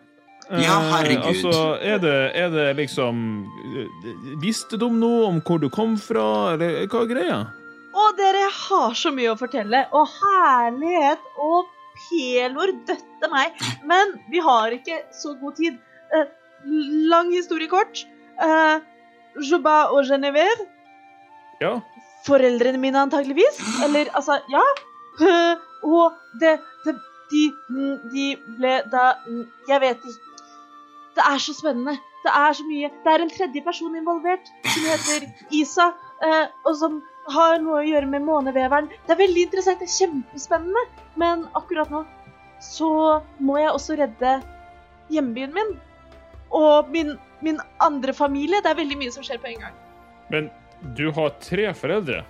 Ja, 0.50 0.74
Eh, 0.82 0.88
herregud. 0.90 1.24
altså, 1.30 1.52
er 1.80 1.98
det, 2.02 2.14
er 2.36 2.48
det 2.52 2.64
liksom 2.76 3.20
eh, 3.78 4.08
Visste 4.42 4.76
de 4.76 4.88
noe 4.90 5.28
om 5.30 5.38
hvor 5.46 5.60
du 5.62 5.68
kom 5.72 5.94
fra, 5.96 6.24
eller 6.54 6.82
hva 6.90 7.04
er 7.04 7.08
greia? 7.12 7.38
Å, 7.92 8.08
dere 8.18 8.48
har 8.56 8.94
så 8.98 9.12
mye 9.14 9.32
å 9.32 9.38
fortelle. 9.38 9.84
Å, 9.92 10.02
herlighet 10.18 11.24
Å, 11.40 11.62
pelor 12.08 12.72
døtte 12.88 13.30
meg. 13.32 13.52
Men 13.88 14.14
vi 14.32 14.40
har 14.44 14.72
ikke 14.76 15.02
så 15.14 15.34
god 15.40 15.56
tid. 15.60 15.78
Eh, 16.16 16.26
lang 17.12 17.32
historie 17.32 17.68
kort. 17.70 18.04
Eh, 18.42 18.78
Joba 19.48 19.86
og 19.94 20.04
Genevieve, 20.08 20.66
Ja, 21.62 21.76
foreldrene 22.26 22.78
mine 22.82 23.00
antageligvis. 23.06 23.60
Eller, 23.86 24.10
altså, 24.18 24.40
ja. 24.52 24.64
Og 25.82 26.14
det, 26.40 26.58
det 26.84 26.96
de, 27.32 27.42
de 28.12 28.26
ble 28.58 28.72
da 28.92 29.12
Jeg 29.68 29.80
vet 29.82 30.02
ikke. 30.08 30.48
Det 31.16 31.24
er 31.28 31.40
så 31.44 31.54
spennende. 31.56 31.96
Det 32.22 32.32
er 32.38 32.52
så 32.56 32.64
mye 32.68 32.90
Det 33.04 33.12
er 33.12 33.24
en 33.24 33.32
tredje 33.32 33.62
person 33.66 33.96
involvert 33.98 34.50
som 34.62 34.84
heter 34.86 35.26
Isa, 35.50 35.90
eh, 36.24 36.46
og 36.64 36.76
som 36.78 37.00
har 37.32 37.58
noe 37.62 37.80
å 37.80 37.86
gjøre 37.86 38.08
med 38.10 38.24
måneveveren. 38.26 38.88
Det 39.06 39.14
er 39.14 39.20
veldig 39.20 39.46
interessant, 39.46 39.82
det 39.82 39.88
er 39.90 39.94
kjempespennende, 39.94 40.82
men 41.20 41.46
akkurat 41.58 41.90
nå 41.92 42.02
så 42.62 42.88
må 43.42 43.58
jeg 43.58 43.72
også 43.74 43.96
redde 43.98 44.36
hjembyen 45.10 45.54
min. 45.54 45.72
Og 46.54 46.90
min, 46.94 47.16
min 47.42 47.58
andre 47.82 48.14
familie. 48.14 48.60
Det 48.62 48.70
er 48.70 48.78
veldig 48.78 48.98
mye 49.00 49.14
som 49.14 49.26
skjer 49.26 49.40
på 49.42 49.50
en 49.50 49.64
gang. 49.64 49.80
Men 50.30 50.50
du 50.98 51.08
har 51.14 51.34
tre 51.42 51.72
foreldre. 51.74 52.22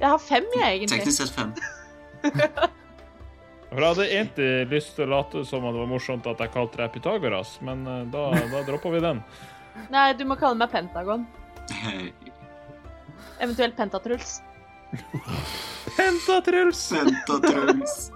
Jeg 0.00 0.08
har 0.08 0.22
fem, 0.24 0.46
jeg, 0.56 0.78
egentlig. 0.78 1.02
Teknisk 1.02 1.20
sett 1.20 1.36
fem. 1.36 1.52
For 3.70 3.78
jeg 3.78 3.86
hadde 3.86 4.06
egentlig 4.10 4.50
lyst 4.72 4.96
til 4.96 5.06
å 5.06 5.12
late 5.12 5.44
som 5.46 5.66
at 5.68 5.76
det 5.76 5.82
var 5.84 5.90
morsomt 5.92 6.26
at 6.26 6.40
jeg 6.42 6.50
kalte 6.56 6.80
deg 6.80 6.90
Pythagoras, 6.96 7.52
men 7.62 7.84
eh, 7.86 8.00
da, 8.10 8.24
da 8.50 8.62
dropper 8.66 8.96
vi 8.96 9.02
den. 9.04 9.22
Nei, 9.94 10.08
du 10.18 10.24
må 10.26 10.34
kalle 10.40 10.58
meg 10.58 10.72
Pentagon. 10.72 11.26
Eventuelt 13.44 13.76
Pentatruls. 13.78 14.40
Pentatruls! 15.96 16.82
Pentatrums. 16.90 18.10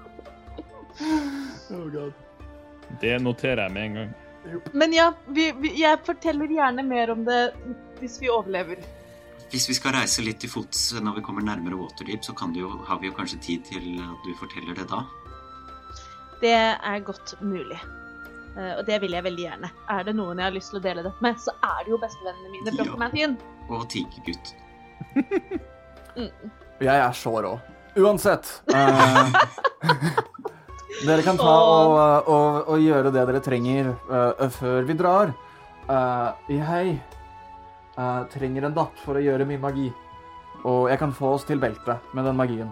Det 3.00 3.14
noterer 3.22 3.64
jeg 3.64 3.74
med 3.74 3.86
en 3.86 3.96
gang. 4.00 4.12
Men 4.72 4.92
ja, 4.92 5.06
vi, 5.26 5.48
vi, 5.62 5.70
jeg 5.80 6.02
forteller 6.04 6.50
gjerne 6.50 6.84
mer 6.84 7.14
om 7.14 7.24
det 7.24 7.40
hvis 8.02 8.18
vi 8.20 8.28
overlever. 8.32 8.82
Hvis 9.52 9.68
vi 9.68 9.76
skal 9.76 9.94
reise 9.96 10.22
litt 10.24 10.40
til 10.42 10.50
fots 10.50 10.92
når 10.98 11.18
vi 11.18 11.24
kommer 11.26 11.44
nærmere 11.46 11.78
Waterdeep, 11.78 12.24
så 12.26 12.34
kan 12.36 12.54
det 12.54 12.64
jo, 12.64 12.70
har 12.88 12.98
vi 13.02 13.10
jo 13.10 13.16
kanskje 13.16 13.40
tid 13.42 13.68
til 13.68 14.00
at 14.02 14.24
du 14.26 14.32
forteller 14.40 14.78
det 14.78 14.88
da. 14.90 15.04
Det 16.40 16.54
er 16.54 17.04
godt 17.06 17.36
mulig. 17.40 17.78
Eh, 18.54 18.72
og 18.78 18.82
det 18.86 19.00
vil 19.02 19.14
jeg 19.16 19.26
veldig 19.26 19.44
gjerne. 19.46 19.70
Er 19.90 20.04
det 20.06 20.14
noen 20.16 20.40
jeg 20.40 20.48
har 20.48 20.54
lyst 20.54 20.70
til 20.72 20.80
å 20.80 20.84
dele 20.84 21.04
dette 21.06 21.24
med, 21.24 21.38
så 21.42 21.54
er 21.58 21.78
det 21.84 21.94
jo 21.94 22.00
bestevennene 22.02 22.52
mine. 22.52 22.74
Ja. 23.18 23.30
og 23.70 23.86
tigergutt. 23.90 24.54
Jeg 26.84 26.98
er 26.98 27.16
så 27.16 27.32
rå. 27.42 27.54
Uansett. 27.96 28.50
Uh... 28.70 29.30
dere 31.06 31.24
kan 31.26 31.38
ta 31.38 31.54
og, 31.54 32.28
og, 32.30 32.60
og 32.70 32.82
gjøre 32.82 33.10
det 33.14 33.26
dere 33.30 33.42
trenger 33.42 33.90
uh, 34.10 34.46
før 34.54 34.86
vi 34.88 34.98
drar. 34.98 35.34
Uh, 35.88 36.30
jeg 36.50 36.98
eh, 37.98 38.22
trenger 38.32 38.66
en 38.66 38.74
natt 38.76 38.98
for 39.04 39.18
å 39.18 39.22
gjøre 39.22 39.46
min 39.48 39.62
magi. 39.62 39.90
Og 40.64 40.88
jeg 40.90 41.00
kan 41.00 41.12
få 41.12 41.34
oss 41.36 41.46
til 41.48 41.60
beltet 41.60 42.14
med 42.16 42.24
den 42.24 42.38
magien 42.38 42.70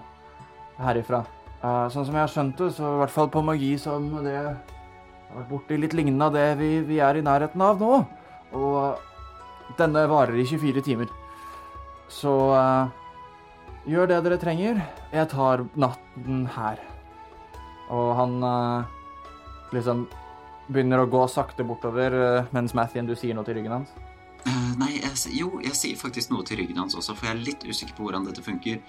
herifra. 0.80 1.22
Uh, 1.62 1.86
sånn 1.92 2.06
som 2.08 2.16
jeg 2.16 2.24
har 2.24 2.30
skjønt 2.32 2.58
det, 2.58 2.72
så 2.74 2.88
i 2.88 3.00
hvert 3.02 3.12
fall 3.14 3.28
på 3.30 3.42
magi 3.46 3.74
som 3.78 4.08
det 4.24 4.32
har 4.34 4.56
vært 5.36 5.50
borti 5.50 5.76
litt 5.78 5.92
lignende 5.94 6.26
av 6.26 6.34
det 6.34 6.46
vi, 6.58 6.70
vi 6.88 6.98
er 7.04 7.20
i 7.20 7.22
nærheten 7.22 7.62
av 7.62 7.78
nå. 7.78 8.00
Og 8.58 9.76
denne 9.78 10.02
varer 10.10 10.40
i 10.40 10.46
24 10.48 10.82
timer. 10.88 11.12
Så 12.10 12.32
eh, 12.56 12.98
Gjør 13.82 14.06
det 14.06 14.20
dere 14.22 14.36
trenger. 14.38 14.76
Jeg 15.10 15.26
tar 15.32 15.64
natten 15.74 16.44
her. 16.54 16.78
Og 17.90 18.12
han 18.14 18.36
liksom 19.74 20.04
begynner 20.68 21.02
å 21.02 21.08
gå 21.10 21.24
sakte 21.26 21.66
bortover 21.66 22.14
mens 22.54 22.76
Mathien, 22.78 23.10
du 23.10 23.16
sier 23.18 23.34
noe 23.34 23.42
til 23.42 23.58
ryggen 23.58 23.74
hans. 23.74 23.90
Eh, 24.46 24.70
nei, 24.80 24.92
jeg, 24.98 25.34
jo, 25.38 25.56
jeg 25.62 25.78
sier 25.78 25.98
faktisk 26.00 26.32
noe 26.32 26.46
til 26.46 26.60
ryggen 26.62 26.80
hans 26.82 26.96
også, 26.98 27.16
for 27.16 27.28
jeg 27.28 27.36
er 27.36 27.46
litt 27.48 27.66
usikker 27.66 27.96
på 27.96 28.06
hvordan 28.06 28.28
dette 28.28 28.44
funker. 28.44 28.80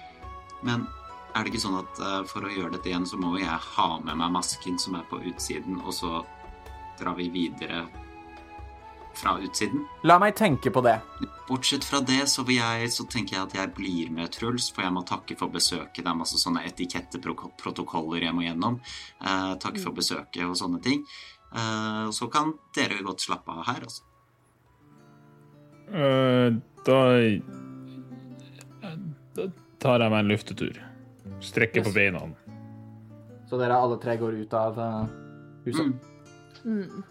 Men 0.66 0.86
er 1.34 1.42
det 1.42 1.52
ikke 1.52 1.64
sånn 1.66 1.80
at 1.80 2.00
uh, 2.00 2.22
for 2.30 2.46
å 2.46 2.52
gjøre 2.52 2.76
dette 2.76 2.90
igjen, 2.90 3.06
så 3.06 3.18
må 3.20 3.34
jeg 3.40 3.50
ha 3.50 3.90
med 4.04 4.18
meg 4.20 4.32
masken 4.34 4.78
som 4.80 4.96
er 4.98 5.04
på 5.10 5.20
utsiden, 5.26 5.80
og 5.82 5.94
så 5.94 6.22
drar 7.00 7.18
vi 7.18 7.28
videre 7.34 7.84
fra 9.14 9.36
utsiden? 9.42 9.82
La 10.06 10.16
meg 10.22 10.34
tenke 10.38 10.72
på 10.74 10.82
det. 10.82 10.96
Bortsett 11.48 11.86
fra 11.86 12.00
det, 12.02 12.24
så, 12.30 12.42
vil 12.46 12.58
jeg, 12.58 12.90
så 12.94 13.06
tenker 13.10 13.36
jeg 13.36 13.48
at 13.48 13.56
jeg 13.58 13.74
blir 13.76 14.14
med 14.14 14.32
Truls, 14.34 14.70
for 14.74 14.86
jeg 14.86 14.94
må 14.94 15.04
takke 15.06 15.36
for 15.38 15.54
besøket. 15.54 16.02
Det 16.02 16.10
er 16.10 16.18
masse 16.18 16.38
sånne 16.40 16.64
etiketteprotokoller 16.70 18.26
jeg 18.26 18.34
må 18.34 18.46
gjennom. 18.46 18.80
Uh, 19.22 19.54
takke 19.62 19.82
for 19.82 19.94
besøket 19.94 20.46
og 20.46 20.58
sånne 20.58 20.82
ting. 20.82 21.04
Eh, 21.54 22.10
så 22.10 22.26
kan 22.26 22.52
dere 22.74 23.02
godt 23.06 23.22
slappe 23.22 23.52
av 23.54 23.66
her, 23.68 23.86
altså. 23.86 24.02
Eh, 25.92 26.54
da 26.86 26.98
Da 29.34 29.48
tar 29.82 30.00
jeg 30.00 30.10
meg 30.12 30.20
en 30.24 30.30
luftetur. 30.30 30.78
Strekker 31.44 31.82
på 31.84 31.90
Yes. 31.90 31.94
beina. 31.94 32.20
Så 33.50 33.58
dere 33.58 33.76
alle 33.76 33.98
tre 34.00 34.16
går 34.16 34.40
ut 34.42 34.54
av 34.54 34.78
eh, 34.78 35.06
huset. 35.66 35.92
Mm. 36.64 36.78
Mm. 36.88 37.02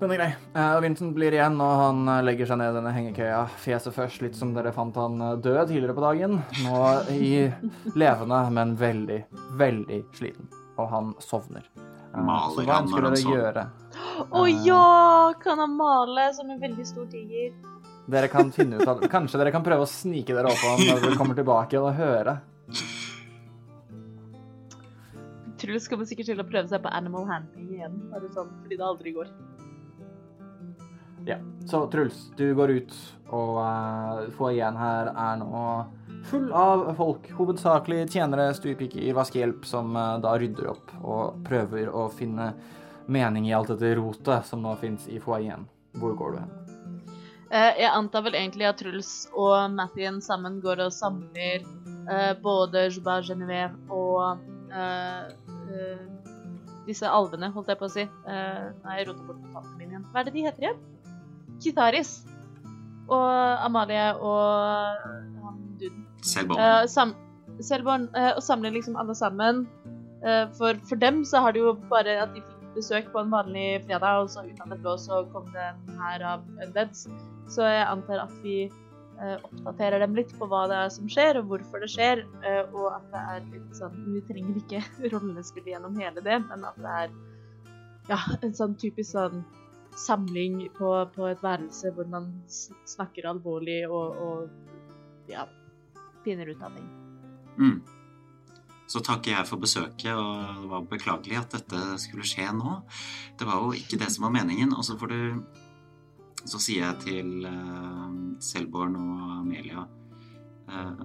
Den 0.00 0.10
er 0.10 0.16
grei. 0.16 0.30
Uh, 0.56 0.80
Vincent 0.80 1.14
blir 1.14 1.32
igjen, 1.36 1.60
og 1.60 1.74
han 1.76 2.24
legger 2.24 2.46
seg 2.48 2.56
ned 2.58 2.72
i 2.72 2.76
denne 2.78 2.92
hengekøya. 2.96 3.42
Fjeset 3.60 3.92
først, 3.92 4.22
litt 4.24 4.34
som 4.34 4.54
dere 4.56 4.72
fant 4.72 4.96
han 4.96 5.18
død 5.44 5.68
tidligere 5.68 5.94
på 5.94 6.00
dagen. 6.06 6.38
Nå 6.64 6.80
i 7.12 7.52
levende, 7.94 8.40
men 8.50 8.72
veldig, 8.80 9.20
veldig 9.60 10.00
sliten. 10.16 10.48
Og 10.80 10.88
han 10.88 11.12
sovner. 11.20 11.68
Uh, 12.14 12.24
Maler 12.24 12.56
så 12.56 12.64
hva 12.64 12.78
han 12.80 12.88
ønsker 12.88 13.04
når 13.04 13.10
han 13.10 13.22
sover? 13.26 13.60
Å 14.30 14.46
ja! 14.48 15.34
Kan 15.42 15.58
han 15.58 15.76
male 15.76 16.30
som 16.36 16.50
en 16.50 16.60
veldig 16.60 16.86
stor 16.86 17.06
tiger? 17.10 17.52
Dere 18.10 18.28
kan 18.28 18.50
finne 18.52 18.80
ut 18.80 18.88
av 18.88 19.02
Kanskje 19.10 19.38
dere 19.38 19.52
kan 19.54 19.64
prøve 19.64 19.86
å 19.86 19.90
snike 19.90 20.34
dere 20.34 20.50
opp 20.50 20.58
på 20.58 20.72
han 20.72 20.82
når 20.88 21.04
dere 21.04 21.18
kommer 21.20 21.38
tilbake 21.38 21.78
og 21.80 21.92
høre. 21.98 22.40
Truls 25.60 25.86
kommer 25.92 26.08
sikkert 26.08 26.30
til 26.32 26.40
å 26.40 26.48
prøve 26.48 26.70
seg 26.70 26.82
på 26.82 26.92
animal 26.96 27.26
handling 27.28 27.68
igjen. 27.76 27.96
Bare 28.10 28.30
sånn, 28.32 28.50
fordi 28.62 28.80
det 28.80 28.86
aldri 28.86 29.12
går. 29.14 29.32
Ja. 31.28 31.36
Så 31.68 31.84
Truls, 31.92 32.30
du 32.36 32.54
går 32.56 32.72
ut, 32.80 32.94
og 33.28 33.58
uh, 33.60 34.22
foajeen 34.38 34.78
her 34.80 35.10
er 35.12 35.40
nå 35.42 35.64
full 36.30 36.48
av 36.56 36.86
folk. 36.96 37.28
Hovedsakelig 37.36 38.06
tjenere, 38.14 38.50
stuepiker, 38.56 39.04
vaskehjelp, 39.16 39.66
som 39.68 39.92
uh, 39.96 40.16
da 40.22 40.32
rydder 40.40 40.72
opp 40.72 40.94
og 41.00 41.42
prøver 41.44 41.92
å 41.92 42.08
finne 42.14 42.54
mening 43.12 43.48
i 43.48 43.54
alt 43.56 43.72
dette 43.72 43.94
rotet 43.98 44.46
som 44.48 44.62
nå 44.62 44.74
fins 44.80 45.06
i 45.10 45.20
foajeen. 45.22 45.66
Hvor 45.98 46.14
går 46.18 46.34
du 46.34 46.40
hen? 46.42 46.52
Eh, 47.50 47.80
jeg 47.82 47.90
antar 47.90 48.22
vel 48.22 48.36
egentlig 48.38 48.68
at 48.68 48.78
Truls 48.78 49.12
og 49.34 49.72
Mathien 49.74 50.20
sammen 50.22 50.60
går 50.62 50.84
og 50.84 50.94
samler 50.94 51.64
eh, 52.06 52.32
både 52.42 52.86
Juba 52.94 53.18
Genevieve 53.26 53.74
og 53.90 54.38
eh, 54.70 55.32
eh, 55.74 56.04
disse 56.86 57.10
alvene, 57.10 57.50
holdt 57.54 57.72
jeg 57.72 57.80
på 57.80 57.88
å 57.88 57.92
si. 57.92 58.04
Eh, 58.06 58.68
nei, 58.84 58.98
jeg 59.00 59.08
roter 59.10 59.26
bort 59.26 59.42
notatene 59.42 59.78
mine 59.80 59.96
igjen. 59.96 60.06
Hva 60.12 60.22
er 60.22 60.28
det 60.28 60.36
de 60.36 60.46
heter 60.46 60.68
igjen? 60.68 60.84
Kitaris. 61.60 62.12
Og 63.10 63.26
Amalie 63.66 64.06
og 64.22 65.02
han 65.42 65.58
duden. 65.80 66.06
Eh, 66.54 66.86
sam 66.86 67.16
Selborn, 67.60 68.06
eh, 68.16 68.30
og 68.36 68.42
samler 68.46 68.72
liksom 68.72 68.96
alle 68.96 69.14
sammen. 69.18 69.66
Eh, 70.24 70.46
for, 70.56 70.78
for 70.88 71.00
dem 71.00 71.24
så 71.26 71.42
har 71.44 71.52
det 71.52 71.60
jo 71.64 71.74
bare 71.90 72.14
at 72.22 72.32
de 72.36 72.44
besøk 72.74 73.10
på 73.12 73.22
en 73.22 73.32
vanlig 73.32 73.82
fredag, 73.86 74.22
og 74.24 74.30
så 74.32 74.44
ut 74.46 74.60
av 74.64 74.74
det 74.74 74.94
så 75.02 75.24
kom 75.32 75.48
det 75.54 75.66
en 75.72 75.98
hær 76.00 76.26
av 76.34 76.46
undeads. 76.60 77.06
Så 77.50 77.66
jeg 77.66 77.86
antar 77.86 78.24
at 78.24 78.34
vi 78.44 78.56
eh, 78.66 79.36
oppdaterer 79.36 80.02
dem 80.04 80.14
litt 80.18 80.32
på 80.38 80.48
hva 80.50 80.66
det 80.70 80.78
er 80.84 80.92
som 80.94 81.08
skjer, 81.10 81.40
og 81.40 81.50
hvorfor 81.50 81.82
det 81.82 81.90
skjer. 81.94 82.24
eh, 82.46 82.62
og 82.70 82.92
at 82.94 83.08
det 83.12 83.24
er 83.34 83.48
litt 83.54 83.78
sånn 83.78 83.96
Vi 84.06 84.22
trenger 84.28 84.60
ikke 84.62 84.84
rollespill 85.14 85.72
gjennom 85.72 85.98
hele 86.00 86.24
det, 86.24 86.38
men 86.48 86.66
at 86.68 86.78
det 86.80 86.96
er 87.04 87.16
ja, 88.10 88.20
en 88.40 88.54
sånn 88.56 88.76
typisk 88.80 89.12
sånn 89.12 89.44
samling 89.98 90.68
på, 90.76 90.90
på 91.14 91.26
et 91.26 91.40
værelse 91.42 91.90
hvor 91.96 92.06
man 92.10 92.30
snakker 92.48 93.26
alvorlig 93.28 93.82
og, 93.90 94.20
og 94.22 95.30
ja, 95.30 95.46
finner 96.24 96.50
ut 96.50 96.62
av 96.62 96.76
ting. 96.76 96.86
mm. 97.58 97.99
Så 98.90 99.02
takker 99.06 99.36
jeg 99.36 99.46
for 99.46 99.62
besøket, 99.62 100.10
og 100.18 100.62
det 100.64 100.68
var 100.72 100.86
beklagelig 100.90 101.36
at 101.38 101.52
dette 101.54 101.98
skulle 102.02 102.26
skje 102.26 102.48
nå. 102.56 102.80
Det 103.38 103.46
var 103.46 103.62
jo 103.62 103.76
ikke 103.78 104.00
det 104.00 104.08
som 104.10 104.26
var 104.26 104.34
meningen. 104.34 104.74
Og 104.74 104.82
så 104.86 104.98
får 104.98 105.12
du 105.14 105.20
Så 106.40 106.56
sier 106.56 106.86
jeg 106.86 106.96
til 107.04 107.44
uh, 107.44 108.08
Selborn 108.40 108.94
og 108.96 109.24
Amelia, 109.42 109.82
eh, 110.72 111.02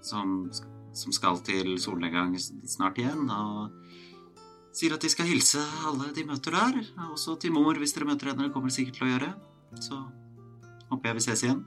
som, 0.00 0.48
som 0.96 1.12
skal 1.12 1.42
til 1.44 1.74
solnedgang 1.76 2.32
snart 2.40 2.96
igjen, 2.96 3.28
og 3.28 3.74
sier 4.72 4.94
at 4.96 5.04
de 5.04 5.10
skal 5.12 5.28
hilse 5.28 5.60
alle 5.84 6.08
de 6.16 6.24
møter 6.24 6.56
der. 6.56 6.78
og 6.96 7.12
Også 7.18 7.36
til 7.42 7.52
mor, 7.52 7.76
hvis 7.76 7.92
dere 7.92 8.08
møter 8.08 8.32
henne. 8.32 8.46
Det 8.48 8.54
kommer 8.56 8.72
sikkert 8.72 8.96
til 9.02 9.10
å 9.10 9.10
gjøre. 9.10 9.28
Så 9.84 10.00
håper 10.94 11.10
jeg 11.10 11.18
vi 11.18 11.26
ses 11.26 11.44
igjen. 11.44 11.60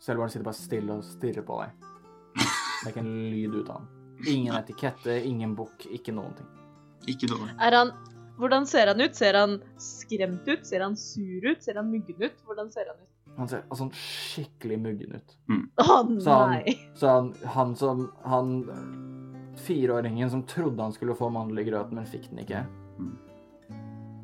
Selborn 0.00 0.32
sitter 0.32 0.48
bare 0.48 0.62
stille 0.62 0.96
og 0.96 1.04
stirrer 1.04 1.44
på 1.44 1.60
deg. 1.60 1.84
Det 2.40 2.88
er 2.88 2.94
ikke 2.94 3.04
en 3.04 3.12
lyd 3.28 3.60
ut 3.60 3.68
av 3.68 3.82
han. 3.82 3.93
Ingen 4.30 4.54
etikette, 4.56 5.18
ingen 5.26 5.54
bukk, 5.56 5.86
ikke 5.92 6.12
noen 6.14 6.34
ting. 6.38 6.46
Ikke 7.06 7.28
noe. 7.30 7.50
Er 7.60 7.72
han 7.80 7.92
Hvordan 8.34 8.64
ser 8.66 8.88
han 8.90 8.98
ut? 9.00 9.14
Ser 9.14 9.36
han 9.38 9.60
skremt 9.78 10.48
ut? 10.48 10.64
Ser 10.66 10.82
han 10.82 10.96
sur 10.98 11.44
ut? 11.46 11.60
Ser 11.62 11.76
han 11.78 11.86
muggen 11.92 12.18
ut? 12.18 12.40
Hvordan 12.46 12.72
ser 12.72 12.88
han 12.90 12.96
ut? 12.98 13.10
Han 13.36 13.48
ser 13.50 13.62
sånn 13.78 13.92
skikkelig 13.94 14.78
muggen 14.82 15.14
ut. 15.14 15.36
Å 15.78 15.84
Så 16.20 16.30
han- 16.34 16.50
nei! 16.50 16.74
Så 16.98 17.08
han, 17.08 17.32
han 17.44 17.76
som 17.76 18.12
Han 18.24 18.50
fireåringen 19.56 20.30
som 20.30 20.42
trodde 20.42 20.82
han 20.82 20.92
skulle 20.92 21.14
få 21.14 21.30
mandel 21.30 21.58
i 21.60 21.70
men 21.94 22.06
fikk 22.06 22.30
den 22.30 22.38
ikke. 22.42 22.66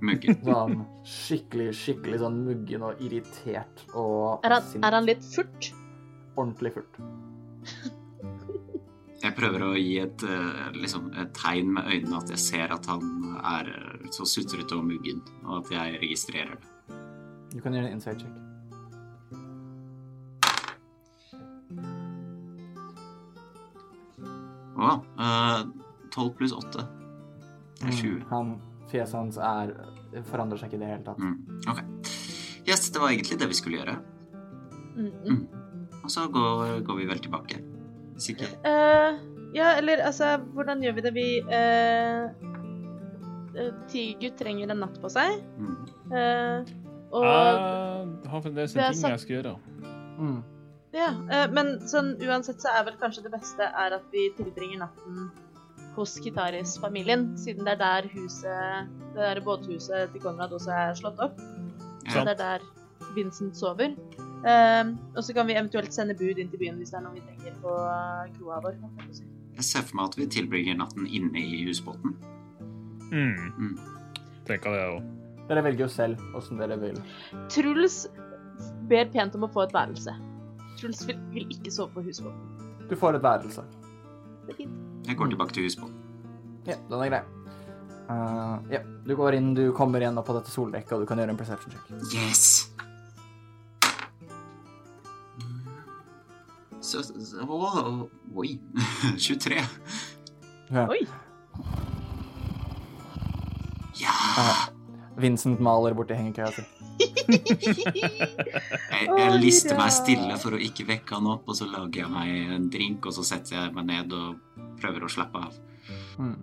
Muggen. 0.03 0.41
Sånn 0.43 0.87
skikkelig, 1.05 1.71
skikkelig 1.77 2.19
sånn 2.19 2.45
muggen 2.45 2.83
og 2.83 3.01
irritert 3.01 3.85
og 3.95 4.41
Er 4.45 4.51
han, 4.57 4.63
sint. 4.63 4.85
er 4.85 4.91
han 4.93 5.07
litt 5.07 5.23
furt? 5.23 5.73
Ordentlig 6.37 6.73
furt. 6.75 6.97
Jeg 9.21 9.35
prøver 9.37 9.63
å 9.67 9.75
gi 9.77 9.99
et, 10.01 10.23
eh, 10.25 10.69
liksom, 10.81 11.11
et 11.21 11.33
tegn 11.37 11.75
med 11.77 11.89
øynene 11.93 12.21
at 12.23 12.31
jeg 12.33 12.41
ser 12.41 12.73
at 12.73 12.87
han 12.89 13.35
er 13.45 13.69
eh, 13.69 14.07
så 14.17 14.25
sutrete 14.25 14.79
og 14.79 14.87
muggen, 14.89 15.21
og 15.45 15.59
at 15.59 15.73
jeg 15.75 15.99
registrerer 16.01 16.55
det. 16.57 16.97
Du 17.53 17.59
kan 17.61 17.75
gjøre 17.77 17.91
en 17.91 17.99
inside 17.99 18.17
check. 18.23 18.33
Å, 24.81 24.95
eh, 25.21 25.69
12 26.17 26.33
pluss 26.39 26.57
8. 26.57 26.87
Det 27.81 27.91
er 27.91 27.99
20. 27.99 28.15
Mm, 28.15 28.29
Han, 28.31 28.55
fjeset 28.89 29.19
hans 29.19 29.37
er 29.37 29.75
forandrer 30.31 30.63
seg 30.63 30.71
ikke 30.71 30.81
i 30.81 30.85
det 30.87 30.93
hele 30.95 31.05
tatt. 31.05 31.21
Mm. 31.21 31.37
Ok. 31.69 31.85
Yes, 32.65 32.89
det 32.89 33.03
var 33.03 33.13
egentlig 33.13 33.37
det 33.41 33.51
vi 33.53 33.61
skulle 33.61 33.83
gjøre. 33.83 33.99
Mm 34.97 35.13
-mm. 35.13 35.47
Og 36.05 36.11
så 36.11 36.27
går, 36.29 36.81
går 36.81 36.97
vi 36.97 37.07
vel 37.07 37.19
tilbake. 37.19 37.70
Hvis 38.21 38.35
ikke 38.35 38.51
uh, 38.69 39.17
ja, 39.57 39.73
eller 39.81 40.03
altså, 40.05 40.37
hvordan 40.53 40.83
gjør 40.85 40.93
vi 40.99 41.05
det? 41.07 41.13
Vi 41.17 41.29
uh, 41.49 42.29
Tigergutt 43.89 44.37
trenger 44.39 44.71
en 44.71 44.83
natt 44.85 44.99
på 45.01 45.09
seg. 45.11 45.41
mm. 45.59 45.89
eh, 46.15 46.69
og 47.11 47.25
Jeg 47.25 48.31
har 48.31 48.43
fremdeles 48.45 48.77
en 48.77 48.83
ting 48.85 48.99
satt... 49.01 49.11
jeg 49.17 49.23
skal 49.25 49.35
gjøre. 49.35 49.55
Mm. 50.21 50.37
Ja, 50.95 51.09
uh, 51.17 51.49
men 51.57 51.73
sånn 51.91 52.13
uansett 52.23 52.63
så 52.63 52.77
er 52.77 52.87
vel 52.87 53.01
kanskje 53.01 53.25
det 53.27 53.33
beste 53.35 53.67
er 53.67 53.97
at 53.97 54.07
vi 54.15 54.29
tilbringer 54.37 54.85
natten 54.85 55.31
hos 55.97 56.15
Kitaris-familien, 56.23 57.33
siden 57.41 57.67
det 57.67 57.75
er 57.75 57.81
der 57.81 58.11
huset, 58.13 58.93
det 59.17 59.25
der 59.25 59.43
båthuset 59.45 60.13
til 60.13 60.23
Konrad 60.23 60.55
også 60.55 60.77
er 60.77 60.95
slått 61.01 61.19
opp. 61.25 61.41
Så 62.07 62.21
Ja. 62.21 62.29
det 62.29 62.37
er 62.37 62.43
der 62.45 62.69
Vincent 63.17 63.57
sover. 63.57 63.97
Eh, 64.41 64.93
og 65.17 65.23
så 65.25 65.35
kan 65.37 65.49
vi 65.49 65.57
eventuelt 65.59 65.93
sende 65.93 66.17
bud 66.17 66.39
inn 66.41 66.49
til 66.49 66.61
byen 66.63 66.81
hvis 66.81 66.95
det 66.95 67.01
er 67.01 67.05
noe 67.05 67.19
vi 67.19 67.25
trenger 67.27 67.57
på 67.61 67.77
eh, 67.77 68.31
kroa 68.39 68.61
vår. 68.65 68.79
jeg 69.59 69.67
ser 69.69 69.85
for 69.85 69.99
meg 69.99 70.13
at 70.13 70.17
vi 70.17 70.29
tilbringer 70.39 70.79
natten 70.81 71.07
inne 71.07 71.43
i 71.43 71.65
husbåten. 71.69 72.17
Mm. 73.11 73.51
Mm. 73.59 73.75
Tenker 74.49 74.77
det 74.77 74.87
òg. 74.87 75.11
Dere 75.51 75.65
velger 75.67 75.85
jo 75.85 75.91
selv 75.91 76.37
åssen 76.39 76.61
dere 76.63 76.79
vil. 76.81 77.01
Truls 77.53 78.05
ber 78.91 79.11
pent 79.13 79.35
om 79.37 79.45
å 79.45 79.51
få 79.53 79.67
et 79.67 79.75
værelse. 79.75 80.15
Truls 80.81 81.03
vil, 81.09 81.19
vil 81.35 81.51
ikke 81.53 81.73
sove 81.75 81.93
på 81.97 82.05
husbåten. 82.07 82.71
Du 82.89 82.97
får 82.99 83.19
et 83.19 83.27
værelse. 83.27 83.67
Det 84.47 84.55
er 84.55 84.63
fint. 84.63 84.79
Jeg 85.07 85.19
går 85.19 85.35
tilbake 85.35 85.57
til 85.57 85.67
husbåten. 85.67 85.99
Ja, 86.69 86.77
den 86.89 87.03
er 87.03 87.13
grei. 87.13 87.23
Uh, 88.11 88.57
ja, 88.73 88.81
du 89.07 89.13
går 89.15 89.37
inn, 89.39 89.53
du 89.55 89.69
kommer 89.77 90.03
igjen 90.03 90.19
opp 90.19 90.27
på 90.27 90.35
dette 90.35 90.51
soldekket, 90.51 90.97
og 90.97 91.05
du 91.05 91.11
kan 91.11 91.21
gjøre 91.21 91.35
en 91.37 91.39
perception 91.39 91.77
check. 91.77 91.93
Yes! 92.15 92.47
Så, 96.91 97.05
så 97.07 97.45
å, 97.47 98.09
Oi. 98.41 98.57
23. 99.27 99.63
Ja. 100.75 100.87
Oi. 100.91 101.05
Ja! 104.01 104.15
Vincent 105.21 105.61
maler 105.63 105.95
borti 105.95 106.17
hengekøya 106.19 106.51
si. 106.57 106.67
Jeg, 107.31 109.07
jeg 109.07 109.37
lister 109.41 109.79
meg 109.79 109.93
stille 109.95 110.35
for 110.43 110.57
å 110.57 110.59
ikke 110.61 110.85
vekke 110.89 111.15
han 111.17 111.29
opp, 111.31 111.47
og 111.49 111.57
så 111.57 111.69
lager 111.71 112.03
jeg 112.03 112.11
meg 112.13 112.51
en 112.57 112.67
drink, 112.73 113.07
og 113.07 113.15
så 113.17 113.23
setter 113.25 113.57
jeg 113.57 113.75
meg 113.77 113.87
ned 113.89 114.13
og 114.17 114.67
prøver 114.83 115.07
å 115.07 115.11
slappe 115.13 115.41
av. 115.47 115.55
Mm. 116.19 116.35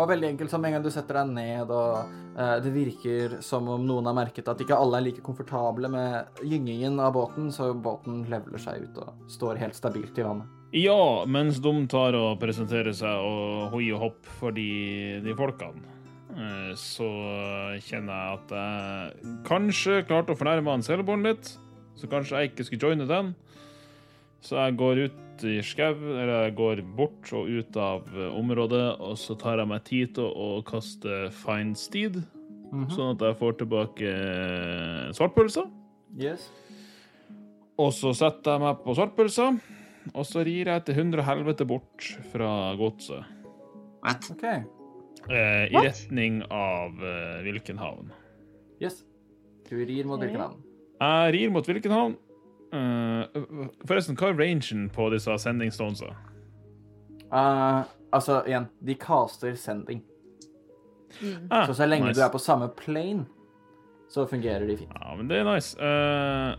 Og 0.00 0.08
veldig 0.08 0.30
enkelt, 0.32 0.52
som 0.52 0.64
en 0.64 0.72
gang 0.72 0.84
du 0.84 0.88
setter 0.92 1.18
deg 1.20 1.32
ned, 1.34 1.72
og 1.74 2.38
eh, 2.40 2.56
det 2.64 2.72
virker 2.72 3.36
som 3.44 3.68
om 3.68 3.82
noen 3.84 4.08
har 4.08 4.16
merket 4.16 4.48
at 4.48 4.62
ikke 4.64 4.78
alle 4.80 5.00
er 5.00 5.06
like 5.10 5.24
komfortable 5.24 5.90
med 5.92 6.40
gyngingen 6.40 6.96
av 7.04 7.12
båten, 7.18 7.50
så 7.52 7.72
båten 7.74 8.22
leveler 8.30 8.62
seg 8.62 8.86
ut 8.86 9.02
og 9.04 9.28
står 9.30 9.60
helt 9.60 9.76
stabilt 9.76 10.16
i 10.16 10.24
vannet. 10.24 10.56
Ja, 10.76 11.26
mens 11.26 11.58
de 11.60 11.72
tar 11.90 12.14
og 12.14 12.38
presenterer 12.40 12.94
seg 12.96 13.24
og 13.26 13.74
hoi 13.74 13.88
og 13.90 14.04
hopp 14.06 14.28
for 14.38 14.54
de, 14.56 15.18
de 15.24 15.34
folkene, 15.36 15.82
eh, 16.32 16.72
så 16.80 17.10
kjenner 17.84 18.14
jeg 18.14 18.38
at 18.38 18.56
jeg 18.56 19.34
kanskje 19.50 20.04
klarte 20.08 20.32
å 20.32 20.40
fornærme 20.40 20.78
han 20.78 20.86
selbåren 20.86 21.28
litt. 21.28 21.52
Så 22.00 22.08
kanskje 22.08 22.38
jeg 22.38 22.54
ikke 22.54 22.64
skulle 22.64 22.88
joine 22.88 23.08
den. 23.10 23.34
Så 24.40 24.56
jeg 24.56 24.76
går 24.80 25.02
ut 25.04 25.44
i 25.44 25.58
skau, 25.64 25.94
eller 25.94 26.46
jeg 26.46 26.54
går 26.56 26.80
bort 26.96 27.30
og 27.36 27.48
ut 27.48 27.76
av 27.80 28.06
eh, 28.14 28.30
området, 28.36 29.00
og 29.00 29.16
så 29.20 29.36
tar 29.40 29.58
jeg 29.60 29.68
meg 29.68 29.84
tid 29.88 30.14
til 30.16 30.24
å 30.32 30.62
kaste 30.64 31.30
fine 31.42 31.74
steed, 31.76 32.22
Mhm. 32.70 32.86
sånn 32.94 33.16
at 33.16 33.20
jeg 33.26 33.36
får 33.40 33.56
tilbake 33.58 34.10
svartpølsa. 35.16 35.64
Yes. 36.18 36.48
Og 37.80 37.92
så 37.96 38.12
setter 38.14 38.52
jeg 38.56 38.60
meg 38.62 38.82
på 38.84 38.94
svartpølsa, 38.94 39.46
og 40.14 40.24
så 40.28 40.44
rir 40.46 40.66
jeg 40.70 40.84
til 40.86 40.94
hundre 41.00 41.22
helvete 41.26 41.66
bort 41.66 42.06
fra 42.32 42.50
godset. 42.78 43.24
What? 44.04 44.30
OK. 44.30 44.44
Eh, 44.44 45.66
I 45.68 45.74
What? 45.74 45.84
retning 45.90 46.42
av 46.50 46.96
eh, 47.02 47.42
Wilkenhavn. 47.44 48.12
Yes. 48.80 49.02
Du 49.68 49.76
rir 49.76 50.04
mot 50.08 50.20
Vilkenhavn. 50.20 50.20
hvilken 50.20 50.40
havn? 50.40 50.62
Jeg 51.00 51.34
rir 51.34 51.50
mot 51.50 51.66
Wilkenhavn. 51.66 52.16
Eh, 52.72 53.40
forresten, 53.88 54.16
hva 54.16 54.28
er 54.30 54.38
rangen 54.38 54.88
på 54.94 55.08
disse 55.10 55.34
sending 55.42 55.72
stonesa? 55.74 56.12
Uh, 57.30 57.82
altså, 58.14 58.40
igjen, 58.46 58.68
de 58.82 58.94
caster 58.98 59.54
sending. 59.58 60.02
Mm. 61.20 61.48
Ah, 61.50 61.66
Så 61.66 61.74
så 61.74 61.86
lenge 61.90 62.06
nice. 62.06 62.18
du 62.20 62.24
er 62.24 62.30
på 62.30 62.38
samme 62.42 62.68
plane, 62.78 63.26
så 64.10 64.26
fungerer 64.30 64.66
de 64.66 64.76
fint. 64.76 64.92
Ja, 65.00 65.14
men 65.18 65.28
det 65.30 65.40
er 65.40 65.48
nice. 65.48 65.74
Uh, 65.78 66.54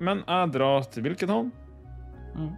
men 0.00 0.22
jeg 0.28 0.52
drar 0.54 0.86
til 0.90 1.02
Wilkenhavn, 1.08 1.52
Mm. 2.38 2.52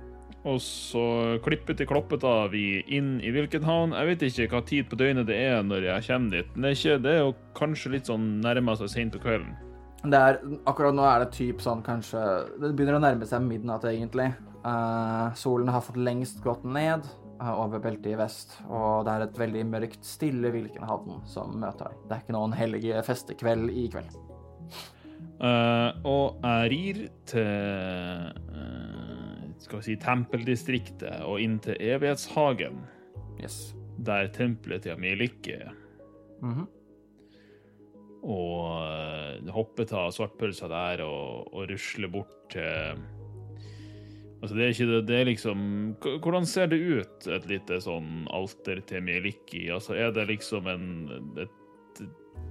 og 0.44 0.58
så 0.60 1.38
klipper 1.44 1.76
til 1.76 1.86
kloppeta 1.88 2.48
vi 2.52 2.82
inn 2.92 3.20
i 3.24 3.30
Wilkenhavn. 3.32 3.92
Jeg 3.96 4.06
vet 4.10 4.22
ikke 4.28 4.48
hva 4.52 4.60
tid 4.66 4.88
på 4.90 4.96
døgnet 5.00 5.26
det 5.26 5.36
er 5.36 5.62
når 5.62 5.86
jeg 5.88 6.02
kommer 6.08 6.30
dit. 6.30 6.46
Men 6.54 6.62
det 6.62 6.70
er, 6.70 6.76
ikke, 6.76 7.02
det 7.02 7.10
er 7.14 7.18
jo 7.24 7.34
kanskje 7.56 7.92
litt 7.94 8.06
sånn 8.10 8.26
nærmer 8.44 8.76
seg 8.76 8.88
sent 8.92 9.12
på 9.16 9.22
kvelden. 9.24 9.54
Det 10.00 10.16
er, 10.16 10.38
akkurat 10.64 10.96
nå 10.96 11.04
er 11.04 11.24
det 11.24 11.34
typ 11.36 11.60
sånn 11.60 11.82
kanskje 11.84 12.20
Det 12.56 12.70
begynner 12.72 12.96
å 12.96 13.02
nærme 13.04 13.26
seg 13.28 13.44
midnatt, 13.44 13.84
egentlig. 13.84 14.30
Uh, 14.64 15.28
solen 15.36 15.68
har 15.72 15.84
fått 15.84 16.00
lengst 16.00 16.40
gått 16.44 16.64
ned 16.64 17.04
uh, 17.40 17.52
over 17.60 17.82
beltet 17.84 18.14
i 18.14 18.16
vest, 18.16 18.56
og 18.68 19.04
det 19.04 19.12
er 19.12 19.26
et 19.26 19.40
veldig 19.40 19.64
mørkt, 19.68 20.00
stille 20.04 20.52
Vilkenhavn 20.54 21.20
som 21.28 21.52
møter 21.60 21.90
deg. 21.90 22.02
Det 22.08 22.16
er 22.16 22.24
ikke 22.24 22.36
noen 22.36 22.56
hellig 22.56 22.84
festekveld 23.06 23.72
i 23.72 23.86
kveld. 23.92 24.16
Uh, 25.40 25.96
og 26.04 26.40
jeg 26.44 26.70
rir 26.72 26.98
til 27.28 27.46
eh, 27.48 29.44
skal 29.60 29.80
vi 29.80 29.86
si 29.86 29.94
tempeldistriktet 30.00 31.22
og 31.24 31.40
inn 31.40 31.56
til 31.64 31.76
Evighetshagen, 31.80 32.82
Yes. 33.40 33.74
der 33.96 34.28
tempelet 34.32 34.84
til 34.84 34.92
Amelike 34.92 35.56
er. 35.56 35.72
Mhm. 36.42 36.66
Og 38.20 39.48
hoppe 39.50 39.86
hopper 39.86 39.96
av 39.96 40.12
svartpølsa 40.12 40.68
der 40.70 41.04
og, 41.06 41.48
og 41.54 41.70
rusle 41.70 42.10
bort 42.12 42.36
til 42.52 43.00
Altså, 44.40 44.54
det 44.56 44.62
er 44.64 44.70
ikke 44.72 44.88
det, 44.88 45.00
det 45.08 45.16
er 45.18 45.26
liksom 45.28 45.64
Hvordan 46.24 46.46
ser 46.48 46.70
det 46.72 46.78
ut, 46.80 47.26
et 47.28 47.48
lite 47.48 47.80
sånn 47.84 48.24
alter 48.32 48.80
til 48.88 49.02
Mieliki? 49.04 49.66
Altså, 49.72 49.98
er 50.00 50.14
det 50.16 50.30
liksom 50.30 50.68
en 50.70 50.86
et 51.40 51.58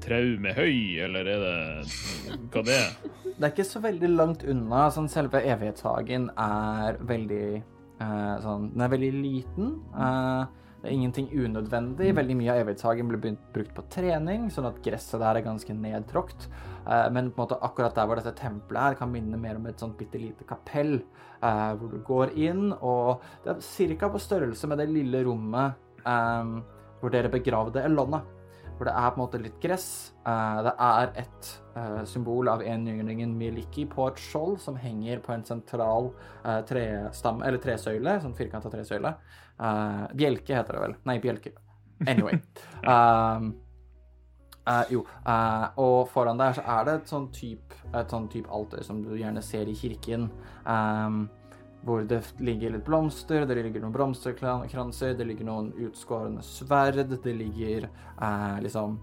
trau 0.04 0.38
høy, 0.56 1.00
eller 1.04 1.28
er 1.34 1.42
det 1.44 2.38
Hva 2.54 2.64
det 2.68 2.78
er? 2.78 2.94
Det 3.26 3.48
er 3.48 3.52
ikke 3.54 3.68
så 3.68 3.82
veldig 3.84 4.12
langt 4.14 4.46
unna. 4.52 4.86
Sånn, 4.94 5.10
selve 5.12 5.42
evighetshagen 5.48 6.30
er 6.36 7.00
veldig 7.10 7.44
eh, 7.58 8.36
sånn 8.44 8.70
Den 8.74 8.86
er 8.86 8.94
veldig 8.94 9.12
liten. 9.16 9.76
Eh, 9.96 10.59
det 10.80 10.88
er 10.88 10.96
ingenting 10.96 11.28
unødvendig. 11.36 12.14
Veldig 12.16 12.36
mye 12.40 12.54
av 12.54 12.62
evighetshagen 12.62 13.10
blir 13.10 13.36
brukt 13.52 13.74
på 13.76 13.84
trening, 13.92 14.48
sånn 14.54 14.70
at 14.70 14.80
gresset 14.86 15.20
der 15.20 15.36
er 15.36 15.44
ganske 15.44 15.76
nedtråkt. 15.76 16.48
Eh, 16.86 17.10
men 17.12 17.34
på 17.34 17.42
en 17.42 17.44
måte 17.44 17.60
akkurat 17.68 17.98
der 17.98 18.08
hvor 18.08 18.20
dette 18.20 18.32
tempelet 18.40 18.94
er, 18.94 19.00
kan 19.02 19.12
minne 19.12 19.40
mer 19.42 19.60
om 19.60 19.68
et 19.68 19.84
sånt 19.84 19.98
bitte 20.00 20.22
lite 20.22 20.48
kapell. 20.48 21.02
eh, 21.44 21.74
hvor 21.76 21.92
du 21.92 22.00
går 22.04 22.34
inn, 22.36 22.74
og 22.74 23.22
det 23.44 23.58
er 23.58 23.96
ca. 23.98 24.10
på 24.10 24.20
størrelse 24.20 24.68
med 24.68 24.78
det 24.78 24.90
lille 24.90 25.24
rommet 25.24 25.74
eh, 26.06 26.60
hvor 27.00 27.10
dere 27.12 27.32
begravde 27.32 27.84
Elonna 27.84 28.24
hvor 28.80 28.88
det 28.88 28.96
er 28.96 29.10
på 29.12 29.20
en 29.20 29.26
måte 29.26 29.40
litt 29.44 29.58
gress. 29.60 30.14
Det 30.24 30.72
er 30.72 31.10
et 31.20 31.48
symbol 32.08 32.48
av 32.48 32.62
enynglingen 32.64 33.34
Mieliki 33.36 33.84
på 33.92 34.06
et 34.08 34.22
skjold 34.24 34.56
som 34.64 34.78
henger 34.80 35.20
på 35.20 35.34
en 35.34 35.44
sentral 35.44 36.08
tresøyle, 36.64 38.14
sånn 38.24 38.38
firkanta 38.38 38.72
tresøyle. 38.72 39.12
Uh, 39.60 40.08
bjelke 40.16 40.56
heter 40.56 40.78
det 40.78 40.84
vel. 40.86 40.94
Nei, 41.10 41.18
bjelke. 41.24 41.56
Anyway. 42.08 42.40
Um, 42.80 43.50
uh, 44.64 44.86
jo, 44.88 45.02
uh, 45.28 45.66
og 45.84 46.08
foran 46.14 46.40
der 46.40 46.54
så 46.56 46.62
er 46.64 46.86
det 46.88 46.94
et 46.96 47.10
sånn 47.12 47.26
type 47.36 47.76
sånn 48.08 48.30
type 48.32 48.48
alter 48.56 48.86
som 48.88 49.02
du 49.04 49.10
gjerne 49.18 49.42
ser 49.44 49.68
i 49.68 49.76
kirken. 49.76 50.30
Um, 50.64 51.26
hvor 51.84 52.06
det 52.08 52.22
ligger 52.40 52.72
litt 52.72 52.86
blomster, 52.88 53.44
det 53.44 53.58
ligger 53.58 53.84
noen 53.84 53.96
blomsterkranser, 53.98 55.18
det 55.20 55.28
ligger 55.28 55.50
noen 55.50 55.74
utskårne 55.90 56.44
sverd, 56.44 57.02
det 57.12 57.36
ligger 57.36 57.88
liksom 58.64 58.98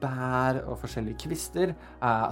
bær 0.00 0.60
og 0.64 0.78
forskjellige 0.80 1.20
kvister 1.26 1.74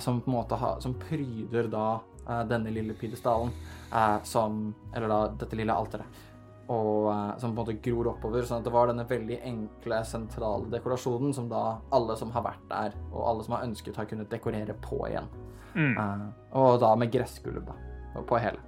som 0.01 0.23
på 0.25 0.33
en 0.33 0.37
måte 0.39 0.57
ha, 0.61 0.73
som 0.81 0.97
pryder 1.01 1.69
da 1.73 1.91
denne 2.29 2.73
lille 2.75 2.95
pidestallen, 2.95 3.53
eh, 3.93 4.17
som 4.23 4.75
Eller 4.95 5.09
da 5.09 5.21
dette 5.29 5.57
lille 5.57 5.75
alteret. 5.75 6.25
Og 6.69 7.09
eh, 7.13 7.37
som 7.41 7.55
på 7.55 7.63
en 7.63 7.67
måte 7.67 7.79
gror 7.83 8.13
oppover. 8.13 8.43
sånn 8.45 8.61
at 8.61 8.69
det 8.69 8.75
var 8.75 8.91
denne 8.91 9.07
veldig 9.09 9.41
enkle, 9.43 10.03
sentrale 10.05 10.69
dekorasjonen 10.73 11.35
som 11.35 11.49
da 11.49 11.81
alle 11.91 12.17
som 12.17 12.33
har 12.35 12.45
vært 12.45 12.67
der, 12.69 12.99
og 13.13 13.23
alle 13.25 13.45
som 13.45 13.57
har 13.57 13.65
ønsket, 13.69 13.97
har 13.97 14.09
kunnet 14.11 14.31
dekorere 14.31 14.77
på 14.85 15.01
igjen. 15.09 15.31
Mm. 15.75 15.95
Eh, 15.97 16.27
og 16.61 16.81
da 16.81 16.95
med 16.97 17.13
gressgulv, 17.13 17.65
da. 17.65 17.79
og 18.19 18.27
På 18.29 18.41
hele. 18.43 18.61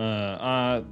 Eh, 0.00 0.34
jeg 0.40 0.84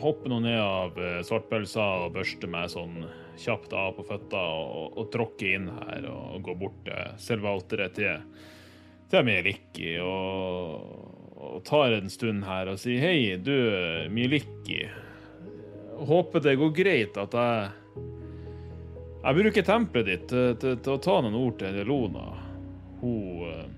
hopper 0.00 0.30
nå 0.30 0.38
ned 0.44 0.58
av 0.60 0.96
uh, 0.96 1.18
svartpølsa 1.26 1.84
og 2.04 2.14
børster 2.14 2.50
meg 2.50 2.70
sånn 2.72 3.02
kjapt 3.42 3.74
av 3.76 3.96
på 3.96 4.04
føtta 4.06 4.38
og, 4.38 4.96
og 5.00 5.08
tråkker 5.12 5.56
inn 5.56 5.68
her 5.72 6.06
og, 6.12 6.38
går 6.46 6.58
bort 6.60 6.78
til 6.86 7.16
selve 7.20 7.50
alteret 7.50 7.96
til, 7.98 8.22
til 9.12 9.26
Mielikki 9.28 9.94
og, 10.00 10.88
og 11.36 11.60
tar 11.68 11.92
en 11.98 12.10
stund 12.12 12.46
her 12.48 12.72
og 12.72 12.80
sier 12.80 13.04
hei, 13.04 13.36
du 13.36 13.54
Mielikki. 14.12 14.86
Håper 16.02 16.42
det 16.42 16.58
går 16.58 16.72
greit 16.76 17.20
at 17.20 17.36
jeg 17.36 17.70
jeg 19.22 19.38
bruker 19.38 19.62
tempelet 19.62 20.08
ditt 20.08 20.24
til, 20.32 20.56
til, 20.58 20.80
til 20.82 20.96
å 20.96 21.02
ta 21.02 21.20
noen 21.22 21.36
ord 21.38 21.60
til 21.60 21.76
Lona. 21.86 22.24
Hun 22.98 23.44
eh, 23.46 23.68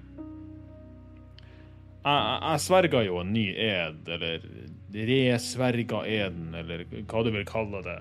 jeg, 2.05 2.39
jeg 2.45 2.63
sverga 2.65 3.03
jo 3.05 3.19
en 3.21 3.35
ny 3.35 3.45
ed, 3.53 4.09
eller 4.15 4.47
resverga 4.95 6.01
eden, 6.09 6.55
eller 6.57 6.87
hva 6.89 7.23
du 7.25 7.31
vil 7.35 7.45
kalle 7.49 7.83
det. 7.85 8.01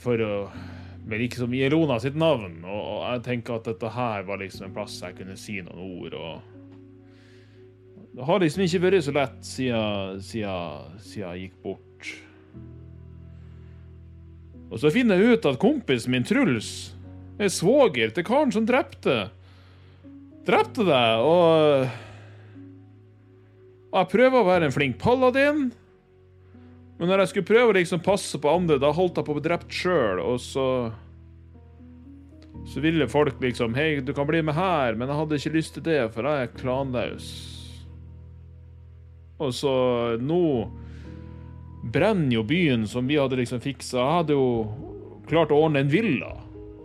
For 0.00 0.20
å 0.24 0.34
Men 1.08 1.24
ikke 1.24 1.40
som 1.42 1.54
i 1.56 1.62
Elona 1.66 1.98
sitt 2.02 2.16
navn. 2.18 2.60
Og 2.64 3.04
jeg 3.06 3.22
tenker 3.26 3.58
at 3.58 3.68
dette 3.70 3.92
her 3.94 4.26
var 4.28 4.40
liksom 4.42 4.68
en 4.68 4.74
plass 4.76 4.98
jeg 5.02 5.16
kunne 5.18 5.38
si 5.40 5.60
noen 5.64 5.84
ord, 5.84 6.16
og 6.16 6.58
Det 8.10 8.26
har 8.26 8.40
liksom 8.42 8.64
ikke 8.64 8.82
vært 8.82 9.04
så 9.06 9.12
lett 9.14 9.38
siden, 9.46 10.22
siden, 10.26 10.96
siden 10.98 11.28
jeg 11.28 11.44
gikk 11.44 11.60
bort. 11.62 12.14
Og 14.70 14.78
så 14.82 14.90
finner 14.90 15.18
jeg 15.18 15.38
ut 15.38 15.46
at 15.46 15.60
kompisen 15.62 16.14
min 16.14 16.26
Truls 16.26 16.92
er 17.40 17.50
svoger 17.50 18.10
til 18.14 18.26
karen 18.26 18.52
som 18.54 18.66
drepte 18.66 19.30
Drepte 20.46 20.82
deg, 20.88 21.22
og 21.22 21.86
og 23.90 24.04
jeg 24.04 24.10
prøver 24.12 24.38
å 24.38 24.46
være 24.46 24.68
en 24.68 24.74
flink 24.74 24.98
paladin. 25.02 25.70
Men 27.00 27.08
når 27.08 27.22
jeg 27.22 27.30
skulle 27.30 27.48
prøve 27.48 27.72
å 27.72 27.76
liksom 27.78 28.02
passe 28.04 28.36
på 28.36 28.50
andre, 28.52 28.76
da 28.76 28.90
holdt 28.92 29.16
jeg 29.16 29.24
på 29.24 29.32
å 29.32 29.38
bli 29.38 29.44
drept 29.46 29.72
sjøl, 29.72 30.20
og 30.20 30.40
så 30.44 30.66
Så 32.68 32.82
ville 32.84 33.08
folk 33.08 33.40
liksom 33.40 33.72
Hei, 33.74 34.02
du 34.04 34.12
kan 34.12 34.26
bli 34.28 34.42
med 34.44 34.54
her, 34.54 34.94
men 34.94 35.08
jeg 35.08 35.16
hadde 35.16 35.38
ikke 35.40 35.54
lyst 35.54 35.74
til 35.74 35.82
det, 35.86 36.12
for 36.12 36.28
jeg 36.28 36.44
er 36.44 36.52
klanlaus. 36.60 37.30
Og 39.40 39.54
så 39.56 39.72
nå 40.20 40.68
brenner 41.90 42.34
jo 42.36 42.44
byen 42.44 42.84
som 42.86 43.08
vi 43.08 43.16
hadde 43.16 43.40
liksom 43.40 43.62
fiksa. 43.64 43.96
Jeg 43.96 44.18
hadde 44.18 44.36
jo 44.36 44.50
klart 45.30 45.54
å 45.54 45.62
ordne 45.64 45.80
en 45.80 45.88
villa 45.88 46.34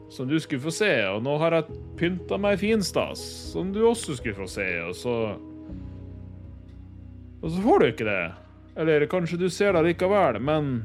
som 0.09 0.29
du 0.31 0.39
skulle 0.39 0.63
få 0.63 0.71
se, 0.71 0.93
og 1.11 1.25
nå 1.27 1.35
har 1.43 1.57
jeg 1.57 1.77
pynta 1.99 2.39
meg 2.39 2.61
finstas 2.63 3.19
som 3.51 3.75
du 3.75 3.81
også 3.83 4.15
skulle 4.15 4.39
få 4.39 4.47
se, 4.47 4.69
og 4.85 4.95
så 4.95 5.17
og 7.43 7.51
så 7.51 7.61
får 7.61 7.79
du 7.79 7.85
ikke 7.91 8.07
det. 8.07 8.44
Eller 8.75 9.05
kanskje 9.07 9.39
du 9.39 9.47
ser 9.49 9.73
det 9.75 9.85
likevel, 9.87 10.41
men 10.43 10.75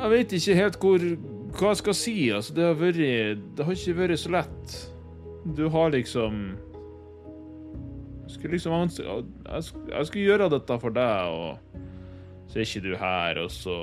Jeg 0.00 0.08
vet 0.08 0.32
ikke 0.32 0.56
helt 0.56 0.76
hvor, 0.80 1.02
hva 1.58 1.70
jeg 1.74 1.78
skal 1.82 1.96
si. 1.96 2.14
Altså, 2.32 2.54
det 2.56 2.64
har 2.64 2.78
vært 2.80 3.42
Det 3.56 3.66
har 3.66 3.76
ikke 3.76 3.98
vært 3.98 4.22
så 4.22 4.32
lett. 4.32 4.76
Du 5.56 5.66
har 5.68 5.92
liksom 5.92 6.38
Jeg 8.24 8.36
skulle 8.36 8.56
liksom 8.56 8.88
Jeg 8.88 10.06
skulle, 10.06 10.24
gjøre 10.24 10.48
dette 10.54 10.78
for 10.80 10.96
deg, 10.96 11.34
og 11.34 11.58
så 12.48 12.58
er 12.58 12.64
ikke 12.64 12.84
du 12.86 12.94
her, 12.98 13.38
og 13.44 13.50
så 13.52 13.76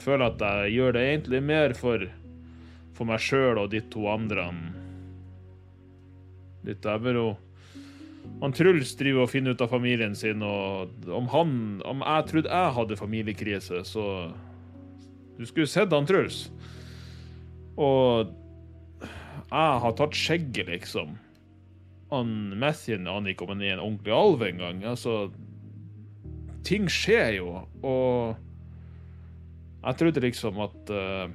føler 0.00 0.26
at 0.26 0.42
jeg 0.42 0.74
gjør 0.74 0.92
det 0.96 1.04
egentlig 1.04 1.40
mer 1.44 1.74
for, 1.76 2.02
for 2.96 3.08
meg 3.08 3.20
sjøl 3.20 3.60
og 3.60 3.70
de 3.72 3.80
to 3.92 4.06
andre. 4.08 4.48
Litt 6.66 6.88
over 6.88 7.16
jo 7.16 7.28
han 8.40 8.54
Truls 8.56 8.94
driver 8.96 9.26
og 9.26 9.32
finner 9.32 9.54
ut 9.54 9.62
av 9.64 9.72
familien 9.72 10.14
sin, 10.16 10.42
og 10.42 11.08
om 11.12 11.26
han 11.32 11.50
Om 11.84 12.04
jeg 12.06 12.28
trodde 12.30 12.52
jeg 12.52 12.76
hadde 12.76 12.96
familiekrise, 12.96 13.84
så 13.84 14.04
Du 15.38 15.46
skulle 15.46 15.68
sett 15.70 15.92
han 15.92 16.06
Truls. 16.08 16.50
Og 17.76 18.32
jeg 19.50 19.80
har 19.82 19.94
tatt 19.96 20.14
skjegget, 20.14 20.68
liksom. 20.68 21.16
Han 22.10 22.58
Mathien 22.60 23.08
aner 23.08 23.32
ikke 23.32 23.46
om 23.46 23.54
han 23.54 23.62
er 23.64 23.76
en 23.76 23.84
ordentlig 23.84 24.14
alv 24.14 24.42
engang. 24.46 24.84
Altså 24.84 25.30
Ting 26.66 26.90
skjer 26.92 27.38
jo, 27.38 27.54
og 27.82 28.36
jeg 29.80 29.96
trodde 29.96 30.20
liksom 30.20 30.58
at 30.60 30.90
uh, 30.92 31.30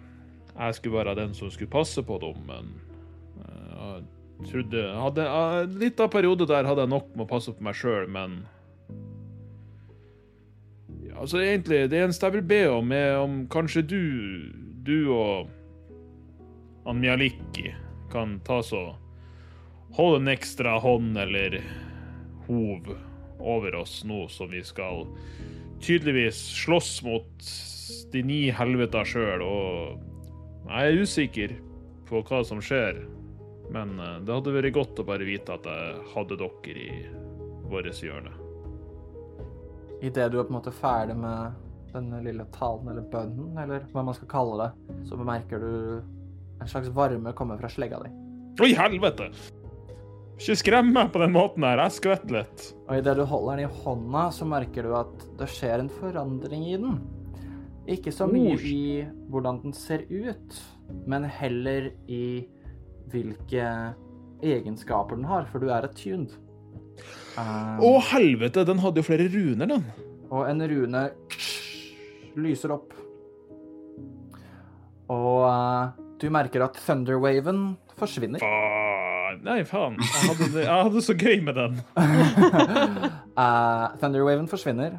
jeg 0.53 0.75
skulle 0.77 0.99
være 0.99 1.15
den 1.17 1.33
som 1.33 1.49
skulle 1.51 1.71
passe 1.73 2.03
på 2.05 2.19
dem, 2.21 2.43
men 2.45 2.69
uh, 3.41 3.97
trodde 4.43 4.83
hadde, 4.99 5.25
Litt 5.79 6.01
av 6.03 6.11
periode 6.13 6.47
der 6.49 6.67
hadde 6.67 6.85
jeg 6.85 6.93
nok 6.93 7.13
med 7.15 7.25
å 7.25 7.29
passe 7.29 7.53
på 7.55 7.65
meg 7.65 7.77
sjøl, 7.77 8.09
men 8.11 8.43
ja, 11.05 11.15
altså 11.23 11.41
egentlig, 11.43 11.85
Det 11.91 12.01
eneste 12.03 12.27
jeg 12.27 12.37
vil 12.39 12.47
be 12.49 12.61
om, 12.73 12.91
er 12.91 13.17
om 13.21 13.41
kanskje 13.51 13.85
du, 13.87 14.03
du 14.85 14.97
og 15.13 15.51
han 16.85 17.01
Mjaliki 17.01 17.71
kan 18.13 18.39
ta 18.45 18.61
så 18.63 18.91
Holde 19.95 20.19
en 20.19 20.29
ekstra 20.33 20.75
hånd 20.83 21.17
eller 21.17 21.61
hov 22.45 22.89
over 23.39 23.77
oss 23.79 24.01
nå 24.07 24.25
som 24.31 24.51
vi 24.51 24.59
skal 24.65 25.05
tydeligvis 25.83 26.37
slåss 26.63 27.03
mot 27.05 27.47
de 28.11 28.23
ni 28.25 28.39
helveta 28.53 29.03
sjøl, 29.07 29.43
og 29.43 30.69
jeg 30.69 30.91
er 30.91 31.01
usikker 31.03 31.55
på 32.09 32.21
hva 32.25 32.41
som 32.47 32.61
skjer. 32.63 33.03
Men 33.75 33.99
eh, 33.99 34.17
det 34.23 34.31
hadde 34.31 34.55
vært 34.55 34.75
godt 34.75 35.03
å 35.03 35.07
bare 35.07 35.27
vite 35.27 35.57
at 35.57 35.67
jeg 35.67 36.01
hadde 36.13 36.39
dere 36.39 36.85
i 36.85 36.89
vårt 37.67 37.99
hjørne. 37.99 38.31
Idet 40.05 40.29
du 40.31 40.39
er 40.39 40.45
på 40.45 40.53
en 40.53 40.59
måte 40.59 40.75
ferdig 40.75 41.15
med 41.19 41.61
denne 41.95 42.21
lille 42.23 42.45
talen, 42.55 42.89
eller 42.91 43.05
bønnen, 43.11 43.55
eller 43.59 43.85
hva 43.91 44.03
man 44.03 44.15
skal 44.15 44.29
kalle 44.31 44.57
det, 44.61 44.95
så 45.07 45.19
bemerker 45.19 45.63
du 45.63 45.75
en 46.61 46.71
slags 46.71 46.91
varme 46.95 47.31
komme 47.35 47.55
fra 47.59 47.71
slegga 47.71 48.01
di. 48.03 48.11
Oi, 48.63 48.71
helvete! 48.77 49.29
Ikke 50.35 50.57
skrem 50.59 50.89
meg 50.95 51.13
på 51.13 51.21
den 51.23 51.31
måten 51.31 51.63
her, 51.63 51.79
jeg 51.85 51.95
skvetter 51.95 52.41
litt. 52.41 52.65
Og 52.89 52.97
idet 52.99 53.15
du 53.15 53.23
holder 53.27 53.61
den 53.61 53.69
i 53.69 53.83
hånda, 53.83 54.25
så 54.35 54.47
merker 54.47 54.87
du 54.87 54.95
at 54.99 55.27
det 55.39 55.47
skjer 55.51 55.83
en 55.83 55.91
forandring 56.01 56.65
i 56.73 56.75
den. 56.79 56.99
Ikke 57.91 58.11
så 58.11 58.27
mye 58.27 58.57
i 58.59 59.05
hvordan 59.31 59.61
den 59.63 59.75
ser 59.77 60.03
ut, 60.11 60.59
men 61.07 61.27
heller 61.27 61.91
i 62.11 62.25
hvilke 63.11 63.67
egenskaper 64.45 65.17
den 65.17 65.27
har, 65.29 65.47
for 65.51 65.63
du 65.63 65.69
er 65.71 65.87
attuned. 65.87 66.35
Um, 67.35 67.81
Å, 67.83 67.91
helvete, 68.13 68.63
den 68.67 68.79
hadde 68.83 69.01
jo 69.01 69.07
flere 69.07 69.27
runer, 69.31 69.67
den. 69.69 69.85
Og 70.31 70.45
en 70.49 70.63
rune 70.71 71.01
lyser 72.39 72.73
opp. 72.75 72.93
Og 75.11 75.43
uh, 75.45 75.91
du 76.21 76.29
merker 76.33 76.65
at 76.65 76.79
Thunderwaven 76.85 77.75
forsvinner. 77.99 78.41
Faen. 78.43 79.41
Nei, 79.45 79.59
faen. 79.67 79.97
Jeg 79.99 80.29
hadde, 80.31 80.61
jeg 80.63 80.85
hadde 80.87 81.03
så 81.03 81.15
gøy 81.19 81.41
med 81.43 81.59
den. 81.59 81.81
uh, 83.35 83.91
Thunderwaven 83.99 84.47
forsvinner, 84.51 84.97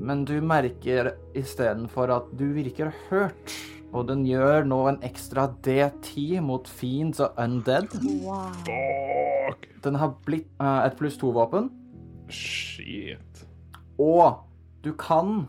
men 0.00 0.24
du 0.28 0.36
merker 0.44 1.14
istedenfor 1.38 2.12
at 2.18 2.30
du 2.38 2.50
virker 2.56 2.92
hørt. 3.08 3.54
Og 3.90 4.06
den 4.06 4.22
gjør 4.26 4.66
nå 4.70 4.78
en 4.86 5.00
ekstra 5.06 5.48
D10 5.66 6.40
mot 6.46 6.68
fiends 6.68 7.20
og 7.24 7.38
undead. 7.40 7.90
Wow. 8.22 8.52
Fuck. 9.50 9.66
Den 9.84 9.98
har 9.98 10.14
blitt 10.26 10.46
uh, 10.62 10.84
et 10.86 10.94
pluss 10.98 11.18
to-våpen. 11.18 11.70
Shit. 12.30 13.46
Og 13.98 14.46
du 14.84 14.92
kan 14.98 15.48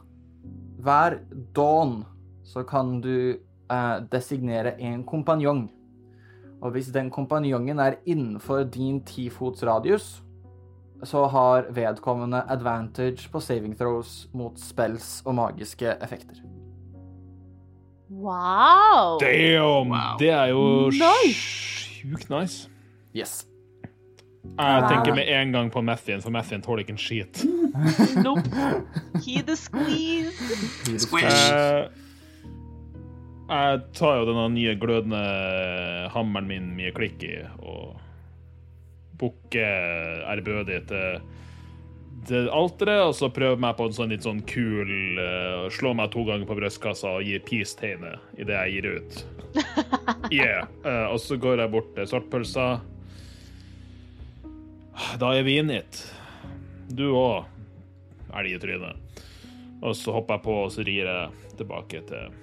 Hver 0.82 1.20
dawn 1.56 2.02
så 2.44 2.64
kan 2.66 3.02
du 3.02 3.38
uh, 3.72 4.02
designere 4.12 4.74
en 4.82 5.04
kompanjong. 5.06 5.68
Og 6.62 6.72
hvis 6.72 6.90
den 6.94 7.12
kompanjongen 7.14 7.80
er 7.80 8.00
innenfor 8.06 8.64
din 8.64 9.04
tifots 9.06 9.64
radius, 9.64 10.24
så 11.04 11.26
har 11.26 11.70
vedkommende 11.70 12.44
advantage 12.50 13.30
på 13.32 13.40
saving 13.40 13.78
throws 13.78 14.30
mot 14.34 14.60
spells 14.60 15.22
og 15.26 15.36
magiske 15.36 15.96
effekter. 16.02 16.42
Wow! 18.12 19.18
Damn! 19.22 19.90
Wow. 19.90 20.18
Det 20.20 20.30
er 20.30 20.50
jo 20.52 20.90
Nice. 20.92 21.40
sjukt 22.02 22.30
nice. 22.30 22.68
Yes. 23.16 23.46
Jeg 24.58 24.84
tenker 24.90 25.14
med 25.16 25.30
en 25.32 25.52
gang 25.54 25.70
på 25.72 25.82
Mathien, 25.86 26.22
for 26.22 26.34
Mathien 26.34 26.62
tåler 26.66 26.84
ikke 26.84 26.96
en 26.98 27.02
skit. 27.02 27.44
Nope. 28.26 28.42
He 29.24 29.42
the 29.48 29.56
squeeze. 29.56 30.34
Squish! 31.00 31.52
Eh, 31.54 31.88
jeg 33.52 33.82
tar 33.96 34.18
jo 34.20 34.26
denne 34.32 34.48
nye 34.56 34.76
glødende 34.80 35.22
hammeren 36.14 36.48
min 36.50 36.70
mye 36.78 36.92
klikk 36.96 37.24
i 37.28 37.34
og 37.60 37.98
bukker 39.22 40.24
ærbødig 40.34 40.82
til 40.90 41.22
alteret, 42.30 43.02
og 43.08 43.16
så 43.18 43.32
prøver 43.34 43.60
meg 43.62 43.78
på 43.78 43.88
en 43.88 43.96
sånn 43.96 44.12
litt 44.14 44.26
sånn 44.28 44.44
kul 44.46 44.92
uh, 45.18 45.66
Slå 45.74 45.94
meg 45.98 46.12
to 46.14 46.24
ganger 46.28 46.46
på 46.50 46.58
brystkassa 46.60 47.16
og 47.18 47.26
gir 47.26 47.42
peace-tegnet 47.48 48.22
idet 48.38 48.58
jeg 48.58 48.78
gir 48.78 48.90
ut. 48.98 49.22
Yeah. 50.32 50.70
Uh, 50.86 51.12
og 51.12 51.18
så 51.20 51.36
går 51.36 51.60
jeg 51.60 51.72
bort 51.74 51.90
til 51.96 52.06
svartpølsa. 52.08 52.66
Da 55.20 55.32
er 55.36 55.44
vi 55.44 55.58
inngitt. 55.60 55.98
Du 56.88 57.10
òg, 57.20 57.50
elgetryne. 58.40 58.94
Og 59.82 59.96
så 59.98 60.14
hopper 60.16 60.38
jeg 60.38 60.46
på, 60.46 60.56
og 60.66 60.72
så 60.72 60.86
rir 60.88 61.10
jeg 61.10 61.56
tilbake 61.60 62.04
til, 62.08 62.38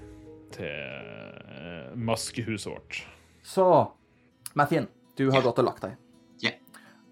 til 0.52 1.00
uh, 1.48 1.94
maskehuset 1.96 2.68
vårt. 2.74 3.00
Så, 3.46 3.64
Mathien, 4.58 4.90
du 5.16 5.30
har 5.30 5.40
yeah. 5.40 5.46
gått 5.48 5.62
og 5.62 5.68
lagt 5.70 5.86
deg. 5.86 5.96
Yeah. 6.44 6.60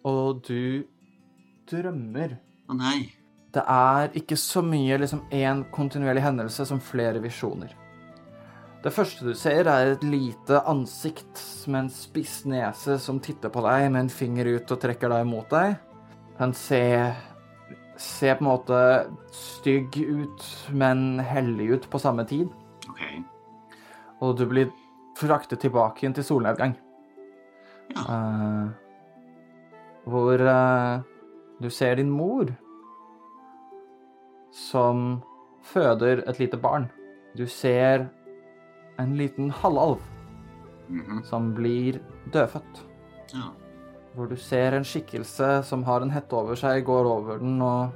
Og 0.05 0.43
du 0.45 0.85
drømmer. 1.71 2.37
Å 2.67 2.77
nei. 2.77 3.09
Det 3.55 3.63
er 3.73 4.13
ikke 4.19 4.37
så 4.37 4.61
mye 4.65 4.99
liksom 5.01 5.23
én 5.33 5.63
kontinuerlig 5.73 6.25
hendelse 6.25 6.67
som 6.69 6.83
flere 6.83 7.23
visjoner. 7.25 7.73
Det 8.85 8.93
første 8.95 9.25
du 9.27 9.33
ser, 9.35 9.67
er 9.67 9.95
et 9.95 10.05
lite 10.07 10.61
ansikt 10.69 11.41
med 11.67 11.87
en 11.87 11.91
spiss 11.91 12.45
nese 12.47 12.99
som 13.03 13.19
titter 13.23 13.51
på 13.51 13.63
deg 13.65 13.89
med 13.91 14.05
en 14.05 14.13
finger 14.13 14.51
ut 14.59 14.75
og 14.75 14.83
trekker 14.83 15.11
deg 15.11 15.25
mot 15.27 15.49
deg. 15.51 15.79
Den 16.37 16.53
ser, 16.55 17.17
ser 17.99 18.37
på 18.37 18.45
en 18.45 18.51
måte 18.51 18.81
stygg 19.35 19.97
ut, 19.97 20.47
men 20.71 21.23
hellig 21.25 21.71
ut 21.73 21.91
på 21.91 22.03
samme 22.03 22.27
tid. 22.29 22.53
OK. 22.93 23.03
Og 24.23 24.37
du 24.39 24.45
blir 24.51 24.71
fraktet 25.17 25.65
tilbake 25.65 26.05
igjen 26.05 26.15
til 26.19 26.29
solnedgang. 26.29 26.77
Ja. 27.97 28.03
Uh, 28.07 28.87
hvor 30.07 30.39
eh, 30.39 31.01
du 31.63 31.71
ser 31.71 31.97
din 31.97 32.11
mor 32.11 32.51
som 34.53 35.23
føder 35.67 36.23
et 36.29 36.39
lite 36.41 36.57
barn. 36.61 36.89
Du 37.37 37.47
ser 37.47 38.09
en 38.99 39.17
liten 39.19 39.51
halvalv 39.51 40.01
Mhm. 40.89 41.25
som 41.25 41.53
blir 41.55 41.99
dødfødt. 42.33 42.83
Ja. 43.35 43.49
Hvor 44.15 44.29
du 44.29 44.37
ser 44.37 44.73
en 44.77 44.85
skikkelse 44.85 45.63
som 45.65 45.83
har 45.85 46.01
en 46.01 46.11
hette 46.11 46.33
over 46.33 46.55
seg, 46.55 46.85
går 46.85 47.05
over 47.07 47.39
den 47.39 47.61
og 47.63 47.91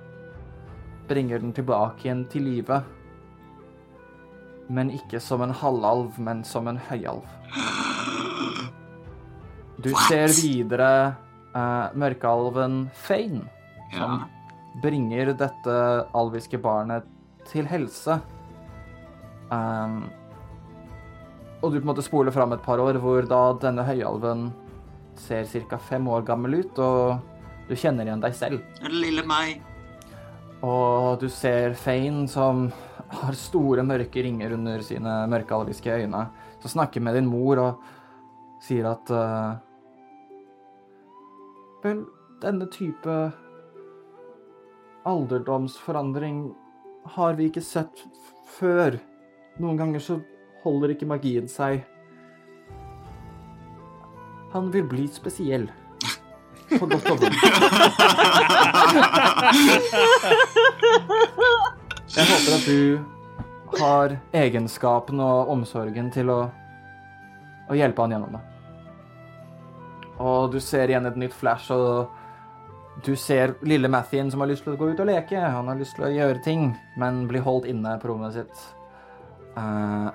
bringer 1.08 1.38
den 1.40 1.52
tilbake 1.52 2.04
igjen 2.04 2.24
til 2.28 2.42
live. 2.42 2.82
Men 4.68 4.90
ikke 4.90 5.20
som 5.20 5.40
en 5.42 5.50
halvalv, 5.50 6.18
men 6.18 6.44
som 6.44 6.68
en 6.68 6.76
høyalv. 6.78 7.22
Du 9.80 9.88
What? 9.90 10.08
ser 10.10 10.26
videre 10.46 11.16
eh, 11.54 11.88
mørkealven 11.94 12.90
Fane, 12.94 13.42
som 13.92 14.20
Ja. 14.20 14.80
bringer 14.82 15.32
dette 15.34 15.76
alviske 16.14 16.58
barnet 16.62 17.04
til 17.50 17.66
helse. 17.66 18.20
Um, 19.50 20.04
og 21.62 21.72
du 21.72 21.80
på 21.80 21.82
en 21.82 21.90
måte 21.90 22.04
spoler 22.06 22.30
fram 22.32 22.52
et 22.54 22.62
par 22.62 22.78
år, 22.78 22.94
hvor 23.02 23.26
da 23.28 23.52
denne 23.60 23.82
høyalven 23.84 24.52
ser 25.16 25.44
ca. 25.44 25.76
fem 25.76 26.06
år 26.08 26.22
gammel 26.24 26.60
ut, 26.60 26.78
og 26.78 27.20
du 27.68 27.74
kjenner 27.74 28.06
igjen 28.06 28.22
deg 28.22 28.34
selv. 28.34 28.62
Lille 28.88 29.24
meg. 29.26 29.60
Og 30.62 31.18
du 31.20 31.28
ser 31.28 31.74
Fane 31.74 32.28
som 32.28 32.70
har 33.10 33.32
store, 33.34 33.82
mørke 33.82 34.22
ringer 34.22 34.52
under 34.54 34.80
sine 34.86 35.26
mørkealviske 35.28 35.90
øyne, 36.04 36.28
som 36.60 36.70
snakker 36.70 37.02
med 37.02 37.14
din 37.18 37.26
mor 37.26 37.58
og 37.58 37.78
sier 38.62 38.86
at 38.92 39.10
Vel, 39.10 39.56
denne 41.82 42.66
type 42.72 43.14
alderdomsforandring 45.08 46.54
har 47.16 47.34
vi 47.38 47.48
ikke 47.48 47.64
sett 47.64 48.02
før. 48.58 48.98
Noen 49.60 49.78
ganger 49.80 50.04
så 50.04 50.18
holder 50.64 50.94
ikke 50.94 51.08
magien 51.08 51.48
seg. 51.48 51.84
Han 54.52 54.70
vil 54.74 54.84
bli 54.90 55.06
spesiell. 55.08 55.68
På 56.70 56.86
godt 56.86 57.08
og 57.10 57.22
vondt. 57.22 57.34
Jeg 62.10 62.26
håper 62.26 62.54
at 62.56 62.66
du 62.66 63.04
har 63.78 64.16
egenskapen 64.34 65.22
og 65.22 65.50
omsorgen 65.54 66.10
til 66.14 66.30
å, 66.34 66.40
å 67.70 67.78
hjelpe 67.78 68.02
han 68.02 68.16
gjennom 68.16 68.34
det. 68.36 68.49
Og 70.20 70.50
du 70.52 70.58
ser 70.60 70.90
igjen 70.90 71.08
et 71.08 71.18
nytt 71.20 71.34
flash, 71.36 71.72
og 71.72 72.10
du 73.04 73.14
ser 73.16 73.54
lille 73.64 73.88
Mathien 73.88 74.30
som 74.30 74.42
har 74.42 74.50
lyst 74.50 74.66
til 74.66 74.74
å 74.74 74.80
gå 74.80 74.90
ut 74.92 75.00
og 75.00 75.08
leke. 75.08 75.38
Han 75.40 75.70
har 75.70 75.78
lyst 75.78 75.96
til 75.96 76.08
å 76.08 76.12
gjøre 76.12 76.42
ting, 76.44 76.74
men 77.00 77.24
blir 77.30 77.44
holdt 77.46 77.68
inne 77.70 77.96
på 78.00 78.10
rommet 78.10 78.36
sitt. 78.36 78.64
Uh, 79.56 80.10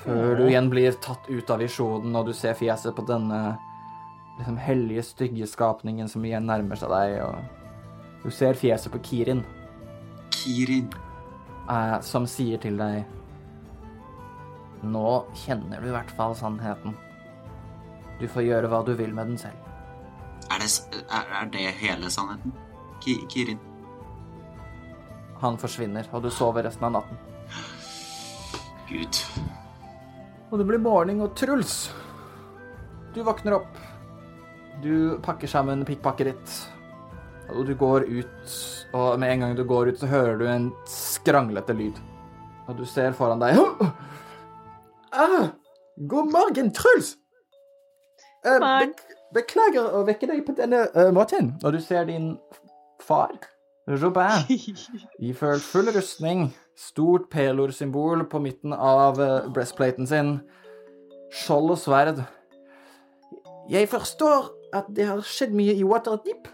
før 0.00 0.38
du 0.38 0.46
igjen 0.46 0.70
blir 0.72 0.96
tatt 1.04 1.28
ut 1.28 1.52
av 1.52 1.60
visjonen, 1.60 2.16
og 2.16 2.30
du 2.30 2.32
ser 2.36 2.56
fjeset 2.56 2.96
på 2.96 3.04
denne 3.08 3.40
liksom 4.38 4.56
hellige, 4.62 5.04
stygge 5.04 5.48
skapningen 5.50 6.08
som 6.08 6.24
igjen 6.24 6.48
nærmer 6.48 6.80
seg 6.80 6.92
deg, 6.94 7.18
og 7.26 8.24
du 8.24 8.32
ser 8.32 8.56
fjeset 8.56 8.92
på 8.94 9.02
Kirin 9.04 9.44
Kirin. 10.32 10.88
Uh, 11.70 12.00
som 12.02 12.24
sier 12.26 12.58
til 12.58 12.80
deg 12.80 13.04
Nå 14.80 15.10
kjenner 15.44 15.78
du 15.78 15.90
i 15.90 15.92
hvert 15.92 16.10
fall 16.16 16.32
sannheten. 16.34 16.96
Du 18.20 18.28
får 18.28 18.44
gjøre 18.44 18.68
hva 18.68 18.82
du 18.84 18.92
vil 18.98 19.14
med 19.16 19.32
den 19.32 19.40
selv. 19.40 19.56
Er 20.50 20.60
det, 20.60 20.68
er, 21.08 21.28
er 21.40 21.50
det 21.52 21.66
hele 21.80 22.10
sannheten? 22.12 22.52
Ki, 23.00 23.16
Kirin. 23.32 23.60
Han 25.40 25.56
forsvinner, 25.60 26.08
og 26.12 26.24
du 26.24 26.30
sover 26.32 26.66
resten 26.66 26.84
av 26.90 26.98
natten. 26.98 27.20
Gud. 28.90 29.20
Og 30.50 30.58
det 30.60 30.66
blir 30.68 30.82
morgen, 30.82 31.22
og 31.22 31.32
Truls 31.38 31.92
Du 33.14 33.22
våkner 33.26 33.56
opp. 33.56 33.78
Du 34.82 35.16
pakker 35.24 35.48
sammen 35.50 35.86
pikkpakket 35.88 36.32
ditt. 36.32 36.58
Og 37.54 37.64
du 37.66 37.72
går 37.78 38.06
ut, 38.06 38.52
og 38.94 39.18
med 39.18 39.32
en 39.32 39.44
gang 39.44 39.56
du 39.58 39.64
går 39.66 39.90
ut, 39.90 39.98
så 39.98 40.10
hører 40.10 40.36
du 40.38 40.46
en 40.46 40.68
skranglete 40.88 41.74
lyd. 41.74 41.98
Og 42.68 42.76
du 42.78 42.84
ser 42.86 43.16
foran 43.16 43.42
deg 43.42 43.58
ah, 45.24 45.50
God 46.10 46.30
morgen, 46.30 46.70
Truls! 46.76 47.16
Eh, 48.44 48.58
morgen. 48.60 48.92
bek- 48.94 49.16
beklager 49.36 49.90
å 49.94 50.02
vekke 50.08 50.26
deg 50.30 50.44
på 50.46 50.54
denne 50.58 50.86
uh, 50.94 51.10
måten. 51.14 51.54
Når 51.62 51.76
du 51.76 51.80
ser 51.84 52.06
din 52.08 52.32
far, 53.02 53.34
Robert, 54.00 54.48
iført 55.30 55.64
full 55.64 55.90
rustning, 55.94 56.48
stort 56.78 57.28
pelorsymbol 57.32 58.24
på 58.30 58.40
midten 58.42 58.72
av 58.76 59.20
uh, 59.20 59.48
breastplaten 59.52 60.06
sin, 60.08 60.38
skjold 61.42 61.74
og 61.76 61.78
sverd. 61.82 62.22
Jeg 63.70 63.88
forstår 63.92 64.48
at 64.74 64.88
det 64.96 65.06
har 65.06 65.20
skjedd 65.26 65.52
mye 65.54 65.76
i 65.78 65.84
Waterdeep. 65.86 66.48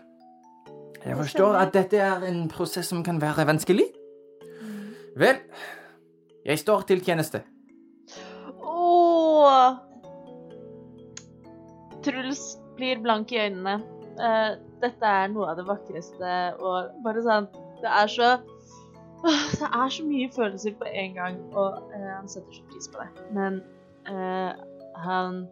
Jeg 1.06 1.16
forstår 1.16 1.54
at 1.60 1.70
dette 1.76 2.00
er 2.02 2.24
en 2.26 2.48
prosess 2.50 2.88
som 2.90 3.04
kan 3.06 3.20
være 3.22 3.44
vanskelig. 3.46 3.86
Vel, 5.16 5.38
jeg 6.44 6.58
står 6.60 6.82
til 6.90 7.00
tjeneste. 7.06 7.44
Åh! 8.60 9.76
Truls 12.06 12.42
blir 12.76 13.00
blank 13.02 13.32
i 13.34 13.40
øynene. 13.42 13.80
Uh, 14.16 14.56
dette 14.80 15.08
er 15.08 15.28
noe 15.32 15.50
av 15.50 15.58
det 15.58 15.66
vakreste 15.68 16.36
og 16.56 16.94
bare 17.04 17.20
sånn 17.20 17.50
Det 17.82 17.90
er 17.92 18.08
så 18.08 18.28
uh, 18.38 19.42
Det 19.58 19.68
er 19.68 19.90
så 19.92 20.06
mye 20.06 20.30
følelser 20.32 20.76
på 20.80 20.88
en 20.88 21.16
gang, 21.18 21.40
og 21.52 21.82
uh, 21.92 22.08
han 22.14 22.30
setter 22.30 22.60
så 22.60 22.64
pris 22.70 22.88
på 22.92 23.02
det. 23.02 23.26
Men 23.36 23.60
eh, 24.08 24.52
han 25.04 25.42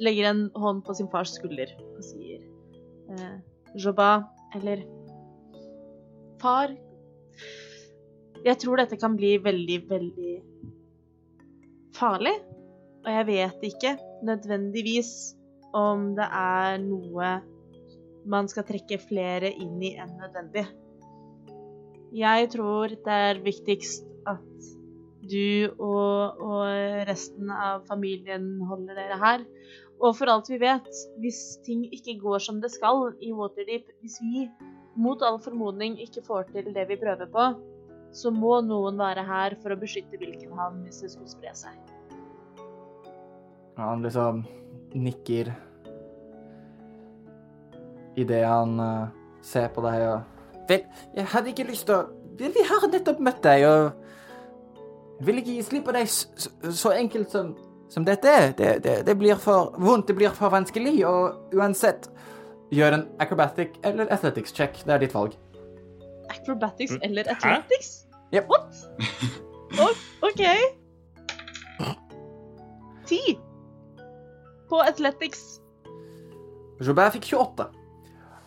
legger 0.00 0.30
en 0.30 0.42
hånd 0.58 0.82
på 0.86 0.96
sin 0.96 1.10
fars 1.12 1.36
skulder 1.36 1.70
og 1.92 2.02
sier 2.06 2.42
uh, 3.12 3.36
Joba, 3.78 4.24
eller 4.56 4.82
Far, 6.40 6.72
jeg 8.40 8.56
tror 8.62 8.80
dette 8.80 8.96
kan 8.96 9.16
bli 9.18 9.34
veldig, 9.44 9.76
veldig 9.90 10.36
farlig. 11.96 12.32
Og 13.04 13.10
jeg 13.12 13.26
vet 13.28 13.66
ikke 13.68 13.92
nødvendigvis 14.24 15.10
om 15.76 16.12
det 16.18 16.26
er 16.26 16.78
noe 16.82 17.32
man 18.30 18.48
skal 18.50 18.66
trekke 18.68 19.00
flere 19.02 19.50
inn 19.52 19.80
i 19.82 19.94
enn 19.98 20.16
nødvendig. 20.20 20.66
Jeg 22.14 22.50
tror 22.52 22.90
det 22.90 23.16
er 23.30 23.42
viktigst 23.44 24.06
at 24.28 24.70
du 25.30 25.70
og, 25.78 26.40
og 26.42 27.06
resten 27.08 27.52
av 27.54 27.84
familien 27.88 28.56
holder 28.66 28.98
dere 28.98 29.20
her. 29.20 29.46
Og 30.00 30.16
for 30.16 30.32
alt 30.32 30.48
vi 30.50 30.58
vet, 30.62 30.88
hvis 31.20 31.60
ting 31.66 31.84
ikke 31.92 32.18
går 32.22 32.42
som 32.42 32.60
det 32.62 32.72
skal 32.72 33.12
i 33.20 33.32
Waterdeep, 33.36 33.90
hvis 34.00 34.16
vi 34.24 34.46
mot 35.00 35.22
all 35.22 35.38
formodning 35.42 35.98
ikke 36.00 36.24
får 36.26 36.48
til 36.54 36.72
det 36.74 36.86
vi 36.88 36.98
prøver 37.00 37.28
på, 37.30 37.50
så 38.16 38.32
må 38.34 38.58
noen 38.66 38.98
være 38.98 39.22
her 39.28 39.54
for 39.62 39.74
å 39.74 39.78
beskytte 39.78 40.18
Wilkenhavn 40.18 40.80
hvis 40.86 41.04
det 41.04 41.12
skulle 41.12 41.30
spre 41.30 41.52
seg. 41.54 41.76
Ja, 43.76 43.92
Han 43.92 44.02
liksom 44.02 44.42
nikker 44.94 45.52
idet 48.18 48.42
han 48.46 48.74
uh, 48.80 49.08
ser 49.42 49.68
på 49.74 49.84
deg 49.86 50.02
og 50.08 50.20
Vel, 50.70 50.84
jeg 51.16 51.26
hadde 51.32 51.50
ikke 51.50 51.64
lyst 51.66 51.86
til 51.88 51.96
å 51.96 52.02
Vel, 52.40 52.52
vi 52.54 52.62
har 52.64 52.84
nettopp 52.88 53.18
møtt 53.20 53.40
deg, 53.44 53.64
og 53.68 53.90
jeg 55.18 55.26
vil 55.28 55.40
ikke 55.42 55.54
gi 55.58 55.62
slipp 55.66 55.84
på 55.88 55.92
deg 55.92 56.06
s- 56.08 56.28
s- 56.40 56.50
så 56.78 56.92
enkelt 56.96 57.28
som, 57.34 57.50
som 57.92 58.06
dette. 58.06 58.32
Det, 58.56 58.70
det, 58.86 58.94
det 59.04 59.16
blir 59.20 59.36
for 59.36 59.74
vondt, 59.76 60.06
det 60.08 60.16
blir 60.16 60.32
for 60.32 60.48
vanskelig, 60.54 60.94
og 61.04 61.52
uansett 61.58 62.08
Gjør 62.72 62.94
en 62.96 63.04
acrobatic 63.20 63.74
eller 63.84 64.06
athletics 64.14 64.52
check. 64.56 64.76
Det 64.86 64.94
er 64.94 65.00
ditt 65.02 65.12
valg. 65.12 65.32
Acrobatics 66.30 66.92
Mm, 66.94 67.00
eller 67.10 67.28
athletics? 67.34 67.88
Yep. 68.32 68.46
What? 68.48 68.70
OK. 70.30 70.42
Ti 73.10 73.20
på 74.70 74.80
athletics. 74.84 75.60
Joubert 76.80 77.18
fikk 77.18 77.28
28. 77.34 77.68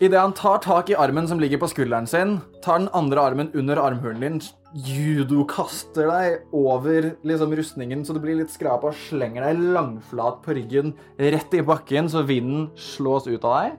Idet 0.04 0.20
han 0.20 0.34
tar 0.36 0.58
tak 0.64 0.90
i 0.90 0.96
armen 1.00 1.28
som 1.30 1.40
ligger 1.40 1.62
på 1.62 1.70
skulderen 1.70 2.08
sin, 2.10 2.40
tar 2.64 2.82
den 2.82 2.90
andre 2.98 3.22
armen 3.22 3.52
under 3.54 3.80
armhulen 3.80 4.24
din, 4.24 4.40
judokaster 4.74 6.10
deg 6.10 6.56
over 6.58 7.12
liksom, 7.22 7.54
rustningen 7.56 8.02
så 8.04 8.16
du 8.16 8.20
blir 8.24 8.40
litt 8.40 8.52
skrapa, 8.52 8.90
slenger 9.06 9.46
deg 9.46 9.62
langflat 9.76 10.42
på 10.44 10.58
ryggen 10.58 10.96
rett 11.22 11.54
i 11.54 11.62
bakken 11.64 12.10
så 12.10 12.26
vinden 12.26 12.72
slås 12.74 13.30
ut 13.30 13.46
av 13.46 13.54
deg. 13.60 13.78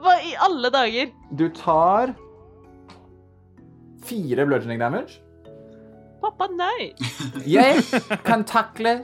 Hva 0.00 0.14
i 0.24 0.36
alle 0.40 0.70
dager? 0.72 1.10
Du 1.36 1.48
tar 1.52 2.14
fire 4.06 4.46
bludgeoning 4.46 4.80
damage. 4.80 5.18
Pappa, 6.20 6.46
nei. 6.52 6.92
Jeg 7.48 7.82
kan 8.24 8.46
takle 8.48 9.00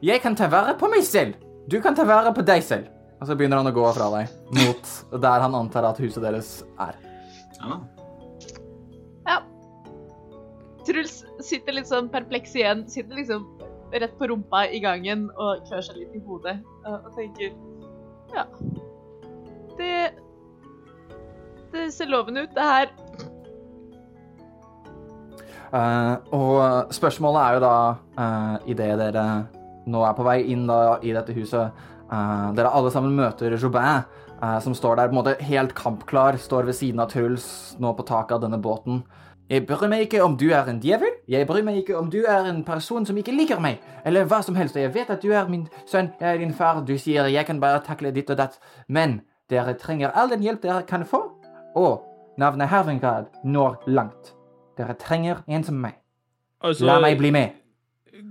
Jeg 0.00 0.22
kan 0.24 0.36
ta 0.36 0.48
vare 0.48 0.72
på 0.80 0.88
meg 0.88 1.04
selv. 1.04 1.36
Du 1.68 1.80
kan 1.84 1.94
ta 1.96 2.06
vare 2.08 2.32
på 2.32 2.44
deg 2.46 2.64
selv. 2.64 2.88
Og 3.20 3.28
så 3.28 3.36
begynner 3.36 3.60
han 3.60 3.68
å 3.68 3.76
gå 3.76 3.84
fra 3.92 4.08
deg 4.14 4.30
mot 4.56 4.92
der 5.20 5.42
han 5.44 5.56
antar 5.58 5.84
at 5.90 6.00
huset 6.00 6.24
deres 6.24 6.52
er. 6.80 6.96
Ja. 7.60 7.80
Truls 10.88 11.20
sitter 11.44 11.76
litt 11.76 11.90
sånn 11.90 12.08
perpleks 12.12 12.56
igjen. 12.56 12.86
Sitter 12.88 13.20
liksom 13.20 13.44
rett 13.92 14.16
på 14.18 14.30
rumpa 14.30 14.64
i 14.72 14.80
gangen 14.80 15.28
og 15.36 15.66
klør 15.68 15.84
seg 15.84 16.00
litt 16.00 16.16
i 16.16 16.22
hodet. 16.24 16.56
Og 16.86 16.96
og 16.96 17.12
tenker 17.18 17.52
Ja. 18.34 18.46
Det 19.76 20.10
Det 21.70 21.92
ser 21.92 22.06
lovende 22.06 22.42
ut, 22.42 22.54
det 22.54 22.62
her. 22.62 22.88
Uh, 25.70 26.16
og 26.34 26.90
spørsmålet 26.90 27.40
er 27.42 27.54
jo 27.54 27.60
da, 27.62 27.74
uh, 28.18 28.56
idet 28.66 28.98
dere 28.98 29.26
nå 29.90 30.04
er 30.06 30.14
på 30.16 30.26
vei 30.26 30.40
inn 30.52 30.68
da, 30.70 30.98
i 31.02 31.14
dette 31.16 31.34
huset 31.36 31.88
Uh, 32.10 32.50
Dere 32.58 32.72
alle 32.74 32.90
sammen 32.90 33.14
møter 33.14 33.54
Jobin, 33.54 34.02
uh, 34.42 34.58
som 34.62 34.74
står 34.74 34.96
der 34.98 35.10
på 35.10 35.14
en 35.14 35.18
måte 35.20 35.36
helt 35.46 35.76
kampklar, 35.78 36.38
står 36.42 36.66
ved 36.66 36.74
siden 36.74 37.02
av 37.02 37.12
Truls 37.12 37.44
nå 37.78 37.92
på 37.94 38.06
taket 38.08 38.34
av 38.34 38.40
denne 38.42 38.58
båten. 38.58 39.04
Jeg 39.50 39.64
bryr 39.66 39.86
meg 39.90 40.04
ikke 40.06 40.22
om 40.22 40.34
du 40.38 40.48
er 40.54 40.66
en 40.70 40.80
djevel. 40.82 41.14
Jeg 41.30 41.46
bryr 41.46 41.62
meg 41.66 41.80
ikke 41.80 41.96
om 41.98 42.10
du 42.10 42.20
er 42.22 42.48
en 42.50 42.64
person 42.66 43.06
som 43.06 43.18
ikke 43.18 43.34
liker 43.34 43.62
meg, 43.62 43.78
eller 44.06 44.26
hva 44.26 44.40
som 44.46 44.58
helst. 44.58 44.78
Jeg 44.78 44.90
vet 44.94 45.10
at 45.10 45.22
du 45.22 45.30
er 45.34 45.46
min 45.50 45.68
sønn, 45.90 46.10
jeg 46.18 46.34
er 46.34 46.42
din 46.42 46.54
far. 46.54 46.82
Du 46.86 46.96
sier 46.98 47.30
jeg 47.30 47.46
kan 47.46 47.62
bare 47.62 47.82
takle 47.86 48.10
ditt 48.14 48.30
og 48.30 48.38
datt. 48.42 48.58
Men 48.88 49.20
dere 49.50 49.76
trenger 49.78 50.14
all 50.14 50.30
den 50.34 50.42
hjelp 50.42 50.62
dere 50.66 50.82
kan 50.86 51.06
få, 51.06 51.24
og 51.78 52.02
navnet 52.38 52.70
Hervingard 52.70 53.30
når 53.46 53.82
langt. 53.86 54.34
Dere 54.78 54.98
trenger 54.98 55.44
en 55.46 55.66
som 55.66 55.78
meg. 55.78 55.98
Altså, 56.62 56.86
La 56.86 56.98
meg 57.02 57.18
bli 57.18 57.30
med. 57.34 57.59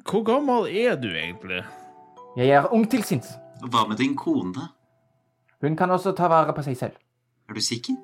Hvor 0.10 0.24
gammel 0.28 0.68
er 0.86 0.95
du 0.99 1.07
egentlig? 1.10 1.64
Jeg 2.38 2.49
er 2.56 2.68
ung 2.74 2.86
til 2.90 3.03
sinns. 3.03 3.32
Hva 3.61 3.86
med 3.90 3.98
din 3.99 4.16
kone? 4.16 4.68
Hun 5.61 5.76
kan 5.76 5.91
også 5.91 6.14
ta 6.16 6.28
vare 6.32 6.53
på 6.56 6.64
seg 6.64 6.78
selv. 6.80 6.95
Er 7.49 7.53
du 7.57 7.61
sikker? 7.61 7.95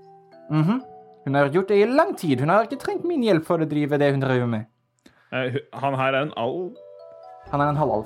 Mhm. 0.52 0.82
Hun 1.26 1.34
har 1.36 1.50
gjort 1.50 1.68
det 1.70 1.78
i 1.82 1.86
lang 1.90 2.16
tid. 2.18 2.40
Hun 2.40 2.50
har 2.50 2.64
ikke 2.68 2.78
trengt 2.82 3.06
min 3.06 3.24
hjelp 3.24 3.46
for 3.46 3.58
å 3.58 3.66
drive 3.70 3.98
det 3.98 4.12
hun 4.12 4.20
driver 4.22 4.46
med. 4.48 4.66
Eh, 5.34 5.56
Han 5.74 5.96
her 5.96 6.14
er 6.14 6.22
en 6.22 6.34
alv. 6.38 6.76
Han 7.52 7.62
er 7.62 7.70
en 7.70 7.76
halvalv. 7.78 8.06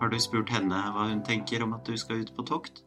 Har 0.00 0.08
du 0.08 0.18
spurt 0.18 0.48
henne 0.50 0.74
hva 0.74 1.08
hun 1.08 1.22
tenker 1.22 1.62
om 1.62 1.74
at 1.74 1.84
du 1.86 1.96
skal 1.96 2.16
ut 2.22 2.32
på 2.36 2.42
tokt? 2.46 2.82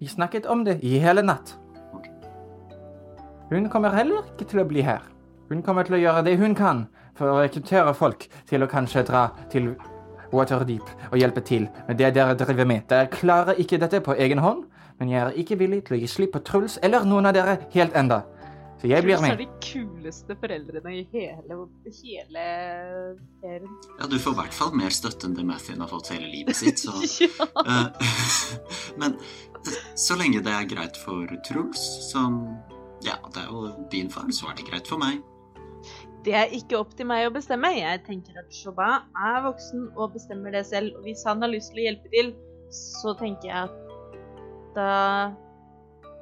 Vi 0.00 0.06
snakket 0.06 0.46
om 0.46 0.64
det 0.64 0.78
i 0.82 0.98
hele 0.98 1.22
natt. 1.22 1.54
Okay. 1.94 2.12
Hun 3.50 3.68
kommer 3.68 3.90
heller 3.92 4.22
ikke 4.24 4.48
til 4.48 4.60
å 4.60 4.68
bli 4.68 4.80
her. 4.82 5.02
Hun 5.50 5.62
kommer 5.62 5.84
til 5.84 5.94
å 5.98 6.00
gjøre 6.00 6.24
det 6.24 6.38
hun 6.38 6.54
kan 6.54 6.86
for 7.18 7.30
å 7.30 7.40
rekruttere 7.42 7.94
folk 7.96 8.28
til 8.48 8.64
å 8.64 8.70
kanskje 8.70 9.04
dra 9.08 9.28
til 9.52 9.74
Waterdeep 10.34 11.10
og 11.12 11.18
hjelpe 11.20 11.42
til 11.46 11.68
med 11.88 11.98
det 12.00 12.12
dere 12.16 12.36
driver 12.38 12.68
med. 12.68 12.86
Dere 12.90 13.10
klarer 13.12 13.60
ikke 13.60 13.78
dette 13.82 14.02
på 14.04 14.16
egen 14.18 14.42
hånd, 14.42 14.64
men 14.98 15.10
jeg 15.10 15.22
er 15.22 15.40
ikke 15.40 15.58
villig 15.60 15.84
til 15.86 15.96
å 15.96 16.00
gi 16.02 16.10
slipp 16.10 16.34
på 16.36 16.44
Truls 16.46 16.78
eller 16.82 17.06
noen 17.08 17.30
av 17.30 17.36
dere 17.36 17.58
helt 17.74 17.96
enda. 17.98 18.24
Så 18.80 18.90
jeg 18.90 19.06
blir 19.06 19.16
Truls 19.16 19.30
er 19.30 19.40
de 19.40 19.48
kuleste 19.64 20.36
foreldrene 20.40 20.92
i 20.92 21.02
hele, 21.14 21.58
hele 21.86 22.46
serien. 23.40 23.76
Ja, 24.00 24.08
du 24.10 24.18
får 24.18 24.34
i 24.34 24.40
hvert 24.42 24.56
fall 24.58 24.74
mer 24.76 24.94
støtte 24.94 25.28
enn 25.28 25.36
det 25.38 25.46
Mathien 25.48 25.80
har 25.80 25.90
fått 25.90 26.12
hele 26.12 26.28
livet 26.28 26.58
sitt, 26.58 26.82
så 26.82 26.98
ja. 27.24 27.48
Eh, 27.64 28.08
Men 29.00 29.18
så 29.96 30.18
lenge 30.20 30.42
det 30.44 30.52
er 30.52 30.68
greit 30.68 30.98
for 31.00 31.30
Truls, 31.46 31.84
som 32.10 32.42
Ja, 33.04 33.18
det 33.34 33.42
er 33.42 33.50
jo 33.52 33.70
din 33.92 34.10
far, 34.10 34.30
så 34.32 34.48
er 34.48 34.58
det 34.58 34.68
greit 34.68 34.88
for 34.88 35.00
meg. 35.00 35.20
Det 36.24 36.32
er 36.32 36.52
ikke 36.56 36.78
opp 36.80 36.94
til 36.96 37.08
meg 37.08 37.26
å 37.28 37.32
bestemme. 37.34 37.68
Jeg 37.76 38.00
tenker 38.06 38.38
at 38.40 38.52
Shoba 38.54 39.02
er 39.12 39.42
voksen 39.44 39.90
og 39.92 40.14
bestemmer 40.14 40.54
det 40.56 40.64
selv. 40.70 40.96
Og 40.96 41.08
hvis 41.08 41.24
han 41.28 41.44
har 41.44 41.52
lyst 41.52 41.74
til 41.74 41.82
å 41.82 41.88
hjelpe 41.90 42.12
til, 42.14 42.30
så 42.72 43.12
tenker 43.18 43.50
jeg 43.50 43.66
at 43.66 43.80
da 44.74 44.94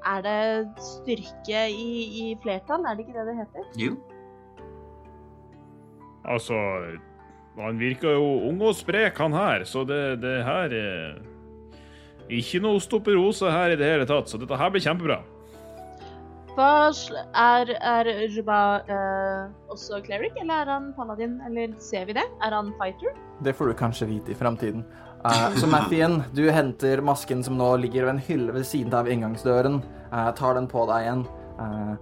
er 0.02 0.24
det 0.26 0.82
styrke 0.82 1.66
i, 1.70 1.90
i 2.18 2.24
flertall, 2.42 2.82
er 2.84 2.98
det 2.98 3.06
ikke 3.06 3.14
det 3.20 3.26
det 3.28 3.36
heter? 3.38 3.68
Jo. 3.78 3.94
Altså 6.22 6.56
Han 7.58 7.78
virker 7.78 8.14
jo 8.16 8.26
ung 8.48 8.60
og 8.64 8.74
sprek, 8.78 9.18
han 9.18 9.34
her, 9.36 9.64
så 9.68 9.82
det, 9.84 10.22
det 10.22 10.38
her 10.46 10.72
er 10.78 11.16
Ikke 12.32 12.62
noe 12.62 12.80
stopperose 12.80 13.50
her 13.50 13.74
i 13.74 13.78
det 13.78 13.86
hele 13.86 14.06
tatt, 14.08 14.30
så 14.30 14.40
dette 14.40 14.56
her 14.56 14.70
blir 14.72 14.82
kjempebra. 14.82 15.20
Hva 16.52 16.92
er, 17.32 17.70
er 17.80 18.08
Juba 18.28 18.58
eh, 18.84 19.52
også 19.72 20.02
cleric, 20.04 20.34
eller 20.36 20.66
er 20.66 20.70
han 20.74 20.90
paladin? 20.92 21.38
Eller 21.48 21.72
ser 21.80 22.04
vi 22.10 22.16
det? 22.18 22.26
Er 22.44 22.52
han 22.52 22.74
fighter? 22.76 23.14
Det 23.40 23.54
får 23.56 23.72
du 23.72 23.78
kanskje 23.78 24.10
vite 24.10 24.34
i 24.34 24.36
framtiden. 24.36 24.84
Uh, 25.24 25.54
så 25.56 25.68
Mathien, 25.70 26.20
du 26.34 26.42
henter 26.52 27.00
masken 27.00 27.44
som 27.46 27.56
nå 27.56 27.70
ligger 27.80 28.04
ved 28.04 28.16
en 28.16 28.24
hylle 28.26 28.52
ved 28.52 28.66
siden 28.68 28.92
av 28.98 29.08
inngangsdøren. 29.08 29.80
Uh, 30.12 30.28
tar 30.36 30.58
den 30.58 30.68
på 30.68 30.84
deg 30.90 31.06
igjen. 31.06 31.24
Uh, 31.56 31.94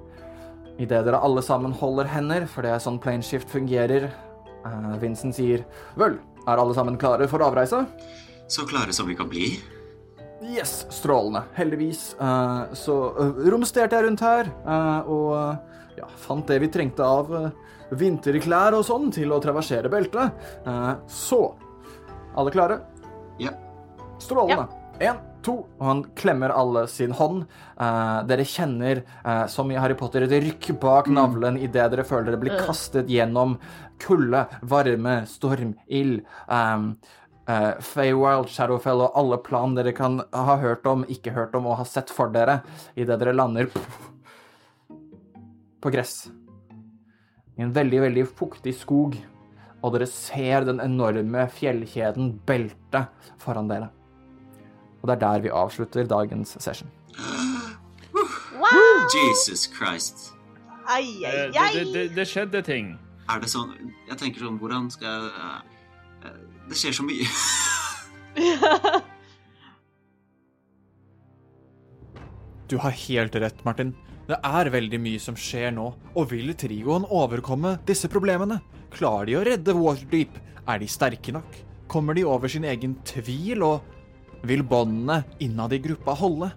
Idet 0.80 1.04
dere 1.04 1.20
alle 1.20 1.42
sammen 1.44 1.74
holder 1.76 2.08
hender, 2.08 2.46
for 2.48 2.64
det 2.64 2.72
er 2.72 2.82
sånn 2.82 2.98
plane 2.98 3.22
shift 3.22 3.52
fungerer. 3.52 4.08
Uh, 4.64 4.96
Vincent 5.02 5.36
sier 5.36 5.62
Vel, 6.00 6.16
er 6.48 6.58
alle 6.58 6.74
sammen 6.74 6.98
klare 6.98 7.28
for 7.30 7.44
avreise? 7.44 7.84
Så 8.50 8.66
klare 8.66 8.96
som 8.96 9.06
vi 9.06 9.14
kan 9.14 9.30
bli. 9.30 9.52
Yes, 10.40 10.86
strålende. 10.90 11.44
Heldigvis 11.54 12.14
Uh, 12.20 12.70
så 12.72 12.94
uh, 13.16 13.42
romsterte 13.52 13.96
jeg 13.96 14.06
rundt 14.06 14.22
her, 14.24 14.48
uh, 14.64 15.00
og 15.10 15.98
ja, 16.00 16.06
fant 16.20 16.46
det 16.48 16.60
vi 16.62 16.70
trengte 16.72 17.04
av 17.04 17.28
uh, 17.32 17.50
vinterklær 17.90 18.76
og 18.78 18.84
sånn 18.86 19.10
til 19.14 19.32
å 19.34 19.40
traversere 19.42 19.90
beltet. 19.92 20.36
Eh, 20.66 20.92
så 21.10 21.42
Alle 22.38 22.52
klare? 22.54 22.76
Ja. 23.42 23.50
Strålende. 24.22 24.68
Én, 25.02 25.16
to, 25.42 25.56
og 25.80 25.82
han 25.82 26.02
klemmer 26.14 26.52
alle 26.54 26.84
sin 26.92 27.10
hånd. 27.16 27.42
Eh, 27.74 28.18
dere 28.30 28.44
kjenner, 28.46 29.00
som 29.50 29.72
i 29.72 29.78
Harry 29.80 29.96
Potter, 29.98 30.28
et 30.28 30.36
rykk 30.44 30.68
bak 30.78 31.08
navlen 31.10 31.58
idet 31.58 31.88
dere 31.90 32.04
føler 32.06 32.30
dere 32.30 32.42
blir 32.44 32.54
Øh. 32.54 32.66
kastet 32.68 33.10
gjennom 33.10 33.56
kulde, 33.98 34.46
varme, 34.62 35.26
storm, 35.26 35.74
ild. 35.88 36.22
Um, 36.46 36.94
uh, 37.48 37.78
Feywild, 37.84 38.50
Shadowfell 38.52 39.04
og 39.06 39.16
alle 39.18 39.38
plan 39.44 39.76
dere 39.78 39.94
kan 39.96 40.20
ha 40.34 40.56
hørt 40.60 40.86
om, 40.90 41.04
ikke 41.08 41.34
hørt 41.36 41.54
om 41.58 41.68
og 41.70 41.78
ha 41.80 41.86
sett 41.88 42.12
for 42.12 42.32
dere 42.34 42.60
idet 42.96 43.20
dere 43.22 43.36
lander 43.36 43.70
på 45.80 45.92
gress. 45.92 46.28
I 47.56 47.64
en 47.64 47.74
veldig, 47.76 48.00
veldig 48.06 48.26
fuktig 48.36 48.74
skog. 48.76 49.16
Og 49.80 49.94
dere 49.94 50.06
ser 50.08 50.66
den 50.68 50.80
enorme 50.84 51.46
fjellkjeden 51.56 52.34
belte 52.48 53.06
foran 53.40 53.70
dere. 53.70 53.88
Og 55.00 55.08
det 55.08 55.14
er 55.16 55.22
der 55.22 55.44
vi 55.46 55.52
avslutter 55.56 56.08
dagens 56.08 56.56
session. 56.60 56.90
Wow! 58.60 59.08
Jesus 59.14 59.64
Christ. 59.72 60.34
Ai, 60.84 61.24
ai, 61.24 61.48
ai, 61.48 61.72
Det, 61.72 61.84
det, 61.84 61.92
det, 61.94 62.04
det 62.16 62.26
skjedde 62.28 62.62
ting. 62.66 62.98
Er 63.30 63.40
det 63.40 63.48
sånn 63.52 63.70
Jeg 64.08 64.18
tenker 64.18 64.42
sånn 64.42 64.56
Hvordan 64.58 64.88
skal 64.90 65.06
jeg 65.06 65.28
eh, 65.38 65.69
Det 66.70 66.78
skjer 66.78 66.94
så 67.00 67.06
mye. 67.06 67.26
Du 72.70 72.76
har 72.78 72.94
helt 72.94 73.34
rett, 73.34 73.64
Martin. 73.66 73.88
Det 74.28 74.36
er 74.46 74.68
veldig 74.70 74.98
mye 75.02 75.18
som 75.18 75.34
skjer 75.34 75.72
nå, 75.74 75.88
og 76.14 76.28
vil 76.30 76.52
Trigoen 76.54 77.02
overkomme 77.02 77.72
disse 77.88 78.06
problemene? 78.06 78.60
Klarer 78.94 79.26
de 79.26 79.34
å 79.34 79.40
redde 79.48 79.74
Waterdeep? 79.74 80.36
Er 80.70 80.78
de 80.78 80.86
sterke 80.86 81.34
nok? 81.34 81.56
Kommer 81.90 82.14
de 82.14 82.22
over 82.22 82.46
sin 82.52 82.68
egen 82.70 82.94
tvil, 83.02 83.64
og 83.66 84.46
vil 84.46 84.62
båndene 84.62 85.24
innad 85.42 85.74
i 85.74 85.80
gruppa 85.82 86.14
holde? 86.14 86.52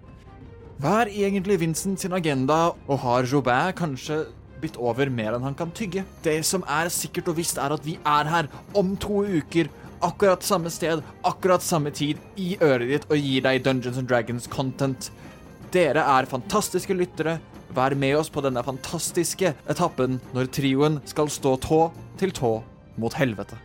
Hva 0.78 1.00
er 1.02 1.10
egentlig 1.26 1.58
Vincent 1.64 1.98
sin 2.04 2.14
agenda, 2.14 2.76
og 2.86 3.02
har 3.02 3.26
Jobin 3.26 3.74
kanskje 3.74 4.22
bitt 4.62 4.78
over 4.78 5.10
mer 5.10 5.34
enn 5.34 5.50
han 5.50 5.58
kan 5.58 5.74
tygge? 5.74 6.06
Det 6.22 6.38
som 6.46 6.62
er 6.70 6.94
sikkert 6.94 7.32
og 7.34 7.40
visst, 7.42 7.58
er 7.58 7.74
at 7.74 7.82
vi 7.82 7.98
er 7.98 8.30
her 8.30 8.52
om 8.78 8.94
to 9.02 9.24
uker, 9.26 9.66
akkurat 10.02 10.42
samme 10.42 10.70
sted, 10.70 11.02
akkurat 11.22 11.62
samme 11.62 11.90
tid, 11.94 12.18
i 12.36 12.56
øret 12.62 12.90
ditt 12.90 13.06
og 13.10 13.18
gir 13.18 13.44
deg 13.46 13.64
Dungeons 13.64 13.98
and 14.00 14.10
Dragons 14.10 14.48
content. 14.50 15.10
Dere 15.74 16.04
er 16.18 16.30
fantastiske 16.30 16.94
lyttere. 16.96 17.38
Vær 17.74 17.96
med 17.98 18.16
oss 18.18 18.30
på 18.30 18.42
denne 18.44 18.62
fantastiske 18.62 19.54
etappen 19.70 20.20
når 20.34 20.50
trioen 20.54 21.00
skal 21.10 21.30
stå 21.32 21.56
tå 21.62 21.80
til 22.20 22.34
tå 22.34 22.56
mot 23.00 23.16
helvete. 23.18 23.58